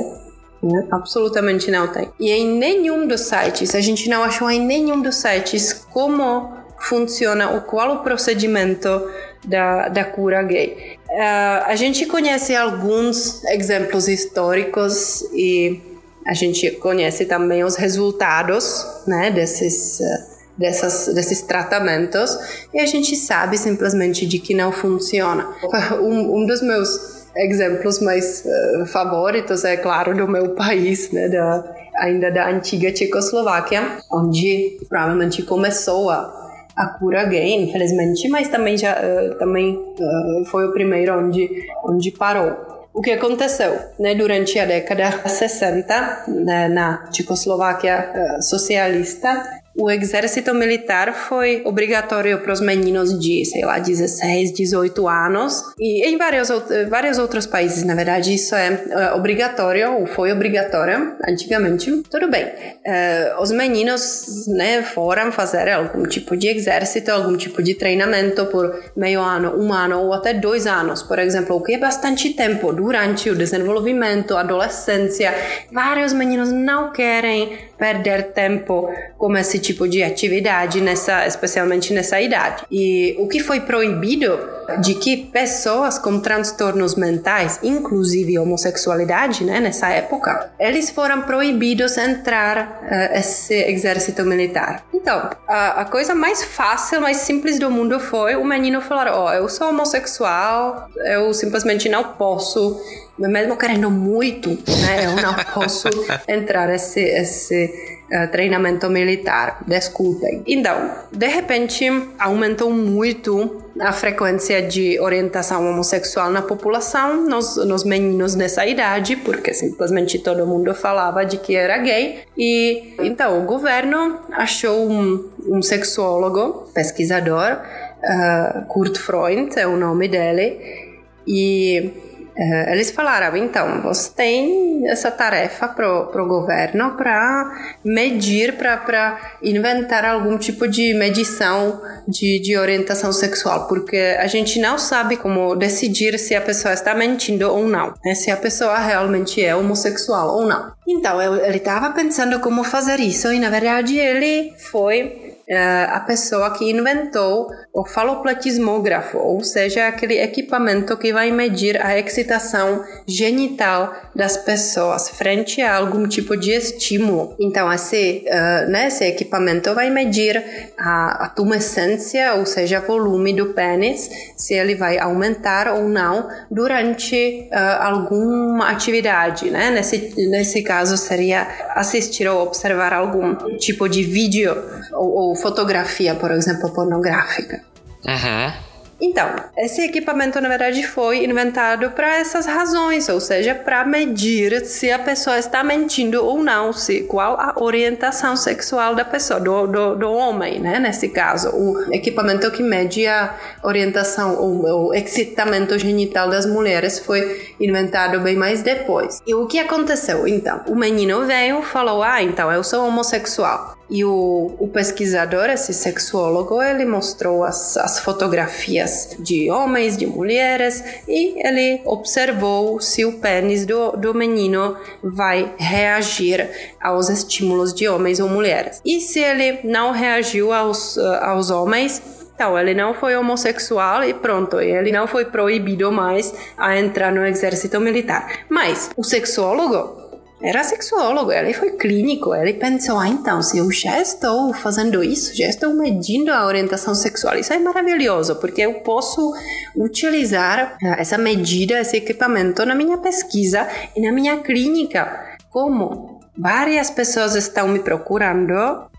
Né? 0.61 0.87
Absolutamente 0.91 1.69
não 1.69 1.87
tem. 1.87 2.09
E 2.19 2.31
em 2.31 2.57
nenhum 2.57 3.07
dos 3.07 3.21
sites, 3.21 3.75
a 3.75 3.81
gente 3.81 4.09
não 4.09 4.23
achou 4.23 4.49
em 4.49 4.65
nenhum 4.65 5.01
dos 5.01 5.15
sites 5.15 5.73
como 5.91 6.57
funciona 6.79 7.51
ou 7.51 7.61
qual 7.61 7.95
o 7.95 7.99
procedimento 7.99 9.09
da, 9.45 9.89
da 9.89 10.03
cura 10.05 10.41
gay. 10.43 10.97
Uh, 11.09 11.65
a 11.65 11.75
gente 11.75 12.05
conhece 12.05 12.55
alguns 12.55 13.43
exemplos 13.45 14.07
históricos 14.07 15.21
e 15.33 15.81
a 16.25 16.33
gente 16.33 16.71
conhece 16.71 17.25
também 17.25 17.63
os 17.63 17.75
resultados 17.75 18.85
né, 19.05 19.31
desses. 19.31 19.99
Uh, 19.99 20.32
dessas, 20.57 21.13
desses 21.13 21.41
tratamentos 21.41 22.37
e 22.73 22.79
a 22.79 22.85
gente 22.85 23.15
sabe 23.15 23.57
simplesmente 23.57 24.25
de 24.25 24.39
que 24.39 24.53
não 24.53 24.71
funciona. 24.71 25.47
Um, 25.93 26.41
um 26.41 26.45
dos 26.45 26.61
meus 26.61 27.23
exemplos 27.35 27.99
mais 27.99 28.43
uh, 28.45 28.85
favoritos 28.85 29.63
é 29.63 29.77
claro 29.77 30.15
do 30.15 30.27
meu 30.27 30.49
país, 30.49 31.11
né, 31.11 31.29
da, 31.29 31.75
ainda 31.97 32.31
da 32.31 32.49
antiga 32.49 32.91
Tchecoslováquia, 32.91 33.97
onde 34.11 34.77
provavelmente 34.89 35.43
começou 35.43 36.09
a 36.09 36.41
a 36.75 36.87
cura 36.87 37.23
gay, 37.25 37.53
infelizmente, 37.53 38.27
mas 38.29 38.47
também 38.47 38.75
já 38.75 38.97
uh, 38.97 39.37
também 39.37 39.75
uh, 39.75 40.45
foi 40.45 40.65
o 40.65 40.73
primeiro 40.73 41.19
onde 41.19 41.47
onde 41.83 42.11
parou. 42.11 42.89
O 42.91 42.99
que 42.99 43.11
aconteceu 43.11 43.77
né, 43.99 44.15
durante 44.15 44.57
a 44.57 44.65
década 44.65 45.27
60 45.27 46.25
né, 46.27 46.67
na 46.67 47.05
Tchecoslováquia 47.11 48.39
socialista 48.41 49.62
o 49.75 49.89
exército 49.89 50.53
militar 50.53 51.13
foi 51.13 51.63
obrigatório 51.65 52.39
para 52.39 52.53
os 52.53 52.61
meninos 52.61 53.19
de, 53.19 53.43
sei 53.45 53.65
lá, 53.65 53.79
16, 53.79 54.53
18 54.53 55.07
anos. 55.07 55.63
E 55.79 56.07
em 56.07 56.17
vários, 56.17 56.49
vários 56.89 57.17
outros 57.17 57.47
países, 57.47 57.83
na 57.83 57.95
verdade, 57.95 58.33
isso 58.33 58.53
é 58.55 58.69
uh, 58.69 59.17
obrigatório, 59.17 59.93
ou 59.93 60.05
foi 60.05 60.31
obrigatório 60.31 61.15
antigamente. 61.27 62.03
Tudo 62.09 62.29
bem. 62.29 62.45
Uh, 62.45 63.41
os 63.41 63.51
meninos 63.51 64.45
né, 64.47 64.83
foram 64.83 65.31
fazer 65.31 65.69
algum 65.69 66.03
tipo 66.03 66.37
de 66.37 66.47
exército, 66.47 67.11
algum 67.11 67.35
tipo 67.35 67.63
de 67.63 67.73
treinamento 67.73 68.45
por 68.47 68.79
meio 68.95 69.21
ano, 69.21 69.59
um 69.59 69.73
ano 69.73 69.99
ou 70.01 70.13
até 70.13 70.33
dois 70.33 70.67
anos, 70.67 71.01
por 71.01 71.17
exemplo, 71.17 71.55
o 71.55 71.61
que 71.61 71.73
é 71.73 71.77
bastante 71.79 72.29
tempo 72.35 72.71
durante 72.71 73.29
o 73.29 73.35
desenvolvimento, 73.35 74.37
adolescência. 74.37 75.33
Vários 75.71 76.13
meninos 76.13 76.51
não 76.51 76.91
querem 76.91 77.57
perder 77.77 78.31
tempo 78.31 78.89
com 79.17 79.35
esse 79.35 79.59
tipo 79.63 79.87
de 79.87 80.03
atividade, 80.03 80.81
nessa, 80.81 81.25
especialmente 81.25 81.93
nessa 81.93 82.21
idade. 82.21 82.63
E 82.69 83.15
o 83.17 83.27
que 83.27 83.39
foi 83.39 83.61
proibido 83.61 84.37
de 84.81 84.95
que 84.95 85.17
pessoas 85.17 85.97
com 85.97 86.19
transtornos 86.19 86.95
mentais, 86.95 87.59
inclusive 87.63 88.37
homossexualidade, 88.37 89.43
né, 89.43 89.59
nessa 89.59 89.89
época, 89.89 90.51
eles 90.59 90.89
foram 90.89 91.23
proibidos 91.23 91.97
entrar 91.97 92.81
uh, 92.83 93.17
esse 93.17 93.53
exército 93.53 94.23
militar. 94.23 94.85
Então, 94.93 95.29
a, 95.47 95.81
a, 95.81 95.85
coisa 95.85 96.13
mais 96.13 96.43
fácil, 96.43 97.01
mais 97.01 97.17
simples 97.17 97.59
do 97.59 97.69
mundo 97.69 97.99
foi 97.99 98.35
o 98.35 98.45
menino 98.45 98.81
falar: 98.81 99.11
Ó, 99.13 99.29
oh, 99.29 99.33
eu 99.33 99.49
sou 99.49 99.69
homossexual, 99.69 100.89
eu 101.05 101.33
simplesmente 101.33 101.89
não 101.89 102.03
posso 102.03 102.79
mesmo 103.17 103.55
querendo 103.55 103.91
muito, 103.91 104.49
né, 104.49 105.05
eu 105.05 105.15
não 105.21 105.35
posso 105.53 105.87
entrar 106.27 106.73
esse, 106.73 106.99
esse 106.99 108.02
uh, 108.13 108.31
treinamento 108.31 108.89
militar, 108.89 109.63
desculpem. 109.67 110.43
Então, 110.45 110.91
de 111.11 111.27
repente, 111.27 111.85
aumentou 112.19 112.71
muito 112.71 113.63
a 113.79 113.91
frequência 113.91 114.61
de 114.61 114.99
orientação 114.99 115.67
homossexual 115.67 116.29
na 116.29 116.41
população, 116.41 117.27
nos, 117.27 117.55
nos 117.65 117.83
meninos 117.83 118.35
nessa 118.35 118.65
idade, 118.65 119.15
porque 119.15 119.53
simplesmente 119.53 120.19
todo 120.19 120.45
mundo 120.45 120.73
falava 120.75 121.25
de 121.25 121.37
que 121.37 121.55
era 121.55 121.77
gay. 121.79 122.19
E 122.37 122.93
então 122.99 123.41
o 123.41 123.45
governo 123.45 124.19
achou 124.31 124.89
um, 124.89 125.29
um 125.47 125.61
sexólogo, 125.61 126.69
pesquisador, 126.73 127.57
uh, 128.03 128.65
Kurt 128.67 128.97
Freund 128.97 129.57
é 129.57 129.65
o 129.65 129.75
nome 129.75 130.07
dele, 130.07 130.93
e 131.25 131.91
Uh, 132.35 132.71
eles 132.71 132.89
falaram, 132.91 133.37
então, 133.37 133.81
você 133.81 134.11
tem 134.11 134.89
essa 134.89 135.11
tarefa 135.11 135.67
pro, 135.67 136.07
pro 136.07 136.27
governo 136.27 136.95
para 136.97 137.75
medir, 137.85 138.53
para 138.57 139.37
inventar 139.41 140.03
algum 140.03 140.37
tipo 140.37 140.67
de 140.67 140.93
medição 140.93 141.79
de, 142.07 142.39
de 142.39 142.57
orientação 142.57 143.13
sexual, 143.13 143.67
porque 143.67 144.17
a 144.19 144.27
gente 144.27 144.59
não 144.59 144.77
sabe 144.77 145.17
como 145.17 145.55
decidir 145.55 146.17
se 146.17 146.33
a 146.35 146.41
pessoa 146.41 146.73
está 146.73 146.95
mentindo 146.95 147.49
ou 147.51 147.67
não, 147.67 147.93
né? 148.03 148.15
se 148.15 148.31
a 148.31 148.37
pessoa 148.37 148.79
realmente 148.79 149.43
é 149.43 149.55
homossexual 149.55 150.35
ou 150.35 150.47
não. 150.47 150.71
Então, 150.87 151.21
eu, 151.21 151.35
ele 151.35 151.57
estava 151.57 151.91
pensando 151.91 152.39
como 152.39 152.63
fazer 152.63 152.99
isso 152.99 153.31
e, 153.31 153.39
na 153.39 153.49
verdade, 153.49 153.97
ele 153.97 154.53
foi 154.71 155.32
a 155.49 155.99
pessoa 156.01 156.51
que 156.51 156.69
inventou 156.69 157.49
o 157.73 157.85
faloplatismógrafo, 157.85 159.17
ou 159.17 159.43
seja, 159.43 159.87
aquele 159.87 160.19
equipamento 160.21 160.95
que 160.95 161.11
vai 161.11 161.31
medir 161.31 161.83
a 161.83 161.97
excitação 161.97 162.83
genital 163.07 163.93
das 164.15 164.37
pessoas 164.37 165.09
frente 165.09 165.61
a 165.61 165.75
algum 165.75 166.07
tipo 166.07 166.37
de 166.37 166.51
estímulo. 166.51 167.35
Então, 167.39 167.71
esse, 167.71 168.25
uh, 168.27 168.69
né, 168.69 168.87
esse 168.87 169.03
equipamento 169.05 169.73
vai 169.73 169.89
medir 169.89 170.43
a, 170.77 171.25
a 171.25 171.29
tumescência, 171.29 172.35
ou 172.35 172.45
seja, 172.45 172.79
volume 172.79 173.33
do 173.33 173.47
pênis, 173.53 174.09
se 174.37 174.53
ele 174.53 174.75
vai 174.75 174.99
aumentar 174.99 175.67
ou 175.67 175.89
não 175.89 176.29
durante 176.51 177.49
uh, 177.51 177.81
alguma 177.81 178.69
atividade. 178.69 179.49
Né? 179.49 179.71
Nesse, 179.71 180.13
nesse 180.29 180.61
caso, 180.61 180.95
seria 180.95 181.47
assistir 181.75 182.27
ou 182.27 182.43
observar 182.43 182.93
algum 182.93 183.57
tipo 183.57 183.89
de 183.89 184.03
vídeo 184.03 184.55
ou, 184.91 185.09
ou 185.09 185.35
fotografia, 185.43 186.15
por 186.15 186.31
exemplo, 186.31 186.71
pornográfica. 186.73 187.61
Uhum. 188.07 188.73
Então, 189.01 189.35
esse 189.57 189.81
equipamento 189.81 190.39
na 190.39 190.47
verdade 190.47 190.81
foi 190.87 191.25
inventado 191.25 191.91
para 191.91 192.15
essas 192.15 192.45
razões, 192.45 193.09
ou 193.09 193.19
seja, 193.19 193.53
para 193.53 193.83
medir 193.83 194.65
se 194.65 194.89
a 194.89 194.97
pessoa 194.97 195.37
está 195.37 195.61
mentindo 195.61 196.23
ou 196.23 196.41
não, 196.41 196.71
se 196.71 197.01
qual 197.01 197.37
a 197.37 197.53
orientação 197.61 198.37
sexual 198.37 198.95
da 198.95 199.03
pessoa, 199.03 199.41
do, 199.41 199.67
do, 199.67 199.95
do 199.97 200.09
homem, 200.09 200.61
né? 200.61 200.79
Nesse 200.79 201.09
caso, 201.09 201.49
o 201.49 201.93
equipamento 201.93 202.49
que 202.49 202.63
mede 202.63 203.05
a 203.05 203.35
orientação, 203.61 204.35
o, 204.35 204.87
o 204.87 204.93
excitamento 204.93 205.77
genital 205.77 206.29
das 206.29 206.45
mulheres 206.45 206.99
foi 206.99 207.53
inventado 207.59 208.21
bem 208.21 208.37
mais 208.37 208.61
depois. 208.61 209.21
E 209.27 209.35
o 209.35 209.47
que 209.47 209.59
aconteceu 209.59 210.25
então? 210.25 210.61
O 210.65 210.75
menino 210.75 211.25
veio 211.25 211.59
e 211.59 211.65
falou: 211.65 212.01
Ah, 212.01 212.23
então 212.23 212.49
eu 212.49 212.63
sou 212.63 212.87
homossexual. 212.87 213.77
E 213.89 214.03
o, 214.03 214.55
o 214.59 214.67
pesquisador, 214.67 215.49
esse 215.49 215.73
sexólogo, 215.73 216.61
ele 216.61 216.85
mostrou 216.85 217.43
as, 217.43 217.77
as 217.77 217.99
fotografias 217.99 219.15
de 219.19 219.51
homens, 219.51 219.97
de 219.97 220.05
mulheres, 220.05 220.83
e 221.07 221.35
ele 221.45 221.81
observou 221.85 222.79
se 222.79 223.05
o 223.05 223.19
pênis 223.19 223.65
do, 223.65 223.91
do 223.91 224.13
menino 224.13 224.75
vai 225.03 225.53
reagir 225.57 226.49
aos 226.81 227.09
estímulos 227.09 227.73
de 227.73 227.87
homens 227.87 228.19
ou 228.19 228.29
mulheres. 228.29 228.81
E 228.85 228.99
se 228.99 229.19
ele 229.19 229.59
não 229.63 229.91
reagiu 229.91 230.53
aos, 230.53 230.97
aos 230.97 231.49
homens, 231.49 232.01
então, 232.35 232.57
ele 232.57 232.73
não 232.73 232.93
foi 232.95 233.15
homossexual 233.15 234.03
e 234.03 234.13
pronto, 234.13 234.59
ele 234.59 234.91
não 234.91 235.07
foi 235.07 235.25
proibido 235.25 235.91
mais 235.91 236.33
a 236.57 236.77
entrar 236.77 237.11
no 237.11 237.25
exército 237.25 237.79
militar. 237.79 238.39
Mas 238.49 238.89
o 238.97 239.03
sexólogo 239.03 240.02
era 240.43 240.61
sexólogo, 240.61 241.31
ele 241.31 241.53
foi 241.53 241.71
clínico, 241.71 242.35
ele 242.35 242.53
pensou, 242.55 242.99
ah, 242.99 243.07
então, 243.07 243.41
se 243.41 243.57
eu 243.59 243.71
já 243.71 244.01
estou 244.01 244.53
fazendo 244.53 245.01
isso, 245.01 245.33
já 245.33 245.47
estou 245.47 245.73
medindo 245.73 246.33
a 246.33 246.45
orientação 246.45 246.93
sexual, 246.93 247.37
isso 247.37 247.53
é 247.53 247.59
maravilhoso, 247.59 248.35
porque 248.35 248.61
eu 248.61 248.73
posso 248.81 249.33
utilizar 249.73 250.77
eh, 250.83 250.95
essa 250.99 251.17
medida, 251.17 251.79
esse 251.79 251.95
equipamento 251.95 252.65
na 252.65 252.75
minha 252.75 252.97
pesquisa 252.97 253.65
e 253.95 254.01
na 254.01 254.11
minha 254.11 254.37
clínica. 254.39 255.37
Como 255.49 256.19
várias 256.37 256.89
pessoas 256.89 257.35
estão 257.35 257.69
me 257.69 257.79
procurando 257.79 258.53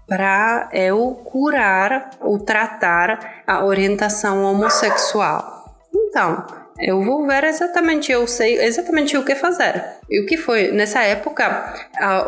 para 0.08 0.70
eu 0.72 1.20
curar 1.24 2.10
ou 2.20 2.38
tratar 2.38 3.42
a 3.46 3.64
orientação 3.64 4.44
homossexual. 4.44 5.74
Então, 5.94 6.63
eu 6.78 7.02
vou 7.02 7.26
ver 7.26 7.44
exatamente, 7.44 8.10
eu 8.10 8.26
sei 8.26 8.58
exatamente 8.58 9.16
o 9.16 9.24
que 9.24 9.34
fazer. 9.34 9.84
E 10.10 10.20
o 10.20 10.26
que 10.26 10.36
foi, 10.36 10.72
nessa 10.72 11.02
época, 11.02 11.74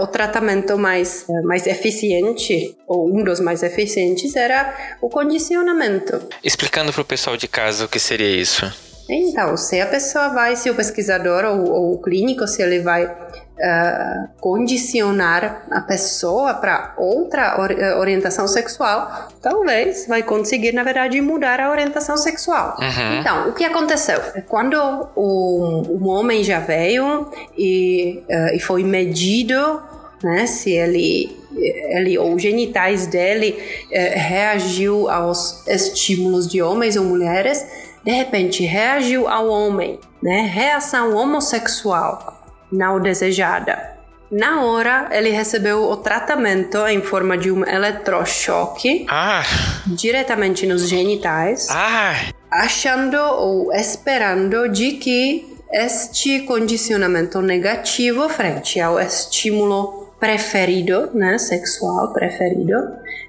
o 0.00 0.06
tratamento 0.06 0.78
mais, 0.78 1.26
mais 1.44 1.66
eficiente, 1.66 2.76
ou 2.86 3.08
um 3.08 3.24
dos 3.24 3.40
mais 3.40 3.62
eficientes, 3.62 4.36
era 4.36 4.96
o 5.00 5.08
condicionamento. 5.08 6.28
Explicando 6.42 6.92
para 6.92 7.02
o 7.02 7.04
pessoal 7.04 7.36
de 7.36 7.48
casa 7.48 7.84
o 7.84 7.88
que 7.88 7.98
seria 7.98 8.40
isso. 8.40 8.72
Então, 9.08 9.56
se 9.56 9.80
a 9.80 9.86
pessoa 9.86 10.30
vai, 10.30 10.56
se 10.56 10.68
o 10.68 10.74
pesquisador 10.74 11.44
ou, 11.44 11.70
ou 11.70 11.94
o 11.94 11.98
clínico, 12.02 12.46
se 12.46 12.62
ele 12.62 12.80
vai 12.80 13.08
uh, 13.56 14.28
condicionar 14.40 15.66
a 15.70 15.80
pessoa 15.80 16.54
para 16.54 16.94
outra 16.96 17.56
eh, 17.70 17.96
orientação 17.96 18.46
sexual, 18.46 19.28
talvez 19.42 20.06
vai 20.06 20.22
conseguir, 20.22 20.72
na 20.72 20.82
verdade, 20.82 21.20
mudar 21.20 21.60
a 21.60 21.70
orientação 21.70 22.16
sexual. 22.16 22.76
Uhum. 22.78 23.20
Então, 23.20 23.48
o 23.48 23.52
que 23.52 23.64
aconteceu? 23.64 24.20
Quando 24.46 24.76
o, 25.14 25.82
o 25.88 26.08
homem 26.08 26.44
já 26.44 26.60
veio 26.60 27.30
e, 27.56 28.22
uh, 28.28 28.54
e 28.54 28.60
foi 28.60 28.82
medido, 28.84 29.82
né, 30.22 30.46
se 30.46 30.70
ele 30.72 31.36
ele 31.58 32.18
ou 32.18 32.38
genitais 32.38 33.06
dele 33.06 33.58
reagiu 33.90 35.08
aos 35.08 35.66
estímulos 35.66 36.46
de 36.46 36.60
homens 36.60 36.96
ou 36.96 37.04
mulheres, 37.04 37.64
de 38.04 38.10
repente 38.12 38.62
reagiu 38.62 39.26
ao 39.26 39.48
homem, 39.48 39.98
né? 40.22 40.42
Reação 40.52 41.16
homossexual 41.16 42.35
não 42.70 43.00
desejada. 43.00 43.96
Na 44.30 44.64
hora, 44.64 45.08
ele 45.12 45.30
recebeu 45.30 45.84
o 45.84 45.96
tratamento 45.96 46.84
em 46.88 47.00
forma 47.00 47.38
de 47.38 47.50
um 47.52 47.64
eletrochoque 47.64 49.06
ah. 49.08 49.42
diretamente 49.86 50.66
nos 50.66 50.88
genitais, 50.88 51.68
ah. 51.70 52.14
achando 52.50 53.16
ou 53.16 53.72
esperando 53.72 54.68
de 54.68 54.92
que 54.92 55.56
este 55.72 56.40
condicionamento 56.40 57.40
negativo 57.40 58.28
frente 58.28 58.80
ao 58.80 58.98
estímulo 58.98 60.06
preferido, 60.18 61.10
né, 61.14 61.38
sexual 61.38 62.12
preferido, 62.12 62.74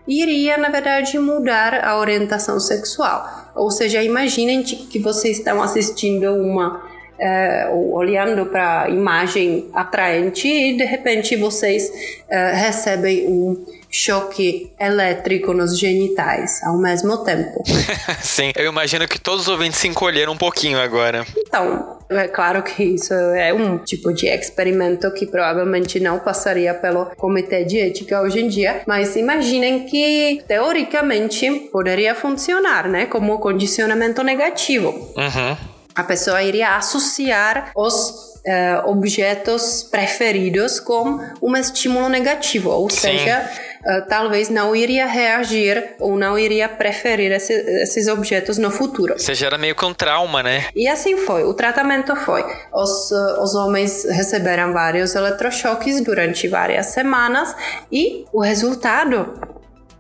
iria 0.08 0.58
na 0.58 0.70
verdade 0.70 1.20
mudar 1.20 1.86
a 1.86 1.98
orientação 2.00 2.60
sexual. 2.60 3.52
Ou 3.56 3.70
seja, 3.70 4.02
imaginem 4.02 4.64
que 4.64 4.98
vocês 4.98 5.38
estão 5.38 5.62
assistindo 5.62 6.34
uma 6.34 6.87
é, 7.20 7.68
olhando 7.72 8.46
para 8.46 8.84
a 8.84 8.90
imagem 8.90 9.70
atraente 9.74 10.48
e 10.48 10.78
de 10.78 10.84
repente 10.84 11.36
vocês 11.36 11.90
é, 12.30 12.54
recebem 12.54 13.28
um, 13.28 13.66
choque 13.90 14.72
elétrico 14.80 15.54
nos 15.54 15.78
genitais 15.78 16.62
ao 16.64 16.78
mesmo 16.78 17.24
tempo. 17.24 17.64
Sim, 18.22 18.52
eu 18.56 18.70
imagino 18.70 19.08
que 19.08 19.20
todos 19.20 19.42
os 19.44 19.48
ouvintes 19.48 19.80
se 19.80 19.88
encolheram 19.88 20.34
um 20.34 20.38
pouquinho 20.38 20.80
agora. 20.80 21.26
Então, 21.36 21.98
é 22.10 22.28
claro 22.28 22.62
que 22.64 22.84
isso 22.84 23.14
é 23.14 23.54
um 23.54 23.78
tipo 23.78 24.14
de 24.14 24.28
experimento 24.28 25.12
que 25.14 25.26
provavelmente 25.26 26.00
não 26.00 26.20
passaria 26.20 26.74
pelo 26.74 27.06
comitê 27.16 27.64
de 27.64 27.80
ética 27.80 28.22
hoje 28.22 28.40
em 28.40 28.48
dia, 28.48 28.82
mas 28.86 29.16
imaginem 29.16 29.86
que 29.86 30.44
teoricamente 30.48 31.50
poderia 31.72 32.14
funcionar, 32.14 32.88
né, 32.88 33.06
como 33.06 33.40
condicionamento 33.40 34.22
negativo. 34.24 34.90
Uhum. 35.16 35.77
A 35.98 36.04
pessoa 36.04 36.44
iria 36.44 36.76
associar 36.76 37.72
os 37.76 38.38
uh, 38.46 38.88
objetos 38.88 39.82
preferidos 39.82 40.80
com 40.80 41.20
um 41.42 41.58
estímulo 41.58 42.08
negativo, 42.08 42.70
ou 42.70 42.88
Sim. 42.88 43.00
seja, 43.00 43.50
uh, 43.82 44.08
talvez 44.08 44.48
não 44.48 44.76
iria 44.76 45.08
reagir 45.08 45.96
ou 46.00 46.16
não 46.16 46.38
iria 46.38 46.70
preferir 46.70 47.32
esse, 47.32 47.52
esses 47.82 48.08
objetos 48.08 48.60
no 48.60 48.70
futuro. 48.70 49.16
Você 49.18 49.34
gera 49.34 49.58
meio 49.58 49.74
que 49.74 49.84
um 49.84 49.94
trauma, 49.94 50.44
né? 50.44 50.68
E 50.76 50.88
assim 50.88 51.18
foi. 51.18 51.44
O 51.44 51.54
tratamento 51.56 52.16
foi: 52.16 52.44
os, 52.72 53.10
uh, 53.10 53.42
os 53.42 53.56
homens 53.56 54.06
receberam 54.06 54.74
vários 54.74 55.16
eletrochoques 55.16 56.00
durante 56.02 56.48
várias 56.48 56.88
semanas 56.88 57.56
e 57.92 58.24
o 58.32 58.40
resultado 58.40 59.34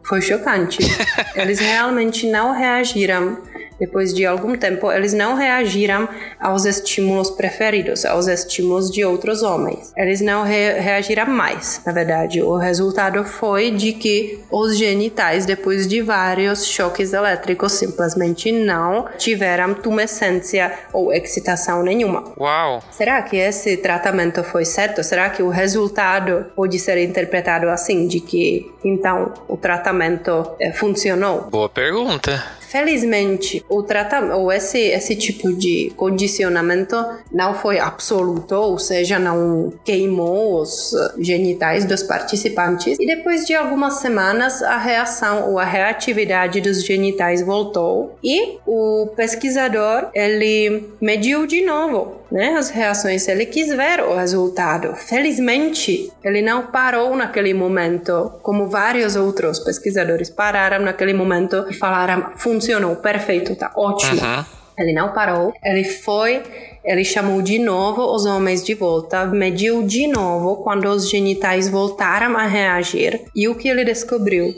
foi 0.03 0.22
chocante. 0.22 0.78
Eles 1.36 1.60
realmente 1.60 2.30
não 2.30 2.53
reagiram 2.53 3.41
depois 3.80 4.14
de 4.14 4.26
algum 4.26 4.56
tempo, 4.56 4.91
eles 4.91 5.14
não 5.14 5.36
reagiram 5.36 6.08
aos 6.40 6.66
estímulos 6.66 7.30
preferidos, 7.30 8.06
aos 8.06 8.28
estímulos 8.28 8.91
de 8.91 9.04
outros 9.06 9.44
homens. 9.44 9.91
Eles 9.95 10.22
não 10.22 10.44
re 10.44 10.80
reagiram 10.80 11.28
mais, 11.28 11.82
na 11.86 11.91
verdade. 11.91 12.41
O 12.41 12.58
resultado 12.58 13.24
foi 13.24 13.72
de 13.72 13.94
que 13.94 14.40
os 14.52 14.78
genitais, 14.78 15.45
depois 15.45 15.88
de 15.88 16.02
vários 16.02 16.66
choques 16.66 17.14
elétricos, 17.14 17.74
simplesmente 17.74 18.52
não 18.52 19.08
tiveram 19.18 19.74
tumescência 19.74 20.74
ou 20.91 21.14
excitação 21.14 21.84
nenhuma. 21.84 22.24
Uau! 22.38 22.84
Será 22.91 23.22
que 23.22 23.38
esse 23.38 23.78
tratamento 23.78 24.44
foi 24.44 24.66
certo? 24.66 25.04
Será 25.04 25.30
que 25.30 25.44
o 25.44 25.49
resultado 25.49 26.45
pode 26.56 26.80
ser 26.80 26.98
interpretado 26.98 27.70
assim, 27.70 28.08
de 28.08 28.20
que 28.20 28.72
então 28.84 29.34
o 29.48 29.58
tratamento 29.58 30.56
eh, 30.60 30.72
funcionou? 30.74 31.49
Boa 31.49 31.70
pergunta. 31.70 32.44
Felizmente, 32.68 33.64
o 33.69 33.81
tratamento, 33.81 34.35
ou 34.35 34.52
esse, 34.52 34.77
esse 34.77 35.15
tipo 35.15 35.53
de 35.53 35.91
condicionamento 35.95 36.98
não 37.31 37.53
foi 37.53 37.80
absoluto, 37.80 38.56
ou 38.56 38.77
seja, 38.77 39.18
não 39.18 39.72
queimou 39.85 40.61
os 40.61 40.91
genitais 41.18 41.85
dos 41.85 42.03
participantes. 42.03 42.99
E 42.99 43.06
depois 43.06 43.45
de 43.45 43.56
algumas 43.56 43.95
semanas, 43.95 44.61
a 44.61 44.77
reação 44.77 45.49
ou 45.49 45.60
a 45.60 45.64
reatividade 45.64 46.60
dos 46.60 46.84
genitais 46.84 47.41
voltou 47.41 48.18
e 48.22 48.57
o 48.65 49.07
pesquisador 49.15 50.10
ele 50.14 50.89
mediu 50.99 51.48
de 51.48 51.64
novo 51.65 52.16
né, 52.32 52.56
as 52.58 52.70
reações. 52.70 53.28
Ele 53.28 53.45
quis 53.45 53.70
ver 53.70 54.02
o 54.02 54.16
resultado. 54.16 54.95
Felizmente, 54.95 56.12
ele 56.24 56.41
não 56.41 56.68
parou 56.68 57.16
naquele 57.16 57.54
momento, 57.54 58.34
como 58.41 58.68
vários 58.68 59.16
outros 59.16 59.60
pesquisadores 59.60 60.30
pararam 60.30 60.84
naquele 60.84 61.14
momento 61.14 61.66
e 61.70 61.74
falaram: 61.74 62.32
funcionou, 62.36 62.95
perfeito, 62.98 63.56
tá 63.56 63.72
ótimo. 63.76 64.22
Uhum. 64.22 64.45
Ele 64.78 64.94
não 64.94 65.12
parou, 65.12 65.54
ele 65.64 65.84
foi, 65.84 66.44
ele 66.86 67.04
chamou 67.04 67.41
de 67.41 67.58
novo 67.58 68.14
os 68.14 68.28
homens 68.28 68.64
de 68.64 68.76
volta, 68.76 69.26
mediu 69.26 69.82
de 69.82 70.06
novo 70.06 70.58
quando 70.58 70.86
os 70.86 71.10
genitais 71.10 71.68
voltaram 71.68 72.38
a 72.38 72.44
reagir. 72.44 73.22
E 73.36 73.48
o 73.48 73.56
que 73.56 73.68
ele 73.68 73.84
descobriu? 73.84 74.54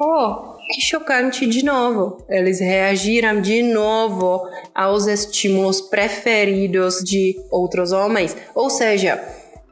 Oh, 0.00 0.51
chocante 0.80 1.46
de 1.46 1.64
novo. 1.64 2.24
Eles 2.28 2.60
reagiram 2.60 3.40
de 3.40 3.62
novo 3.62 4.48
aos 4.74 5.06
estímulos 5.06 5.80
preferidos 5.80 7.02
de 7.04 7.36
outros 7.50 7.92
homens. 7.92 8.36
Ou 8.54 8.70
seja, 8.70 9.22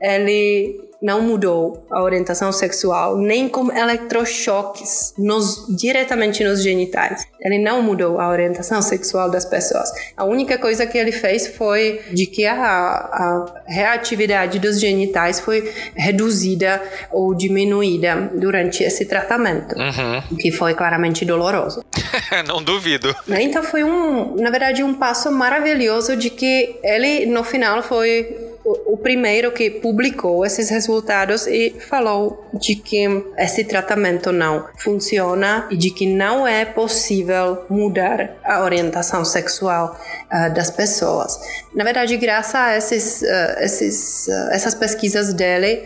ele 0.00 0.89
não 1.02 1.22
mudou 1.22 1.86
a 1.90 2.02
orientação 2.02 2.52
sexual 2.52 3.16
nem 3.16 3.48
com 3.48 3.72
eletrochoques 3.72 5.14
nos, 5.18 5.66
diretamente 5.76 6.44
nos 6.44 6.62
genitais. 6.62 7.26
Ele 7.40 7.58
não 7.58 7.82
mudou 7.82 8.20
a 8.20 8.28
orientação 8.28 8.82
sexual 8.82 9.30
das 9.30 9.44
pessoas. 9.44 9.90
A 10.16 10.24
única 10.24 10.58
coisa 10.58 10.86
que 10.86 10.98
ele 10.98 11.12
fez 11.12 11.46
foi 11.46 12.00
de 12.12 12.26
que 12.26 12.46
a, 12.46 12.56
a 12.56 13.62
reatividade 13.66 14.58
dos 14.58 14.78
genitais 14.78 15.40
foi 15.40 15.72
reduzida 15.94 16.82
ou 17.10 17.34
diminuída 17.34 18.30
durante 18.34 18.82
esse 18.84 19.06
tratamento, 19.06 19.74
uhum. 19.76 20.36
que 20.36 20.52
foi 20.52 20.74
claramente 20.74 21.24
doloroso. 21.24 21.82
não 22.46 22.62
duvido. 22.62 23.14
Então 23.28 23.62
foi 23.62 23.84
um, 23.84 24.36
na 24.36 24.50
verdade, 24.50 24.82
um 24.82 24.94
passo 24.94 25.30
maravilhoso 25.30 26.16
de 26.16 26.28
que 26.28 26.76
ele 26.82 27.26
no 27.26 27.42
final 27.42 27.82
foi 27.82 28.49
o, 28.86 28.96
primeiro 28.96 29.52
que 29.52 29.70
publicou 29.70 30.44
esses 30.44 30.70
resultados 30.70 31.46
e 31.46 31.70
falou 31.88 32.44
de 32.54 32.74
que 32.74 33.06
esse 33.38 33.64
tratamento 33.64 34.32
não 34.32 34.66
funciona 34.76 35.66
e 35.70 35.76
de 35.76 35.90
que 35.90 36.06
não 36.06 36.46
é 36.46 36.64
possível 36.64 37.64
mudar 37.68 38.36
a 38.44 38.62
orientação 38.62 39.24
sexual 39.24 39.96
uh, 40.32 40.52
das 40.54 40.70
pessoas. 40.70 41.38
Na 41.74 41.84
verdade, 41.84 42.16
graças 42.16 42.54
a 42.54 42.76
esses, 42.76 43.22
uh, 43.22 43.60
esses, 43.60 44.26
uh, 44.28 44.50
essas 44.52 44.74
pesquisas 44.74 45.32
dele, 45.32 45.82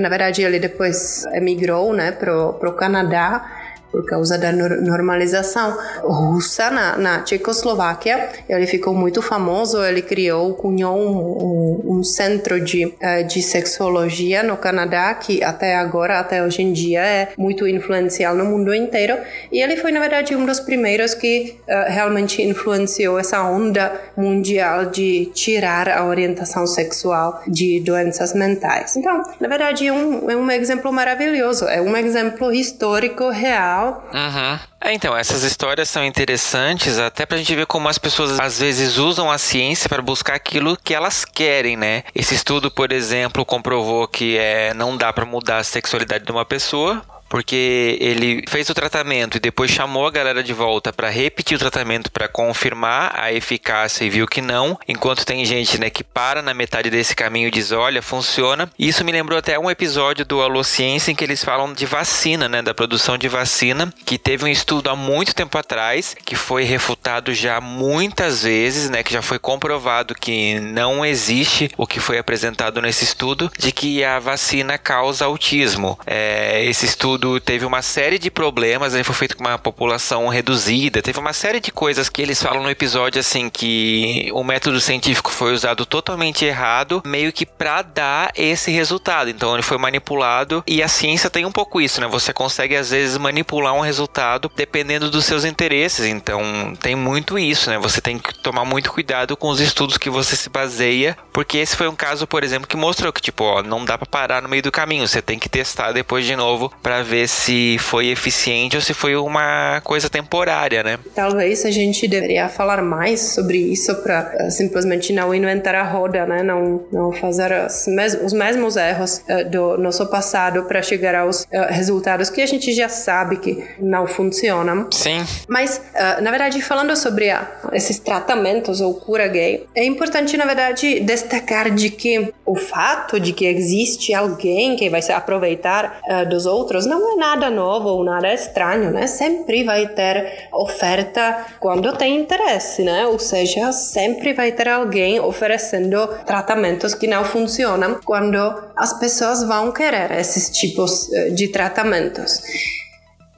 na 0.00 0.08
verdade 0.08 0.42
ele 0.42 0.58
depois 0.58 1.24
emigrou 1.32 1.92
né, 1.92 2.12
para 2.12 2.34
o 2.34 2.72
Canadá 2.72 3.59
por 3.90 4.04
causa 4.06 4.38
da 4.38 4.52
normalização 4.52 5.76
russa 6.02 6.70
na, 6.70 6.96
na 6.96 7.22
Tchecoslováquia. 7.22 8.30
Ele 8.48 8.66
ficou 8.66 8.94
muito 8.94 9.20
famoso, 9.20 9.82
ele 9.82 10.02
criou, 10.02 10.54
cunhou 10.54 10.96
um, 10.96 11.88
um, 11.88 11.98
um 11.98 12.04
centro 12.04 12.60
de, 12.60 12.94
eh, 13.00 13.22
de 13.22 13.42
sexologia 13.42 14.42
no 14.42 14.56
Canadá, 14.56 15.12
que 15.14 15.42
até 15.42 15.76
agora, 15.76 16.18
até 16.18 16.42
hoje 16.42 16.62
em 16.62 16.72
dia, 16.72 17.00
é 17.00 17.28
muito 17.36 17.66
influencial 17.66 18.34
no 18.34 18.44
mundo 18.44 18.74
inteiro. 18.74 19.16
E 19.50 19.60
ele 19.60 19.76
foi, 19.76 19.92
na 19.92 20.00
verdade, 20.00 20.34
um 20.36 20.46
dos 20.46 20.60
primeiros 20.60 21.14
que 21.14 21.56
uh, 21.68 21.90
realmente 21.90 22.42
influenciou 22.42 23.18
essa 23.18 23.42
onda 23.42 24.00
mundial 24.16 24.86
de 24.86 25.26
tirar 25.34 25.88
a 25.88 26.04
orientação 26.04 26.66
sexual 26.66 27.42
de 27.46 27.80
doenças 27.80 28.34
mentais. 28.34 28.96
Então, 28.96 29.22
na 29.40 29.48
verdade, 29.48 29.86
é 29.86 29.92
um, 29.92 30.30
é 30.30 30.36
um 30.36 30.50
exemplo 30.50 30.92
maravilhoso, 30.92 31.66
é 31.66 31.80
um 31.80 31.96
exemplo 31.96 32.52
histórico 32.52 33.30
real 33.30 33.79
legal. 33.80 34.04
Uhum. 34.12 34.58
É, 34.80 34.92
então, 34.92 35.16
essas 35.16 35.42
histórias 35.42 35.88
são 35.88 36.04
interessantes 36.04 36.98
até 36.98 37.26
pra 37.26 37.38
gente 37.38 37.54
ver 37.54 37.66
como 37.66 37.88
as 37.88 37.98
pessoas 37.98 38.38
às 38.38 38.58
vezes 38.58 38.98
usam 38.98 39.30
a 39.30 39.38
ciência 39.38 39.88
para 39.88 40.02
buscar 40.02 40.34
aquilo 40.34 40.76
que 40.76 40.94
elas 40.94 41.24
querem, 41.24 41.76
né? 41.76 42.04
Esse 42.14 42.34
estudo, 42.34 42.70
por 42.70 42.92
exemplo, 42.92 43.44
comprovou 43.44 44.06
que 44.06 44.36
é, 44.38 44.72
não 44.74 44.96
dá 44.96 45.12
para 45.12 45.24
mudar 45.24 45.58
a 45.58 45.64
sexualidade 45.64 46.24
de 46.24 46.32
uma 46.32 46.44
pessoa, 46.44 47.02
porque 47.30 47.96
ele 48.00 48.42
fez 48.48 48.68
o 48.68 48.74
tratamento 48.74 49.36
e 49.36 49.40
depois 49.40 49.70
chamou 49.70 50.04
a 50.04 50.10
galera 50.10 50.42
de 50.42 50.52
volta 50.52 50.92
para 50.92 51.08
repetir 51.08 51.56
o 51.56 51.60
tratamento 51.60 52.10
para 52.10 52.26
confirmar 52.26 53.12
a 53.14 53.32
eficácia 53.32 54.04
e 54.04 54.10
viu 54.10 54.26
que 54.26 54.42
não, 54.42 54.76
enquanto 54.88 55.24
tem 55.24 55.44
gente, 55.44 55.78
né, 55.78 55.88
que 55.88 56.02
para 56.02 56.42
na 56.42 56.52
metade 56.52 56.90
desse 56.90 57.14
caminho 57.14 57.46
e 57.46 57.50
diz, 57.52 57.70
olha, 57.70 58.02
funciona. 58.02 58.68
Isso 58.76 59.04
me 59.04 59.12
lembrou 59.12 59.38
até 59.38 59.56
um 59.56 59.70
episódio 59.70 60.24
do 60.24 60.42
Alô 60.42 60.64
Ciência 60.64 61.12
em 61.12 61.14
que 61.14 61.22
eles 61.22 61.44
falam 61.44 61.72
de 61.72 61.86
vacina, 61.86 62.48
né, 62.48 62.62
da 62.62 62.74
produção 62.74 63.16
de 63.16 63.28
vacina, 63.28 63.94
que 64.04 64.18
teve 64.18 64.44
um 64.44 64.48
estudo 64.48 64.90
há 64.90 64.96
muito 64.96 65.32
tempo 65.32 65.56
atrás, 65.56 66.16
que 66.24 66.34
foi 66.34 66.64
refutado 66.64 67.32
já 67.32 67.60
muitas 67.60 68.42
vezes, 68.42 68.90
né, 68.90 69.04
que 69.04 69.12
já 69.12 69.22
foi 69.22 69.38
comprovado 69.38 70.16
que 70.16 70.58
não 70.58 71.06
existe 71.06 71.70
o 71.76 71.86
que 71.86 72.00
foi 72.00 72.18
apresentado 72.18 72.82
nesse 72.82 73.04
estudo 73.04 73.52
de 73.56 73.70
que 73.70 74.02
a 74.02 74.18
vacina 74.18 74.76
causa 74.76 75.26
autismo. 75.26 75.96
É, 76.04 76.64
esse 76.64 76.86
estudo 76.86 77.19
estudo 77.20 77.38
teve 77.38 77.66
uma 77.66 77.82
série 77.82 78.18
de 78.18 78.30
problemas, 78.30 78.94
ele 78.94 79.04
foi 79.04 79.14
feito 79.14 79.36
com 79.36 79.44
uma 79.44 79.58
população 79.58 80.28
reduzida, 80.28 81.02
teve 81.02 81.18
uma 81.18 81.34
série 81.34 81.60
de 81.60 81.70
coisas 81.70 82.08
que 82.08 82.22
eles 82.22 82.42
falam 82.42 82.62
no 82.62 82.70
episódio 82.70 83.20
assim 83.20 83.50
que 83.50 84.30
o 84.32 84.42
método 84.42 84.80
científico 84.80 85.30
foi 85.30 85.52
usado 85.52 85.84
totalmente 85.84 86.44
errado, 86.44 87.02
meio 87.04 87.32
que 87.32 87.44
para 87.44 87.82
dar 87.82 88.32
esse 88.34 88.70
resultado. 88.70 89.28
Então 89.28 89.52
ele 89.54 89.62
foi 89.62 89.76
manipulado 89.76 90.64
e 90.66 90.82
a 90.82 90.88
ciência 90.88 91.28
tem 91.28 91.44
um 91.44 91.52
pouco 91.52 91.80
isso, 91.80 92.00
né? 92.00 92.08
Você 92.08 92.32
consegue 92.32 92.74
às 92.74 92.90
vezes 92.90 93.18
manipular 93.18 93.74
um 93.74 93.80
resultado 93.80 94.50
dependendo 94.56 95.10
dos 95.10 95.26
seus 95.26 95.44
interesses. 95.44 96.06
Então 96.06 96.74
tem 96.80 96.96
muito 96.96 97.38
isso, 97.38 97.68
né? 97.68 97.78
Você 97.78 98.00
tem 98.00 98.18
que 98.18 98.32
tomar 98.38 98.64
muito 98.64 98.90
cuidado 98.90 99.36
com 99.36 99.48
os 99.48 99.60
estudos 99.60 99.98
que 99.98 100.08
você 100.08 100.36
se 100.36 100.48
baseia, 100.48 101.16
porque 101.32 101.58
esse 101.58 101.76
foi 101.76 101.88
um 101.88 101.96
caso, 101.96 102.26
por 102.26 102.42
exemplo, 102.42 102.66
que 102.66 102.76
mostrou 102.76 103.12
que 103.12 103.20
tipo, 103.20 103.44
ó, 103.44 103.62
não 103.62 103.84
dá 103.84 103.98
para 103.98 104.06
parar 104.06 104.42
no 104.42 104.48
meio 104.48 104.62
do 104.62 104.72
caminho, 104.72 105.06
você 105.06 105.20
tem 105.20 105.38
que 105.38 105.48
testar 105.48 105.92
depois 105.92 106.24
de 106.24 106.34
novo 106.34 106.72
para 106.82 107.02
ver 107.10 107.28
se 107.28 107.76
foi 107.78 108.08
eficiente 108.08 108.76
ou 108.76 108.82
se 108.82 108.94
foi 108.94 109.16
uma 109.16 109.80
coisa 109.82 110.08
temporária, 110.08 110.82
né? 110.84 110.98
Talvez 111.14 111.64
a 111.64 111.70
gente 111.70 112.06
deveria 112.06 112.48
falar 112.48 112.80
mais 112.82 113.20
sobre 113.34 113.58
isso 113.58 113.92
para 113.96 114.46
uh, 114.46 114.50
simplesmente 114.50 115.12
não 115.12 115.34
inventar 115.34 115.74
a 115.74 115.82
roda, 115.82 116.24
né? 116.24 116.42
Não, 116.42 116.84
não 116.92 117.12
fazer 117.12 117.50
mes 117.88 118.14
os 118.22 118.32
mesmos 118.32 118.76
erros 118.76 119.24
uh, 119.28 119.50
do 119.50 119.76
nosso 119.76 120.06
passado 120.06 120.64
para 120.64 120.80
chegar 120.82 121.16
aos 121.16 121.42
uh, 121.42 121.46
resultados 121.70 122.30
que 122.30 122.40
a 122.40 122.46
gente 122.46 122.72
já 122.72 122.88
sabe 122.88 123.38
que 123.38 123.64
não 123.80 124.06
funcionam. 124.06 124.86
Sim. 124.92 125.24
Mas, 125.48 125.80
na 126.22 126.30
verdade, 126.30 126.60
falando 126.62 126.96
sobre 126.96 127.30
a, 127.30 127.48
esses 127.72 127.98
tratamentos 127.98 128.80
ou 128.80 128.94
cura 128.94 129.26
gay, 129.26 129.66
é 129.74 129.84
importante, 129.84 130.36
na 130.36 130.44
verdade, 130.44 131.00
destacar 131.00 131.70
de 131.70 131.90
que 131.90 132.32
o 132.46 132.54
fato 132.54 133.18
de 133.18 133.32
que 133.32 133.46
existe 133.46 134.14
alguém 134.14 134.76
que 134.76 134.88
vai 134.88 135.02
se 135.02 135.12
aproveitar 135.12 136.00
dos 136.28 136.46
outros 136.46 136.86
não 136.86 136.99
é 137.12 137.16
nada 137.16 137.50
novo 137.50 137.88
ou 137.88 138.04
nada 138.04 138.32
estranho, 138.32 138.90
né? 138.90 139.06
Sempre 139.06 139.64
vai 139.64 139.88
ter 139.88 140.48
oferta 140.52 141.46
quando 141.58 141.96
tem 141.96 142.20
interesse, 142.20 142.82
né? 142.82 143.06
Ou 143.06 143.18
seja, 143.18 143.72
sempre 143.72 144.32
vai 144.32 144.52
ter 144.52 144.68
alguém 144.68 145.20
oferecendo 145.20 146.06
tratamentos 146.24 146.94
que 146.94 147.06
não 147.06 147.24
funcionam 147.24 148.00
quando 148.04 148.36
as 148.76 148.98
pessoas 148.98 149.42
vão 149.44 149.72
querer 149.72 150.10
esses 150.12 150.50
tipos 150.50 151.12
eh, 151.12 151.30
de 151.30 151.48
tratamentos. 151.48 152.40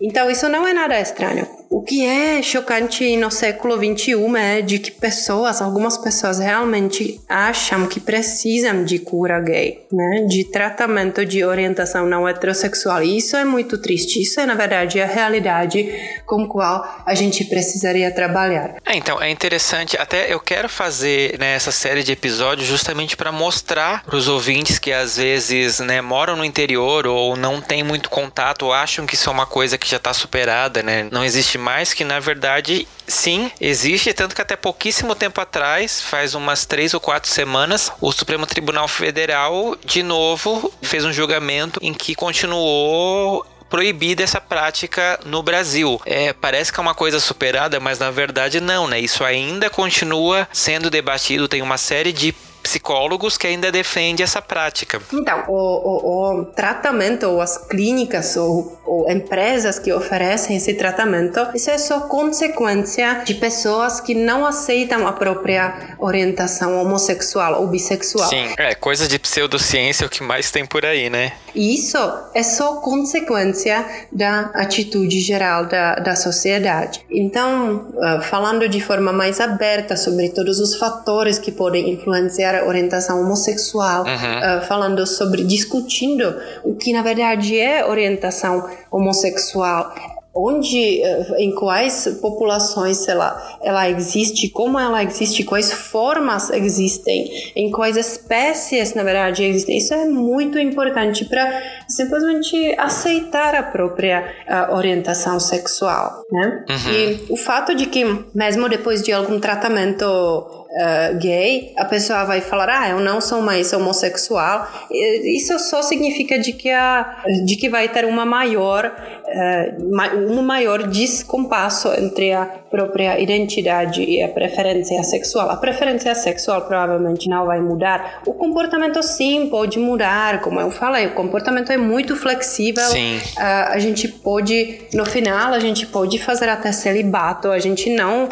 Então, 0.03 0.29
isso 0.29 0.49
não 0.49 0.67
é 0.67 0.73
nada 0.73 1.01
estranho. 1.01 1.47
O 1.71 1.81
que 1.81 2.05
é 2.05 2.43
chocante 2.43 3.17
no 3.17 3.31
século 3.31 3.77
XXI 3.77 4.15
é 4.37 4.61
de 4.61 4.79
que 4.79 4.91
pessoas, 4.91 5.63
algumas 5.63 5.97
pessoas 5.97 6.39
realmente 6.39 7.19
acham 7.27 7.87
que 7.87 7.99
precisam 7.99 8.85
de 8.85 8.99
cura 8.99 9.41
gay, 9.41 9.87
né? 9.91 10.27
de 10.29 10.45
tratamento 10.51 11.25
de 11.25 11.43
orientação 11.43 12.05
não 12.05 12.29
heterossexual. 12.29 13.03
E 13.03 13.17
isso 13.17 13.37
é 13.37 13.45
muito 13.45 13.79
triste. 13.79 14.21
Isso 14.21 14.39
é, 14.39 14.45
na 14.45 14.55
verdade, 14.55 15.01
a 15.01 15.07
realidade 15.07 15.89
com 16.27 16.47
qual 16.47 17.03
a 17.07 17.15
gente 17.15 17.45
precisaria 17.45 18.11
trabalhar. 18.11 18.77
É, 18.85 18.95
então, 18.95 19.23
é 19.23 19.31
interessante. 19.31 19.97
Até 19.97 20.31
eu 20.31 20.41
quero 20.41 20.69
fazer 20.69 21.39
né, 21.39 21.55
essa 21.55 21.73
série 21.73 22.03
de 22.03 22.13
episódios 22.13 22.69
justamente 22.69 23.17
para 23.17 23.33
mostrar 23.33 24.05
para 24.05 24.17
os 24.17 24.29
ouvintes 24.29 24.79
que 24.79 24.93
às 24.93 25.17
vezes 25.17 25.81
né, 25.81 26.03
moram 26.03 26.37
no 26.37 26.45
interior 26.45 27.07
ou 27.07 27.35
não 27.35 27.63
têm 27.63 27.83
muito 27.83 28.11
contato, 28.11 28.67
ou 28.67 28.73
acham 28.75 29.07
que 29.07 29.15
isso 29.15 29.31
é 29.31 29.33
uma 29.33 29.47
coisa 29.47 29.79
que 29.79 29.92
já 29.93 29.97
está 29.99 30.13
superada, 30.13 30.83
né? 30.83 31.09
não 31.11 31.25
existe 31.25 31.57
mais 31.59 31.95
que 31.95 32.05
na 32.05 32.19
verdade 32.19 32.87
sim 33.07 33.51
existe, 33.61 34.13
tanto 34.13 34.35
que 34.35 34.43
até 34.43 34.57
pouquíssimo 34.57 35.15
tempo 35.15 35.41
atrás, 35.41 36.01
faz 36.01 36.35
umas 36.35 36.65
três 36.65 36.95
ou 36.95 37.01
quatro 37.01 37.31
semanas, 37.31 37.93
o 38.01 38.11
Supremo 38.13 38.47
Tribunal 38.47 38.89
Federal 38.89 39.77
de 39.85 40.03
novo 40.03 40.73
fez 40.83 41.05
um 41.05 41.13
julgamento 41.13 41.79
em 41.83 41.93
que 41.93 42.15
continuou 42.15 43.47
proibida 43.73 44.23
essa 44.23 44.39
prática 44.39 45.19
no 45.25 45.43
Brasil. 45.43 45.99
É, 46.05 46.35
parece 46.35 46.71
que 46.71 46.79
é 46.79 46.83
uma 46.83 46.95
coisa 46.95 47.19
superada, 47.19 47.81
mas 47.81 47.99
na 47.99 48.11
verdade 48.11 48.61
não, 48.61 48.87
né? 48.87 49.01
Isso 49.01 49.25
ainda 49.25 49.71
continua 49.71 50.47
sendo 50.53 50.91
debatido, 50.91 51.49
tem 51.49 51.63
uma 51.63 51.79
série 51.79 52.13
de 52.13 52.35
psicólogos 52.63 53.37
que 53.37 53.47
ainda 53.47 53.71
defendem 53.71 54.25
essa 54.25 54.41
prática. 54.41 55.01
Então, 55.13 55.45
o, 55.49 55.55
o, 55.55 56.41
o 56.41 56.45
tratamento, 56.47 57.27
ou 57.27 57.41
as 57.41 57.59
clínicas, 57.59 58.37
ou, 58.37 58.81
ou, 58.85 59.11
empresas 59.11 59.79
que 59.79 59.93
oferecem 59.93 60.57
esse 60.57 60.75
tratamento, 60.75 61.41
isso 61.55 61.71
é 61.71 61.79
só 61.79 62.01
consequência 62.03 63.23
de 63.25 63.35
pessoas 63.35 64.01
que 64.01 64.15
não 64.15 64.47
aceitam 64.47 65.07
a 65.07 65.13
própria 65.13 65.97
orientação 65.99 66.81
homossexual 66.81 67.61
ou 67.61 67.67
bissexual. 67.67 68.29
Sim, 68.29 68.55
é 68.57 68.75
coisa 68.75 69.09
de 69.09 69.19
pseudociência 69.19 70.07
o 70.07 70.11
que 70.11 70.23
mais 70.23 70.51
tem 70.51 70.65
por 70.65 70.85
aí, 70.85 71.11
né? 71.11 71.33
E 71.55 71.75
isso 71.75 71.99
é 72.35 72.43
só 72.43 72.77
consequência 72.77 73.85
da 74.11 74.51
atitude 74.55 75.21
geral 75.21 75.67
da, 75.67 75.97
da 75.97 76.17
sociedade. 76.17 77.05
Então, 77.11 77.89
uh, 77.95 78.23
falando 78.23 78.69
de 78.69 78.81
forma 78.81 79.13
mais 79.13 79.41
aberta 79.41 79.97
sobre 79.97 80.31
todos 80.31 80.59
os 80.61 80.77
fatores 80.77 81.39
que 81.39 81.53
podem 81.53 81.91
influenciar 81.91 82.52
orientação 82.67 83.21
homossexual, 83.21 84.05
uhum. 84.05 84.59
uh, 84.59 84.67
falando 84.67 85.07
sobre, 85.07 85.45
discutindo 85.45 86.35
o 86.65 86.75
que 86.75 86.93
na 86.93 87.03
verdade 87.03 87.59
é 87.59 87.85
orientação 87.85 88.69
homossexual, 88.91 89.93
onde, 90.35 91.03
eh, 91.03 91.27
em 91.39 91.55
quais 91.55 92.19
populações 92.21 93.07
lá, 93.07 93.59
ela 93.63 93.89
existe, 93.91 94.49
como 94.49 94.79
ela 94.79 95.03
existe, 95.05 95.45
quais 95.45 95.73
formas 95.73 96.51
existem, 96.51 97.31
em 97.55 97.71
quais 97.71 97.97
espécies, 97.97 98.95
na 98.95 99.03
verdade, 99.03 99.45
existem. 99.45 99.77
Isso 99.77 99.93
é 99.93 100.07
muito 100.07 100.59
importante 100.59 101.25
para 101.27 101.63
simplesmente 101.87 102.75
aceitar 102.79 103.55
a 103.55 103.63
própria 103.63 104.25
uh, 104.49 104.75
orientação 104.75 105.39
sexual, 105.39 106.25
né? 106.31 106.65
Uhum. 106.69 106.93
E 106.93 107.27
o 107.29 107.37
fato 107.37 107.75
de 107.75 107.87
que, 107.87 108.05
mesmo 108.35 108.69
depois 108.69 109.03
de 109.03 109.13
algum 109.13 109.39
tratamento 109.39 110.62
uh, 110.73 111.19
gay, 111.19 111.73
a 111.77 111.85
pessoa 111.85 112.25
vai 112.25 112.41
falar, 112.41 112.69
ah, 112.69 112.89
eu 112.91 113.01
não 113.01 113.21
sou 113.21 113.43
mais 113.43 113.73
homossexual. 113.73 114.69
Isso 114.91 115.59
só 115.59 115.83
significa 115.83 116.39
de 116.39 116.53
que, 116.53 116.71
a, 116.71 117.23
de 117.45 117.57
que 117.57 117.69
vai 117.69 117.89
ter 117.89 118.05
uma 118.05 118.25
maior, 118.25 118.87
uh, 118.87 120.31
um 120.31 120.43
maior 120.43 120.85
descompasso 120.85 121.89
entre 121.95 122.33
a 122.33 122.63
própria 122.71 123.21
identidade 123.21 124.03
e 124.03 124.23
a 124.23 124.29
preferência 124.29 125.03
sexual. 125.03 125.51
A 125.51 125.57
preferência 125.57 126.15
sexual 126.15 126.63
provavelmente 126.63 127.29
não 127.29 127.45
vai 127.45 127.61
mudar. 127.61 128.23
O 128.27 128.33
comportamento 128.33 129.03
sim 129.03 129.49
pode 129.51 129.79
mudar, 129.79 130.41
como 130.41 130.59
eu 130.59 130.71
falei, 130.71 131.07
o 131.07 131.13
comportamento 131.13 131.71
é 131.71 131.77
muito 131.77 132.17
flexível. 132.17 132.85
Sim. 132.85 133.19
Uh, 133.19 133.41
a 133.69 133.79
gente 133.79 134.09
pode, 134.09 134.87
no 134.95 135.05
final, 135.05 135.53
a 135.53 135.59
gente 135.59 135.87
pode 135.87 136.19
fazer 136.19 136.49
até 136.49 136.73
celibato, 136.73 137.51
a 137.51 137.59
gente 137.59 137.91
não, 137.91 138.25
uh, 138.25 138.31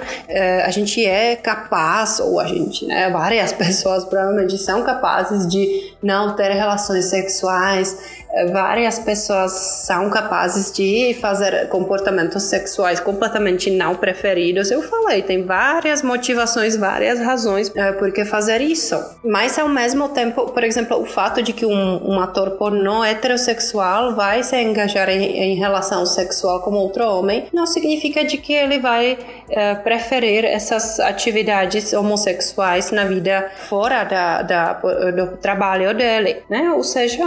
a 0.65 0.71
gente 0.71 1.05
é 1.05 1.37
capaz 1.37 2.19
a 2.39 2.47
gente, 2.47 2.85
né, 2.87 3.11
várias 3.11 3.53
pessoas 3.55 4.05
provavelmente 4.05 4.59
são 4.59 4.83
capazes 4.83 5.49
de 5.49 5.95
não 6.03 6.37
ter 6.37 6.53
relações 6.53 7.07
sexuais, 7.07 8.20
várias 8.53 8.99
pessoas 8.99 9.53
são 9.53 10.09
capazes 10.09 10.73
de 10.73 11.17
fazer 11.21 11.69
comportamentos 11.69 12.45
sexuais 12.45 13.01
completamente 13.01 13.71
não 13.71 13.97
preferidos. 13.97 14.71
Eu 14.71 14.83
falei, 14.83 15.23
tem 15.23 15.45
várias 15.45 16.03
motivações, 16.03 16.77
várias 16.77 17.19
razões 17.21 17.71
é, 17.75 17.93
por 17.93 18.13
que 18.13 18.25
fazer 18.25 18.61
isso. 18.61 18.97
Mas 19.25 19.59
ao 19.59 19.69
mesmo 19.69 20.09
tempo, 20.11 20.51
por 20.53 20.63
exemplo, 20.63 21.01
o 21.01 21.07
fato 21.07 21.43
de 21.43 21.53
que 21.53 21.67
um, 21.67 22.13
um 22.13 22.21
ator 22.21 22.53
pornô 22.53 23.05
heterossexual 23.05 24.15
vai 24.15 24.43
se 24.43 24.61
engajar 24.61 25.09
em, 25.09 25.25
em, 25.25 25.55
relação 25.57 26.07
sexual 26.07 26.61
com 26.61 26.71
outro 26.73 27.05
homem, 27.05 27.49
não 27.53 27.67
significa 27.67 28.25
de 28.25 28.37
que 28.39 28.53
ele 28.53 28.79
vai 28.79 29.19
é, 29.49 29.75
preferir 29.75 30.45
essas 30.45 31.01
atividades 31.01 31.93
homossexuais 31.93 32.91
na 32.91 33.05
vida 33.05 33.51
fora 33.69 34.05
da, 34.05 34.43
da, 34.43 34.73
do 34.75 35.37
trabalho 35.39 35.95
dele, 35.95 36.43
né? 36.49 36.73
Ou 36.73 36.83
seja, 36.83 37.23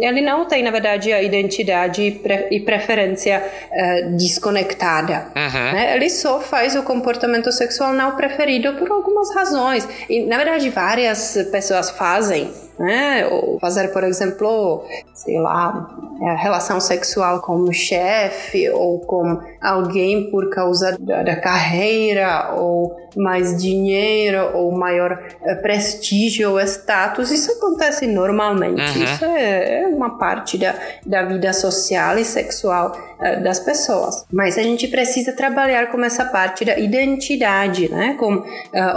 ele 0.00 0.20
não 0.20 0.47
tem, 0.48 0.62
na 0.62 0.70
verdade, 0.70 1.12
a 1.12 1.22
identidade 1.22 2.20
e 2.50 2.60
preferência 2.60 3.42
uh, 3.70 4.16
desconectada. 4.16 5.28
Uhum. 5.36 5.72
Né? 5.72 5.94
Ele 5.96 6.10
só 6.10 6.40
faz 6.40 6.74
o 6.74 6.82
comportamento 6.82 7.52
sexual 7.52 7.92
não 7.92 8.16
preferido 8.16 8.74
por 8.74 8.90
algumas 8.90 9.34
razões. 9.34 9.88
E, 10.08 10.24
na 10.26 10.36
verdade, 10.36 10.70
várias 10.70 11.36
pessoas 11.52 11.90
fazem 11.90 12.52
né? 12.78 13.26
Ou 13.26 13.58
fazer, 13.58 13.88
por 13.88 14.04
exemplo, 14.04 14.84
sei 15.12 15.38
lá, 15.40 15.88
relação 16.36 16.80
sexual 16.80 17.40
com 17.40 17.56
o 17.62 17.72
chefe 17.72 18.68
ou 18.70 19.00
com 19.00 19.40
alguém 19.60 20.30
por 20.30 20.50
causa 20.50 20.96
da, 20.98 21.22
da, 21.22 21.36
carreira 21.36 22.54
ou 22.56 22.96
mais 23.16 23.60
dinheiro 23.60 24.50
ou 24.54 24.72
maior 24.72 25.22
é, 25.42 25.54
prestígio 25.54 26.52
ou 26.52 26.60
status. 26.60 27.30
Isso 27.30 27.52
acontece 27.52 28.06
normalmente. 28.06 28.98
Uhum. 28.98 29.04
Isso 29.04 29.24
é, 29.24 29.82
é 29.82 29.86
uma 29.88 30.18
parte 30.18 30.58
da, 30.58 30.74
da 31.04 31.22
vida 31.24 31.52
social 31.52 32.18
e 32.18 32.24
sexual 32.24 32.92
uh, 33.18 33.42
das 33.42 33.58
pessoas. 33.58 34.24
Mas 34.32 34.58
a 34.58 34.62
gente 34.62 34.88
precisa 34.88 35.32
trabalhar 35.32 35.90
com 35.90 36.02
essa 36.04 36.24
parte 36.24 36.64
da 36.64 36.78
identidade, 36.78 37.88
né? 37.90 38.16
Com 38.18 38.36
uh, 38.36 38.44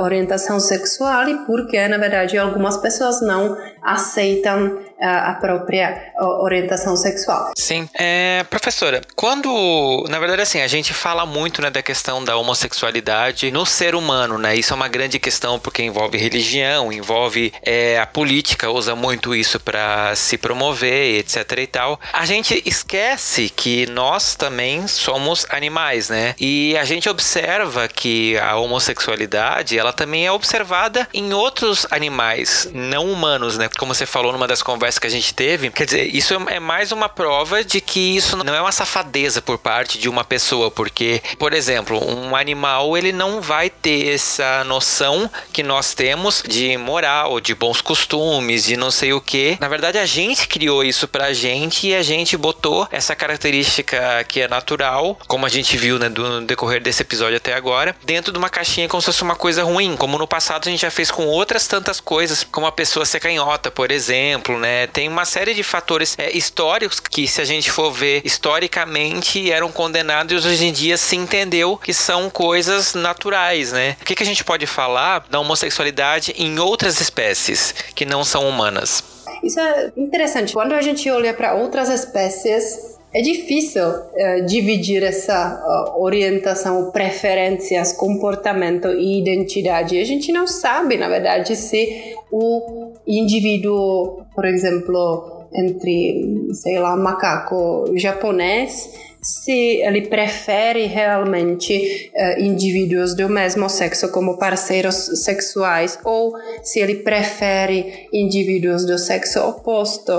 orientação 0.02 0.60
sexual 0.60 1.28
e 1.30 1.46
porque, 1.46 1.88
na 1.88 1.98
verdade, 1.98 2.38
algumas 2.38 2.78
pessoas 2.78 3.22
não 3.22 3.58
aceitam 3.82 4.80
a 5.02 5.34
própria 5.34 6.12
orientação 6.18 6.96
sexual. 6.96 7.52
Sim. 7.58 7.90
É, 7.94 8.46
professora, 8.50 9.02
quando, 9.16 10.06
na 10.10 10.20
verdade, 10.20 10.42
assim, 10.42 10.62
a 10.62 10.68
gente 10.68 10.94
fala 10.94 11.26
muito 11.26 11.62
né, 11.62 11.70
da 11.70 11.82
questão 11.82 12.24
da 12.24 12.38
homossexualidade 12.38 13.52
no 13.52 13.66
ser 13.66 13.96
humano, 13.96 14.38
né? 14.38 14.56
Isso 14.56 14.74
é 14.74 14.76
uma 14.76 14.88
grande 14.88 15.20
questão 15.20 15.60
porque 15.60 15.82
envolve 15.82 16.18
religião, 16.18 16.92
envolve 16.92 17.54
é, 17.64 18.00
a 18.00 18.06
política, 18.06 18.70
usa 18.70 18.96
muito 18.96 19.36
isso 19.36 19.60
para 19.60 20.16
se 20.16 20.38
promover, 20.38 21.20
etc 21.20 21.52
e 21.58 21.68
tal. 21.68 22.00
A 22.14 22.26
gente 22.26 22.62
esquece 22.66 23.50
que 23.50 23.86
nós 23.88 24.36
também 24.36 24.88
somos 24.88 25.46
animais, 25.50 26.10
né? 26.10 26.36
E 26.40 26.78
a 26.78 26.86
gente 26.86 27.10
observa 27.10 27.88
que 27.88 28.38
a 28.38 28.56
homossexualidade, 28.58 29.78
ela 29.78 29.94
também 29.94 30.26
é 30.26 30.32
observada 30.32 31.08
em 31.14 31.34
outros 31.34 31.88
animais 31.90 32.70
não 32.74 33.12
humanos, 33.12 33.58
né? 33.58 33.70
como 33.78 33.94
você 33.94 34.06
falou 34.06 34.32
numa 34.32 34.48
das 34.48 34.62
conversas 34.62 34.91
que 35.00 35.08
a 35.08 35.10
gente 35.10 35.34
teve, 35.34 35.70
quer 35.70 35.86
dizer, 35.86 36.16
isso 36.16 36.34
é 36.50 36.60
mais 36.60 36.92
uma 36.92 37.08
prova 37.08 37.64
de 37.64 37.80
que 37.80 38.16
isso 38.16 38.36
não 38.38 38.54
é 38.54 38.62
uma 38.62 38.72
safadeza 38.72 39.42
por 39.42 39.58
parte 39.58 39.98
de 39.98 40.10
uma 40.10 40.24
pessoa, 40.24 40.72
porque, 40.72 41.22
por 41.38 41.54
exemplo, 41.54 41.98
um 42.04 42.36
animal 42.36 42.98
ele 42.98 43.12
não 43.12 43.42
vai 43.42 43.70
ter 43.70 44.14
essa 44.14 44.64
noção 44.64 45.30
que 45.52 45.64
nós 45.64 45.94
temos 45.94 46.44
de 46.48 46.78
moral, 46.78 47.40
de 47.40 47.54
bons 47.54 47.82
costumes, 47.82 48.66
de 48.66 48.78
não 48.78 48.92
sei 48.92 49.14
o 49.14 49.22
que. 49.22 49.58
Na 49.60 49.68
verdade, 49.68 49.98
a 49.98 50.06
gente 50.06 50.48
criou 50.48 50.84
isso 50.84 51.08
pra 51.08 51.34
gente 51.34 51.88
e 51.88 51.96
a 51.96 52.02
gente 52.02 52.38
botou 52.38 52.88
essa 52.92 53.16
característica 53.16 54.24
que 54.28 54.42
é 54.42 54.48
natural, 54.48 55.18
como 55.28 55.46
a 55.46 55.50
gente 55.50 55.78
viu 55.78 55.98
né, 55.98 56.10
no 56.10 56.42
decorrer 56.42 56.82
desse 56.82 57.02
episódio 57.02 57.38
até 57.38 57.54
agora, 57.54 57.96
dentro 58.04 58.32
de 58.32 58.38
uma 58.38 58.50
caixinha 58.50 58.88
como 58.88 59.02
se 59.02 59.06
fosse 59.06 59.24
uma 59.24 59.36
coisa 59.36 59.64
ruim, 59.64 59.96
como 59.96 60.18
no 60.18 60.28
passado 60.28 60.68
a 60.68 60.72
gente 60.72 60.82
já 60.82 60.92
fez 60.92 61.10
com 61.12 61.26
outras 61.26 61.68
tantas 61.68 62.00
coisas, 62.00 62.44
como 62.44 62.68
a 62.68 62.72
pessoa 62.72 63.06
ser 63.06 63.20
canhota, 63.20 63.72
por 63.72 63.92
exemplo, 63.92 64.58
né? 64.60 64.81
Tem 64.88 65.08
uma 65.08 65.26
série 65.26 65.54
de 65.54 65.64
fatores 65.64 66.16
é, 66.18 66.36
históricos 66.36 67.00
que, 67.00 67.28
se 67.28 67.42
a 67.42 67.46
gente 67.46 67.72
for 67.72 67.92
ver 67.92 68.22
historicamente, 68.24 69.52
eram 69.52 69.72
condenados 69.72 70.46
e 70.46 70.48
hoje 70.48 70.66
em 70.66 70.72
dia 70.72 70.98
se 70.98 71.16
entendeu 71.16 71.78
que 71.78 71.94
são 71.94 72.30
coisas 72.30 72.94
naturais, 72.94 73.72
né? 73.72 73.98
O 74.02 74.06
que, 74.06 74.16
que 74.16 74.24
a 74.24 74.26
gente 74.26 74.44
pode 74.44 74.66
falar 74.66 75.26
da 75.30 75.40
homossexualidade 75.40 76.34
em 76.38 76.60
outras 76.60 77.00
espécies 77.00 77.74
que 77.96 78.06
não 78.06 78.24
são 78.24 78.48
humanas? 78.48 79.04
Isso 79.44 79.60
é 79.60 79.92
interessante. 79.98 80.54
Quando 80.54 80.74
a 80.74 80.82
gente 80.82 81.10
olha 81.10 81.34
para 81.34 81.54
outras 81.56 81.90
espécies, 81.90 83.00
é 83.14 83.22
difícil 83.22 83.84
uh, 83.88 84.46
dividir 84.46 85.04
essa 85.04 85.62
uh, 85.96 86.02
orientação, 86.02 86.92
preferências, 86.92 87.92
comportamento 87.92 88.88
e 88.88 89.20
identidade. 89.20 89.98
A 89.98 90.06
gente 90.06 90.32
não 90.32 90.48
sabe, 90.48 90.98
na 90.98 91.10
verdade, 91.10 91.56
se 91.56 92.16
o 92.32 92.94
indivíduo, 93.06 94.24
por 94.34 94.46
exemplo, 94.46 95.46
entre, 95.54 96.48
sei 96.54 96.80
lá, 96.80 96.96
macaco 96.96 97.92
japonês, 97.98 98.90
se 99.22 99.82
ele 99.84 100.08
prefere 100.08 100.88
realmente 100.88 102.12
uh, 102.16 102.42
indivíduos 102.42 103.14
do 103.14 103.30
mesmo 103.30 103.70
sexo 103.70 104.10
como 104.10 104.38
parceiros 104.38 104.96
sexuais 105.24 106.00
ou 106.04 106.34
se 106.64 106.80
ele 106.80 106.96
prefere 106.96 108.08
indivíduos 108.12 108.84
do 108.84 108.98
sexo 108.98 109.40
oposto, 109.42 110.12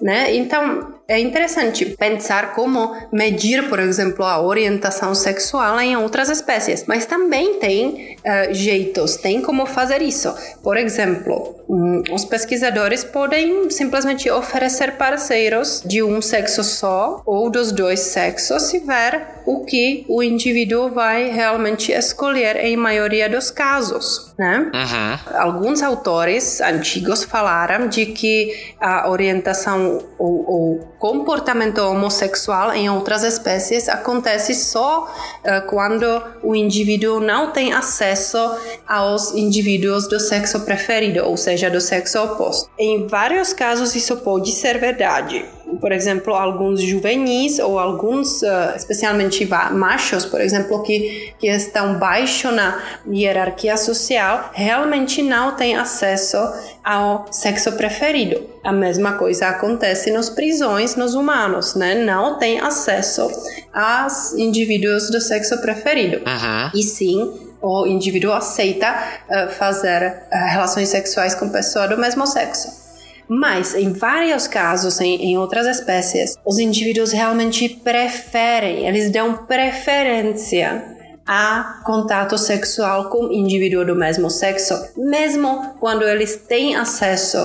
né? 0.00 0.36
Então, 0.36 0.94
é 1.08 1.18
interessante 1.18 1.84
pensar 1.96 2.54
como 2.54 2.94
medir, 3.12 3.68
por 3.68 3.78
exemplo, 3.78 4.24
a 4.24 4.40
orientação 4.40 5.14
sexual 5.14 5.80
em 5.80 5.96
outras 5.96 6.28
espécies, 6.28 6.84
mas 6.86 7.06
também 7.06 7.58
tem 7.58 8.16
uh, 8.18 8.54
jeitos, 8.54 9.16
tem 9.16 9.42
como 9.42 9.66
fazer 9.66 10.00
isso. 10.00 10.32
Por 10.62 10.76
exemplo, 10.76 11.56
um, 11.68 12.02
os 12.12 12.24
pesquisadores 12.24 13.02
podem 13.02 13.68
simplesmente 13.70 14.30
oferecer 14.30 14.92
parceiros 14.92 15.82
de 15.84 16.02
um 16.02 16.22
sexo 16.22 16.62
só 16.62 17.22
ou 17.26 17.50
dos 17.50 17.72
dois 17.72 18.00
sexos 18.00 18.43
e 18.50 18.78
ver 18.80 19.26
o 19.46 19.64
que 19.64 20.04
o 20.08 20.22
indivíduo 20.22 20.90
vai 20.90 21.30
realmente 21.30 21.92
escolher 21.92 22.56
em 22.56 22.76
maioria 22.76 23.28
dos 23.28 23.50
casos. 23.50 24.33
Né? 24.36 24.68
Uhum. 24.74 25.38
Alguns 25.38 25.80
autores 25.80 26.60
antigos 26.60 27.22
falaram 27.22 27.86
de 27.86 28.06
que 28.06 28.74
a 28.80 29.08
orientação 29.08 30.02
ou, 30.18 30.50
ou 30.50 30.78
comportamento 30.98 31.78
homossexual 31.78 32.72
em 32.72 32.90
outras 32.90 33.22
espécies 33.22 33.88
acontece 33.88 34.52
só 34.52 35.04
uh, 35.04 35.66
quando 35.68 36.04
o 36.42 36.52
indivíduo 36.52 37.20
não 37.20 37.52
tem 37.52 37.72
acesso 37.72 38.38
aos 38.88 39.32
indivíduos 39.34 40.08
do 40.08 40.18
sexo 40.18 40.64
preferido, 40.64 41.24
ou 41.24 41.36
seja, 41.36 41.70
do 41.70 41.80
sexo 41.80 42.20
oposto. 42.20 42.68
Em 42.76 43.06
vários 43.06 43.52
casos 43.52 43.94
isso 43.94 44.16
pode 44.16 44.50
ser 44.50 44.78
verdade 44.78 45.44
por 45.80 45.92
exemplo, 45.92 46.34
alguns 46.34 46.82
juvenis 46.82 47.58
ou 47.58 47.78
alguns, 47.78 48.42
uh, 48.42 48.76
especialmente 48.76 49.46
machos, 49.72 50.24
por 50.24 50.40
exemplo, 50.40 50.82
que, 50.82 51.34
que 51.38 51.46
estão 51.48 51.98
baixo 51.98 52.50
na 52.50 52.80
hierarquia 53.06 53.76
social, 53.76 54.23
realmente 54.52 55.22
não 55.22 55.56
têm 55.56 55.76
acesso 55.76 56.36
ao 56.82 57.26
sexo 57.30 57.72
preferido. 57.72 58.40
A 58.62 58.72
mesma 58.72 59.14
coisa 59.14 59.48
acontece 59.48 60.10
nas 60.10 60.28
prisões 60.30 60.96
nos 60.96 61.14
humanos, 61.14 61.74
né? 61.74 61.94
Não 61.94 62.38
tem 62.38 62.60
acesso 62.60 63.30
aos 63.72 64.32
indivíduos 64.34 65.10
do 65.10 65.20
sexo 65.20 65.60
preferido. 65.60 66.18
Uhum. 66.18 66.70
E 66.74 66.82
sim, 66.82 67.32
o 67.60 67.86
indivíduo 67.86 68.32
aceita 68.32 68.92
uh, 68.92 69.50
fazer 69.52 70.02
uh, 70.30 70.50
relações 70.52 70.88
sexuais 70.88 71.34
com 71.34 71.48
pessoa 71.48 71.86
do 71.88 71.96
mesmo 71.96 72.26
sexo. 72.26 72.84
Mas, 73.26 73.74
em 73.74 73.92
vários 73.92 74.46
casos, 74.46 75.00
em, 75.00 75.16
em 75.16 75.38
outras 75.38 75.66
espécies, 75.66 76.36
os 76.44 76.58
indivíduos 76.58 77.10
realmente 77.10 77.68
preferem, 77.68 78.86
eles 78.86 79.10
dão 79.10 79.46
preferência 79.46 80.93
a 81.26 81.80
contato 81.84 82.36
sexual 82.36 83.08
com 83.08 83.32
indivíduo 83.32 83.84
do 83.84 83.94
mesmo 83.94 84.30
sexo, 84.30 84.74
mesmo 84.96 85.74
quando 85.80 86.02
eles 86.02 86.36
têm 86.36 86.76
acesso 86.76 87.38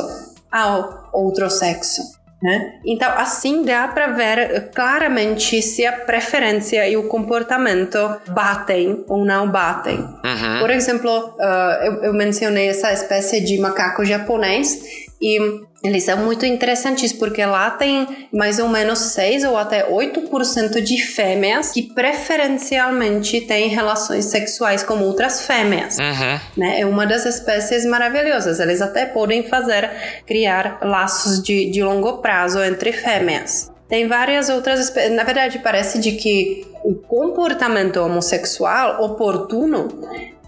ao 0.51 1.09
outro 1.13 1.49
sexo. 1.49 2.01
Né? 2.41 2.79
Então, 2.85 3.11
assim 3.17 3.63
dá 3.63 3.89
para 3.89 4.07
ver 4.07 4.71
claramente 4.73 5.61
se 5.61 5.85
a 5.85 5.91
preferência 5.91 6.87
e 6.87 6.95
o 6.95 7.09
comportamento 7.09 7.97
batem 8.29 9.03
ou 9.09 9.25
não 9.25 9.49
batem. 9.49 9.97
Uhum. 9.97 10.59
Por 10.59 10.69
exemplo, 10.69 11.35
eu, 11.83 12.03
eu 12.03 12.13
mencionei 12.13 12.69
essa 12.69 12.93
espécie 12.93 13.41
de 13.41 13.59
macaco 13.59 14.05
japonês 14.05 14.81
e 15.21 15.37
eles 15.83 16.03
são 16.03 16.17
muito 16.17 16.45
interessantes 16.45 17.13
porque 17.13 17.43
lá 17.45 17.71
tem 17.71 18.27
mais 18.33 18.59
ou 18.59 18.67
menos 18.67 18.99
6 18.99 19.45
ou 19.45 19.57
até 19.57 19.89
8% 19.89 20.81
de 20.81 21.01
fêmeas 21.01 21.71
que 21.71 21.83
preferencialmente 21.93 23.41
têm 23.41 23.69
relações 23.69 24.25
sexuais 24.25 24.83
com 24.83 24.99
outras 24.99 25.45
fêmeas. 25.45 25.97
Uhum. 25.97 26.39
Né? 26.57 26.81
É 26.81 26.85
uma 26.85 27.05
das 27.05 27.25
espécies 27.25 27.85
maravilhosas. 27.85 28.59
Eles 28.59 28.81
até 28.81 29.05
podem 29.05 29.47
fazer, 29.47 29.89
criar 30.27 30.79
laços 30.81 31.41
de, 31.41 31.69
de 31.71 31.81
longo 31.81 32.17
prazo 32.17 32.61
entre 32.61 32.91
fêmeas. 32.91 33.71
Tem 33.87 34.07
várias 34.07 34.49
outras 34.49 34.81
espécies. 34.81 35.15
Na 35.15 35.23
verdade, 35.23 35.59
parece 35.59 35.97
de 35.99 36.11
que 36.11 36.67
o 36.83 36.93
comportamento 36.95 37.97
homossexual 37.97 39.03
oportuno 39.03 39.87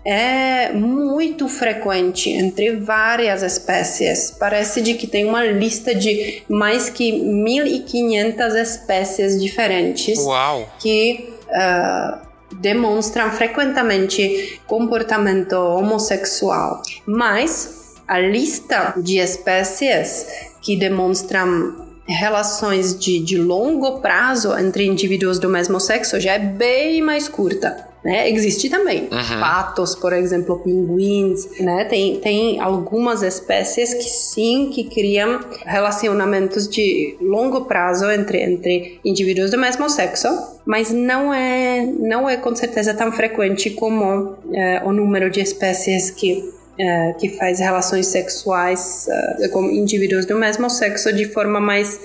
é 0.03 0.72
muito 0.73 1.48
frequente 1.48 2.30
entre 2.30 2.76
várias 2.76 3.44
espécies. 3.44 4.32
Parece 4.32 4.82
de 4.82 4.95
que 4.95 5.06
tem 5.06 5.26
uma 5.26 5.45
lista 5.45 5.94
de 5.94 6.44
mais 6.49 6.90
que 6.90 7.11
1.500 7.11 8.56
espécies 8.61 9.40
diferentes 9.40 10.18
Uau. 10.19 10.68
que 10.80 11.34
uh, 11.49 12.18
demonstram 12.56 13.30
frequentemente 13.32 14.60
comportamento 14.65 15.53
homossexual. 15.53 16.82
Mas 17.06 17.95
a 18.07 18.19
lista 18.19 18.95
de 18.98 19.19
espécies 19.19 20.26
que 20.61 20.76
demonstram 20.76 21.91
relações 22.07 22.98
de, 22.98 23.19
de 23.19 23.38
longo 23.38 23.99
prazo 23.99 24.57
entre 24.57 24.86
indivíduos 24.86 25.38
do 25.38 25.48
mesmo 25.48 25.80
sexo 25.80 26.19
já 26.19 26.34
é 26.34 26.40
bem 26.40 27.02
mais 27.02 27.30
curta 27.30 27.90
né? 28.03 28.30
Existe 28.30 28.69
também. 28.69 29.03
Uhum. 29.03 29.40
Patos, 29.40 29.95
por 29.95 30.11
exemplo, 30.14 30.60
pinguins, 30.60 31.48
né? 31.60 31.86
Tem, 31.86 32.19
tem 32.19 32.60
algumas 32.60 33.22
espécies 33.22 33.94
que 33.94 34.10
sim, 34.10 34.72
que 34.73 34.86
criam 34.86 35.40
relacionamentos 35.65 36.68
de 36.68 37.15
longo 37.22 37.65
prazo 37.65 38.10
entre, 38.10 38.41
entre 38.41 38.99
indivíduos 39.06 39.52
do 39.52 39.57
mesmo 39.57 39.90
sexo, 39.90 40.28
mas 40.65 40.91
não 40.91 41.34
é, 41.34 41.86
não 41.99 42.30
é 42.30 42.38
com 42.38 42.56
certeza 42.56 42.94
tão 42.94 43.11
frequente 43.11 43.69
como 43.69 44.36
é, 44.53 44.82
o 44.84 44.91
número 44.91 45.30
de 45.30 45.41
espécies 45.41 46.10
que 46.10 46.61
é, 46.78 47.14
que 47.19 47.30
faz 47.30 47.60
relações 47.60 48.07
sexuais 48.07 49.07
é, 49.10 49.48
com 49.49 49.69
indivíduos 49.69 50.26
do 50.26 50.36
mesmo 50.36 50.69
sexo 50.69 51.14
de 51.14 51.26
forma 51.26 51.60
mais 51.60 51.99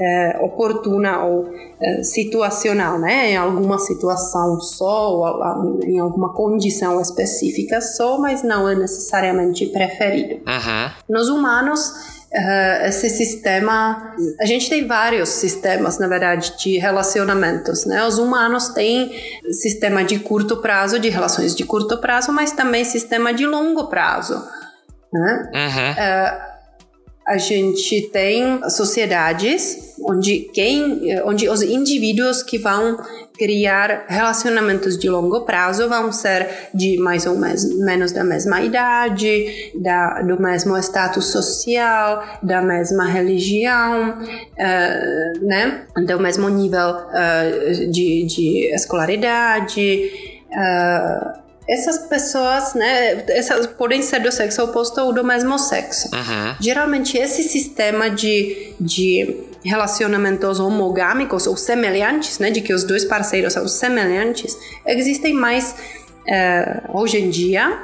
é, 0.00 0.38
oportuna 0.40 1.24
ou 1.24 1.52
é, 1.80 2.02
situacional, 2.02 2.98
né? 2.98 3.32
Em 3.32 3.36
alguma 3.36 3.78
situação 3.78 4.60
só, 4.60 5.12
ou 5.12 5.80
em 5.84 5.98
alguma 5.98 6.32
condição 6.32 7.00
específica 7.00 7.80
só, 7.80 8.18
mas 8.18 8.42
não 8.42 8.68
é 8.68 8.74
necessariamente 8.74 9.66
preferido. 9.66 10.36
Uhum. 10.36 10.90
Nos 11.08 11.28
humanos, 11.28 11.92
uh, 12.32 12.86
esse 12.86 13.10
sistema. 13.10 14.14
A 14.40 14.46
gente 14.46 14.68
tem 14.68 14.86
vários 14.86 15.28
sistemas, 15.28 15.98
na 15.98 16.06
verdade, 16.06 16.54
de 16.58 16.78
relacionamentos. 16.78 17.84
Né? 17.84 18.04
Os 18.06 18.18
humanos 18.18 18.68
têm 18.68 19.12
sistema 19.52 20.04
de 20.04 20.18
curto 20.18 20.58
prazo, 20.58 20.98
de 20.98 21.08
relações 21.08 21.54
de 21.54 21.64
curto 21.64 21.98
prazo, 21.98 22.32
mas 22.32 22.52
também 22.52 22.84
sistema 22.84 23.34
de 23.34 23.46
longo 23.46 23.88
prazo. 23.88 24.34
Né? 25.12 25.50
Uhum. 25.54 25.90
Uh, 25.92 26.49
a 27.30 27.38
gente 27.38 28.10
tem 28.12 28.60
sociedades 28.68 29.94
onde 30.02 30.50
quem, 30.52 31.00
onde 31.24 31.48
os 31.48 31.62
indivíduos 31.62 32.42
que 32.42 32.58
vão 32.58 32.98
criar 33.38 34.04
relacionamentos 34.08 34.98
de 34.98 35.08
longo 35.08 35.42
prazo 35.42 35.88
vão 35.88 36.10
ser 36.10 36.48
de 36.74 36.98
mais 36.98 37.26
ou 37.26 37.38
menos 37.38 38.10
da 38.10 38.24
mesma 38.24 38.60
idade, 38.62 39.70
da, 39.76 40.22
do 40.22 40.42
mesmo 40.42 40.76
status 40.78 41.26
social, 41.26 42.22
da 42.42 42.60
mesma 42.60 43.06
religião, 43.06 44.18
uh, 44.18 45.46
né? 45.46 45.86
do 46.04 46.18
mesmo 46.18 46.48
nível 46.48 46.96
uh, 46.96 47.90
de, 47.90 48.26
de 48.26 48.74
escolaridade. 48.74 50.10
Uh, 50.50 51.49
essas 51.70 51.98
pessoas, 51.98 52.74
né, 52.74 53.24
essas 53.28 53.66
podem 53.66 54.02
ser 54.02 54.20
do 54.20 54.32
sexo 54.32 54.64
oposto 54.64 55.00
ou 55.00 55.12
do 55.12 55.22
mesmo 55.22 55.56
sexo. 55.58 56.08
Uhum. 56.12 56.56
Geralmente 56.60 57.16
esse 57.16 57.44
sistema 57.44 58.10
de, 58.10 58.74
de 58.80 59.36
relacionamentos 59.64 60.58
homogâmicos 60.58 61.46
ou 61.46 61.56
semelhantes, 61.56 62.38
né, 62.40 62.50
de 62.50 62.60
que 62.60 62.74
os 62.74 62.82
dois 62.82 63.04
parceiros 63.04 63.52
são 63.52 63.68
semelhantes, 63.68 64.58
existem 64.84 65.32
mais 65.32 65.74
uh, 66.26 66.98
hoje 66.98 67.18
em 67.18 67.30
dia 67.30 67.78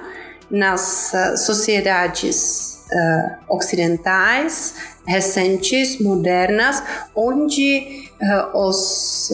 nas 0.50 1.12
uh, 1.12 1.36
sociedades 1.36 2.75
uh, 2.92 3.54
ocidentais, 3.54 4.74
recentes, 5.06 6.00
modernas, 6.00 6.82
onde 7.14 8.04
os 8.54 9.30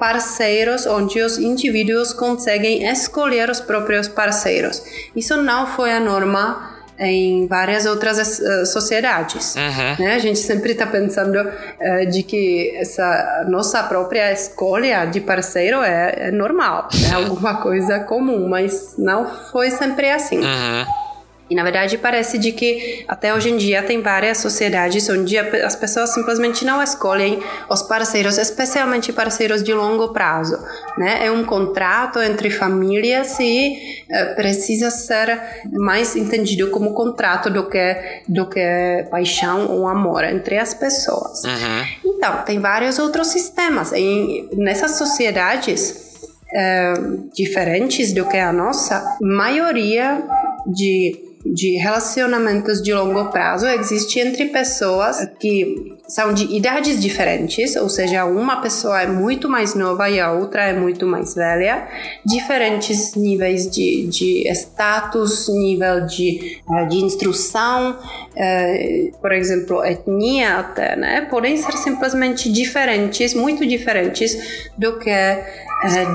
parceiros, 0.00 0.84
onde 0.84 1.20
os 1.20 1.38
indivíduos 1.38 2.12
conseguem 2.12 2.84
escolher 2.84 3.48
os 3.48 3.60
próprios 3.60 4.08
parceiros. 4.08 4.82
Isso 5.14 5.40
não 5.40 5.64
foi 5.64 5.92
a 5.92 6.00
norma 6.00 6.76
em 6.98 7.46
várias 7.46 7.86
outras 7.86 8.38
uh, 8.38 8.66
sociedades. 8.66 9.54
Uhum. 9.54 10.04
Né? 10.04 10.14
A 10.14 10.18
gente 10.18 10.38
sempre 10.38 10.72
está 10.72 10.86
pensando 10.86 11.36
uh, 11.38 12.10
de 12.10 12.22
que 12.22 12.74
essa 12.76 13.44
nossa 13.48 13.82
própria 13.82 14.32
escolha 14.32 15.04
de 15.04 15.20
parceiro 15.20 15.82
é, 15.82 16.28
é 16.28 16.30
normal, 16.30 16.88
é 17.10 17.14
alguma 17.14 17.60
coisa 17.60 18.00
comum, 18.00 18.48
mas 18.48 18.94
não 18.98 19.26
foi 19.26 19.70
sempre 19.70 20.10
assim. 20.10 20.38
Uhum. 20.38 21.05
E 21.48 21.54
na 21.54 21.62
verdade 21.62 21.96
parece 21.96 22.38
de 22.38 22.50
que 22.50 23.04
até 23.06 23.32
hoje 23.32 23.50
em 23.50 23.56
dia 23.56 23.82
tem 23.82 24.02
várias 24.02 24.38
sociedades 24.38 25.08
onde 25.08 25.38
as 25.38 25.76
pessoas 25.76 26.12
simplesmente 26.12 26.64
não 26.64 26.82
escolhem 26.82 27.40
os 27.70 27.82
parceiros, 27.82 28.36
especialmente 28.36 29.12
parceiros 29.12 29.62
de 29.62 29.72
longo 29.72 30.12
prazo, 30.12 30.58
né? 30.98 31.24
É 31.24 31.30
um 31.30 31.44
contrato 31.44 32.20
entre 32.20 32.50
famílias 32.50 33.38
e 33.38 34.04
uh, 34.10 34.34
precisa 34.34 34.90
ser 34.90 35.40
mais 35.72 36.16
entendido 36.16 36.68
como 36.70 36.94
contrato 36.94 37.48
do 37.48 37.68
que 37.68 38.22
do 38.26 38.48
que 38.48 39.06
paixão 39.08 39.68
ou 39.68 39.86
amor 39.86 40.24
entre 40.24 40.58
as 40.58 40.74
pessoas. 40.74 41.44
Uhum. 41.44 42.12
Então 42.16 42.42
tem 42.42 42.58
vários 42.58 42.98
outros 42.98 43.28
sistemas 43.28 43.92
em 43.92 44.48
nessas 44.52 44.92
sociedades 44.92 46.26
uh, 46.50 47.30
diferentes 47.32 48.12
do 48.12 48.24
que 48.26 48.36
a 48.36 48.52
nossa, 48.52 49.16
maioria 49.20 50.24
de 50.66 51.25
de 51.52 51.78
relacionamentos 51.82 52.82
de 52.82 52.92
longo 52.92 53.30
prazo 53.30 53.66
existe 53.66 54.20
entre 54.20 54.46
pessoas 54.46 55.30
que 55.38 55.95
são 56.08 56.32
de 56.32 56.44
idades 56.54 57.00
diferentes, 57.00 57.74
ou 57.76 57.88
seja, 57.88 58.24
uma 58.24 58.60
pessoa 58.60 59.02
é 59.02 59.06
muito 59.06 59.48
mais 59.48 59.74
nova 59.74 60.08
e 60.08 60.20
a 60.20 60.32
outra 60.32 60.64
é 60.64 60.72
muito 60.72 61.06
mais 61.06 61.34
velha, 61.34 61.88
diferentes 62.24 63.14
níveis 63.14 63.68
de, 63.68 64.06
de 64.06 64.48
status, 64.52 65.48
nível 65.48 66.06
de, 66.06 66.60
eh, 66.70 66.84
de 66.86 66.96
instrução, 66.98 67.98
eh, 68.36 69.10
por 69.20 69.32
exemplo, 69.32 69.84
etnia 69.84 70.58
até, 70.58 70.94
né? 70.94 71.22
Podem 71.22 71.56
ser 71.56 71.72
simplesmente 71.72 72.50
diferentes, 72.52 73.34
muito 73.34 73.66
diferentes 73.66 74.70
do 74.78 74.98
que 74.98 75.10
é, 75.10 75.66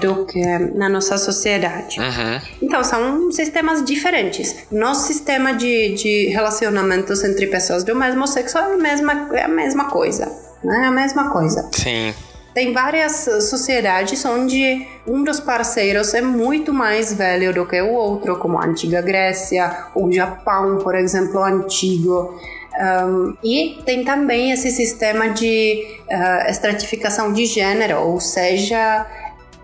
do 0.02 0.26
que 0.26 0.40
na 0.76 0.90
nossa 0.90 1.18
sociedade. 1.18 2.00
Uhum. 2.00 2.42
Então, 2.62 2.84
são 2.84 3.32
sistemas 3.32 3.84
diferentes. 3.84 4.66
Nosso 4.72 5.08
sistema 5.08 5.54
de, 5.54 5.94
de 5.94 6.28
relacionamentos 6.30 7.24
entre 7.24 7.48
pessoas 7.48 7.84
do 7.84 7.96
mesmo 7.96 8.26
sexo 8.28 8.58
é 8.58 8.62
a 8.62 8.78
mesma, 8.78 9.30
é 9.34 9.44
a 9.44 9.48
mesma 9.48 9.81
coisa. 9.86 10.32
Né? 10.64 10.82
É 10.84 10.88
a 10.88 10.92
mesma 10.92 11.30
coisa. 11.32 11.70
Sim. 11.74 12.14
Tem 12.54 12.74
várias 12.74 13.30
sociedades 13.50 14.24
onde 14.26 14.86
um 15.08 15.24
dos 15.24 15.40
parceiros 15.40 16.14
é 16.14 16.22
muito 16.22 16.74
mais 16.74 17.14
velho 17.14 17.54
do 17.54 17.66
que 17.66 17.82
o 17.82 17.94
outro, 17.94 18.38
como 18.38 18.58
a 18.58 18.66
antiga 18.66 19.02
Grécia, 19.02 19.86
o 19.96 20.12
Japão, 20.12 20.78
por 20.80 20.94
exemplo, 20.94 21.42
antigo. 21.42 22.38
Um, 22.78 23.38
e 23.42 23.82
tem 23.86 24.04
também 24.04 24.52
esse 24.52 24.70
sistema 24.70 25.30
de 25.30 25.86
uh, 26.10 26.50
estratificação 26.50 27.32
de 27.32 27.46
gênero, 27.46 28.00
ou 28.02 28.20
seja, 28.20 29.06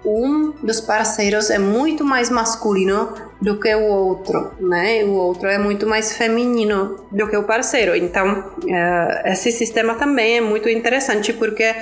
um 0.05 0.51
dos 0.63 0.79
parceiros 0.79 1.49
é 1.49 1.59
muito 1.59 2.03
mais 2.03 2.29
masculino 2.29 3.13
do 3.41 3.59
que 3.59 3.73
o 3.75 3.83
outro, 3.83 4.51
né? 4.59 5.03
O 5.03 5.11
outro 5.11 5.47
é 5.47 5.57
muito 5.57 5.85
mais 5.85 6.15
feminino 6.15 7.05
do 7.11 7.27
que 7.27 7.35
o 7.35 7.43
parceiro. 7.43 7.95
Então, 7.95 8.39
uh, 8.63 9.27
esse 9.27 9.51
sistema 9.51 9.95
também 9.95 10.37
é 10.37 10.41
muito 10.41 10.69
interessante 10.69 11.33
porque 11.33 11.73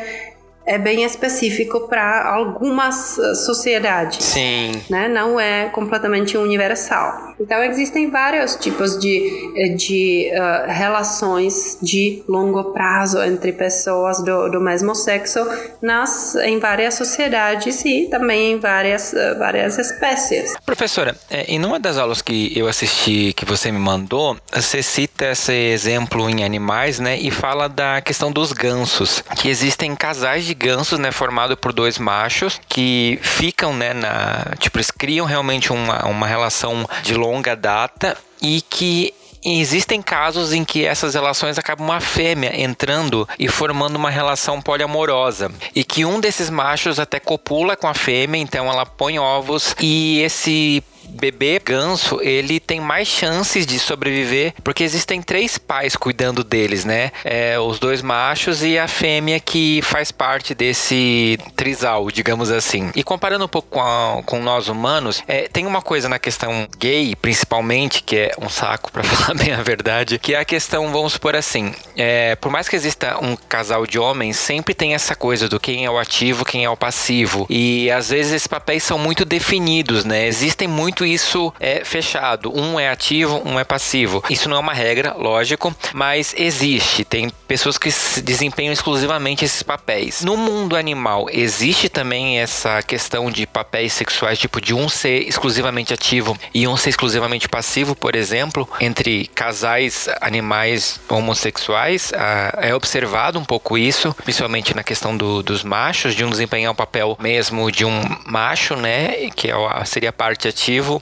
é 0.65 0.77
bem 0.77 1.03
específico 1.03 1.87
para 1.87 2.27
algumas 2.27 3.17
eh, 3.17 3.35
sociedades. 3.35 4.23
Sim. 4.25 4.71
Né? 4.89 5.07
Não 5.07 5.39
é 5.39 5.69
completamente 5.69 6.37
universal. 6.37 7.35
Então, 7.39 7.61
existem 7.63 8.09
vários 8.09 8.55
tipos 8.55 8.97
de, 8.97 9.51
eh, 9.55 9.69
de 9.75 10.31
uh, 10.33 10.71
relações 10.71 11.77
de 11.81 12.23
longo 12.27 12.71
prazo 12.71 13.21
entre 13.21 13.51
pessoas 13.51 14.23
do, 14.23 14.49
do 14.49 14.59
mesmo 14.59 14.95
sexo 14.95 15.45
nas, 15.81 16.35
em 16.35 16.59
várias 16.59 16.95
sociedades 16.95 17.83
e 17.85 18.07
também 18.09 18.53
em 18.53 18.59
várias, 18.59 19.13
uh, 19.13 19.37
várias 19.37 19.77
espécies. 19.77 20.55
Professora, 20.65 21.15
em 21.47 21.63
uma 21.63 21.79
das 21.79 21.97
aulas 21.97 22.21
que 22.21 22.57
eu 22.57 22.67
assisti, 22.67 23.33
que 23.33 23.45
você 23.45 23.71
me 23.71 23.79
mandou, 23.79 24.37
você 24.51 24.81
cita 24.81 25.31
esse 25.31 25.53
exemplo 25.53 26.29
em 26.29 26.43
animais, 26.43 26.99
né? 26.99 27.17
E 27.19 27.29
fala 27.29 27.67
da 27.67 28.01
questão 28.01 28.31
dos 28.31 28.51
gansos, 28.51 29.23
que 29.37 29.49
existem 29.49 29.95
casais 29.95 30.45
de 30.45 30.54
gansos, 30.55 30.97
né, 30.99 31.11
formado 31.11 31.55
por 31.55 31.73
dois 31.73 31.97
machos 31.97 32.59
que 32.67 33.19
ficam, 33.21 33.73
né, 33.73 33.93
na, 33.93 34.55
tipo, 34.59 34.77
eles 34.77 34.91
criam 34.91 35.25
realmente 35.25 35.71
uma, 35.71 36.05
uma 36.05 36.27
relação 36.27 36.87
de 37.03 37.13
longa 37.13 37.55
data 37.55 38.17
e 38.41 38.61
que 38.61 39.13
existem 39.45 40.01
casos 40.01 40.53
em 40.53 40.65
que 40.65 40.83
essas 40.83 41.13
relações 41.13 41.59
acabam 41.59 41.87
uma 41.87 41.99
fêmea 41.99 42.59
entrando 42.59 43.27
e 43.37 43.47
formando 43.47 43.95
uma 43.95 44.09
relação 44.09 44.59
poliamorosa 44.59 45.51
e 45.75 45.83
que 45.83 46.03
um 46.03 46.19
desses 46.19 46.49
machos 46.49 46.99
até 46.99 47.19
copula 47.19 47.75
com 47.75 47.87
a 47.87 47.93
fêmea, 47.93 48.41
então 48.41 48.71
ela 48.71 48.85
põe 48.85 49.19
ovos 49.19 49.75
e 49.79 50.19
esse 50.21 50.83
bebê 51.15 51.59
ganso, 51.63 52.19
ele 52.21 52.59
tem 52.59 52.79
mais 52.79 53.07
chances 53.07 53.65
de 53.65 53.79
sobreviver, 53.79 54.53
porque 54.63 54.83
existem 54.83 55.21
três 55.21 55.57
pais 55.57 55.95
cuidando 55.95 56.43
deles, 56.43 56.85
né? 56.85 57.11
É, 57.23 57.59
os 57.59 57.79
dois 57.79 58.01
machos 58.01 58.63
e 58.63 58.77
a 58.77 58.87
fêmea 58.87 59.39
que 59.39 59.81
faz 59.81 60.11
parte 60.11 60.53
desse 60.53 61.37
trisal, 61.55 62.09
digamos 62.11 62.51
assim. 62.51 62.91
E 62.95 63.03
comparando 63.03 63.45
um 63.45 63.47
pouco 63.47 63.69
com, 63.69 63.81
a, 63.81 64.21
com 64.25 64.39
nós 64.39 64.67
humanos, 64.67 65.23
é, 65.27 65.47
tem 65.47 65.65
uma 65.65 65.81
coisa 65.81 66.09
na 66.09 66.19
questão 66.19 66.67
gay, 66.77 67.15
principalmente, 67.15 68.03
que 68.03 68.15
é 68.15 68.31
um 68.39 68.49
saco, 68.49 68.91
para 68.91 69.03
falar 69.05 69.37
bem 69.37 69.53
a 69.53 69.63
verdade, 69.63 70.19
que 70.19 70.33
é 70.33 70.39
a 70.39 70.45
questão, 70.45 70.91
vamos 70.91 71.13
supor 71.13 71.35
assim, 71.35 71.73
é, 71.95 72.35
por 72.35 72.51
mais 72.51 72.67
que 72.67 72.75
exista 72.75 73.17
um 73.23 73.35
casal 73.35 73.85
de 73.85 73.97
homens, 73.97 74.37
sempre 74.37 74.73
tem 74.73 74.93
essa 74.93 75.15
coisa 75.15 75.47
do 75.47 75.59
quem 75.59 75.85
é 75.85 75.89
o 75.89 75.97
ativo, 75.97 76.45
quem 76.45 76.65
é 76.65 76.69
o 76.69 76.77
passivo. 76.77 77.45
E 77.49 77.89
às 77.91 78.09
vezes 78.09 78.33
esses 78.33 78.47
papéis 78.47 78.83
são 78.83 78.97
muito 78.97 79.23
definidos, 79.23 80.05
né? 80.05 80.27
Existem 80.27 80.67
muito 80.67 81.04
isso 81.05 81.53
é 81.59 81.83
fechado. 81.83 82.51
Um 82.55 82.79
é 82.79 82.89
ativo, 82.89 83.41
um 83.45 83.59
é 83.59 83.63
passivo. 83.63 84.23
Isso 84.29 84.49
não 84.49 84.57
é 84.57 84.59
uma 84.59 84.73
regra, 84.73 85.13
lógico, 85.13 85.75
mas 85.93 86.33
existe. 86.37 87.03
Tem 87.03 87.29
pessoas 87.47 87.77
que 87.77 87.89
desempenham 88.21 88.73
exclusivamente 88.73 89.45
esses 89.45 89.63
papéis. 89.63 90.21
No 90.21 90.37
mundo 90.37 90.75
animal, 90.75 91.27
existe 91.31 91.89
também 91.89 92.39
essa 92.39 92.81
questão 92.81 93.29
de 93.29 93.45
papéis 93.45 93.93
sexuais, 93.93 94.39
tipo 94.39 94.59
de 94.59 94.73
um 94.73 94.89
ser 94.89 95.27
exclusivamente 95.27 95.93
ativo 95.93 96.37
e 96.53 96.67
um 96.67 96.77
ser 96.77 96.89
exclusivamente 96.89 97.47
passivo, 97.47 97.95
por 97.95 98.15
exemplo, 98.15 98.67
entre 98.79 99.27
casais 99.27 100.07
animais 100.21 100.99
homossexuais. 101.09 102.11
Ah, 102.15 102.57
é 102.61 102.75
observado 102.75 103.39
um 103.39 103.45
pouco 103.45 103.77
isso, 103.77 104.13
principalmente 104.23 104.75
na 104.75 104.83
questão 104.83 105.15
do, 105.15 105.43
dos 105.43 105.63
machos, 105.63 106.15
de 106.15 106.23
um 106.23 106.29
desempenhar 106.29 106.71
o 106.71 106.75
papel 106.75 107.17
mesmo 107.19 107.71
de 107.71 107.85
um 107.85 108.01
macho, 108.25 108.75
né, 108.75 109.29
que 109.35 109.49
é, 109.49 109.85
seria 109.85 110.09
a 110.09 110.13
parte 110.13 110.47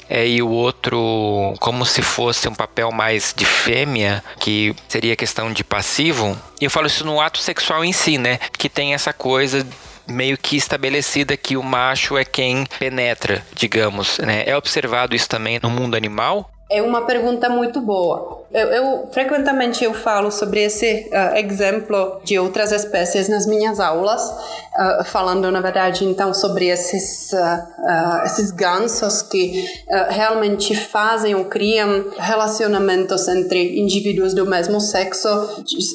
é, 0.10 0.28
e 0.28 0.41
o 0.41 0.49
outro 0.49 1.53
como 1.60 1.86
se 1.86 2.02
fosse 2.02 2.48
um 2.48 2.56
papel 2.56 2.91
mais 2.91 3.34
de 3.36 3.45
fêmea, 3.45 4.24
que 4.40 4.76
seria 4.88 5.15
questão 5.15 5.52
de 5.52 5.64
passivo. 5.64 6.38
E 6.60 6.65
eu 6.65 6.70
falo 6.70 6.88
isso 6.88 7.06
no 7.06 7.20
ato 7.20 7.40
sexual 7.40 7.84
em 7.84 7.91
si, 7.91 8.18
né? 8.18 8.40
Que 8.57 8.70
tem 8.70 8.94
essa 8.94 9.14
coisa 9.14 9.65
meio 10.07 10.38
que 10.38 10.57
estabelecida 10.57 11.38
que 11.38 11.56
o 11.56 11.64
macho 11.64 12.18
é 12.18 12.26
quem 12.26 12.65
penetra, 12.80 13.45
digamos, 13.53 14.18
né? 14.20 14.44
É 14.45 14.56
observado 14.57 15.15
isso 15.15 15.30
também 15.30 15.60
no 15.61 15.70
mundo 15.70 15.95
animal? 15.95 16.49
É 16.70 16.82
uma 16.82 17.06
pergunta 17.06 17.49
muito 17.49 17.80
boa. 17.80 18.43
Eu, 18.53 18.67
eu, 18.67 19.07
frequentemente 19.11 19.84
eu 19.84 19.95
falo 19.95 20.30
sobre 20.30 20.61
esse 20.61 21.09
uh, 21.11 21.35
exemplo 21.35 22.21
de 22.23 22.38
outras 22.38 22.71
espécies 22.71 23.27
nas 23.27 23.47
minhas 23.47 23.80
aulas, 23.80 24.21
uh, 24.21 25.03
falando 25.05 25.51
na 25.51 25.59
verdade 25.59 26.05
então 26.05 26.31
sobre 26.35 26.67
esses 26.67 27.34
uh, 27.34 28.23
esses 28.25 28.51
gansos 28.51 29.23
que 29.23 29.65
realmente 30.09 30.75
fazem 30.75 31.34
ou 31.35 31.45
criam 31.45 32.05
relacionamentos 32.17 33.27
entre 33.27 33.80
indivíduos 33.80 34.34
do 34.34 34.45
mesmo 34.45 34.80
sexo, 34.80 35.27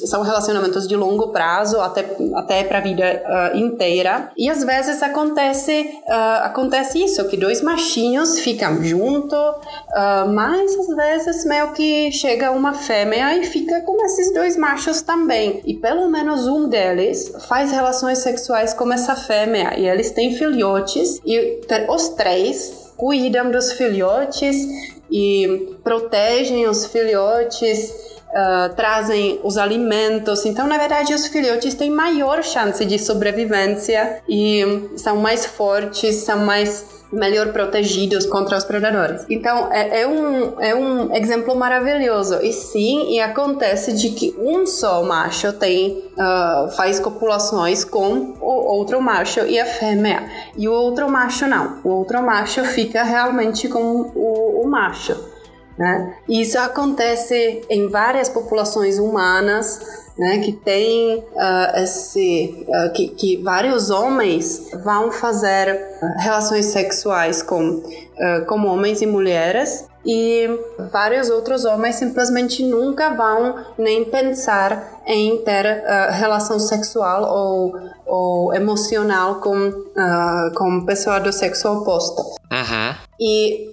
são 0.07 0.21
relacionamentos 0.21 0.87
de 0.87 0.95
longo 0.95 1.29
prazo 1.29 1.79
até 1.79 2.05
até 2.35 2.63
para 2.63 2.79
a 2.79 2.81
vida 2.81 3.51
inteira. 3.55 4.31
E 4.37 4.49
às 4.49 4.63
vezes 4.63 5.01
acontece 5.01 5.89
acontece 6.43 7.03
isso 7.03 7.27
que 7.27 7.37
dois 7.37 7.61
machinhos 7.61 8.39
ficam 8.39 8.83
juntos, 8.83 9.55
mas 10.33 10.77
às 10.77 10.95
vezes 10.95 11.45
meio 11.45 11.73
que 11.73 12.11
chega 12.11 12.48
uma 12.49 12.73
fêmea 12.73 13.37
e 13.37 13.45
fica 13.45 13.81
com 13.81 14.05
esses 14.05 14.33
dois 14.33 14.57
machos 14.57 15.01
também. 15.01 15.61
E 15.65 15.75
pelo 15.75 16.09
menos 16.09 16.47
um 16.47 16.67
deles 16.67 17.31
faz 17.47 17.71
relações 17.71 18.19
sexuais 18.19 18.73
com 18.73 18.91
essa 18.91 19.15
fêmea 19.15 19.77
e 19.77 19.87
eles 19.87 20.11
têm 20.11 20.35
filhotes 20.35 21.21
e 21.25 21.61
os 21.87 22.09
três 22.09 22.91
cuidam 22.97 23.49
dos 23.51 23.73
filhotes 23.73 24.55
e 25.11 25.77
protegem 25.83 26.67
os 26.67 26.85
filhotes. 26.85 28.09
Uh, 28.29 28.75
trazem 28.75 29.39
os 29.43 29.57
alimentos. 29.57 30.45
Então, 30.45 30.67
na 30.67 30.77
verdade, 30.77 31.15
os 31.15 31.25
filhotes 31.25 31.73
têm 31.73 31.89
maior 31.89 32.43
chance 32.43 32.85
de 32.85 32.99
sobrevivência 32.99 34.21
e 34.29 34.87
são 34.97 35.15
mais 35.15 35.47
fortes, 35.47 36.17
são 36.17 36.37
mais 36.45 36.98
melhor 37.11 37.51
protegidos 37.51 38.25
contra 38.25 38.57
os 38.57 38.63
predadores. 38.63 39.25
Então, 39.29 39.71
é, 39.71 40.01
é, 40.01 40.07
um, 40.07 40.61
é 40.61 40.75
um 40.75 41.15
exemplo 41.15 41.55
maravilhoso. 41.55 42.39
E 42.41 42.53
sim, 42.53 43.11
e 43.11 43.19
acontece 43.19 43.93
de 43.93 44.11
que 44.11 44.35
um 44.37 44.65
só 44.65 45.03
macho 45.03 45.53
tem, 45.53 46.03
uh, 46.13 46.69
faz 46.71 46.99
copulações 46.99 47.83
com 47.83 48.35
o 48.39 48.77
outro 48.77 49.01
macho 49.01 49.41
e 49.41 49.59
a 49.59 49.65
fêmea. 49.65 50.29
E 50.55 50.67
o 50.67 50.73
outro 50.73 51.09
macho 51.09 51.47
não. 51.47 51.79
O 51.83 51.89
outro 51.89 52.21
macho 52.21 52.63
fica 52.65 53.03
realmente 53.03 53.67
com 53.67 54.11
o, 54.15 54.63
o 54.63 54.67
macho. 54.67 55.15
Né? 55.79 56.13
Isso 56.27 56.59
acontece 56.59 57.61
em 57.69 57.87
várias 57.87 58.27
populações 58.27 58.99
humanas, 58.99 60.08
né, 60.19 60.39
que 60.39 60.51
tem 60.51 61.19
uh, 61.19 61.77
esse 61.77 62.65
uh, 62.67 62.91
que, 62.91 63.07
que, 63.07 63.37
vários 63.37 63.89
homens 63.89 64.69
vão 64.83 65.09
fazer 65.13 65.81
relações 66.17 66.65
sexuais 66.65 67.41
com 67.41 67.77
uh, 67.77 68.45
com 68.45 68.65
homens 68.65 69.01
e 69.01 69.05
mulheres 69.05 69.87
e 70.05 70.49
vários 70.91 71.29
outros 71.29 71.63
homens 71.63 71.95
simplesmente 71.95 72.63
nunca 72.63 73.11
vão 73.11 73.63
nem 73.77 74.03
pensar 74.03 75.01
em 75.05 75.37
ter 75.43 75.83
relação 76.11 76.57
sexual 76.57 77.23
ou, 77.23 77.75
ou 78.05 78.53
emocional 78.53 79.35
com 79.41 79.73
com 80.55 80.85
pessoa 80.85 81.19
do 81.19 81.33
sexo 81.33 81.67
oposto. 81.69 82.21
Uhum. 82.21 82.95
E 83.19 83.69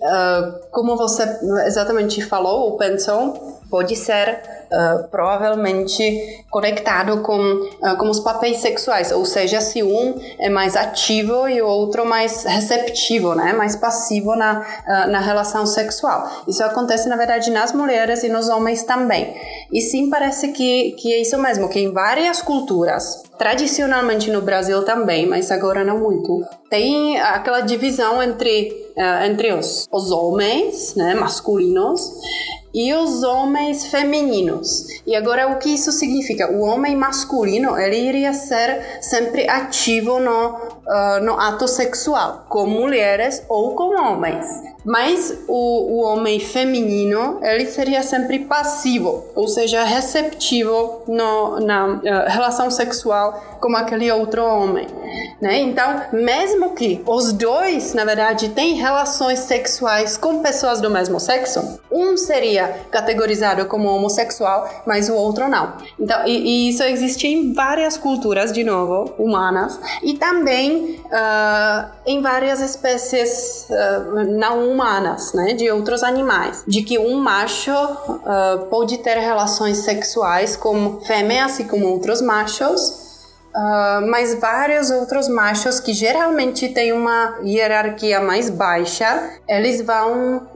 como 0.73 0.97
você 0.97 1.23
exatamente 1.64 2.20
falou 2.23 2.73
ou 2.73 2.77
pensou, 2.77 3.56
pode 3.70 3.97
ser 3.97 4.40
uh, 4.70 5.09
provavelmente 5.09 6.44
conectado 6.51 7.22
com, 7.22 7.38
uh, 7.38 7.97
com 7.98 8.09
os 8.09 8.20
papéis 8.20 8.59
sexuais, 8.59 9.10
ou 9.12 9.24
seja, 9.24 9.60
se 9.60 9.82
um 9.82 10.14
é 10.38 10.48
mais 10.48 10.76
ativo 10.76 11.48
e 11.48 11.60
o 11.60 11.66
outro 11.66 12.06
mais 12.06 12.44
receptivo, 12.44 13.34
né, 13.34 13.52
mais 13.52 13.76
passivo 13.76 14.34
na, 14.36 14.60
uh, 14.60 15.10
na 15.10 15.20
relação 15.20 15.66
sexual. 15.66 16.44
Isso 16.47 16.62
acontece, 16.62 17.09
na 17.09 17.16
verdade, 17.16 17.51
nas 17.51 17.72
mulheres 17.72 18.22
e 18.22 18.28
nos 18.28 18.48
homens 18.48 18.82
também. 18.82 19.34
E 19.72 19.80
sim, 19.80 20.09
parece 20.10 20.48
que, 20.48 20.93
que 20.93 21.12
é 21.12 21.20
isso 21.20 21.36
mesmo, 21.38 21.68
que 21.68 21.80
em 21.80 21.93
várias 21.93 22.40
culturas, 22.40 23.24
tradicionalmente 23.36 24.30
no 24.30 24.40
Brasil 24.40 24.84
também, 24.84 25.26
mas 25.26 25.51
agora 25.51 25.84
não 25.84 25.98
muito, 25.98 26.44
tem 26.70 27.20
aquela 27.20 27.60
divisão 27.60 28.22
entre, 28.22 28.72
entre 29.24 29.52
os, 29.52 29.86
os 29.90 30.10
homens, 30.10 30.94
né, 30.94 31.14
masculinos, 31.14 32.12
e 32.77 32.93
os 32.93 33.23
homens 33.23 33.86
femininos. 33.86 34.86
E 35.07 35.16
agora 35.16 35.48
o 35.51 35.59
que 35.59 35.70
isso 35.70 35.90
significa? 35.90 36.53
O 36.53 36.61
homem 36.61 36.94
masculino 36.94 37.74
ele 37.78 37.97
iria 37.97 38.35
ser 38.35 38.98
sempre 39.01 39.48
ativo 39.48 40.20
no, 40.20 40.76
uh, 40.86 41.24
no 41.24 41.38
ato 41.38 41.66
sexual, 41.66 42.46
com 42.48 42.66
mulheres 42.66 43.42
ou 43.48 43.74
com 43.74 43.94
homens. 44.00 44.46
Mas 44.84 45.36
o, 45.48 45.96
o 45.96 46.00
homem 46.04 46.38
feminino 46.38 47.40
ele 47.42 47.66
seria 47.66 48.02
sempre 48.04 48.40
passivo, 48.40 49.24
ou 49.34 49.48
seja, 49.48 49.82
receptivo 49.82 51.02
no, 51.08 51.58
na 51.60 51.86
uh, 51.86 52.00
relação 52.28 52.70
sexual 52.70 53.42
com 53.60 53.74
aquele 53.76 54.10
outro 54.12 54.44
homem. 54.44 54.86
Né? 55.40 55.58
Então, 55.60 56.02
mesmo 56.12 56.74
que 56.74 57.02
os 57.04 57.32
dois, 57.32 57.94
na 57.94 58.04
verdade, 58.04 58.50
têm 58.50 58.74
relações 58.74 59.40
sexuais 59.40 60.16
com 60.16 60.40
pessoas 60.40 60.80
do 60.80 60.88
mesmo 60.88 61.18
sexo, 61.18 61.80
um 61.90 62.16
seria 62.16 62.86
categorizado 62.90 63.64
como 63.66 63.88
homossexual, 63.88 64.68
mas 64.86 65.08
o 65.08 65.14
outro 65.14 65.48
não. 65.48 65.74
Então, 65.98 66.26
e, 66.26 66.66
e 66.66 66.68
isso 66.70 66.82
existe 66.84 67.26
em 67.26 67.52
várias 67.52 67.96
culturas, 67.96 68.52
de 68.52 68.62
novo, 68.62 69.12
humanas, 69.18 69.78
e 70.02 70.14
também 70.14 70.76
uh, 70.77 71.90
em 72.07 72.20
várias 72.23 72.61
espécies 72.61 73.66
uh, 73.70 74.24
não 74.39 74.70
humanas, 74.70 75.32
né, 75.32 75.55
de 75.55 75.70
outros 75.70 76.03
animais, 76.03 76.62
de 76.66 76.82
que 76.82 76.98
um 76.98 77.16
macho 77.16 77.73
uh, 77.73 78.66
pode 78.70 78.98
ter 78.98 79.19
relações 79.19 79.78
sexuais 79.78 80.57
com 80.57 81.01
fêmeas 81.01 81.59
e 81.59 81.65
com 81.65 81.82
outros 81.82 82.20
machos, 82.20 83.07
Uh, 83.57 84.07
mas 84.11 84.35
vários 84.39 84.90
outros 84.90 85.28
machos 85.28 85.81
que 85.81 85.94
geralmente 85.94 86.69
têm 86.69 86.93
uma 86.93 87.39
hierarquia 87.43 88.20
mais 88.20 88.51
baixa, 88.51 89.31
eles 89.48 89.81
vão 89.81 90.47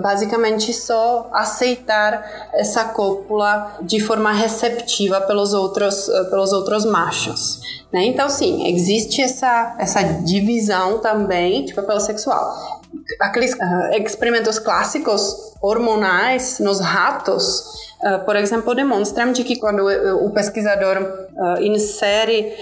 basicamente 0.00 0.72
só 0.72 1.30
aceitar 1.32 2.50
essa 2.54 2.84
cópula 2.84 3.76
de 3.82 4.00
forma 4.00 4.32
receptiva 4.32 5.20
pelos 5.20 5.52
outros, 5.52 6.08
uh, 6.08 6.30
pelos 6.30 6.52
outros 6.52 6.84
machos. 6.84 7.60
Né? 7.92 8.04
Então, 8.04 8.28
sim, 8.28 8.66
existe 8.74 9.20
essa, 9.20 9.76
essa 9.78 10.02
divisão 10.02 10.98
também, 10.98 11.64
tipo, 11.64 11.82
pelo 11.82 12.00
sexual. 12.00 12.80
Aqueles 13.20 13.56
experimentos 13.92 14.58
clássicos 14.58 15.52
hormonais 15.60 16.58
nos 16.58 16.80
ratos 16.80 17.91
Uh, 17.91 17.91
por 18.24 18.36
exemplo, 18.36 18.74
demonstram 18.74 19.32
de 19.32 19.44
que 19.44 19.56
quando 19.56 19.86
o 20.24 20.30
pesquisador 20.30 21.28
insere 21.60 22.52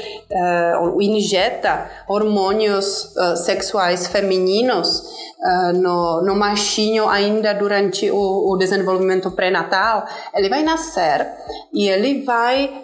ou 0.80 1.00
injeta 1.00 1.90
hormônios 2.06 3.14
sexuais 3.36 4.06
femininos 4.06 5.02
no, 5.74 6.22
no 6.22 6.36
machinho 6.36 7.08
ainda 7.08 7.54
durante 7.54 8.10
o, 8.10 8.52
o 8.52 8.56
desenvolvimento 8.56 9.30
pré-natal, 9.30 10.06
ele 10.34 10.50
vai 10.50 10.62
nascer 10.62 11.26
e 11.72 11.88
ele 11.88 12.22
vai 12.22 12.82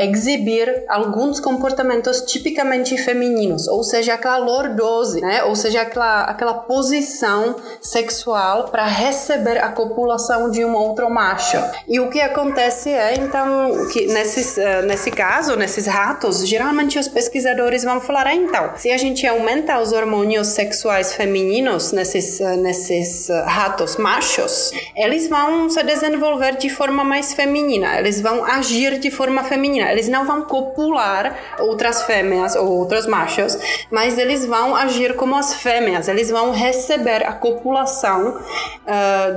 exibir 0.00 0.84
alguns 0.88 1.40
comportamentos 1.40 2.20
tipicamente 2.22 2.96
femininos, 2.98 3.66
ou 3.68 3.82
seja, 3.82 4.14
aquela 4.14 4.38
lordose, 4.38 5.20
né? 5.20 5.44
ou 5.44 5.56
seja, 5.56 5.82
aquela, 5.82 6.24
aquela 6.24 6.54
posição 6.54 7.56
sexual 7.80 8.64
para 8.64 8.84
receber 8.84 9.58
a 9.58 9.68
copulação 9.68 10.50
de 10.50 10.64
um 10.64 10.74
outro 10.74 11.08
macho. 11.10 11.56
E 11.88 12.00
o 12.00 12.10
que 12.10 12.20
acontece 12.20 12.90
é, 12.90 13.14
então, 13.14 13.86
que 13.92 14.06
nesses, 14.06 14.56
uh, 14.56 14.84
nesse 14.86 15.08
caso, 15.10 15.54
nesses 15.54 15.86
ratos, 15.86 16.46
geralmente 16.46 16.98
os 16.98 17.06
pesquisadores 17.06 17.84
vão 17.84 18.00
falar, 18.00 18.26
ah, 18.26 18.34
então, 18.34 18.72
se 18.76 18.90
a 18.90 18.96
gente 18.98 19.24
aumenta 19.24 19.78
os 19.78 19.92
hormônios 19.92 20.48
sexuais 20.48 21.14
femininos 21.14 21.92
nesses, 21.92 22.40
uh, 22.40 22.56
nesses 22.56 23.28
uh, 23.28 23.44
ratos 23.44 23.96
machos, 23.96 24.72
eles 24.96 25.28
vão 25.28 25.70
se 25.70 25.80
desenvolver 25.84 26.56
de 26.56 26.68
forma 26.68 27.04
mais 27.04 27.32
feminina, 27.34 28.00
eles 28.00 28.20
vão 28.20 28.44
agir 28.44 28.98
de 28.98 29.10
forma 29.10 29.44
feminina, 29.44 29.92
eles 29.92 30.08
não 30.08 30.26
vão 30.26 30.42
copular 30.42 31.38
outras 31.60 32.02
fêmeas 32.02 32.56
ou 32.56 32.66
outros 32.68 33.06
machos, 33.06 33.56
mas 33.92 34.18
eles 34.18 34.44
vão 34.44 34.74
agir 34.74 35.14
como 35.14 35.36
as 35.36 35.54
fêmeas, 35.54 36.08
eles 36.08 36.30
vão 36.30 36.50
receber 36.50 37.24
a 37.24 37.32
copulação 37.32 38.40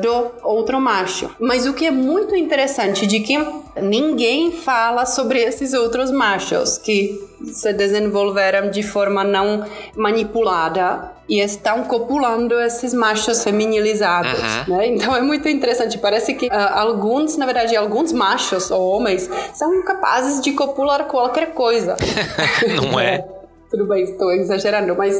do 0.02 0.32
outro 0.44 0.80
macho. 0.80 1.36
Mas 1.40 1.66
o 1.66 1.74
que 1.74 1.86
é 1.86 1.92
muito 1.92 2.36
interessante 2.40 3.06
de 3.06 3.20
que 3.20 3.38
ninguém 3.82 4.52
fala 4.52 5.06
sobre 5.06 5.40
esses 5.40 5.74
outros 5.74 6.12
machos 6.12 6.78
que 6.78 7.20
se 7.52 7.72
desenvolveram 7.74 8.70
de 8.70 8.84
forma 8.84 9.24
não 9.24 9.66
manipulada 9.96 11.12
e 11.28 11.40
estão 11.40 11.84
copulando 11.84 12.60
esses 12.60 12.94
machos 12.94 13.44
feminilizados, 13.44 14.42
uhum. 14.68 14.78
né? 14.78 14.88
Então 14.88 15.16
é 15.16 15.22
muito 15.22 15.48
interessante. 15.48 15.98
Parece 16.00 16.34
que 16.34 16.48
uh, 16.48 16.52
alguns, 16.74 17.38
na 17.38 17.46
verdade, 17.46 17.76
alguns 17.76 18.12
machos 18.12 18.72
ou 18.72 18.96
homens 18.96 19.30
são 19.54 19.84
capazes 19.84 20.42
de 20.42 20.54
copular 20.54 21.06
qualquer 21.06 21.54
coisa. 21.54 21.96
não 22.82 23.00
é? 23.00 23.24
Tudo 23.70 23.86
bem, 23.86 24.04
estou 24.04 24.32
exagerando, 24.32 24.96
mas 24.96 25.16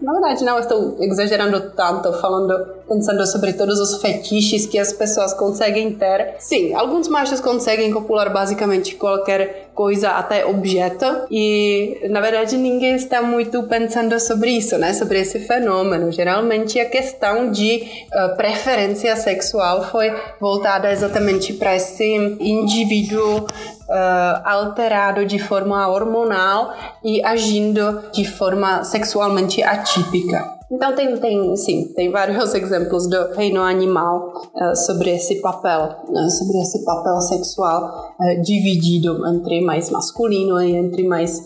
na 0.00 0.12
verdade 0.12 0.44
não 0.44 0.58
estou 0.58 0.96
exagerando 1.00 1.70
tanto, 1.70 2.12
falando, 2.14 2.52
pensando 2.88 3.24
sobre 3.26 3.52
todos 3.52 3.78
os 3.78 4.02
fetiches 4.02 4.66
que 4.66 4.76
as 4.76 4.92
pessoas 4.92 5.32
conseguem 5.32 5.92
ter. 5.92 6.34
Sim, 6.40 6.74
alguns 6.74 7.06
machos 7.06 7.40
conseguem 7.40 7.92
copular 7.92 8.32
basicamente 8.32 8.96
qualquer 8.96 9.70
coisa, 9.72 10.10
até 10.10 10.44
objeto, 10.44 11.06
e 11.30 12.00
na 12.10 12.20
verdade 12.20 12.56
ninguém 12.56 12.96
está 12.96 13.22
muito 13.22 13.62
pensando 13.64 14.18
sobre 14.18 14.50
isso, 14.50 14.76
né? 14.78 14.92
Sobre 14.92 15.20
esse 15.20 15.38
fenômeno. 15.38 16.10
Geralmente 16.10 16.80
a 16.80 16.84
questão 16.84 17.52
de 17.52 17.84
uh, 18.12 18.36
preferência 18.36 19.14
sexual 19.14 19.84
foi 19.90 20.12
voltada 20.40 20.90
exatamente 20.90 21.52
para 21.52 21.76
esse 21.76 22.04
indivíduo 22.04 23.46
uh, 23.92 24.42
alterado 24.44 25.26
de 25.26 25.38
forma 25.38 25.86
hormonal 25.88 26.74
e 27.04 27.22
agindo 27.24 28.02
de 28.12 28.24
forma 28.24 28.82
sexualmente 28.84 29.62
atípica. 29.62 30.62
Então 30.72 30.94
tem, 30.94 31.14
tem, 31.18 31.54
sim, 31.54 31.92
tem 31.94 32.10
vários 32.10 32.52
exemplos 32.56 33.06
do 33.06 33.34
reino 33.34 33.60
animal 33.60 34.32
uh, 34.54 34.74
sobre 34.74 35.10
esse 35.10 35.42
papel, 35.42 35.96
uh, 36.08 36.30
sobre 36.30 36.62
esse 36.62 36.82
papel 36.82 37.20
sexual 37.20 38.14
uh, 38.18 38.42
dividido 38.42 39.26
entre 39.28 39.60
mais 39.60 39.90
masculino 39.90 40.60
e 40.62 40.74
entre 40.74 41.06
mais, 41.06 41.42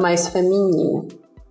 mais 0.00 0.28
feminino. 0.28 1.06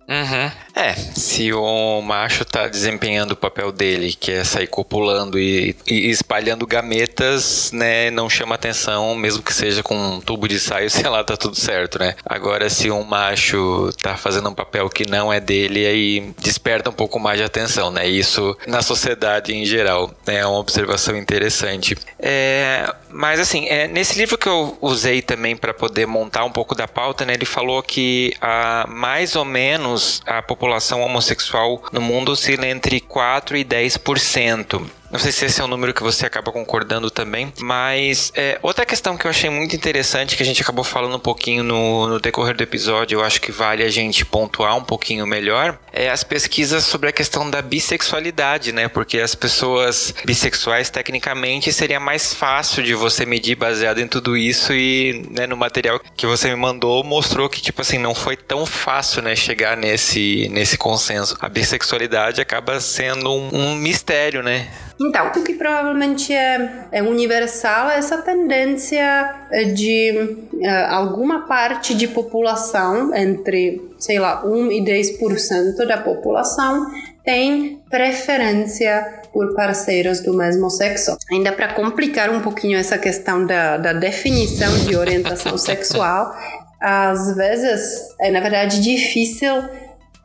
Uhum. 0.08 0.50
É, 0.76 0.92
se 0.92 1.54
o 1.54 2.02
macho 2.02 2.44
tá 2.44 2.68
desempenhando 2.68 3.32
o 3.32 3.36
papel 3.36 3.72
dele, 3.72 4.12
que 4.12 4.30
é 4.30 4.44
sair 4.44 4.66
copulando 4.66 5.38
e, 5.38 5.74
e, 5.86 6.10
espalhando 6.10 6.66
gametas, 6.66 7.70
né, 7.72 8.10
não 8.10 8.28
chama 8.28 8.54
atenção, 8.54 9.14
mesmo 9.14 9.42
que 9.42 9.54
seja 9.54 9.82
com 9.82 9.96
um 9.96 10.20
tubo 10.20 10.46
de 10.46 10.60
saio, 10.60 10.90
sei 10.92 11.08
lá, 11.08 11.24
tá 11.24 11.34
tudo 11.34 11.56
certo, 11.56 11.98
né? 11.98 12.14
Agora, 12.26 12.68
se 12.68 12.90
um 12.90 13.02
macho 13.02 13.90
tá 14.02 14.18
fazendo 14.18 14.50
um 14.50 14.54
papel 14.54 14.90
que 14.90 15.08
não 15.08 15.32
é 15.32 15.40
dele, 15.40 15.86
aí 15.86 16.34
desperta 16.38 16.90
um 16.90 16.92
pouco 16.92 17.18
mais 17.18 17.38
de 17.38 17.44
atenção, 17.44 17.90
né? 17.90 18.06
Isso 18.06 18.54
na 18.66 18.82
sociedade 18.82 19.54
em 19.54 19.64
geral, 19.64 20.12
né? 20.26 20.40
É 20.40 20.46
uma 20.46 20.58
observação 20.58 21.16
interessante. 21.16 21.96
É, 22.18 22.94
mas 23.08 23.40
assim, 23.40 23.66
é, 23.68 23.88
nesse 23.88 24.18
livro 24.18 24.36
que 24.36 24.46
eu 24.46 24.76
usei 24.82 25.22
também 25.22 25.56
para 25.56 25.72
poder 25.72 26.04
montar 26.04 26.44
um 26.44 26.50
pouco 26.50 26.74
da 26.74 26.86
pauta, 26.86 27.24
né, 27.24 27.32
ele 27.32 27.46
falou 27.46 27.82
que 27.82 28.34
a, 28.42 28.84
mais 28.90 29.34
ou 29.36 29.44
menos 29.44 30.20
a 30.26 30.42
população 30.42 30.65
homossexual 31.00 31.82
no 31.92 32.00
mundo 32.00 32.32
oscila 32.32 32.66
entre 32.66 33.00
4 33.00 33.56
e 33.56 33.64
10%. 33.64 34.82
Não 35.10 35.18
sei 35.18 35.32
se 35.32 35.44
esse 35.44 35.60
é 35.60 35.64
um 35.64 35.68
número 35.68 35.94
que 35.94 36.02
você 36.02 36.26
acaba 36.26 36.50
concordando 36.50 37.10
também, 37.10 37.52
mas 37.60 38.32
é, 38.34 38.58
outra 38.62 38.84
questão 38.84 39.16
que 39.16 39.26
eu 39.26 39.30
achei 39.30 39.48
muito 39.48 39.74
interessante, 39.74 40.36
que 40.36 40.42
a 40.42 40.46
gente 40.46 40.62
acabou 40.62 40.84
falando 40.84 41.16
um 41.16 41.20
pouquinho 41.20 41.62
no, 41.62 42.08
no 42.08 42.20
decorrer 42.20 42.56
do 42.56 42.62
episódio, 42.62 43.20
eu 43.20 43.24
acho 43.24 43.40
que 43.40 43.52
vale 43.52 43.82
a 43.82 43.88
gente 43.88 44.24
pontuar 44.24 44.76
um 44.76 44.82
pouquinho 44.82 45.26
melhor, 45.26 45.78
é 45.92 46.10
as 46.10 46.24
pesquisas 46.24 46.84
sobre 46.84 47.08
a 47.08 47.12
questão 47.12 47.48
da 47.48 47.62
bissexualidade, 47.62 48.72
né? 48.72 48.88
Porque 48.88 49.18
as 49.18 49.34
pessoas 49.34 50.14
bissexuais, 50.24 50.90
tecnicamente, 50.90 51.72
seria 51.72 52.00
mais 52.00 52.34
fácil 52.34 52.82
de 52.82 52.94
você 52.94 53.24
medir 53.24 53.54
baseado 53.56 53.98
em 53.98 54.08
tudo 54.08 54.36
isso 54.36 54.72
e 54.72 55.26
né, 55.30 55.46
no 55.46 55.56
material 55.56 56.00
que 56.16 56.26
você 56.26 56.48
me 56.48 56.56
mandou 56.56 57.02
mostrou 57.04 57.48
que, 57.48 57.60
tipo 57.60 57.80
assim, 57.80 57.98
não 57.98 58.14
foi 58.14 58.36
tão 58.36 58.66
fácil, 58.66 59.22
né, 59.22 59.36
chegar 59.36 59.76
nesse, 59.76 60.48
nesse 60.50 60.76
consenso. 60.76 61.36
A 61.40 61.48
bissexualidade 61.48 62.40
acaba 62.40 62.80
sendo 62.80 63.30
um, 63.30 63.50
um 63.52 63.74
mistério, 63.76 64.42
né? 64.42 64.68
Então, 64.98 65.28
o 65.28 65.44
que 65.44 65.54
provavelmente 65.54 66.32
é, 66.32 66.86
é 66.90 67.02
universal 67.02 67.90
é 67.90 67.98
essa 67.98 68.18
tendência 68.18 69.34
de 69.74 70.38
uh, 70.54 70.66
alguma 70.88 71.46
parte 71.46 71.94
de 71.94 72.08
população, 72.08 73.14
entre, 73.14 73.82
sei 73.98 74.18
lá, 74.18 74.44
1 74.44 74.72
e 74.72 74.80
10% 74.82 75.86
da 75.86 75.98
população, 75.98 76.86
tem 77.22 77.82
preferência 77.90 79.22
por 79.32 79.54
parceiros 79.54 80.20
do 80.20 80.32
mesmo 80.32 80.70
sexo. 80.70 81.14
Ainda 81.30 81.52
para 81.52 81.74
complicar 81.74 82.30
um 82.30 82.40
pouquinho 82.40 82.78
essa 82.78 82.96
questão 82.96 83.44
da, 83.44 83.76
da 83.76 83.92
definição 83.92 84.72
de 84.86 84.96
orientação 84.96 85.58
sexual, 85.58 86.34
às 86.80 87.34
vezes 87.36 88.14
é, 88.20 88.30
na 88.30 88.40
verdade, 88.40 88.80
difícil 88.80 89.52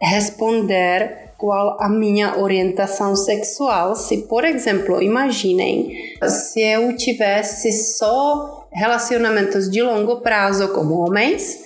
responder 0.01 1.30
qual 1.41 1.75
a 1.81 1.89
minha 1.89 2.37
orientação 2.37 3.15
sexual. 3.15 3.95
Se, 3.95 4.19
por 4.27 4.45
exemplo, 4.45 5.01
imaginem 5.01 5.91
se 6.29 6.61
eu 6.61 6.95
tivesse 6.95 7.71
só 7.71 8.67
relacionamentos 8.71 9.69
de 9.69 9.81
longo 9.81 10.21
prazo 10.21 10.67
com 10.69 10.93
homens 10.93 11.57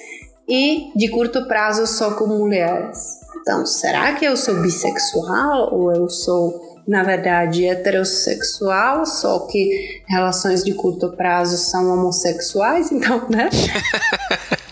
e 0.48 0.92
de 0.96 1.10
curto 1.10 1.46
prazo 1.46 1.86
só 1.86 2.12
com 2.12 2.26
mulheres. 2.26 3.20
Então, 3.42 3.66
será 3.66 4.14
que 4.14 4.24
eu 4.24 4.38
sou 4.38 4.62
bissexual 4.62 5.76
ou 5.76 5.94
eu 5.94 6.10
sou 6.10 6.74
na 6.88 7.04
verdade 7.04 7.66
heterossexual, 7.66 9.06
só 9.06 9.40
que 9.48 10.04
relações 10.08 10.64
de 10.64 10.74
curto 10.74 11.12
prazo 11.18 11.58
são 11.58 11.92
homossexuais, 11.92 12.92
então, 12.94 13.28
né? 13.30 13.50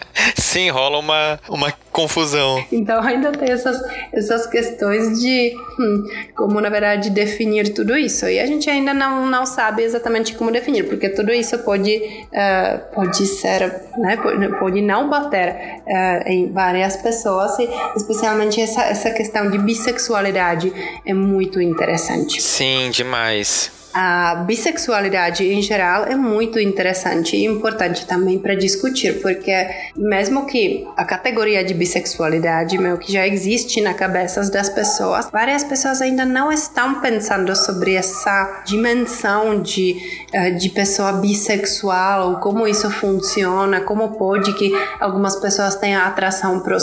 Sim, 0.54 0.70
rola 0.70 1.00
uma, 1.00 1.40
uma 1.50 1.74
confusão. 1.92 2.64
Então 2.72 3.02
ainda 3.02 3.32
tem 3.32 3.52
essas, 3.52 3.76
essas 4.14 4.46
questões 4.46 5.20
de 5.20 5.52
hum, 5.80 6.08
como, 6.36 6.62
na 6.62 6.70
verdade, 6.70 7.10
definir 7.10 7.74
tudo 7.74 7.98
isso. 7.98 8.28
E 8.28 8.40
a 8.40 8.46
gente 8.46 8.70
ainda 8.70 8.94
não, 8.94 9.26
não 9.26 9.48
sabe 9.48 9.82
exatamente 9.82 10.36
como 10.36 10.52
definir, 10.52 10.84
porque 10.84 11.10
tudo 11.10 11.34
isso 11.34 11.58
pode, 11.64 11.96
uh, 11.96 12.94
pode 12.94 13.26
ser, 13.26 13.82
né, 13.98 14.16
pode, 14.16 14.48
pode 14.60 14.82
não 14.84 15.10
bater 15.10 15.82
uh, 15.88 16.30
em 16.30 16.52
várias 16.52 16.98
pessoas, 16.98 17.58
e 17.58 17.68
especialmente 17.96 18.62
essa, 18.62 18.84
essa 18.84 19.10
questão 19.10 19.50
de 19.50 19.58
bissexualidade 19.58 20.72
é 21.04 21.16
muito 21.16 21.60
interessante. 21.60 22.40
Sim, 22.40 22.92
demais 22.92 23.83
a 23.94 24.36
bissexualidade 24.48 25.46
em 25.46 25.62
geral 25.62 26.06
é 26.06 26.16
muito 26.16 26.60
interessante 26.60 27.36
e 27.36 27.46
importante 27.46 28.08
também 28.08 28.40
para 28.40 28.56
discutir, 28.56 29.22
porque 29.22 29.54
mesmo 29.96 30.48
que 30.48 30.88
a 30.98 31.06
categoria 31.06 31.64
de 31.64 31.76
bissexualidade 31.76 32.78
meio 32.80 32.98
que 32.98 33.12
já 33.12 33.28
existe 33.28 33.82
na 33.82 33.94
cabeça 33.94 34.42
das 34.50 34.68
pessoas, 34.70 35.30
várias 35.32 35.64
pessoas 35.64 36.02
ainda 36.02 36.26
não 36.26 36.52
estão 36.52 37.02
pensando 37.02 37.56
sobre 37.56 37.94
essa 37.94 38.64
dimensão 38.66 39.62
de, 39.62 39.96
eh, 40.34 40.52
de 40.52 40.70
pessoa 40.70 41.14
bissexual, 41.14 42.30
ou 42.30 42.36
como 42.38 42.68
isso 42.68 42.90
funciona, 42.90 43.82
como 43.82 44.18
pode 44.18 44.54
que 44.54 44.72
algumas 45.00 45.36
pessoas 45.36 45.76
tenham 45.76 46.02
atração 46.02 46.62
para 46.62 46.76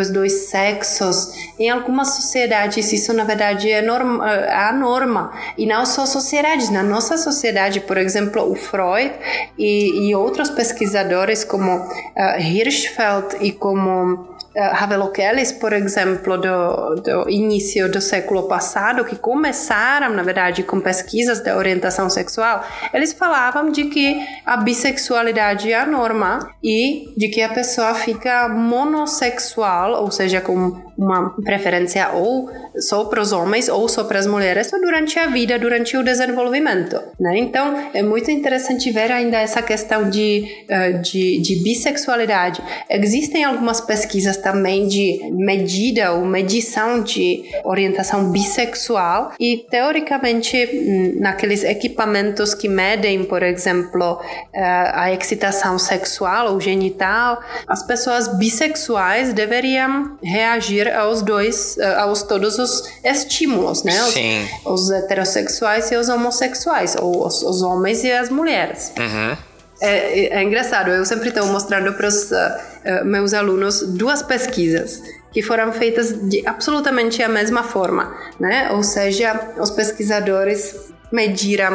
os 0.00 0.10
dois 0.10 0.48
sexos. 0.48 1.32
Em 1.58 1.70
algumas 1.70 2.08
sociedades 2.16 2.92
isso 2.92 3.12
na 3.12 3.22
verdade 3.22 3.70
é, 3.70 3.80
norma, 3.80 4.28
é 4.28 4.54
a 4.54 4.72
norma, 4.72 5.32
e 5.56 5.64
não 5.64 5.86
só 5.86 6.04
sociedade 6.04 6.47
Na 6.70 6.82
nossa 6.82 7.18
sociedade, 7.18 7.80
por 7.80 7.98
exemplo, 7.98 8.50
o 8.50 8.54
Freud 8.54 9.12
e, 9.58 10.08
e 10.08 10.14
outros 10.14 10.48
pesquisadores 10.48 11.44
como 11.44 11.76
uh, 11.76 12.40
Hirschfeld 12.40 13.36
e 13.40 13.52
como 13.52 14.37
Havelock 14.58 15.20
Ellis, 15.20 15.52
por 15.52 15.72
exemplo, 15.72 16.36
do, 16.36 16.94
do, 16.96 17.30
início 17.30 17.90
do 17.90 18.00
século 18.00 18.48
passado, 18.48 19.04
que 19.04 19.16
começaram, 19.16 20.10
na 20.14 20.22
verdade, 20.22 20.62
com 20.62 20.80
pesquisas 20.80 21.40
de 21.40 21.52
orientação 21.52 22.10
sexual, 22.10 22.64
eles 22.92 23.12
falavam 23.12 23.70
de 23.70 23.84
que 23.84 24.20
a 24.44 24.56
bissexualidade 24.56 25.72
é 25.72 25.76
a 25.76 25.86
norma 25.86 26.50
e 26.62 27.12
de 27.16 27.28
que 27.28 27.40
a 27.42 27.48
pessoa 27.48 27.94
fica 27.94 28.48
monossexual, 28.48 30.02
ou 30.02 30.10
seja, 30.10 30.40
com 30.40 30.88
uma 30.98 31.30
preferência 31.44 32.10
ou 32.10 32.50
só 32.80 33.04
para 33.04 33.22
os 33.22 33.30
homens 33.30 33.68
ou 33.68 33.88
só 33.88 34.02
para 34.02 34.18
as 34.18 34.26
mulheres 34.26 34.68
durante 34.70 35.16
a 35.16 35.28
vida, 35.28 35.56
durante 35.56 35.96
o 35.96 36.02
desenvolvimento. 36.02 37.00
Né? 37.20 37.38
Então, 37.38 37.90
é 37.94 38.02
muito 38.02 38.30
interessante 38.32 38.90
ver 38.90 39.12
ainda 39.12 39.38
essa 39.38 39.62
questão 39.62 40.10
de, 40.10 40.44
uh, 40.68 41.00
de, 41.00 41.40
de 41.40 41.62
bissexualidade. 41.62 42.60
Existem 42.90 43.44
algumas 43.44 43.80
pesquisas 43.80 44.36
também 44.48 44.88
de 44.88 45.20
medida 45.30 46.12
ou 46.12 46.24
medição 46.24 47.02
de 47.02 47.44
orientação 47.64 48.30
bissexual 48.32 49.32
e, 49.38 49.66
teoricamente, 49.70 50.56
hum, 50.56 51.20
naqueles 51.20 51.62
equipamentos 51.64 52.54
que 52.54 52.66
medem, 52.66 53.24
por 53.24 53.42
exemplo, 53.42 54.14
uh, 54.14 54.18
a 54.54 55.12
excitação 55.12 55.78
sexual 55.78 56.54
ou 56.54 56.60
genital, 56.60 57.42
as 57.66 57.82
pessoas 57.82 58.28
bissexuais 58.38 59.34
deveriam 59.34 60.16
reagir 60.22 60.88
aos 60.94 61.20
dois, 61.20 61.76
eh, 61.78 61.94
aos 61.96 62.22
todos 62.22 62.58
os 62.58 62.84
estímulos, 63.04 63.82
né? 63.82 64.00
Os, 64.02 64.14
Sim. 64.14 64.48
os 64.64 64.90
heterossexuais 64.90 65.90
e 65.90 65.96
os 65.96 66.08
homossexuais, 66.08 66.96
ou 66.98 67.26
os, 67.26 67.42
os 67.42 67.62
homens 67.62 68.02
e 68.04 68.10
as 68.10 68.30
mulheres. 68.30 68.92
Uhum. 68.98 69.47
É, 69.80 70.38
é, 70.38 70.42
engraçado, 70.42 70.90
eu 70.90 71.04
sempre 71.04 71.28
estou 71.28 71.46
mostrando 71.46 71.92
para 71.92 72.08
os 72.08 72.30
uh, 72.30 72.34
uh, 72.34 73.04
meus 73.04 73.32
alunos 73.32 73.82
duas 73.82 74.22
pesquisas 74.22 75.00
que 75.32 75.40
foram 75.40 75.72
feitas 75.72 76.28
de 76.28 76.42
absolutamente 76.46 77.22
a 77.22 77.28
mesma 77.28 77.62
forma, 77.62 78.12
né? 78.40 78.70
Ou 78.72 78.82
seja, 78.82 79.52
os 79.58 79.70
pesquisadores 79.70 80.92
medir 81.10 81.60
a 81.60 81.70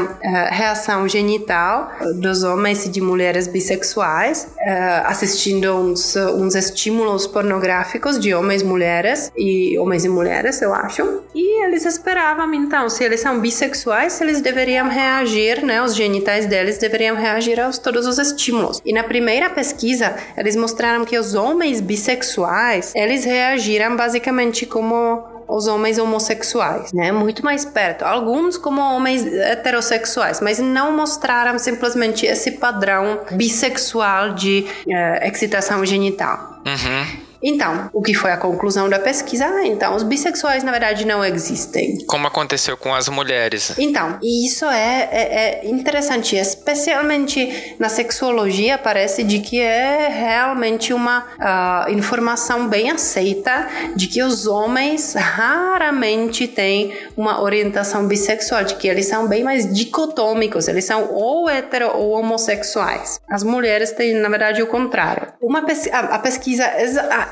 reação 0.52 1.08
genital 1.08 1.92
dos 2.20 2.44
homens 2.44 2.86
e 2.86 2.90
de 2.90 3.02
mulheres 3.02 3.48
bissexuais, 3.48 4.48
uh, 4.58 5.08
assistindo 5.08 5.74
uns, 5.76 6.16
uns 6.16 6.56
estímulos 6.56 7.28
pornográficos 7.28 8.20
de 8.20 8.34
homens 8.34 8.62
e 8.62 8.66
mulheres, 8.66 9.32
e 9.36 9.78
homens 9.78 10.06
e 10.06 10.10
mulheres, 10.10 10.62
eu 10.62 10.74
acho. 10.74 11.24
E 11.34 11.66
eles 11.66 11.86
esperavam, 11.86 12.54
então, 12.54 12.90
se 12.90 13.04
eles 13.04 13.20
são 13.20 13.40
bissexuais, 13.40 14.20
eles 14.22 14.42
deveriam 14.42 14.90
reagir, 14.90 15.64
né? 15.64 15.82
Os 15.82 15.96
genitais 15.96 16.46
deles 16.46 16.78
deveriam 16.78 17.16
reagir 17.16 17.60
aos 17.60 17.78
todos 17.78 18.06
os 18.06 18.18
estímulos. 18.18 18.82
E 18.86 18.94
na 18.94 19.04
primeira 19.04 19.50
pesquisa, 19.50 20.16
eles 20.38 20.56
mostraram 20.56 21.06
que 21.06 21.18
os 21.18 21.34
homens 21.34 21.82
bissexuais, 21.82 22.92
eles 22.96 23.26
reagiram 23.26 23.96
basicamente 23.96 24.66
como 24.66 25.33
os 25.48 25.68
homens 25.68 25.98
homossexuais, 25.98 26.94
né? 26.94 27.12
Muito 27.12 27.44
mais 27.44 27.66
perto. 27.66 28.04
Alguns 28.04 28.58
como 28.58 28.82
homens 28.82 29.26
heterossexuais, 29.26 30.40
mas 30.42 30.60
não 30.60 30.96
mostraram 30.96 31.58
simplesmente 31.60 32.26
esse 32.26 32.52
padrão 32.52 33.22
bissexual 33.32 34.34
de 34.34 34.66
uh, 34.88 35.28
excitação 35.28 35.86
genital. 35.86 36.62
Uhum. 36.66 37.33
Então, 37.44 37.90
o 37.92 38.02
que 38.02 38.14
foi 38.14 38.32
a 38.32 38.38
conclusão 38.38 38.90
da 38.90 39.00
pesquisa? 39.00 39.66
Então, 39.66 39.96
os 39.96 40.04
bissexuais, 40.04 40.64
na 40.64 40.72
verdade, 40.72 41.06
não 41.06 41.24
existem. 41.24 41.98
Como 42.06 42.26
aconteceu 42.26 42.78
com 42.78 42.94
as 42.96 43.10
mulheres. 43.10 43.74
Então, 43.78 44.18
e 44.22 44.48
isso 44.48 44.66
é, 44.66 45.10
é, 45.12 45.62
é 45.62 45.68
interessante, 45.68 46.38
especialmente 46.38 47.76
na 47.78 47.90
sexologia, 47.90 48.78
parece 48.78 49.24
de 49.24 49.40
que 49.40 49.60
é 49.60 50.08
realmente 50.08 50.94
uma 50.94 51.20
uh, 51.20 51.92
informação 51.92 52.68
bem 52.68 52.90
aceita 52.90 53.68
de 53.96 54.08
que 54.08 54.24
os 54.24 54.48
homens 54.48 55.14
raramente 55.14 56.48
têm 56.48 56.94
uma 57.18 57.42
orientação 57.42 58.08
bissexual, 58.08 58.64
de 58.64 58.76
que 58.76 58.88
eles 58.88 59.06
são 59.08 59.28
bem 59.28 59.44
mais 59.44 59.72
dicotômicos, 59.74 60.68
eles 60.68 60.86
são 60.86 61.10
ou 61.12 61.50
hetero 61.50 61.92
ou 61.94 62.12
homossexuais. 62.12 63.20
As 63.30 63.44
mulheres 63.44 63.92
têm, 63.92 64.14
na 64.14 64.30
verdade, 64.30 64.62
o 64.62 64.68
contrário. 64.68 65.28
Uma 65.42 65.66
pes 65.66 65.88
a, 65.92 66.00
a 66.00 66.20
pesquisa 66.20 66.64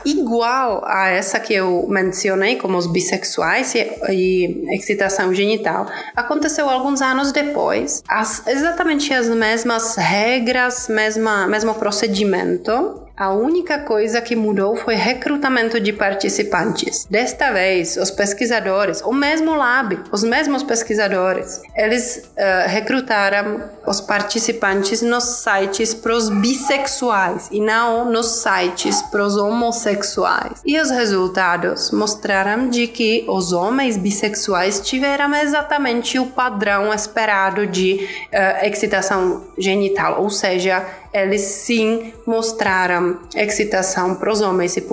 igual 0.05 0.83
a 0.85 1.09
essa 1.09 1.39
que 1.39 1.53
eu 1.53 1.85
mencionei, 1.87 2.55
como 2.55 2.77
os 2.77 2.87
bissexuais 2.87 3.73
e, 3.75 3.79
e 4.09 4.75
excitação 4.75 5.33
genital, 5.33 5.87
aconteceu 6.15 6.69
alguns 6.69 7.01
anos 7.01 7.31
depois. 7.31 8.01
As, 8.07 8.45
exatamente 8.47 9.13
as 9.13 9.27
mesmas 9.29 9.95
regras, 9.95 10.87
mesma, 10.87 11.47
mesmo 11.47 11.73
procedimento, 11.75 13.01
a 13.22 13.30
única 13.30 13.77
coisa 13.77 14.19
que 14.19 14.35
mudou 14.35 14.76
foi 14.76 14.95
recrutamento 14.95 15.80
de 15.80 15.93
participantes. 15.93 17.06
Desta 17.07 17.52
vez, 17.52 17.95
os 17.95 18.10
pesquisadores, 18.10 18.99
o 19.02 19.14
mesmo 19.14 19.53
lab, 19.53 19.99
os 20.11 20.23
mesmos 20.23 20.64
pesquisadores, 20.64 21.61
eles 21.77 22.31
uh, 22.31 22.68
recrutaram 22.68 23.61
os 23.85 24.02
participantes 24.02 25.03
nos 25.03 25.23
sites 25.23 25.93
para 25.93 26.15
os 26.15 26.30
bissexuais 26.30 27.48
e 27.52 27.61
não 27.61 28.11
nos 28.11 28.41
sites 28.41 29.03
para 29.03 29.23
os 29.23 29.38
homossexuais. 29.38 30.60
E 30.65 30.80
os 30.80 30.89
resultados 30.89 31.91
mostraram 31.91 32.69
de 32.69 32.88
que 32.88 33.23
os 33.27 33.53
homens 33.53 33.98
bissexuais 33.98 34.80
tiveram 34.80 35.35
exatamente 35.35 36.18
o 36.18 36.26
padrão 36.26 36.91
esperado 36.91 37.68
de 37.68 37.99
uh, 38.34 38.65
excitação 38.65 39.43
genital, 39.60 40.23
ou 40.23 40.31
seja, 40.31 40.84
eles 41.13 41.41
sim 41.41 42.13
mostraram 42.25 43.19
excitação 43.35 44.15
para 44.15 44.31
os 44.31 44.41
homens 44.41 44.77
e 44.77 44.83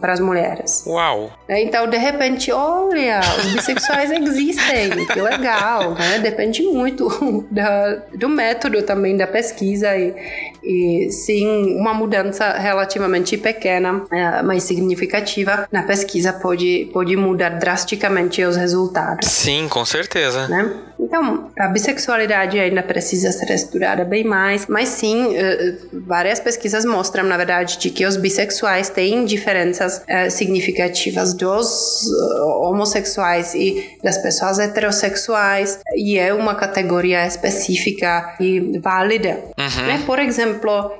para 0.00 0.12
as 0.12 0.20
mulheres. 0.20 0.84
Uau! 0.86 1.30
Então, 1.48 1.88
de 1.88 1.96
repente, 1.96 2.50
olha, 2.50 3.20
os 3.38 3.52
bissexuais 3.52 4.10
existem, 4.12 5.06
que 5.06 5.20
legal, 5.20 5.94
né? 5.94 6.18
Depende 6.18 6.62
muito 6.62 7.46
da, 7.50 8.02
do 8.14 8.28
método 8.28 8.82
também 8.82 9.16
da 9.16 9.26
pesquisa 9.26 9.96
e, 9.96 10.14
e 10.62 11.10
sim, 11.10 11.76
uma 11.76 11.94
mudança 11.94 12.52
relativamente 12.52 13.36
pequena, 13.36 14.04
é, 14.12 14.42
mas 14.42 14.64
significativa 14.64 15.68
na 15.70 15.82
pesquisa 15.82 16.32
pode, 16.32 16.90
pode 16.92 17.16
mudar 17.16 17.50
drasticamente 17.50 18.42
os 18.44 18.56
resultados. 18.56 19.28
Sim, 19.28 19.68
com 19.68 19.84
certeza. 19.84 20.48
Né? 20.48 20.70
Então, 21.00 21.50
a 21.58 21.68
bissexualidade 21.68 22.58
ainda 22.58 22.82
precisa 22.82 23.32
ser 23.32 23.50
estudada 23.50 24.04
bem 24.04 24.22
mais, 24.22 24.66
mas 24.68 24.90
sim, 24.90 25.34
eh, 25.34 25.76
várias 25.92 26.38
pesquisas 26.38 26.84
mostram, 26.84 27.24
na 27.24 27.36
verdade, 27.36 27.78
de 27.78 27.90
que 27.90 28.04
os 28.04 28.16
bissexuais 28.16 28.90
têm 28.90 29.24
diferenças 29.24 30.02
eh, 30.06 30.28
significativas 30.28 31.32
dos 31.32 32.06
eh, 32.06 32.42
homossexuais 32.42 33.54
e 33.54 33.96
das 34.04 34.18
pessoas 34.18 34.58
heterossexuais, 34.58 35.80
e 35.96 36.18
é 36.18 36.34
uma 36.34 36.54
categoria 36.54 37.26
específica 37.26 38.36
e 38.38 38.78
válida. 38.78 39.40
Uhum. 39.58 39.86
Né? 39.86 40.02
Por 40.04 40.18
exemplo, 40.18 40.49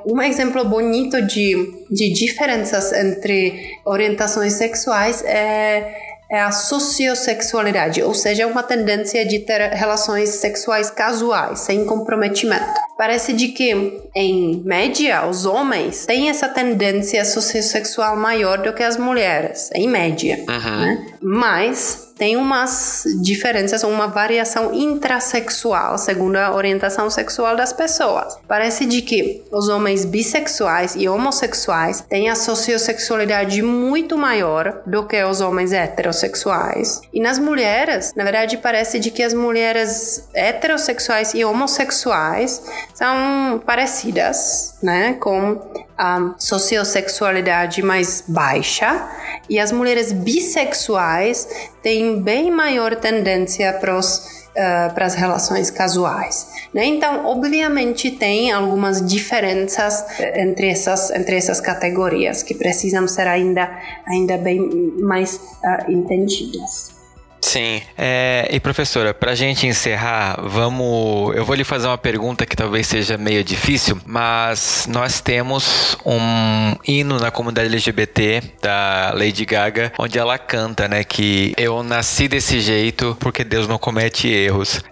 um 0.06 0.20
exemplo 0.20 0.64
bonito 0.64 1.20
de, 1.22 1.85
de 1.90 2.12
diferenças 2.12 2.93
entre 2.93 3.78
orientações 3.85 4.55
sexuais 4.55 5.24
é 5.24 6.10
é 6.31 6.40
a 6.40 6.52
sociossexualidade, 6.52 8.05
ou 8.05 8.14
seja, 8.14 8.47
uma 8.47 8.62
tendência 8.62 9.27
de 9.27 9.40
ter 9.40 9.60
relações 9.72 10.28
sexuais 10.28 10.89
casuais, 10.89 11.59
sem 11.59 11.85
comprometimento. 11.85 12.72
Parece 12.97 13.32
de 13.32 13.48
que, 13.48 14.01
em 14.14 14.62
média, 14.64 15.27
os 15.27 15.44
homens 15.44 16.06
têm 16.06 16.31
essa 16.31 16.48
tendência 16.48 17.24
sociossexual 17.24 18.16
maior 18.16 18.59
do 18.59 18.72
que 18.72 18.82
as 18.85 18.97
mulheres, 18.97 19.70
em 19.74 19.89
média. 19.89 20.36
Uhum. 20.48 20.81
Né? 20.81 21.06
Mas 21.23 22.11
tem 22.21 22.37
umas 22.37 23.05
diferenças, 23.23 23.83
uma 23.83 24.07
variação 24.07 24.75
intrasexual, 24.75 25.97
segundo 25.97 26.37
a 26.37 26.55
orientação 26.55 27.09
sexual 27.09 27.57
das 27.57 27.73
pessoas. 27.73 28.39
Parece 28.47 28.85
de 28.85 29.01
que 29.01 29.43
os 29.51 29.71
homens 29.71 30.05
bissexuais 30.05 30.95
e 30.97 31.09
homossexuais 31.09 32.03
têm 32.03 32.29
a 32.29 32.35
sociossexualidade 32.35 33.63
muito 33.63 34.19
maior 34.19 34.83
do 34.87 35.07
que 35.07 35.25
os 35.25 35.41
homens 35.41 35.73
heterossexuais. 35.73 37.01
E 37.11 37.21
nas 37.21 37.39
mulheres, 37.39 38.13
na 38.15 38.23
verdade, 38.23 38.59
parece 38.59 38.99
de 38.99 39.11
que 39.11 39.23
as 39.23 39.33
mulheres 39.33 40.29
heterossexuais 40.35 41.33
e 41.33 41.43
homossexuais 41.43 42.63
são 42.93 43.63
parecidas, 43.65 44.75
né, 44.83 45.15
com 45.15 45.59
a 45.97 46.35
sociossexualidade 46.39 47.83
mais 47.83 48.25
baixa 48.29 49.09
e 49.51 49.59
as 49.59 49.72
mulheres 49.72 50.12
bissexuais 50.12 51.48
têm 51.82 52.22
bem 52.22 52.51
maior 52.52 52.94
tendência 52.94 53.72
para 53.72 53.98
uh, 53.98 55.05
as 55.05 55.14
relações 55.14 55.70
casuais. 55.70 56.48
Né? 56.72 56.85
Então, 56.86 57.27
obviamente, 57.27 58.12
tem 58.12 58.52
algumas 58.52 59.05
diferenças 59.05 60.05
eh, 60.20 60.43
entre 60.43 60.68
essas, 60.68 61.10
entre 61.10 61.36
essas 61.36 61.60
categorias 61.60 62.44
que 62.44 62.55
precisam 62.55 63.09
ser 63.09 63.27
ainda, 63.27 63.68
ainda 64.06 64.39
bem 64.39 64.60
mais 65.01 65.35
uh, 65.35 65.90
entendidas. 65.90 66.99
Sim. 67.41 67.83
É, 67.97 68.49
e 68.51 68.61
professora, 68.61 69.15
pra 69.15 69.35
gente 69.35 69.67
encerrar, 69.67 70.39
vamos. 70.43 71.35
Eu 71.35 71.45
vou 71.45 71.57
lhe 71.57 71.65
fazer 71.65 71.87
uma 71.87 71.99
pergunta 71.99 72.45
que 72.45 72.55
talvez 72.55 72.87
seja 72.87 73.17
meio 73.17 73.43
difícil, 73.43 73.99
mas 74.05 74.87
nós 74.89 75.21
temos 75.21 75.97
um 76.05 76.77
hino 76.87 77.19
na 77.19 77.31
comunidade 77.31 77.69
LGBT 77.69 78.43
da 78.61 79.12
Lady 79.15 79.45
Gaga, 79.45 79.93
onde 79.99 80.19
ela 80.19 80.39
canta, 80.39 80.87
né? 80.87 81.03
Que 81.03 81.55
eu 81.57 81.83
nasci 81.83 82.29
desse 82.29 82.61
jeito 82.61 83.17
porque 83.19 83.43
Deus 83.43 83.67
não 83.67 83.79
comete 83.79 84.29
erros. 84.29 84.83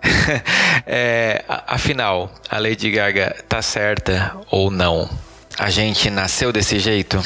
é, 0.87 1.45
afinal, 1.67 2.33
a 2.49 2.59
Lady 2.59 2.91
Gaga 2.91 3.37
tá 3.49 3.61
certa 3.61 4.37
ou 4.51 4.71
não? 4.71 5.09
A 5.59 5.71
gente 5.71 6.09
nasceu 6.09 6.53
desse 6.53 6.79
jeito? 6.79 7.19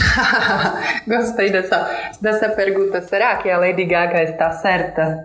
Gostei 1.06 1.50
dessa, 1.50 2.14
dessa 2.18 2.48
pergunta. 2.48 3.02
Será 3.02 3.36
que 3.36 3.50
a 3.50 3.58
Lady 3.58 3.84
Gaga 3.84 4.22
está 4.22 4.50
certa? 4.52 5.22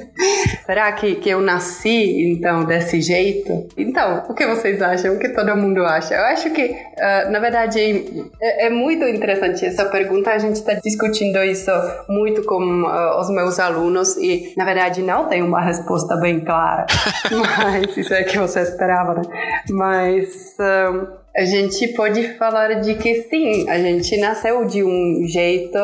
Será 0.64 0.90
que, 0.92 1.16
que 1.16 1.28
eu 1.28 1.42
nasci, 1.42 2.32
então, 2.32 2.64
desse 2.64 3.02
jeito? 3.02 3.68
Então, 3.76 4.24
o 4.26 4.32
que 4.32 4.46
vocês 4.46 4.80
acham? 4.80 5.16
O 5.16 5.18
que 5.18 5.28
todo 5.28 5.54
mundo 5.54 5.84
acha? 5.84 6.14
Eu 6.14 6.24
acho 6.24 6.50
que, 6.50 6.64
uh, 6.64 7.30
na 7.30 7.40
verdade, 7.40 8.32
é, 8.40 8.66
é, 8.66 8.70
muito 8.70 9.04
interessante 9.04 9.66
essa 9.66 9.84
pergunta. 9.86 10.30
A 10.30 10.38
gente 10.38 10.56
está 10.56 10.72
discutindo 10.74 11.42
isso 11.44 11.70
muito 12.08 12.42
com 12.44 12.84
uh, 12.84 13.20
os 13.20 13.28
meus 13.28 13.58
alunos 13.58 14.16
e, 14.16 14.54
na 14.56 14.64
verdade, 14.64 15.02
não 15.02 15.26
tem 15.26 15.42
uma 15.42 15.60
resposta 15.60 16.16
bem 16.16 16.40
clara. 16.40 16.86
Mas 17.58 17.94
isso 17.94 18.14
é 18.14 18.22
que 18.22 18.38
você 18.38 18.60
esperava, 18.60 19.14
né? 19.14 19.22
Mas... 19.68 20.56
Uh, 20.58 21.20
a 21.40 21.44
gente 21.46 21.88
pode 21.94 22.34
falar 22.34 22.82
de 22.82 22.96
que 22.96 23.22
sim, 23.22 23.66
a 23.66 23.78
gente 23.78 24.14
nasceu 24.18 24.66
de 24.66 24.84
um 24.84 25.26
jeito 25.26 25.78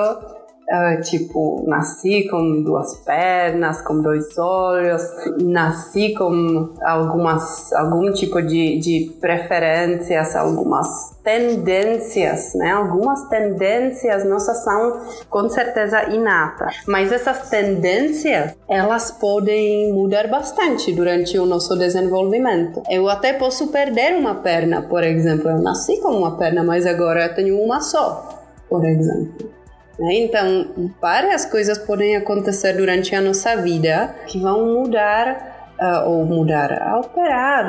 Uh, 0.68 1.01
tipo, 1.01 1.64
nasci 1.68 2.26
com 2.28 2.62
duas 2.64 2.97
pernas, 3.05 3.80
com 3.82 4.02
dois 4.02 4.36
olhos, 4.36 5.01
nasci 5.40 6.12
com 6.12 6.74
algumas, 6.82 7.72
algum 7.72 8.12
tipo 8.12 8.43
de, 8.43 8.76
de 8.80 9.16
preferências, 9.20 10.34
algumas 10.34 11.16
tendências, 11.22 12.52
né? 12.56 12.72
Algumas 12.72 13.28
tendências 13.28 14.24
nossas 14.24 14.64
são 14.64 15.01
com 15.30 15.48
certeza 15.48 16.09
inatas, 16.10 16.74
mas 16.88 17.12
essas 17.12 17.48
tendências 17.48 18.56
elas 18.68 19.12
podem 19.12 19.93
mudar 19.93 20.26
bastante 20.26 20.93
durante 20.93 21.38
o 21.38 21.47
nosso 21.47 21.76
desenvolvimento. 21.76 22.82
Eu 22.90 23.09
até 23.09 23.32
posso 23.32 23.68
perder 23.68 24.16
uma 24.16 24.36
perna, 24.36 24.82
por 24.82 25.05
exemplo. 25.05 25.48
Eu 25.48 25.62
nasci 25.62 26.01
com 26.01 26.10
uma 26.10 26.36
perna, 26.36 26.64
mas 26.64 26.86
agora 26.86 27.26
eu 27.26 27.34
tenho 27.36 27.60
uma 27.60 27.80
só, 27.80 28.28
por 28.68 28.84
exemplo. 28.84 29.55
Né? 29.98 30.14
Então, 30.14 30.90
várias 31.01 31.44
coisas 31.44 31.78
podem 31.78 32.16
acontecer 32.16 32.74
durante 32.74 33.14
a 33.14 33.20
nossa 33.20 33.56
vida 33.56 34.14
que 34.27 34.39
vão 34.39 34.66
mudar, 34.66 35.74
uh, 35.81 36.09
ou 36.09 36.24
mudar, 36.24 36.82
alterar, 36.82 37.66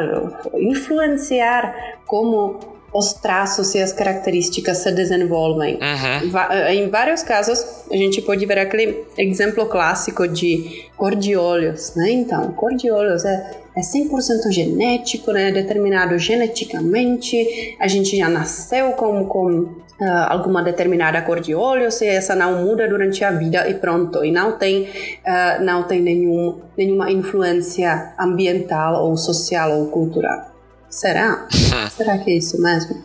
influenciar 0.56 1.98
como 2.06 2.78
os 2.94 3.14
traços 3.14 3.76
e 3.76 3.82
as 3.82 3.91
características 3.91 4.78
se 4.78 4.91
desenvolvem. 4.91 5.76
Uhum. 5.76 6.70
Em 6.70 6.90
vários 6.90 7.22
casos, 7.22 7.86
a 7.91 7.95
gente 7.95 8.22
pode 8.22 8.45
ver 8.45 8.60
aquele 8.60 9.04
exemplo 9.18 9.66
clássico 9.66 10.28
de 10.28 10.86
cor 10.95 11.14
de 11.14 11.36
olhos, 11.36 11.94
né? 11.95 12.10
Então, 12.12 12.52
cor 12.54 12.74
de 12.76 12.90
olhos 12.90 13.26
é, 13.26 13.52
é 13.76 13.82
100% 13.82 14.52
genético, 14.52 15.32
né? 15.32 15.52
Determinado 15.52 16.18
geneticamente. 16.18 17.76
A 17.80 17.88
gente 17.88 18.18
já 18.18 18.30
nasceu 18.30 18.94
com, 18.94 19.26
com 19.26 19.70
alguma 20.06 20.61
determinada 20.61 21.22
cor 21.24 21.40
de 21.40 21.56
olhos 21.56 22.02
e 22.02 22.07
essa 22.07 22.36
não 22.36 22.64
muda 22.64 22.88
durante 22.88 23.24
a 23.24 23.32
vida 23.32 23.68
e 23.68 23.74
pronto. 23.74 24.24
E 24.24 24.32
não 24.32 24.57
tem 24.57 24.84
uh, 24.84 25.64
não 25.64 25.84
tem 25.84 26.02
nenhum, 26.02 26.61
nenhuma 26.78 27.11
influência 27.11 28.14
ambiental 28.19 29.03
ou 29.03 29.18
social 29.18 29.72
ou 29.72 29.88
cultural. 29.88 30.52
Será? 30.90 31.48
Será 31.90 32.18
que 32.19 32.32
é 32.32 32.36
isso 32.36 32.61
mesmo? 32.61 33.03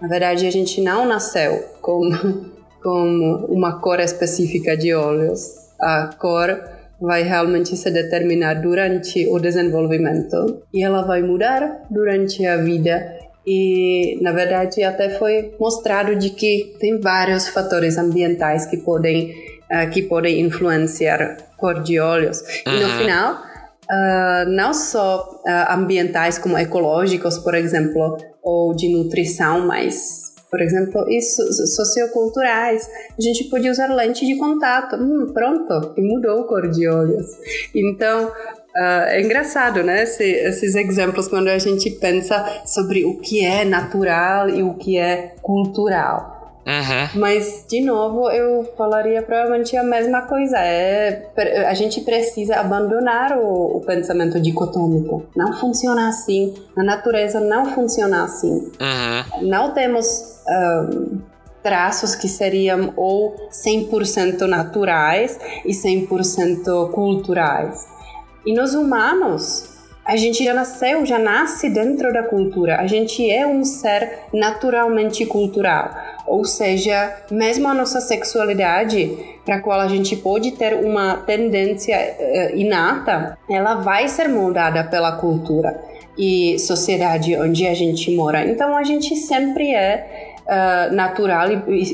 Na 0.00 0.08
verdade 0.08 0.46
a 0.46 0.50
gente 0.50 0.80
não 0.80 1.04
nasceu 1.04 1.64
com 1.80 2.08
com 2.82 3.46
uma 3.48 3.80
cor 3.80 3.98
específica 3.98 4.76
de 4.76 4.94
olhos. 4.94 5.40
A 5.80 6.10
cor 6.18 6.56
vai 7.00 7.22
realmente 7.22 7.76
se 7.76 7.90
determinar 7.90 8.54
durante 8.54 9.26
o 9.28 9.38
desenvolvimento 9.38 10.62
e 10.72 10.82
ela 10.82 11.02
vai 11.02 11.22
mudar 11.22 11.86
durante 11.90 12.44
a 12.46 12.56
vida 12.56 13.27
e 13.48 14.18
na 14.20 14.32
verdade 14.32 14.82
até 14.82 15.08
foi 15.08 15.54
mostrado 15.58 16.14
de 16.16 16.30
que 16.30 16.76
tem 16.78 17.00
vários 17.00 17.48
fatores 17.48 17.96
ambientais 17.96 18.66
que 18.66 18.76
podem 18.76 19.30
uh, 19.70 19.90
que 19.90 20.02
podem 20.02 20.40
influenciar 20.40 21.38
cor 21.56 21.82
de 21.82 21.98
olhos 21.98 22.40
uhum. 22.40 22.74
e 22.74 22.80
no 22.80 22.86
uhum. 22.86 22.98
final 22.98 23.34
uh, 23.34 24.50
não 24.50 24.74
só 24.74 25.40
uh, 25.46 25.72
ambientais 25.72 26.38
como 26.38 26.58
ecológicos 26.58 27.38
por 27.38 27.54
exemplo 27.54 28.18
ou 28.42 28.74
de 28.76 28.92
nutrição 28.92 29.66
mas 29.66 30.28
por 30.50 30.62
exemplo, 30.62 31.04
isso, 31.10 31.42
socioculturais. 31.66 32.88
A 33.18 33.20
gente 33.20 33.44
pode 33.50 33.68
usar 33.68 33.94
lente 33.94 34.24
de 34.24 34.36
contato. 34.38 34.96
Hum, 34.96 35.30
pronto, 35.32 35.92
e 35.94 36.00
mudou 36.00 36.40
a 36.40 36.48
cor 36.48 36.70
de 36.70 36.88
olhos. 36.88 37.26
Então, 37.74 38.32
Uh, 38.78 39.08
é 39.08 39.20
engraçado, 39.20 39.82
né? 39.82 40.04
Esse, 40.04 40.22
esses 40.22 40.76
exemplos 40.76 41.26
quando 41.26 41.48
a 41.48 41.58
gente 41.58 41.90
pensa 41.90 42.62
sobre 42.64 43.04
o 43.04 43.18
que 43.18 43.44
é 43.44 43.64
natural 43.64 44.48
e 44.48 44.62
o 44.62 44.74
que 44.74 44.96
é 44.96 45.34
cultural. 45.42 46.38
Uhum. 46.68 47.20
Mas, 47.20 47.64
de 47.66 47.80
novo, 47.80 48.30
eu 48.30 48.62
falaria 48.76 49.22
provavelmente 49.22 49.74
a 49.74 49.82
mesma 49.82 50.22
coisa. 50.22 50.58
É, 50.58 51.30
a 51.66 51.72
gente 51.72 52.02
precisa 52.02 52.56
abandonar 52.56 53.38
o, 53.38 53.78
o 53.78 53.80
pensamento 53.80 54.38
dicotômico. 54.38 55.24
Não 55.34 55.54
funciona 55.54 56.08
assim. 56.08 56.54
A 56.76 56.84
natureza 56.84 57.40
não 57.40 57.74
funciona 57.74 58.22
assim. 58.24 58.52
Uhum. 58.52 59.48
Não 59.48 59.72
temos. 59.72 60.38
Um, 60.46 61.20
traços 61.60 62.14
que 62.14 62.28
seriam 62.28 62.94
ou 62.96 63.34
100% 63.50 64.42
naturais 64.46 65.38
e 65.66 65.72
100% 65.72 66.90
culturais. 66.92 67.97
E 68.46 68.52
nos 68.52 68.74
humanos, 68.74 69.78
a 70.08 70.16
gente 70.16 70.42
já 70.42 70.54
nasceu, 70.54 71.04
já 71.04 71.18
nasce 71.18 71.68
dentro 71.68 72.10
da 72.10 72.22
cultura. 72.22 72.80
A 72.80 72.86
gente 72.86 73.30
é 73.30 73.46
um 73.46 73.62
ser 73.62 74.20
naturalmente 74.32 75.26
cultural. 75.26 75.90
Ou 76.26 76.46
seja, 76.46 77.14
mesmo 77.30 77.68
a 77.68 77.74
nossa 77.74 78.00
sexualidade, 78.00 79.18
para 79.44 79.56
a 79.56 79.60
qual 79.60 79.78
a 79.78 79.86
gente 79.86 80.16
pode 80.16 80.52
ter 80.52 80.74
uma 80.82 81.18
tendência 81.18 81.96
uh, 81.96 82.56
inata, 82.56 83.36
ela 83.50 83.76
vai 83.76 84.08
ser 84.08 84.28
moldada 84.28 84.82
pela 84.84 85.12
cultura 85.12 85.78
e 86.16 86.58
sociedade 86.58 87.36
onde 87.36 87.66
a 87.66 87.74
gente 87.74 88.14
mora. 88.16 88.46
Então 88.46 88.76
a 88.76 88.84
gente 88.84 89.14
sempre 89.14 89.74
é 89.74 90.34
uh, 90.46 90.94
natural 90.94 91.48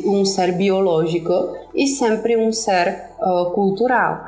um 0.04 0.24
ser 0.24 0.52
biológico 0.52 1.56
e 1.74 1.88
sempre 1.88 2.36
um 2.36 2.52
ser 2.52 3.10
uh, 3.20 3.50
cultural. 3.50 4.20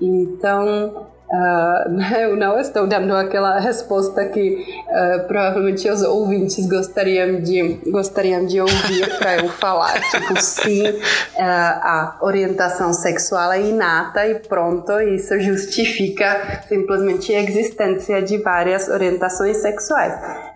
Então 0.00 1.06
eu 2.20 2.36
não 2.36 2.58
estou 2.58 2.86
dando 2.86 3.14
aquela 3.14 3.58
resposta 3.58 4.26
que 4.26 4.84
uh, 4.86 5.26
provavelmente 5.26 5.88
os 5.88 6.02
ouvintes 6.02 6.66
gostariam 6.66 7.40
de, 7.40 7.80
gostariam 7.90 8.44
de 8.44 8.60
ouvir 8.60 9.18
para 9.18 9.38
eu 9.38 9.48
falar. 9.48 9.98
tipo, 10.10 10.38
sim, 10.38 10.86
uh, 10.90 11.00
a 11.38 12.18
orientação 12.20 12.92
sexual 12.92 13.52
é 13.52 13.62
inata 13.62 14.26
e 14.26 14.40
pronto, 14.40 15.00
isso 15.00 15.38
justifica 15.40 16.62
simplesmente 16.68 17.34
a 17.34 17.40
existência 17.40 18.20
de 18.22 18.36
várias 18.38 18.88
orientações 18.88 19.56
sexuais. 19.56 20.12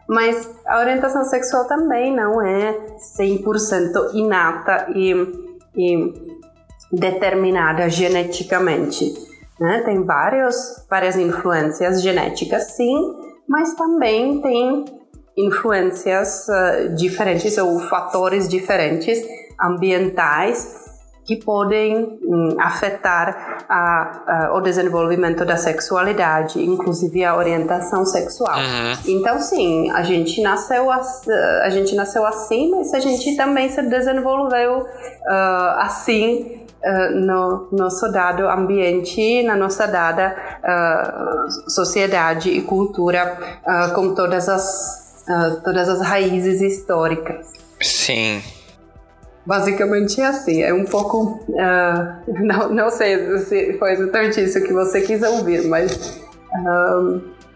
Mas 0.07 0.49
a 0.67 0.79
orientação 0.79 1.25
sexual 1.25 1.65
também 1.67 2.15
não 2.15 2.41
é 2.41 2.77
100% 3.19 4.15
inata 4.15 4.87
e, 4.95 5.13
e 5.75 6.15
determinada 6.93 7.89
geneticamente. 7.89 9.36
Né? 9.61 9.83
Tem 9.85 10.05
vários, 10.05 10.57
várias 10.89 11.17
influências 11.17 12.03
genéticas, 12.03 12.73
sim, 12.73 13.15
mas 13.49 13.75
também 13.75 14.41
tem 14.41 14.85
influências 15.37 16.47
uh, 16.49 16.95
diferentes 16.95 17.57
ou 17.59 17.79
fatores 17.81 18.49
diferentes 18.49 19.23
ambientais 19.61 20.85
que 21.27 21.37
podem 21.37 22.21
um, 22.23 22.57
afetar 22.61 23.65
a, 23.69 24.47
a, 24.47 24.57
o 24.57 24.61
desenvolvimento 24.61 25.45
da 25.45 25.57
sexualidade, 25.57 26.65
inclusive 26.65 27.25
a 27.25 27.37
orientação 27.37 28.07
sexual. 28.07 28.57
Uhum. 28.57 28.93
Então, 29.09 29.41
sim, 29.41 29.91
a 29.91 30.05
gente 30.05 30.41
nasceu 30.41 30.89
a 30.89 31.69
gente 31.69 31.97
nasceu 31.97 32.25
assim, 32.25 32.71
mas 32.71 32.95
a 32.95 33.01
gente 33.01 33.37
também 33.37 33.69
se 33.69 33.83
desenvolveu 33.83 34.79
uh, 34.79 35.79
assim 35.79 36.66
no 37.15 37.69
nosso 37.73 38.11
dado 38.13 38.49
ambiente, 38.49 39.43
na 39.43 39.57
nossa 39.57 39.87
dada 39.87 40.37
uh, 40.63 41.71
sociedade 41.71 42.51
e 42.51 42.63
cultura, 42.63 43.37
uh, 43.67 43.95
com 43.95 44.15
todas 44.15 44.49
as, 44.49 45.25
todas 45.65 45.89
as 45.89 46.01
raízes 46.01 46.61
históricas. 46.61 47.53
Sim. 47.81 48.43
Basicamente 49.45 50.21
é 50.21 50.27
assim, 50.27 50.63
é 50.63 50.73
um 50.73 50.85
pouco. 50.85 51.45
não, 52.41 52.69
não 52.69 52.91
sei 52.91 53.39
se 53.39 53.79
foi 53.79 53.93
exatamente 53.93 54.43
isso 54.43 54.63
que 54.63 54.73
você 54.73 55.01
quis 55.01 55.23
ouvir, 55.23 55.67
mas. 55.67 56.21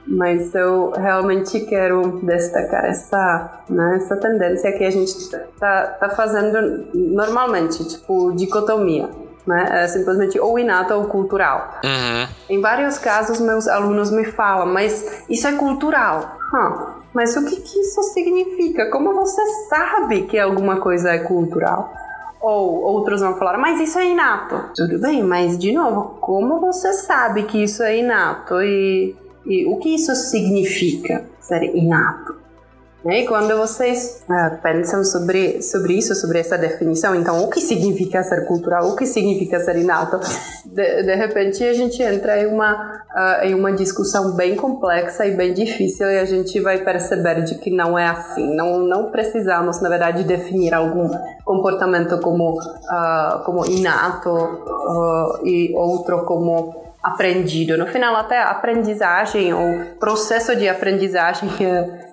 Mas 0.07 0.55
eu 0.55 0.93
realmente 0.97 1.61
quero 1.61 2.21
destacar 2.23 2.85
essa, 2.87 3.63
né, 3.69 3.97
essa 3.97 4.17
tendência 4.17 4.73
que 4.73 4.85
a 4.85 4.91
gente 4.91 5.13
tá, 5.59 5.83
tá 6.01 6.11
fazendo 6.11 6.89
normalmente, 6.95 7.87
tipo 7.89 8.33
dicotomia 8.33 9.09
né? 9.47 9.83
É 9.83 9.89
simplesmente 9.89 10.39
ou 10.39 10.59
inata 10.59 10.97
ou 10.97 11.05
cultural. 11.05 11.81
Uhum. 11.85 12.29
Em 12.49 12.61
vários 12.61 12.99
casos, 12.99 13.41
meus 13.41 13.67
alunos 13.69 14.11
me 14.11 14.25
falam, 14.25 14.67
mas 14.67 15.25
isso 15.29 15.47
é 15.47 15.53
cultural. 15.53 16.39
Huh, 16.53 17.01
mas 17.13 17.37
o 17.37 17.45
que, 17.45 17.57
que 17.57 17.81
isso 17.81 18.03
significa? 18.15 18.91
Como 18.91 19.15
você 19.15 19.43
sabe 19.69 20.23
que 20.23 20.39
alguma 20.39 20.81
coisa 20.81 21.11
é 21.11 21.19
cultural? 21.19 21.93
Ou 22.41 22.81
outros 22.83 23.21
vão 23.21 23.37
falar, 23.37 23.59
mas 23.59 23.81
isso 23.81 23.99
é 23.99 24.07
inato. 24.07 24.71
Tudo 24.75 24.99
bem, 24.99 25.23
mas 25.23 25.59
de 25.59 25.73
novo, 25.73 26.17
como 26.21 26.59
você 26.59 26.93
sabe 26.95 27.43
que 27.43 27.63
isso 27.63 27.83
é 27.83 27.99
inato 27.99 28.63
e, 28.63 29.15
e 29.51 29.67
o 29.67 29.79
que 29.79 29.89
isso 29.89 30.15
significa 30.15 31.25
ser 31.41 31.63
inato? 31.75 32.39
E 33.05 33.27
quando 33.27 33.57
vocês 33.57 34.23
uh, 34.29 34.61
pensam 34.63 35.03
sobre, 35.03 35.63
sobre 35.63 35.95
isso, 35.95 36.15
sobre 36.15 36.39
essa 36.39 36.59
definição, 36.59 37.15
então 37.15 37.43
o 37.43 37.49
que 37.49 37.61
significa 37.61 38.23
ser 38.23 38.47
cultural, 38.47 38.91
o 38.91 38.95
que 38.95 39.07
significa 39.07 39.59
ser 39.59 39.77
inato, 39.77 40.21
de, 40.67 41.03
de 41.03 41.15
repente 41.15 41.65
a 41.65 41.73
gente 41.73 42.01
entra 42.03 42.39
em 42.41 42.47
uma, 42.47 43.03
uh, 43.11 43.45
em 43.45 43.55
uma 43.55 43.73
discussão 43.73 44.37
bem 44.37 44.55
complexa 44.55 45.27
e 45.27 45.35
bem 45.35 45.55
difícil 45.55 46.07
e 46.11 46.19
a 46.19 46.27
gente 46.27 46.61
vai 46.61 46.85
perceber 46.85 47.43
de 47.43 47.55
que 47.55 47.71
não 47.71 47.99
é 47.99 48.07
assim. 48.07 48.55
Não, 48.55 48.81
não 48.81 49.11
precisamos, 49.11 49.81
na 49.81 49.89
verdade, 49.89 50.23
definir 50.23 50.75
algum 50.75 51.11
comportamento 51.43 52.21
como, 52.21 52.53
uh, 52.53 53.43
como 53.47 53.65
inato 53.65 55.41
e 55.43 55.73
outro 55.75 56.27
como 56.27 56.90
aprendido. 57.03 57.77
No 57.79 57.87
final, 57.87 58.15
até 58.17 58.39
a 58.39 58.51
aprendizagem, 58.51 59.53
o 59.55 59.97
processo 59.99 60.55
de 60.55 60.69
aprendizagem 60.69 61.49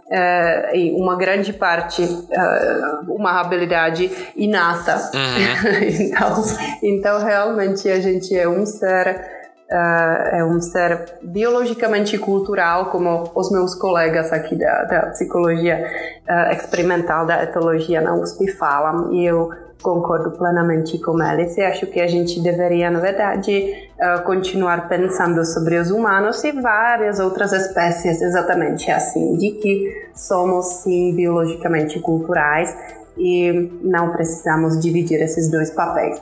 é, 0.09 0.69
é, 0.72 0.91
uma 0.95 1.15
grande 1.15 1.51
parte 1.51 2.03
é, 2.03 3.09
uma 3.09 3.39
habilidade 3.39 4.09
inata. 4.35 4.95
Uhum. 5.14 5.84
então, 5.99 6.43
então, 6.81 7.26
realmente, 7.26 7.89
a 7.89 7.99
gente 7.99 8.38
é 8.38 8.47
um 8.47 8.65
ser 8.65 9.38
Uh, 9.69 10.38
é 10.38 10.45
um 10.45 10.61
ser 10.61 11.18
biologicamente 11.22 12.18
cultural, 12.18 12.85
como 12.85 13.30
os 13.35 13.51
meus 13.51 13.76
colegas 13.76 14.31
aqui 14.31 14.55
da, 14.55 14.84
da 14.85 15.01
psicologia 15.07 15.85
uh, 16.26 16.53
experimental, 16.53 17.26
da 17.26 17.43
etologia 17.43 17.99
na 17.99 18.15
USP 18.15 18.49
falam, 18.51 19.11
e 19.11 19.26
eu 19.26 19.49
concordo 19.82 20.32
plenamente 20.32 20.98
com 20.99 21.22
eles 21.22 21.58
e 21.58 21.62
acho 21.62 21.86
que 21.88 21.99
a 21.99 22.08
gente 22.08 22.40
deveria, 22.41 22.90
na 22.90 22.99
verdade, 22.99 23.90
uh, 23.99 24.24
continuar 24.24 24.88
pensando 24.88 25.45
sobre 25.45 25.78
os 25.78 25.91
humanos 25.91 26.44
e 26.44 26.52
várias 26.52 27.20
outras 27.20 27.54
espécies 27.54 28.22
exatamente 28.22 28.90
assim, 28.90 29.38
de 29.38 29.52
que 29.52 30.10
somos 30.14 30.66
sim 30.84 31.16
biologicamente 31.16 31.99
culturais 31.99 32.76
e 33.18 33.72
não 33.82 34.12
precisamos 34.12 34.80
dividir 34.80 35.22
esses 35.22 35.49
dois 35.49 35.70
papéis. 35.72 36.22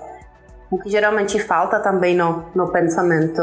O 0.70 0.78
que 0.78 0.90
geralmente 0.90 1.40
falta 1.40 1.80
também 1.80 2.16
no, 2.16 2.46
no 2.54 2.70
pensamento 2.70 3.42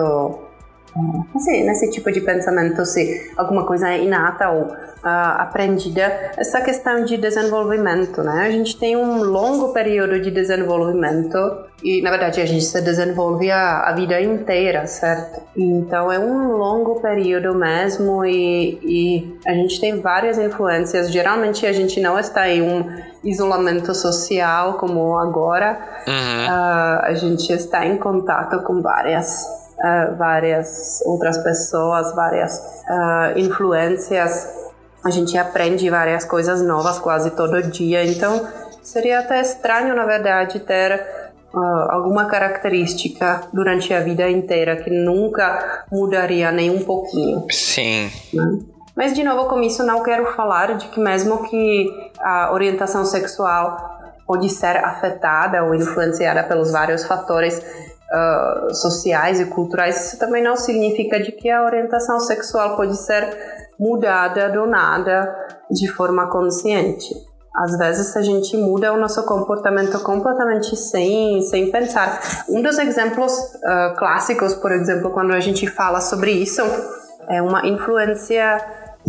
assim, 1.35 1.65
nesse 1.65 1.91
tipo 1.91 2.13
de 2.13 2.21
pensamento, 2.21 2.85
se 2.85 3.31
alguma 3.37 3.65
coisa 3.65 3.89
é 3.89 4.03
inata 4.03 4.51
ou 4.51 4.65
uh, 4.65 5.39
aprendida, 5.39 6.33
essa 6.37 6.61
questão 6.61 7.05
de 7.05 7.17
desenvolvimento, 7.17 8.23
né? 8.23 8.47
A 8.47 8.51
gente 8.51 8.79
tem 8.79 8.97
um 8.97 9.23
longo 9.23 9.73
período 9.73 10.21
de 10.21 10.31
desenvolvimento 10.31 11.39
e, 11.83 12.03
na 12.03 12.11
verdade, 12.11 12.41
a 12.41 12.47
gente 12.47 12.65
se 12.65 12.81
desenvolve 12.83 13.51
a, 13.51 13.89
a 13.89 13.93
vida 13.93 14.21
inteira, 14.21 14.87
certo? 14.87 15.41
Então, 15.57 16.13
é 16.13 16.19
um 16.19 16.53
longo 16.53 17.01
período 17.01 17.55
mesmo 17.55 18.25
e, 18.25 18.79
e 18.83 19.39
a 19.47 19.55
gente 19.55 19.81
tem 19.81 20.01
várias 20.01 20.39
influências. 20.39 21.11
Geralmente, 21.11 21.67
a 21.67 21.73
gente 21.73 22.01
não 22.01 22.19
está 22.19 22.49
em 22.49 22.63
um 22.63 22.85
isolamento 23.25 23.95
social 23.95 24.75
como 24.75 25.19
agora. 25.19 25.79
Uhum. 26.07 26.47
Uh, 26.47 27.05
a 27.05 27.15
gente 27.15 27.51
está 27.53 27.87
em 27.87 27.97
contato 27.97 28.63
com 28.63 28.83
várias 28.83 29.62
uh, 29.83 30.17
várias 30.17 31.03
outras 31.05 31.39
pessoas, 31.39 32.15
várias 32.15 32.59
uh, 32.89 33.39
influências. 33.39 34.49
A 35.05 35.11
gente 35.11 35.37
aprende 35.37 35.91
várias 35.91 36.25
coisas 36.25 36.63
novas 36.63 36.99
quase 36.99 37.33
todo 37.33 37.63
dia. 37.63 38.05
Então, 38.05 38.47
seria 38.83 39.21
até 39.21 39.41
estranho, 39.41 39.95
na 39.95 40.07
verdade, 40.07 40.61
ter 40.61 41.23
Uh, 41.55 41.91
alguma 41.91 42.25
característica 42.25 43.43
durante 43.53 43.93
a 43.93 44.01
vida 44.01 44.27
inteira 44.27 44.75
que 44.77 44.89
nunca 44.89 45.85
mudaria 45.93 46.51
nem 46.51 46.71
um 46.71 46.83
pouquinho. 46.83 47.45
Sim. 47.51 48.11
Né? 48.33 48.61
Mas, 48.97 49.13
de 49.13 49.23
novo, 49.23 49.51
com 49.51 49.61
isso, 49.61 49.85
não 49.85 50.03
quero 50.03 50.33
falar 50.33 50.79
de 50.79 50.89
que, 50.89 50.99
mesmo 50.99 51.43
que 51.45 51.91
a 52.19 52.51
orientação 52.55 53.05
sexual 53.05 54.01
pode 54.27 54.49
ser 54.49 54.79
afetada 54.79 55.63
ou 55.63 55.75
influenciada 55.75 56.43
pelos 56.43 56.73
vários 56.73 57.05
fatores 57.05 57.61
uh, 58.13 58.75
sociais 58.75 59.41
e 59.41 59.47
culturais, 59.47 60.07
isso 60.07 60.19
também 60.19 60.43
não 60.43 60.57
significa 60.57 61.19
de 61.21 61.33
que 61.33 61.51
a 61.51 61.65
orientação 61.65 62.21
sexual 62.21 62.77
pode 62.77 62.97
ser 62.97 63.37
mudada 63.79 64.51
do 64.51 64.67
nada 64.67 65.35
de 65.71 65.89
forma 65.89 66.29
consciente. 66.29 67.15
Às 67.55 67.77
vezes 67.77 68.17
a 68.17 68.23
gente 68.23 68.57
muda 68.57 68.93
o 68.93 68.97
nosso 68.97 69.23
comportamento 69.25 70.01
completamente 70.03 70.75
sem, 70.75 71.43
sem 71.43 71.71
pensar. 71.71 72.21
Um 72.49 72.63
dos 72.63 72.79
exemplos 72.79 73.33
uh, 73.33 73.95
clássicos, 73.97 74.55
por 74.55 74.73
exemplo, 74.73 75.11
quando 75.11 75.33
a 75.33 75.41
gente 75.41 75.67
fala 75.67 76.01
sobre 76.01 76.31
isso, 76.31 76.63
é 77.29 77.43
uma 77.43 77.67
influência 77.67 78.59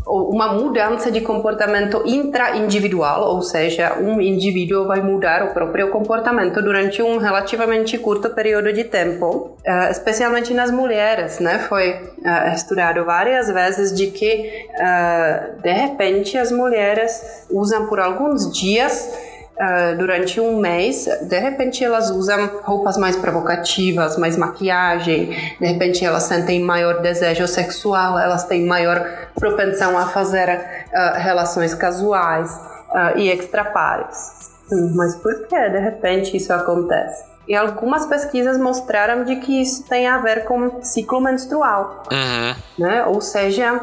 uma 0.06 0.54
mudança 0.54 1.12
de 1.12 1.22
comportamento 1.22 2.04
intra-individual, 2.06 3.34
ou 3.34 3.42
seja, 3.42 3.98
um 4.00 4.20
indivíduo 4.20 4.86
vai 4.86 5.02
mudar 5.02 5.44
o 5.44 5.54
próprio 5.54 5.90
comportamento 5.92 6.62
durante 6.62 7.02
um 7.02 7.18
relativamente 7.18 7.98
curto 7.98 8.30
período 8.30 8.74
de 8.74 8.84
tempo, 8.84 9.56
uh, 9.66 9.92
especialmente 9.92 10.54
nas 10.54 10.72
mulheres, 10.72 11.40
né? 11.40 11.60
Foi 11.70 11.92
uh, 11.94 12.54
estudado 12.54 13.06
várias 13.06 13.48
vezes 13.48 13.96
de 13.96 14.08
que, 14.08 14.68
uh, 14.72 15.62
de 15.62 15.72
repente, 15.72 16.38
as 16.38 16.52
mulheres 16.52 17.48
usam 17.50 17.88
por 17.88 18.00
alguns 18.00 18.52
dias 18.52 19.33
Uh, 19.54 19.96
durante 19.98 20.42
um 20.42 20.58
mês, 20.58 21.08
de 21.22 21.38
repente 21.38 21.86
elas 21.86 22.10
usam 22.10 22.50
roupas 22.64 22.98
mais 22.98 23.16
provocativas, 23.16 24.18
mais 24.18 24.36
maquiagem, 24.36 25.28
de 25.60 25.66
repente 25.68 26.04
elas 26.04 26.24
sentem 26.24 26.60
maior 26.60 27.02
desejo 27.02 27.48
sexual, 27.48 28.18
elas 28.18 28.46
têm 28.46 28.66
maior 28.66 29.30
propensão 29.36 29.96
a 29.96 30.08
fazer 30.08 30.50
uh, 30.50 31.20
relações 31.20 31.76
casuais 31.76 32.52
uh, 32.90 33.16
e 33.16 33.30
extrapares. 33.30 34.50
Hum, 34.72 34.94
mas 34.96 35.16
por 35.18 35.48
que 35.48 35.70
de 35.70 35.80
repente 35.80 36.36
isso 36.36 36.52
acontece? 36.52 37.24
E 37.48 37.56
algumas 37.56 38.08
pesquisas 38.08 38.58
mostraram 38.58 39.24
de 39.24 39.36
que 39.36 39.62
isso 39.62 39.84
tem 39.88 40.08
a 40.08 40.18
ver 40.18 40.46
com 40.46 40.82
ciclo 40.82 41.22
menstrual, 41.22 42.04
uhum. 42.12 42.56
né? 42.80 43.06
Ou 43.06 43.20
seja, 43.22 43.82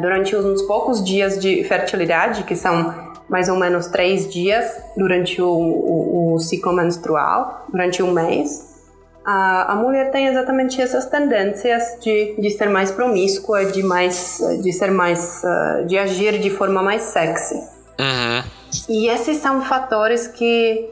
durante 0.00 0.36
uns 0.36 0.62
poucos 0.62 1.02
dias 1.02 1.40
de 1.40 1.64
fertilidade, 1.64 2.42
que 2.42 2.54
são 2.54 3.07
mais 3.28 3.48
ou 3.48 3.56
menos 3.56 3.86
três 3.88 4.32
dias 4.32 4.64
durante 4.96 5.40
o, 5.40 5.48
o, 5.48 6.34
o 6.34 6.38
ciclo 6.38 6.72
menstrual, 6.72 7.66
durante 7.68 8.02
um 8.02 8.12
mês, 8.12 8.68
a, 9.24 9.72
a, 9.72 9.76
mulher 9.76 10.10
tem 10.10 10.26
exatamente 10.26 10.80
essas 10.80 11.04
tendências 11.04 11.98
de, 12.00 12.34
de 12.40 12.50
ser 12.50 12.70
mais 12.70 12.90
promíscua, 12.90 13.66
de 13.66 13.82
mais, 13.82 14.38
de 14.62 14.72
ser 14.72 14.90
mais, 14.90 15.42
uh, 15.44 15.84
de 15.86 15.98
agir 15.98 16.38
de 16.38 16.48
forma 16.48 16.82
mais 16.82 17.02
sexy. 17.02 17.54
Uhum. 17.54 18.42
E 18.88 19.08
esses 19.08 19.36
são 19.36 19.60
fatores 19.60 20.26
que 20.26 20.88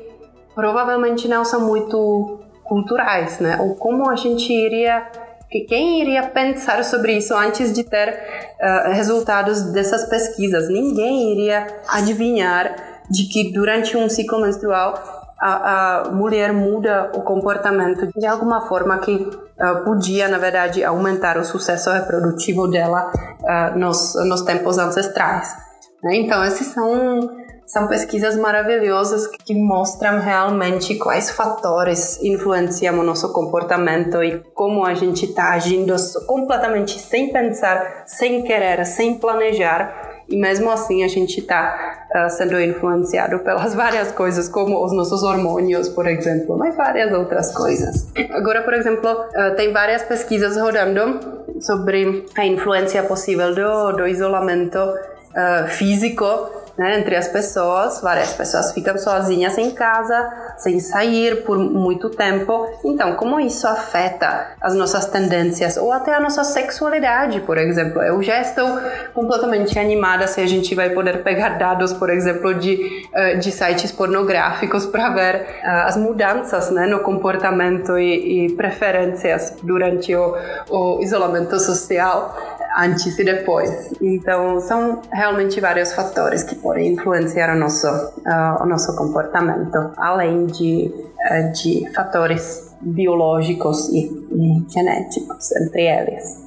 provavelmente 0.54 1.26
não 1.28 1.46
são 1.46 1.62
muito 1.62 2.40
culturais, 2.64 3.38
né? 3.38 3.58
Ou 3.60 3.74
como 3.76 4.10
a 4.10 4.16
gente 4.16 4.52
iria 4.52 5.06
que 5.50 5.60
quem 5.60 6.00
iria 6.00 6.28
pensar 6.28 6.84
sobre 6.84 7.12
isso 7.12 7.34
antes 7.34 7.72
de 7.72 7.84
ter 7.84 8.08
uh, 8.08 8.92
resultados 8.92 9.62
dessas 9.72 10.04
pesquisas? 10.04 10.68
Ninguém 10.68 11.32
iria 11.32 11.66
adivinhar 11.88 12.74
de 13.08 13.24
que 13.24 13.52
durante 13.52 13.96
um 13.96 14.08
ciclo 14.08 14.40
menstrual 14.40 14.94
a, 15.40 16.06
a 16.06 16.10
mulher 16.10 16.52
muda 16.52 17.12
o 17.14 17.22
comportamento 17.22 18.08
de 18.18 18.26
alguma 18.26 18.62
forma 18.62 18.98
que 18.98 19.12
uh, 19.12 19.84
podia, 19.84 20.28
na 20.28 20.38
verdade, 20.38 20.82
aumentar 20.82 21.36
o 21.36 21.44
sucesso 21.44 21.90
reprodutivo 21.90 22.68
dela 22.68 23.10
uh, 23.42 23.78
nos, 23.78 24.14
nos 24.26 24.42
tempos 24.42 24.78
ancestrais. 24.78 25.54
Né? 26.02 26.16
Então, 26.16 26.44
esses 26.44 26.68
são 26.68 27.20
são 27.66 27.88
pesquisas 27.88 28.36
maravilhosas 28.36 29.26
que 29.26 29.52
mostram 29.54 30.20
realmente 30.20 30.94
quais 30.94 31.30
fatores 31.30 32.22
influenciam 32.22 32.98
o 33.00 33.02
nosso 33.02 33.32
comportamento 33.32 34.22
e 34.22 34.38
como 34.54 34.84
a 34.84 34.94
gente 34.94 35.26
está 35.26 35.50
agindo 35.50 35.94
completamente 36.26 36.98
sem 36.98 37.32
pensar, 37.32 38.04
sem 38.06 38.42
querer, 38.42 38.86
sem 38.86 39.14
planejar. 39.18 40.14
E 40.28 40.36
mesmo 40.36 40.70
assim 40.70 41.04
a 41.04 41.08
gente 41.08 41.38
está 41.38 42.06
uh, 42.14 42.18
ah, 42.18 42.28
sendo 42.28 42.60
influenciado 42.60 43.40
pelas 43.40 43.74
várias 43.76 44.10
coisas, 44.12 44.48
como 44.48 44.84
os 44.84 44.92
nossos 44.92 45.22
hormônios, 45.22 45.88
por 45.88 46.06
exemplo, 46.06 46.56
mas 46.56 46.76
várias 46.76 47.12
outras 47.12 47.52
coisas. 47.52 48.08
Agora, 48.30 48.62
por 48.62 48.74
exemplo, 48.74 49.10
uh, 49.10 49.54
tem 49.56 49.72
várias 49.72 50.02
pesquisas 50.02 50.56
rodando 50.56 51.44
sobre 51.60 52.26
a 52.36 52.44
influência 52.44 53.02
possível 53.04 53.54
do, 53.54 53.92
do 53.92 54.06
isolamento 54.06 54.78
uh, 54.78 55.68
físico 55.68 56.65
né, 56.76 56.98
entre 56.98 57.16
as 57.16 57.28
pessoas. 57.28 58.00
Várias 58.00 58.32
pessoas 58.32 58.72
ficam 58.72 58.96
sozinhas 58.98 59.56
em 59.58 59.70
casa, 59.70 60.32
sem 60.58 60.80
sair 60.80 61.44
por 61.44 61.58
muito 61.58 62.10
tempo. 62.10 62.66
Então, 62.84 63.14
como 63.14 63.40
isso 63.40 63.66
afeta 63.66 64.48
as 64.60 64.74
nossas 64.74 65.06
tendências 65.06 65.76
ou 65.76 65.92
até 65.92 66.14
a 66.14 66.20
nossa 66.20 66.44
sexualidade, 66.44 67.40
por 67.40 67.58
exemplo? 67.58 68.02
Eu 68.02 68.22
já 68.22 68.40
estou 68.40 68.66
completamente 69.14 69.78
animada 69.78 70.26
se 70.26 70.40
a 70.40 70.46
gente 70.46 70.74
vai 70.74 70.90
poder 70.90 71.22
pegar 71.22 71.58
dados, 71.58 71.92
por 71.92 72.10
exemplo, 72.10 72.54
de, 72.54 73.08
uh, 73.12 73.38
de 73.38 73.50
sites 73.50 73.92
pornográficos 73.92 74.86
para 74.86 75.10
ver 75.10 75.34
uh, 75.36 75.86
as 75.86 75.96
mudanças 75.96 76.70
né, 76.70 76.86
no 76.86 77.00
comportamento 77.00 77.98
e, 77.98 78.46
e 78.46 78.52
preferências 78.52 79.54
durante 79.62 80.14
o, 80.14 80.36
o 80.68 81.02
isolamento 81.02 81.58
social 81.58 82.56
antes 82.76 83.18
e 83.18 83.24
depois. 83.24 83.90
Então, 84.00 84.60
são 84.60 85.00
realmente 85.10 85.58
vários 85.60 85.92
fatores 85.92 86.42
que 86.42 86.54
influenciar 86.78 87.54
o 87.54 87.58
nosso, 87.58 87.86
uh, 87.86 88.62
o 88.62 88.66
nosso 88.66 88.96
comportamento, 88.96 89.92
além 89.96 90.46
de, 90.46 90.92
uh, 90.92 91.52
de 91.52 91.92
fatores 91.94 92.74
biológicos 92.80 93.88
e, 93.88 94.06
e 94.06 94.66
genéticos, 94.70 95.52
entre 95.52 95.82
eles. 95.82 96.44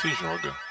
Se 0.00 0.08
joga. 0.10 0.65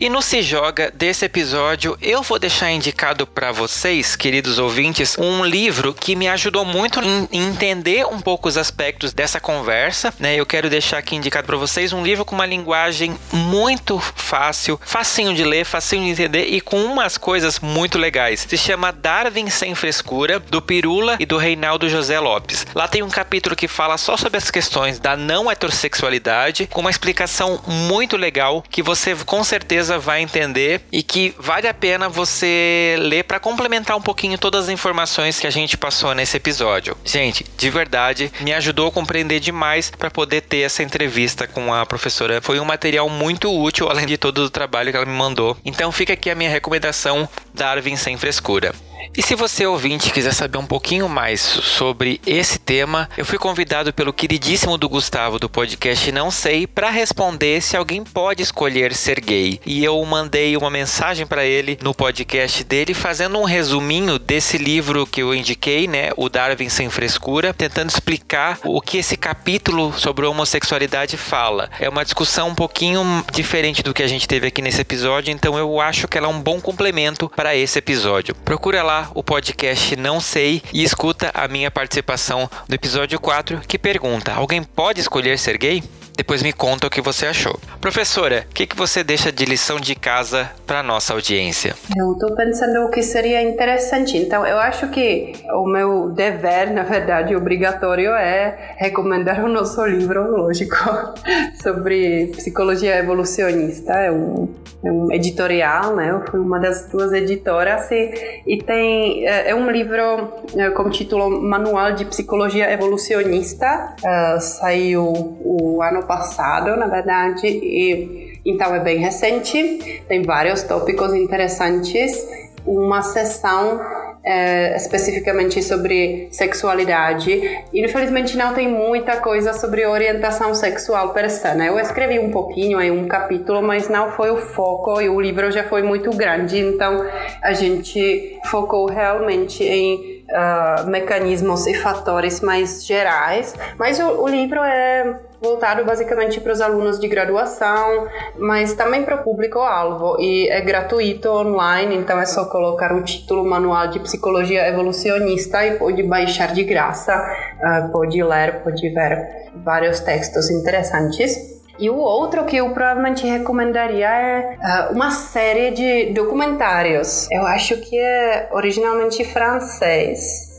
E 0.00 0.08
no 0.08 0.22
Se 0.22 0.40
Joga 0.40 0.90
desse 0.90 1.26
episódio, 1.26 1.94
eu 2.00 2.22
vou 2.22 2.38
deixar 2.38 2.70
indicado 2.70 3.26
para 3.26 3.52
vocês, 3.52 4.16
queridos 4.16 4.58
ouvintes, 4.58 5.14
um 5.18 5.44
livro 5.44 5.92
que 5.92 6.16
me 6.16 6.26
ajudou 6.26 6.64
muito 6.64 7.02
em 7.02 7.28
entender 7.30 8.06
um 8.06 8.18
pouco 8.18 8.48
os 8.48 8.56
aspectos 8.56 9.12
dessa 9.12 9.38
conversa, 9.38 10.10
né? 10.18 10.36
Eu 10.36 10.46
quero 10.46 10.70
deixar 10.70 10.96
aqui 10.96 11.16
indicado 11.16 11.46
para 11.46 11.58
vocês 11.58 11.92
um 11.92 12.02
livro 12.02 12.24
com 12.24 12.34
uma 12.34 12.46
linguagem 12.46 13.14
muito 13.30 14.00
fácil, 14.00 14.80
facinho 14.82 15.34
de 15.34 15.44
ler, 15.44 15.66
facinho 15.66 16.02
de 16.04 16.12
entender 16.12 16.46
e 16.46 16.62
com 16.62 16.82
umas 16.82 17.18
coisas 17.18 17.60
muito 17.60 17.98
legais. 17.98 18.46
Se 18.48 18.56
chama 18.56 18.92
Darwin 18.92 19.50
sem 19.50 19.74
frescura, 19.74 20.40
do 20.40 20.62
Pirula 20.62 21.16
e 21.20 21.26
do 21.26 21.36
Reinaldo 21.36 21.90
José 21.90 22.18
Lopes. 22.18 22.66
Lá 22.74 22.88
tem 22.88 23.02
um 23.02 23.10
capítulo 23.10 23.54
que 23.54 23.68
fala 23.68 23.98
só 23.98 24.16
sobre 24.16 24.38
as 24.38 24.50
questões 24.50 24.98
da 24.98 25.14
não 25.14 25.50
heterossexualidade, 25.50 26.68
com 26.68 26.80
uma 26.80 26.90
explicação 26.90 27.60
muito 27.66 28.16
legal 28.16 28.64
que 28.70 28.82
você 28.82 29.14
com 29.26 29.44
certeza 29.44 29.89
vai 29.98 30.22
entender 30.22 30.80
e 30.92 31.02
que 31.02 31.34
vale 31.38 31.68
a 31.68 31.74
pena 31.74 32.08
você 32.08 32.96
ler 32.98 33.24
para 33.24 33.40
complementar 33.40 33.96
um 33.96 34.02
pouquinho 34.02 34.38
todas 34.38 34.64
as 34.64 34.70
informações 34.70 35.38
que 35.38 35.46
a 35.46 35.50
gente 35.50 35.76
passou 35.76 36.14
nesse 36.14 36.36
episódio. 36.36 36.96
Gente, 37.04 37.44
de 37.56 37.70
verdade, 37.70 38.32
me 38.40 38.52
ajudou 38.52 38.88
a 38.88 38.92
compreender 38.92 39.40
demais 39.40 39.90
para 39.90 40.10
poder 40.10 40.42
ter 40.42 40.58
essa 40.58 40.82
entrevista 40.82 41.46
com 41.46 41.72
a 41.72 41.84
professora. 41.86 42.40
Foi 42.40 42.58
um 42.60 42.64
material 42.64 43.08
muito 43.08 43.52
útil, 43.52 43.88
além 43.88 44.06
de 44.06 44.16
todo 44.16 44.38
o 44.38 44.50
trabalho 44.50 44.90
que 44.90 44.96
ela 44.96 45.06
me 45.06 45.16
mandou. 45.16 45.56
Então 45.64 45.90
fica 45.92 46.12
aqui 46.12 46.30
a 46.30 46.34
minha 46.34 46.50
recomendação, 46.50 47.28
Darwin 47.54 47.96
sem 47.96 48.16
frescura. 48.16 48.74
E 49.14 49.22
se 49.22 49.34
você 49.34 49.66
ouvinte 49.66 50.12
quiser 50.12 50.32
saber 50.32 50.58
um 50.58 50.66
pouquinho 50.66 51.08
mais 51.08 51.40
sobre 51.40 52.20
esse 52.26 52.58
tema, 52.58 53.08
eu 53.16 53.24
fui 53.24 53.38
convidado 53.38 53.92
pelo 53.92 54.12
queridíssimo 54.12 54.78
do 54.78 54.88
Gustavo 54.88 55.38
do 55.38 55.48
podcast 55.48 56.12
Não 56.12 56.30
Sei 56.30 56.66
para 56.66 56.90
responder 56.90 57.60
se 57.60 57.76
alguém 57.76 58.04
pode 58.04 58.42
escolher 58.42 58.94
ser 58.94 59.20
gay. 59.20 59.60
E 59.66 59.84
eu 59.84 60.02
mandei 60.04 60.56
uma 60.56 60.70
mensagem 60.70 61.26
para 61.26 61.44
ele 61.44 61.78
no 61.82 61.94
podcast 61.94 62.62
dele 62.64 62.94
fazendo 62.94 63.38
um 63.38 63.44
resuminho 63.44 64.18
desse 64.18 64.58
livro 64.58 65.06
que 65.06 65.22
eu 65.22 65.34
indiquei, 65.34 65.88
né, 65.88 66.10
o 66.16 66.28
Darwin 66.28 66.68
sem 66.68 66.88
frescura, 66.90 67.52
tentando 67.52 67.90
explicar 67.90 68.58
o 68.64 68.80
que 68.80 68.98
esse 68.98 69.16
capítulo 69.16 69.92
sobre 69.98 70.26
homossexualidade 70.26 71.16
fala. 71.16 71.70
É 71.78 71.88
uma 71.88 72.04
discussão 72.04 72.48
um 72.48 72.54
pouquinho 72.54 73.02
diferente 73.32 73.82
do 73.82 73.94
que 73.94 74.02
a 74.02 74.08
gente 74.08 74.28
teve 74.28 74.46
aqui 74.46 74.62
nesse 74.62 74.80
episódio, 74.80 75.32
então 75.32 75.58
eu 75.58 75.80
acho 75.80 76.06
que 76.06 76.16
ela 76.16 76.26
é 76.26 76.30
um 76.30 76.40
bom 76.40 76.60
complemento 76.60 77.28
para 77.28 77.56
esse 77.56 77.78
episódio. 77.78 78.34
Procura 78.34 78.82
lá 78.82 78.89
o 79.14 79.22
podcast 79.22 79.94
Não 79.96 80.20
Sei 80.20 80.62
e 80.72 80.82
escuta 80.82 81.30
a 81.32 81.46
minha 81.46 81.70
participação 81.70 82.50
no 82.68 82.74
episódio 82.74 83.20
4 83.20 83.60
que 83.66 83.78
pergunta: 83.78 84.32
Alguém 84.32 84.62
pode 84.62 85.00
escolher 85.00 85.38
ser 85.38 85.56
gay? 85.56 85.82
Depois 86.16 86.42
me 86.42 86.52
conta 86.52 86.86
o 86.86 86.90
que 86.90 87.00
você 87.00 87.26
achou. 87.26 87.58
Professora, 87.80 88.46
o 88.50 88.54
que, 88.54 88.66
que 88.66 88.76
você 88.76 89.02
deixa 89.02 89.32
de 89.32 89.44
lição 89.44 89.80
de 89.80 89.94
casa 89.94 90.50
para 90.66 90.82
nossa 90.82 91.12
audiência? 91.12 91.74
Eu 91.96 92.12
estou 92.12 92.34
pensando 92.34 92.84
o 92.84 92.90
que 92.90 93.02
seria 93.02 93.42
interessante. 93.42 94.16
Então, 94.16 94.46
eu 94.46 94.58
acho 94.58 94.88
que 94.88 95.32
o 95.52 95.66
meu 95.66 96.10
dever, 96.10 96.72
na 96.72 96.82
verdade, 96.82 97.34
obrigatório 97.34 98.10
é 98.12 98.74
recomendar 98.76 99.44
o 99.44 99.48
nosso 99.48 99.84
livro, 99.84 100.30
lógico, 100.30 100.76
sobre 101.62 102.28
psicologia 102.28 102.96
evolucionista. 102.98 103.92
É 103.92 104.12
um, 104.12 104.48
é 104.84 104.90
um 104.90 105.12
editorial, 105.12 105.94
né? 105.94 106.10
Eu 106.10 106.24
fui 106.26 106.40
uma 106.40 106.58
das 106.58 106.86
duas 106.88 107.12
editoras 107.12 107.90
e, 107.90 108.42
e 108.46 108.62
tem 108.62 109.26
é, 109.26 109.50
é 109.50 109.54
um 109.54 109.70
livro 109.70 110.32
é, 110.56 110.70
com 110.70 110.88
título 110.90 111.30
Manual 111.42 111.92
de 111.92 112.04
Psicologia 112.04 112.70
Evolucionista. 112.70 113.94
Uh, 113.98 114.40
saiu 114.40 115.38
o 115.42 115.82
ano 115.82 115.99
passado, 116.02 116.76
na 116.76 116.86
verdade, 116.86 117.46
e 117.46 118.40
então 118.44 118.74
é 118.74 118.80
bem 118.80 118.98
recente, 118.98 120.02
tem 120.08 120.22
vários 120.22 120.62
tópicos 120.62 121.14
interessantes. 121.14 122.26
Uma 122.66 123.02
sessão 123.02 123.80
é, 124.22 124.76
especificamente 124.76 125.62
sobre 125.62 126.28
sexualidade. 126.30 127.64
Infelizmente 127.72 128.36
não 128.36 128.52
tem 128.54 128.68
muita 128.68 129.16
coisa 129.16 129.52
sobre 129.52 129.86
orientação 129.86 130.54
sexual 130.54 131.12
per 131.12 131.30
se, 131.30 131.54
né? 131.54 131.68
Eu 131.68 131.78
escrevi 131.78 132.18
um 132.18 132.30
pouquinho 132.30 132.80
em 132.80 132.90
um 132.90 133.08
capítulo, 133.08 133.62
mas 133.62 133.88
não 133.88 134.10
foi 134.10 134.30
o 134.30 134.36
foco 134.36 135.00
e 135.00 135.08
o 135.08 135.20
livro 135.20 135.50
já 135.50 135.64
foi 135.64 135.82
muito 135.82 136.10
grande, 136.10 136.58
então 136.58 137.06
a 137.42 137.52
gente 137.52 138.38
focou 138.50 138.86
realmente 138.86 139.64
em 139.64 140.22
uh, 140.28 140.86
mecanismos 140.88 141.66
e 141.66 141.74
fatores 141.74 142.40
mais 142.40 142.84
gerais. 142.84 143.54
Mas 143.78 143.98
o, 143.98 144.22
o 144.22 144.28
livro 144.28 144.60
é 144.62 145.18
voltado 145.40 145.84
basicamente 145.84 146.40
para 146.40 146.52
os 146.52 146.60
alunos 146.60 146.98
de 147.00 147.08
graduação, 147.08 148.06
mas 148.38 148.74
também 148.74 149.04
para 149.04 149.16
o 149.16 149.24
público-alvo 149.24 150.16
e 150.20 150.48
é 150.50 150.60
gratuito 150.60 151.30
online, 151.30 151.96
então 151.96 152.20
é 152.20 152.26
só 152.26 152.44
colocar 152.44 152.92
o 152.92 153.02
título 153.02 153.44
Manual 153.44 153.88
de 153.88 154.00
Psicologia 154.00 154.68
Evolucionista 154.68 155.66
e 155.66 155.78
pode 155.78 156.02
baixar 156.02 156.52
de 156.52 156.62
graça, 156.62 157.16
uh, 157.16 157.90
pode 157.90 158.22
ler, 158.22 158.62
pode 158.62 158.88
ver 158.90 159.50
vários 159.64 160.00
textos 160.00 160.50
interessantes. 160.50 161.58
E 161.78 161.88
o 161.88 161.96
outro 161.96 162.44
que 162.44 162.58
eu 162.58 162.68
provavelmente 162.74 163.26
recomendaria 163.26 164.08
é 164.08 164.58
uh, 164.90 164.92
uma 164.92 165.10
série 165.10 165.70
de 165.70 166.12
documentários. 166.12 167.26
Eu 167.30 167.46
acho 167.46 167.80
que 167.80 167.98
é 167.98 168.50
originalmente 168.52 169.24
francês 169.24 170.49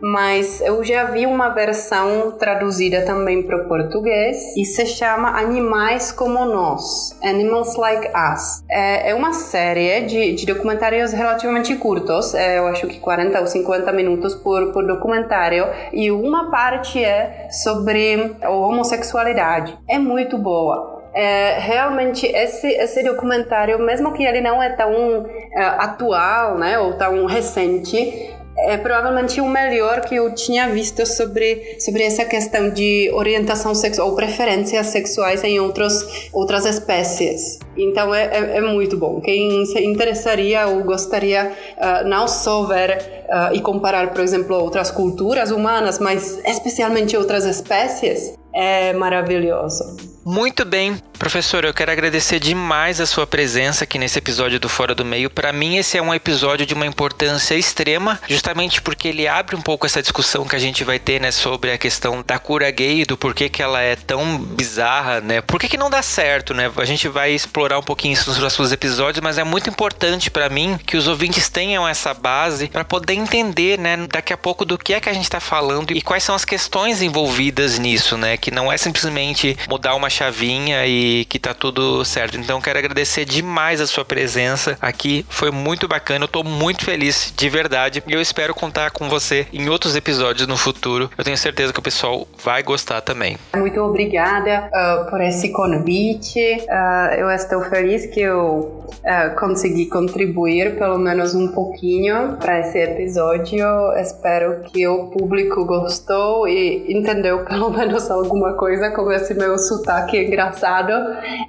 mas 0.00 0.60
eu 0.60 0.82
já 0.82 1.04
vi 1.04 1.26
uma 1.26 1.50
versão 1.50 2.32
traduzida 2.32 3.02
também 3.02 3.42
para 3.42 3.56
o 3.56 3.68
português 3.68 4.56
e 4.56 4.64
se 4.64 4.86
chama 4.86 5.38
Animais 5.38 6.10
como 6.10 6.44
Nós, 6.44 7.18
Animals 7.22 7.76
Like 7.76 8.08
Us. 8.08 8.62
É, 8.68 9.10
é 9.10 9.14
uma 9.14 9.32
série 9.32 10.02
de, 10.02 10.34
de, 10.34 10.46
documentários 10.46 11.12
relativamente 11.12 11.74
curtos, 11.76 12.34
é, 12.34 12.58
eu 12.58 12.66
acho 12.66 12.86
que 12.86 12.98
40 12.98 13.40
ou 13.40 13.46
50 13.46 13.92
minutos 13.92 14.34
por, 14.34 14.72
por 14.72 14.86
documentário, 14.86 15.66
e 15.92 16.10
uma 16.10 16.50
parte 16.50 17.02
é 17.02 17.48
sobre 17.50 18.36
a 18.40 18.50
homossexualidade. 18.50 19.76
É 19.88 19.98
muito 19.98 20.38
boa. 20.38 21.00
É, 21.12 21.58
realmente 21.58 22.24
esse, 22.24 22.68
esse 22.68 23.02
documentário, 23.02 23.78
mesmo 23.80 24.12
que 24.12 24.22
ele 24.22 24.40
não 24.40 24.62
é 24.62 24.70
tão 24.70 25.26
é, 25.52 25.60
atual, 25.60 26.56
né, 26.56 26.78
ou 26.78 26.94
tão 26.94 27.26
recente, 27.26 28.32
é 28.66 28.76
provavelmente 28.76 29.40
o 29.40 29.46
melhor 29.46 30.02
que 30.02 30.14
eu 30.14 30.34
tinha 30.34 30.68
visto 30.68 31.04
sobre, 31.06 31.76
sobre 31.78 32.02
essa 32.02 32.24
questão 32.24 32.70
de 32.70 33.10
orientação 33.12 33.74
sexual 33.74 34.10
ou 34.10 34.16
preferências 34.16 34.86
sexuais 34.86 35.42
em 35.44 35.58
outros, 35.60 36.28
outras 36.32 36.64
espécies. 36.66 37.58
Então 37.76 38.14
é, 38.14 38.24
é, 38.26 38.56
é 38.58 38.60
muito 38.60 38.96
bom. 38.96 39.20
Quem 39.20 39.64
se 39.66 39.80
interessaria 39.84 40.66
ou 40.66 40.82
gostaria 40.82 41.52
uh, 41.76 42.08
não 42.08 42.28
só 42.28 42.64
ver 42.64 42.98
uh, 43.28 43.54
e 43.54 43.60
comparar, 43.60 44.12
por 44.12 44.20
exemplo, 44.20 44.56
outras 44.56 44.90
culturas 44.90 45.50
humanas, 45.50 45.98
mas 45.98 46.38
especialmente 46.44 47.16
outras 47.16 47.44
espécies, 47.44 48.34
é 48.54 48.92
maravilhoso. 48.92 50.10
Muito 50.24 50.66
bem, 50.66 51.00
professor, 51.18 51.64
eu 51.64 51.72
quero 51.72 51.90
agradecer 51.90 52.38
demais 52.38 53.00
a 53.00 53.06
sua 53.06 53.26
presença 53.26 53.84
aqui 53.84 53.98
nesse 53.98 54.18
episódio 54.18 54.60
do 54.60 54.68
Fora 54.68 54.94
do 54.94 55.02
Meio. 55.02 55.30
Para 55.30 55.50
mim, 55.50 55.76
esse 55.76 55.96
é 55.96 56.02
um 56.02 56.12
episódio 56.12 56.66
de 56.66 56.74
uma 56.74 56.84
importância 56.84 57.54
extrema, 57.54 58.20
justamente 58.28 58.82
porque 58.82 59.08
ele 59.08 59.26
abre 59.26 59.56
um 59.56 59.62
pouco 59.62 59.86
essa 59.86 60.02
discussão 60.02 60.44
que 60.44 60.54
a 60.54 60.58
gente 60.58 60.84
vai 60.84 60.98
ter, 60.98 61.20
né, 61.20 61.30
sobre 61.30 61.72
a 61.72 61.78
questão 61.78 62.22
da 62.24 62.38
cura 62.38 62.70
gay, 62.70 63.06
do 63.06 63.16
porquê 63.16 63.48
que 63.48 63.62
ela 63.62 63.80
é 63.80 63.96
tão 63.96 64.36
bizarra, 64.36 65.22
né? 65.22 65.40
Por 65.40 65.58
que, 65.58 65.68
que 65.68 65.78
não 65.78 65.88
dá 65.88 66.02
certo, 66.02 66.52
né? 66.52 66.70
A 66.76 66.84
gente 66.84 67.08
vai 67.08 67.32
explorar 67.32 67.78
um 67.78 67.82
pouquinho 67.82 68.12
isso 68.12 68.28
nos 68.28 68.38
próximos 68.38 68.72
episódios, 68.72 69.22
mas 69.22 69.38
é 69.38 69.44
muito 69.44 69.70
importante 69.70 70.30
para 70.30 70.50
mim 70.50 70.78
que 70.86 70.98
os 70.98 71.08
ouvintes 71.08 71.48
tenham 71.48 71.88
essa 71.88 72.12
base 72.12 72.68
para 72.68 72.84
poder 72.84 73.14
entender, 73.14 73.78
né, 73.78 73.96
daqui 74.06 74.34
a 74.34 74.36
pouco 74.36 74.66
do 74.66 74.76
que 74.76 74.92
é 74.92 75.00
que 75.00 75.08
a 75.08 75.14
gente 75.14 75.24
está 75.24 75.40
falando 75.40 75.92
e 75.92 76.02
quais 76.02 76.22
são 76.22 76.34
as 76.34 76.44
questões 76.44 77.00
envolvidas 77.00 77.78
nisso, 77.78 78.18
né? 78.18 78.36
Que 78.40 78.50
não 78.50 78.72
é 78.72 78.76
simplesmente 78.76 79.56
mudar 79.68 79.94
uma 79.94 80.10
chavinha 80.10 80.86
e 80.86 81.24
que, 81.26 81.38
tá 81.38 81.54
tudo 81.54 82.04
certo. 82.04 82.36
Então 82.36 82.60
quero 82.60 82.78
agradecer 82.78 83.24
demais 83.24 83.80
a 83.80 83.86
sua 83.86 84.04
presença 84.04 84.76
aqui. 84.80 85.24
Foi 85.28 85.50
muito 85.50 85.88
bacana. 85.88 86.24
Eu 86.24 86.28
tô 86.28 86.42
muito 86.42 86.84
feliz 86.84 87.32
de 87.36 87.48
verdade. 87.48 88.02
E 88.06 88.12
eu 88.12 88.20
espero 88.20 88.54
contar 88.54 88.90
com 88.90 89.08
você 89.08 89.46
em 89.52 89.68
outros 89.68 89.96
episódios 89.96 90.46
no 90.46 90.56
futuro. 90.56 91.10
Eu 91.16 91.24
tenho 91.24 91.36
certeza 91.36 91.72
que 91.72 91.78
o 91.78 91.82
pessoal 91.82 92.26
vai 92.42 92.62
gostar 92.62 93.00
também. 93.00 93.36
Muito 93.54 93.80
obrigada 93.80 94.68
uh, 94.68 95.10
por 95.10 95.20
esse 95.20 95.50
convite. 95.52 96.38
Uh, 96.38 97.14
eu 97.18 97.30
estou 97.30 97.62
feliz 97.62 98.06
que 98.06 98.20
eu 98.20 98.84
uh, 98.88 99.38
consegui 99.38 99.86
contribuir 99.86 100.76
pelo 100.76 100.98
menos 100.98 101.34
um 101.34 101.48
pouquinho 101.48 102.36
para 102.38 102.60
esse 102.60 102.78
episódio. 102.78 103.66
Espero 103.96 104.62
que 104.64 104.86
o 104.86 105.08
público 105.08 105.64
gostou 105.64 106.48
e 106.48 106.92
entendeu 106.92 107.44
pelo 107.46 107.70
menos 107.70 108.10
alguma 108.10 108.29
coisa 108.56 108.90
com 108.90 109.10
esse 109.10 109.34
meu 109.34 109.58
sotaque 109.58 110.16
engraçado 110.18 110.92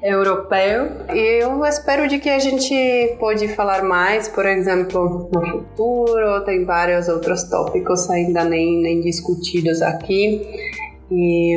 europeu. 0.02 0.90
E 1.14 1.44
eu 1.44 1.66
espero 1.66 2.08
de 2.08 2.20
que 2.20 2.30
a 2.30 2.40
gente 2.40 3.16
pode 3.20 3.48
falar 3.50 3.84
mais, 3.84 4.28
por 4.28 4.46
exemplo, 4.46 5.30
no 5.34 5.46
futuro. 5.46 6.44
Tem 6.46 6.66
vários 6.66 7.08
outros 7.08 7.44
tópicos 7.44 8.10
ainda 8.10 8.44
nem, 8.44 8.82
nem 8.82 9.02
discutidos 9.02 9.82
aqui. 9.82 10.42
E 11.12 11.56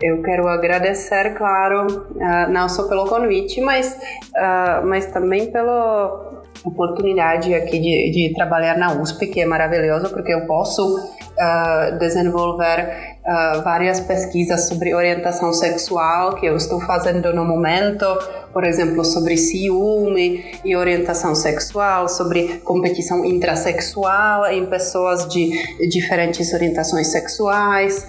eu 0.00 0.22
quero 0.22 0.46
agradecer, 0.46 1.34
claro, 1.34 1.86
uh, 1.86 2.50
não 2.50 2.68
só 2.68 2.86
pelo 2.86 3.06
convite, 3.06 3.60
mas, 3.60 3.98
uh, 4.28 4.86
mas 4.86 5.06
também 5.06 5.50
pela 5.50 6.27
oportunidade 6.64 7.54
aqui 7.54 7.78
de, 7.78 8.10
de, 8.10 8.34
trabalhar 8.34 8.76
na 8.76 8.92
USP, 8.92 9.26
que 9.26 9.40
é 9.40 9.46
maravilhoso, 9.46 10.10
porque 10.10 10.32
eu 10.32 10.46
posso 10.46 10.98
uh, 10.98 11.98
desenvolver 11.98 13.18
várias 13.62 14.00
pesquisas 14.00 14.68
sobre 14.68 14.94
orientação 14.94 15.52
sexual, 15.52 16.34
que 16.34 16.46
eu 16.46 16.56
estou 16.56 16.80
fazendo 16.80 17.34
no 17.34 17.44
momento, 17.44 18.06
por 18.54 18.64
exemplo, 18.64 19.04
sobre 19.04 19.36
ciúme 19.36 20.44
e 20.64 20.74
orientação 20.74 21.34
sexual, 21.34 22.08
sobre 22.08 22.58
competição 22.64 23.24
intrasexual 23.24 24.50
em 24.50 24.64
pessoas 24.64 25.28
de 25.28 25.50
diferentes 25.88 26.54
orientações 26.54 27.08
sexuais. 27.08 28.06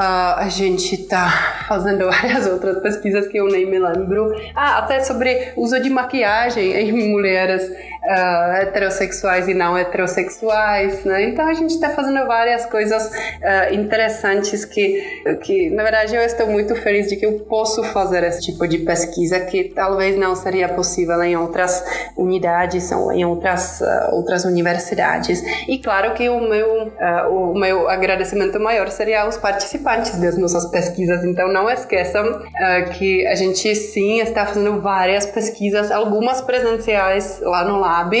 Uh, 0.00 0.38
a 0.38 0.48
gente 0.48 0.94
está 0.94 1.66
fazendo 1.68 2.06
várias 2.08 2.46
outras 2.46 2.80
pesquisas 2.80 3.28
que 3.28 3.36
eu 3.36 3.46
nem 3.48 3.66
me 3.66 3.78
lembro. 3.78 4.34
Ah, 4.54 4.78
até 4.78 5.00
sobre 5.00 5.52
uso 5.56 5.78
de 5.78 5.90
maquiagem 5.90 6.72
em 6.72 7.10
mulheres 7.12 7.68
uh, 7.68 8.52
heterossexuais 8.62 9.46
e 9.46 9.52
não 9.52 9.76
heterossexuais, 9.76 11.04
né? 11.04 11.24
Então 11.24 11.46
a 11.46 11.52
gente 11.52 11.74
está 11.74 11.90
fazendo 11.90 12.26
várias 12.26 12.64
coisas 12.64 13.08
uh, 13.08 13.74
interessantes 13.74 14.64
que, 14.64 15.22
que, 15.42 15.68
na 15.68 15.82
verdade, 15.82 16.16
eu 16.16 16.22
estou 16.22 16.46
muito 16.46 16.74
feliz 16.76 17.06
de 17.08 17.16
que 17.16 17.26
eu 17.26 17.40
posso 17.40 17.84
fazer 17.84 18.24
esse 18.24 18.40
tipo 18.40 18.66
de 18.66 18.78
pesquisa 18.78 19.38
que 19.40 19.64
talvez 19.64 20.16
não 20.16 20.34
seria 20.34 20.70
possível 20.70 21.22
em 21.22 21.36
outras 21.36 21.84
unidades 22.16 22.90
ou 22.90 23.12
em 23.12 23.22
outras 23.22 23.82
outras 24.12 24.46
universidades. 24.46 25.42
E 25.68 25.78
claro 25.78 26.14
que 26.14 26.26
o 26.30 26.40
meu 26.40 26.90
o 27.30 27.54
meu 27.54 27.88
agradecimento 27.88 28.58
maior 28.58 28.88
seria 28.88 29.22
aos 29.22 29.36
participantes 29.36 29.89
participantes 29.90 30.20
das 30.20 30.38
nossas 30.38 30.66
pesquisas, 30.66 31.24
então 31.24 31.52
não 31.52 31.68
esqueçam 31.68 32.24
uh, 32.24 32.90
que 32.92 33.26
a 33.26 33.34
gente 33.34 33.74
sim 33.74 34.20
está 34.20 34.46
fazendo 34.46 34.80
várias 34.80 35.26
pesquisas, 35.26 35.90
algumas 35.90 36.40
presenciais 36.40 37.40
lá 37.42 37.64
no 37.64 37.80
Lab, 37.80 38.16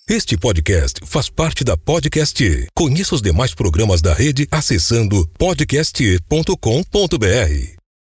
Este 0.06 0.36
podcast 0.36 1.00
faz 1.06 1.30
parte 1.30 1.64
da 1.64 1.78
Podcast. 1.78 2.66
Conheça 2.76 3.14
os 3.14 3.22
demais 3.22 3.54
programas 3.54 4.02
da 4.02 4.12
rede 4.12 4.46
acessando 4.50 5.26
podcast.com.br. 5.38 7.83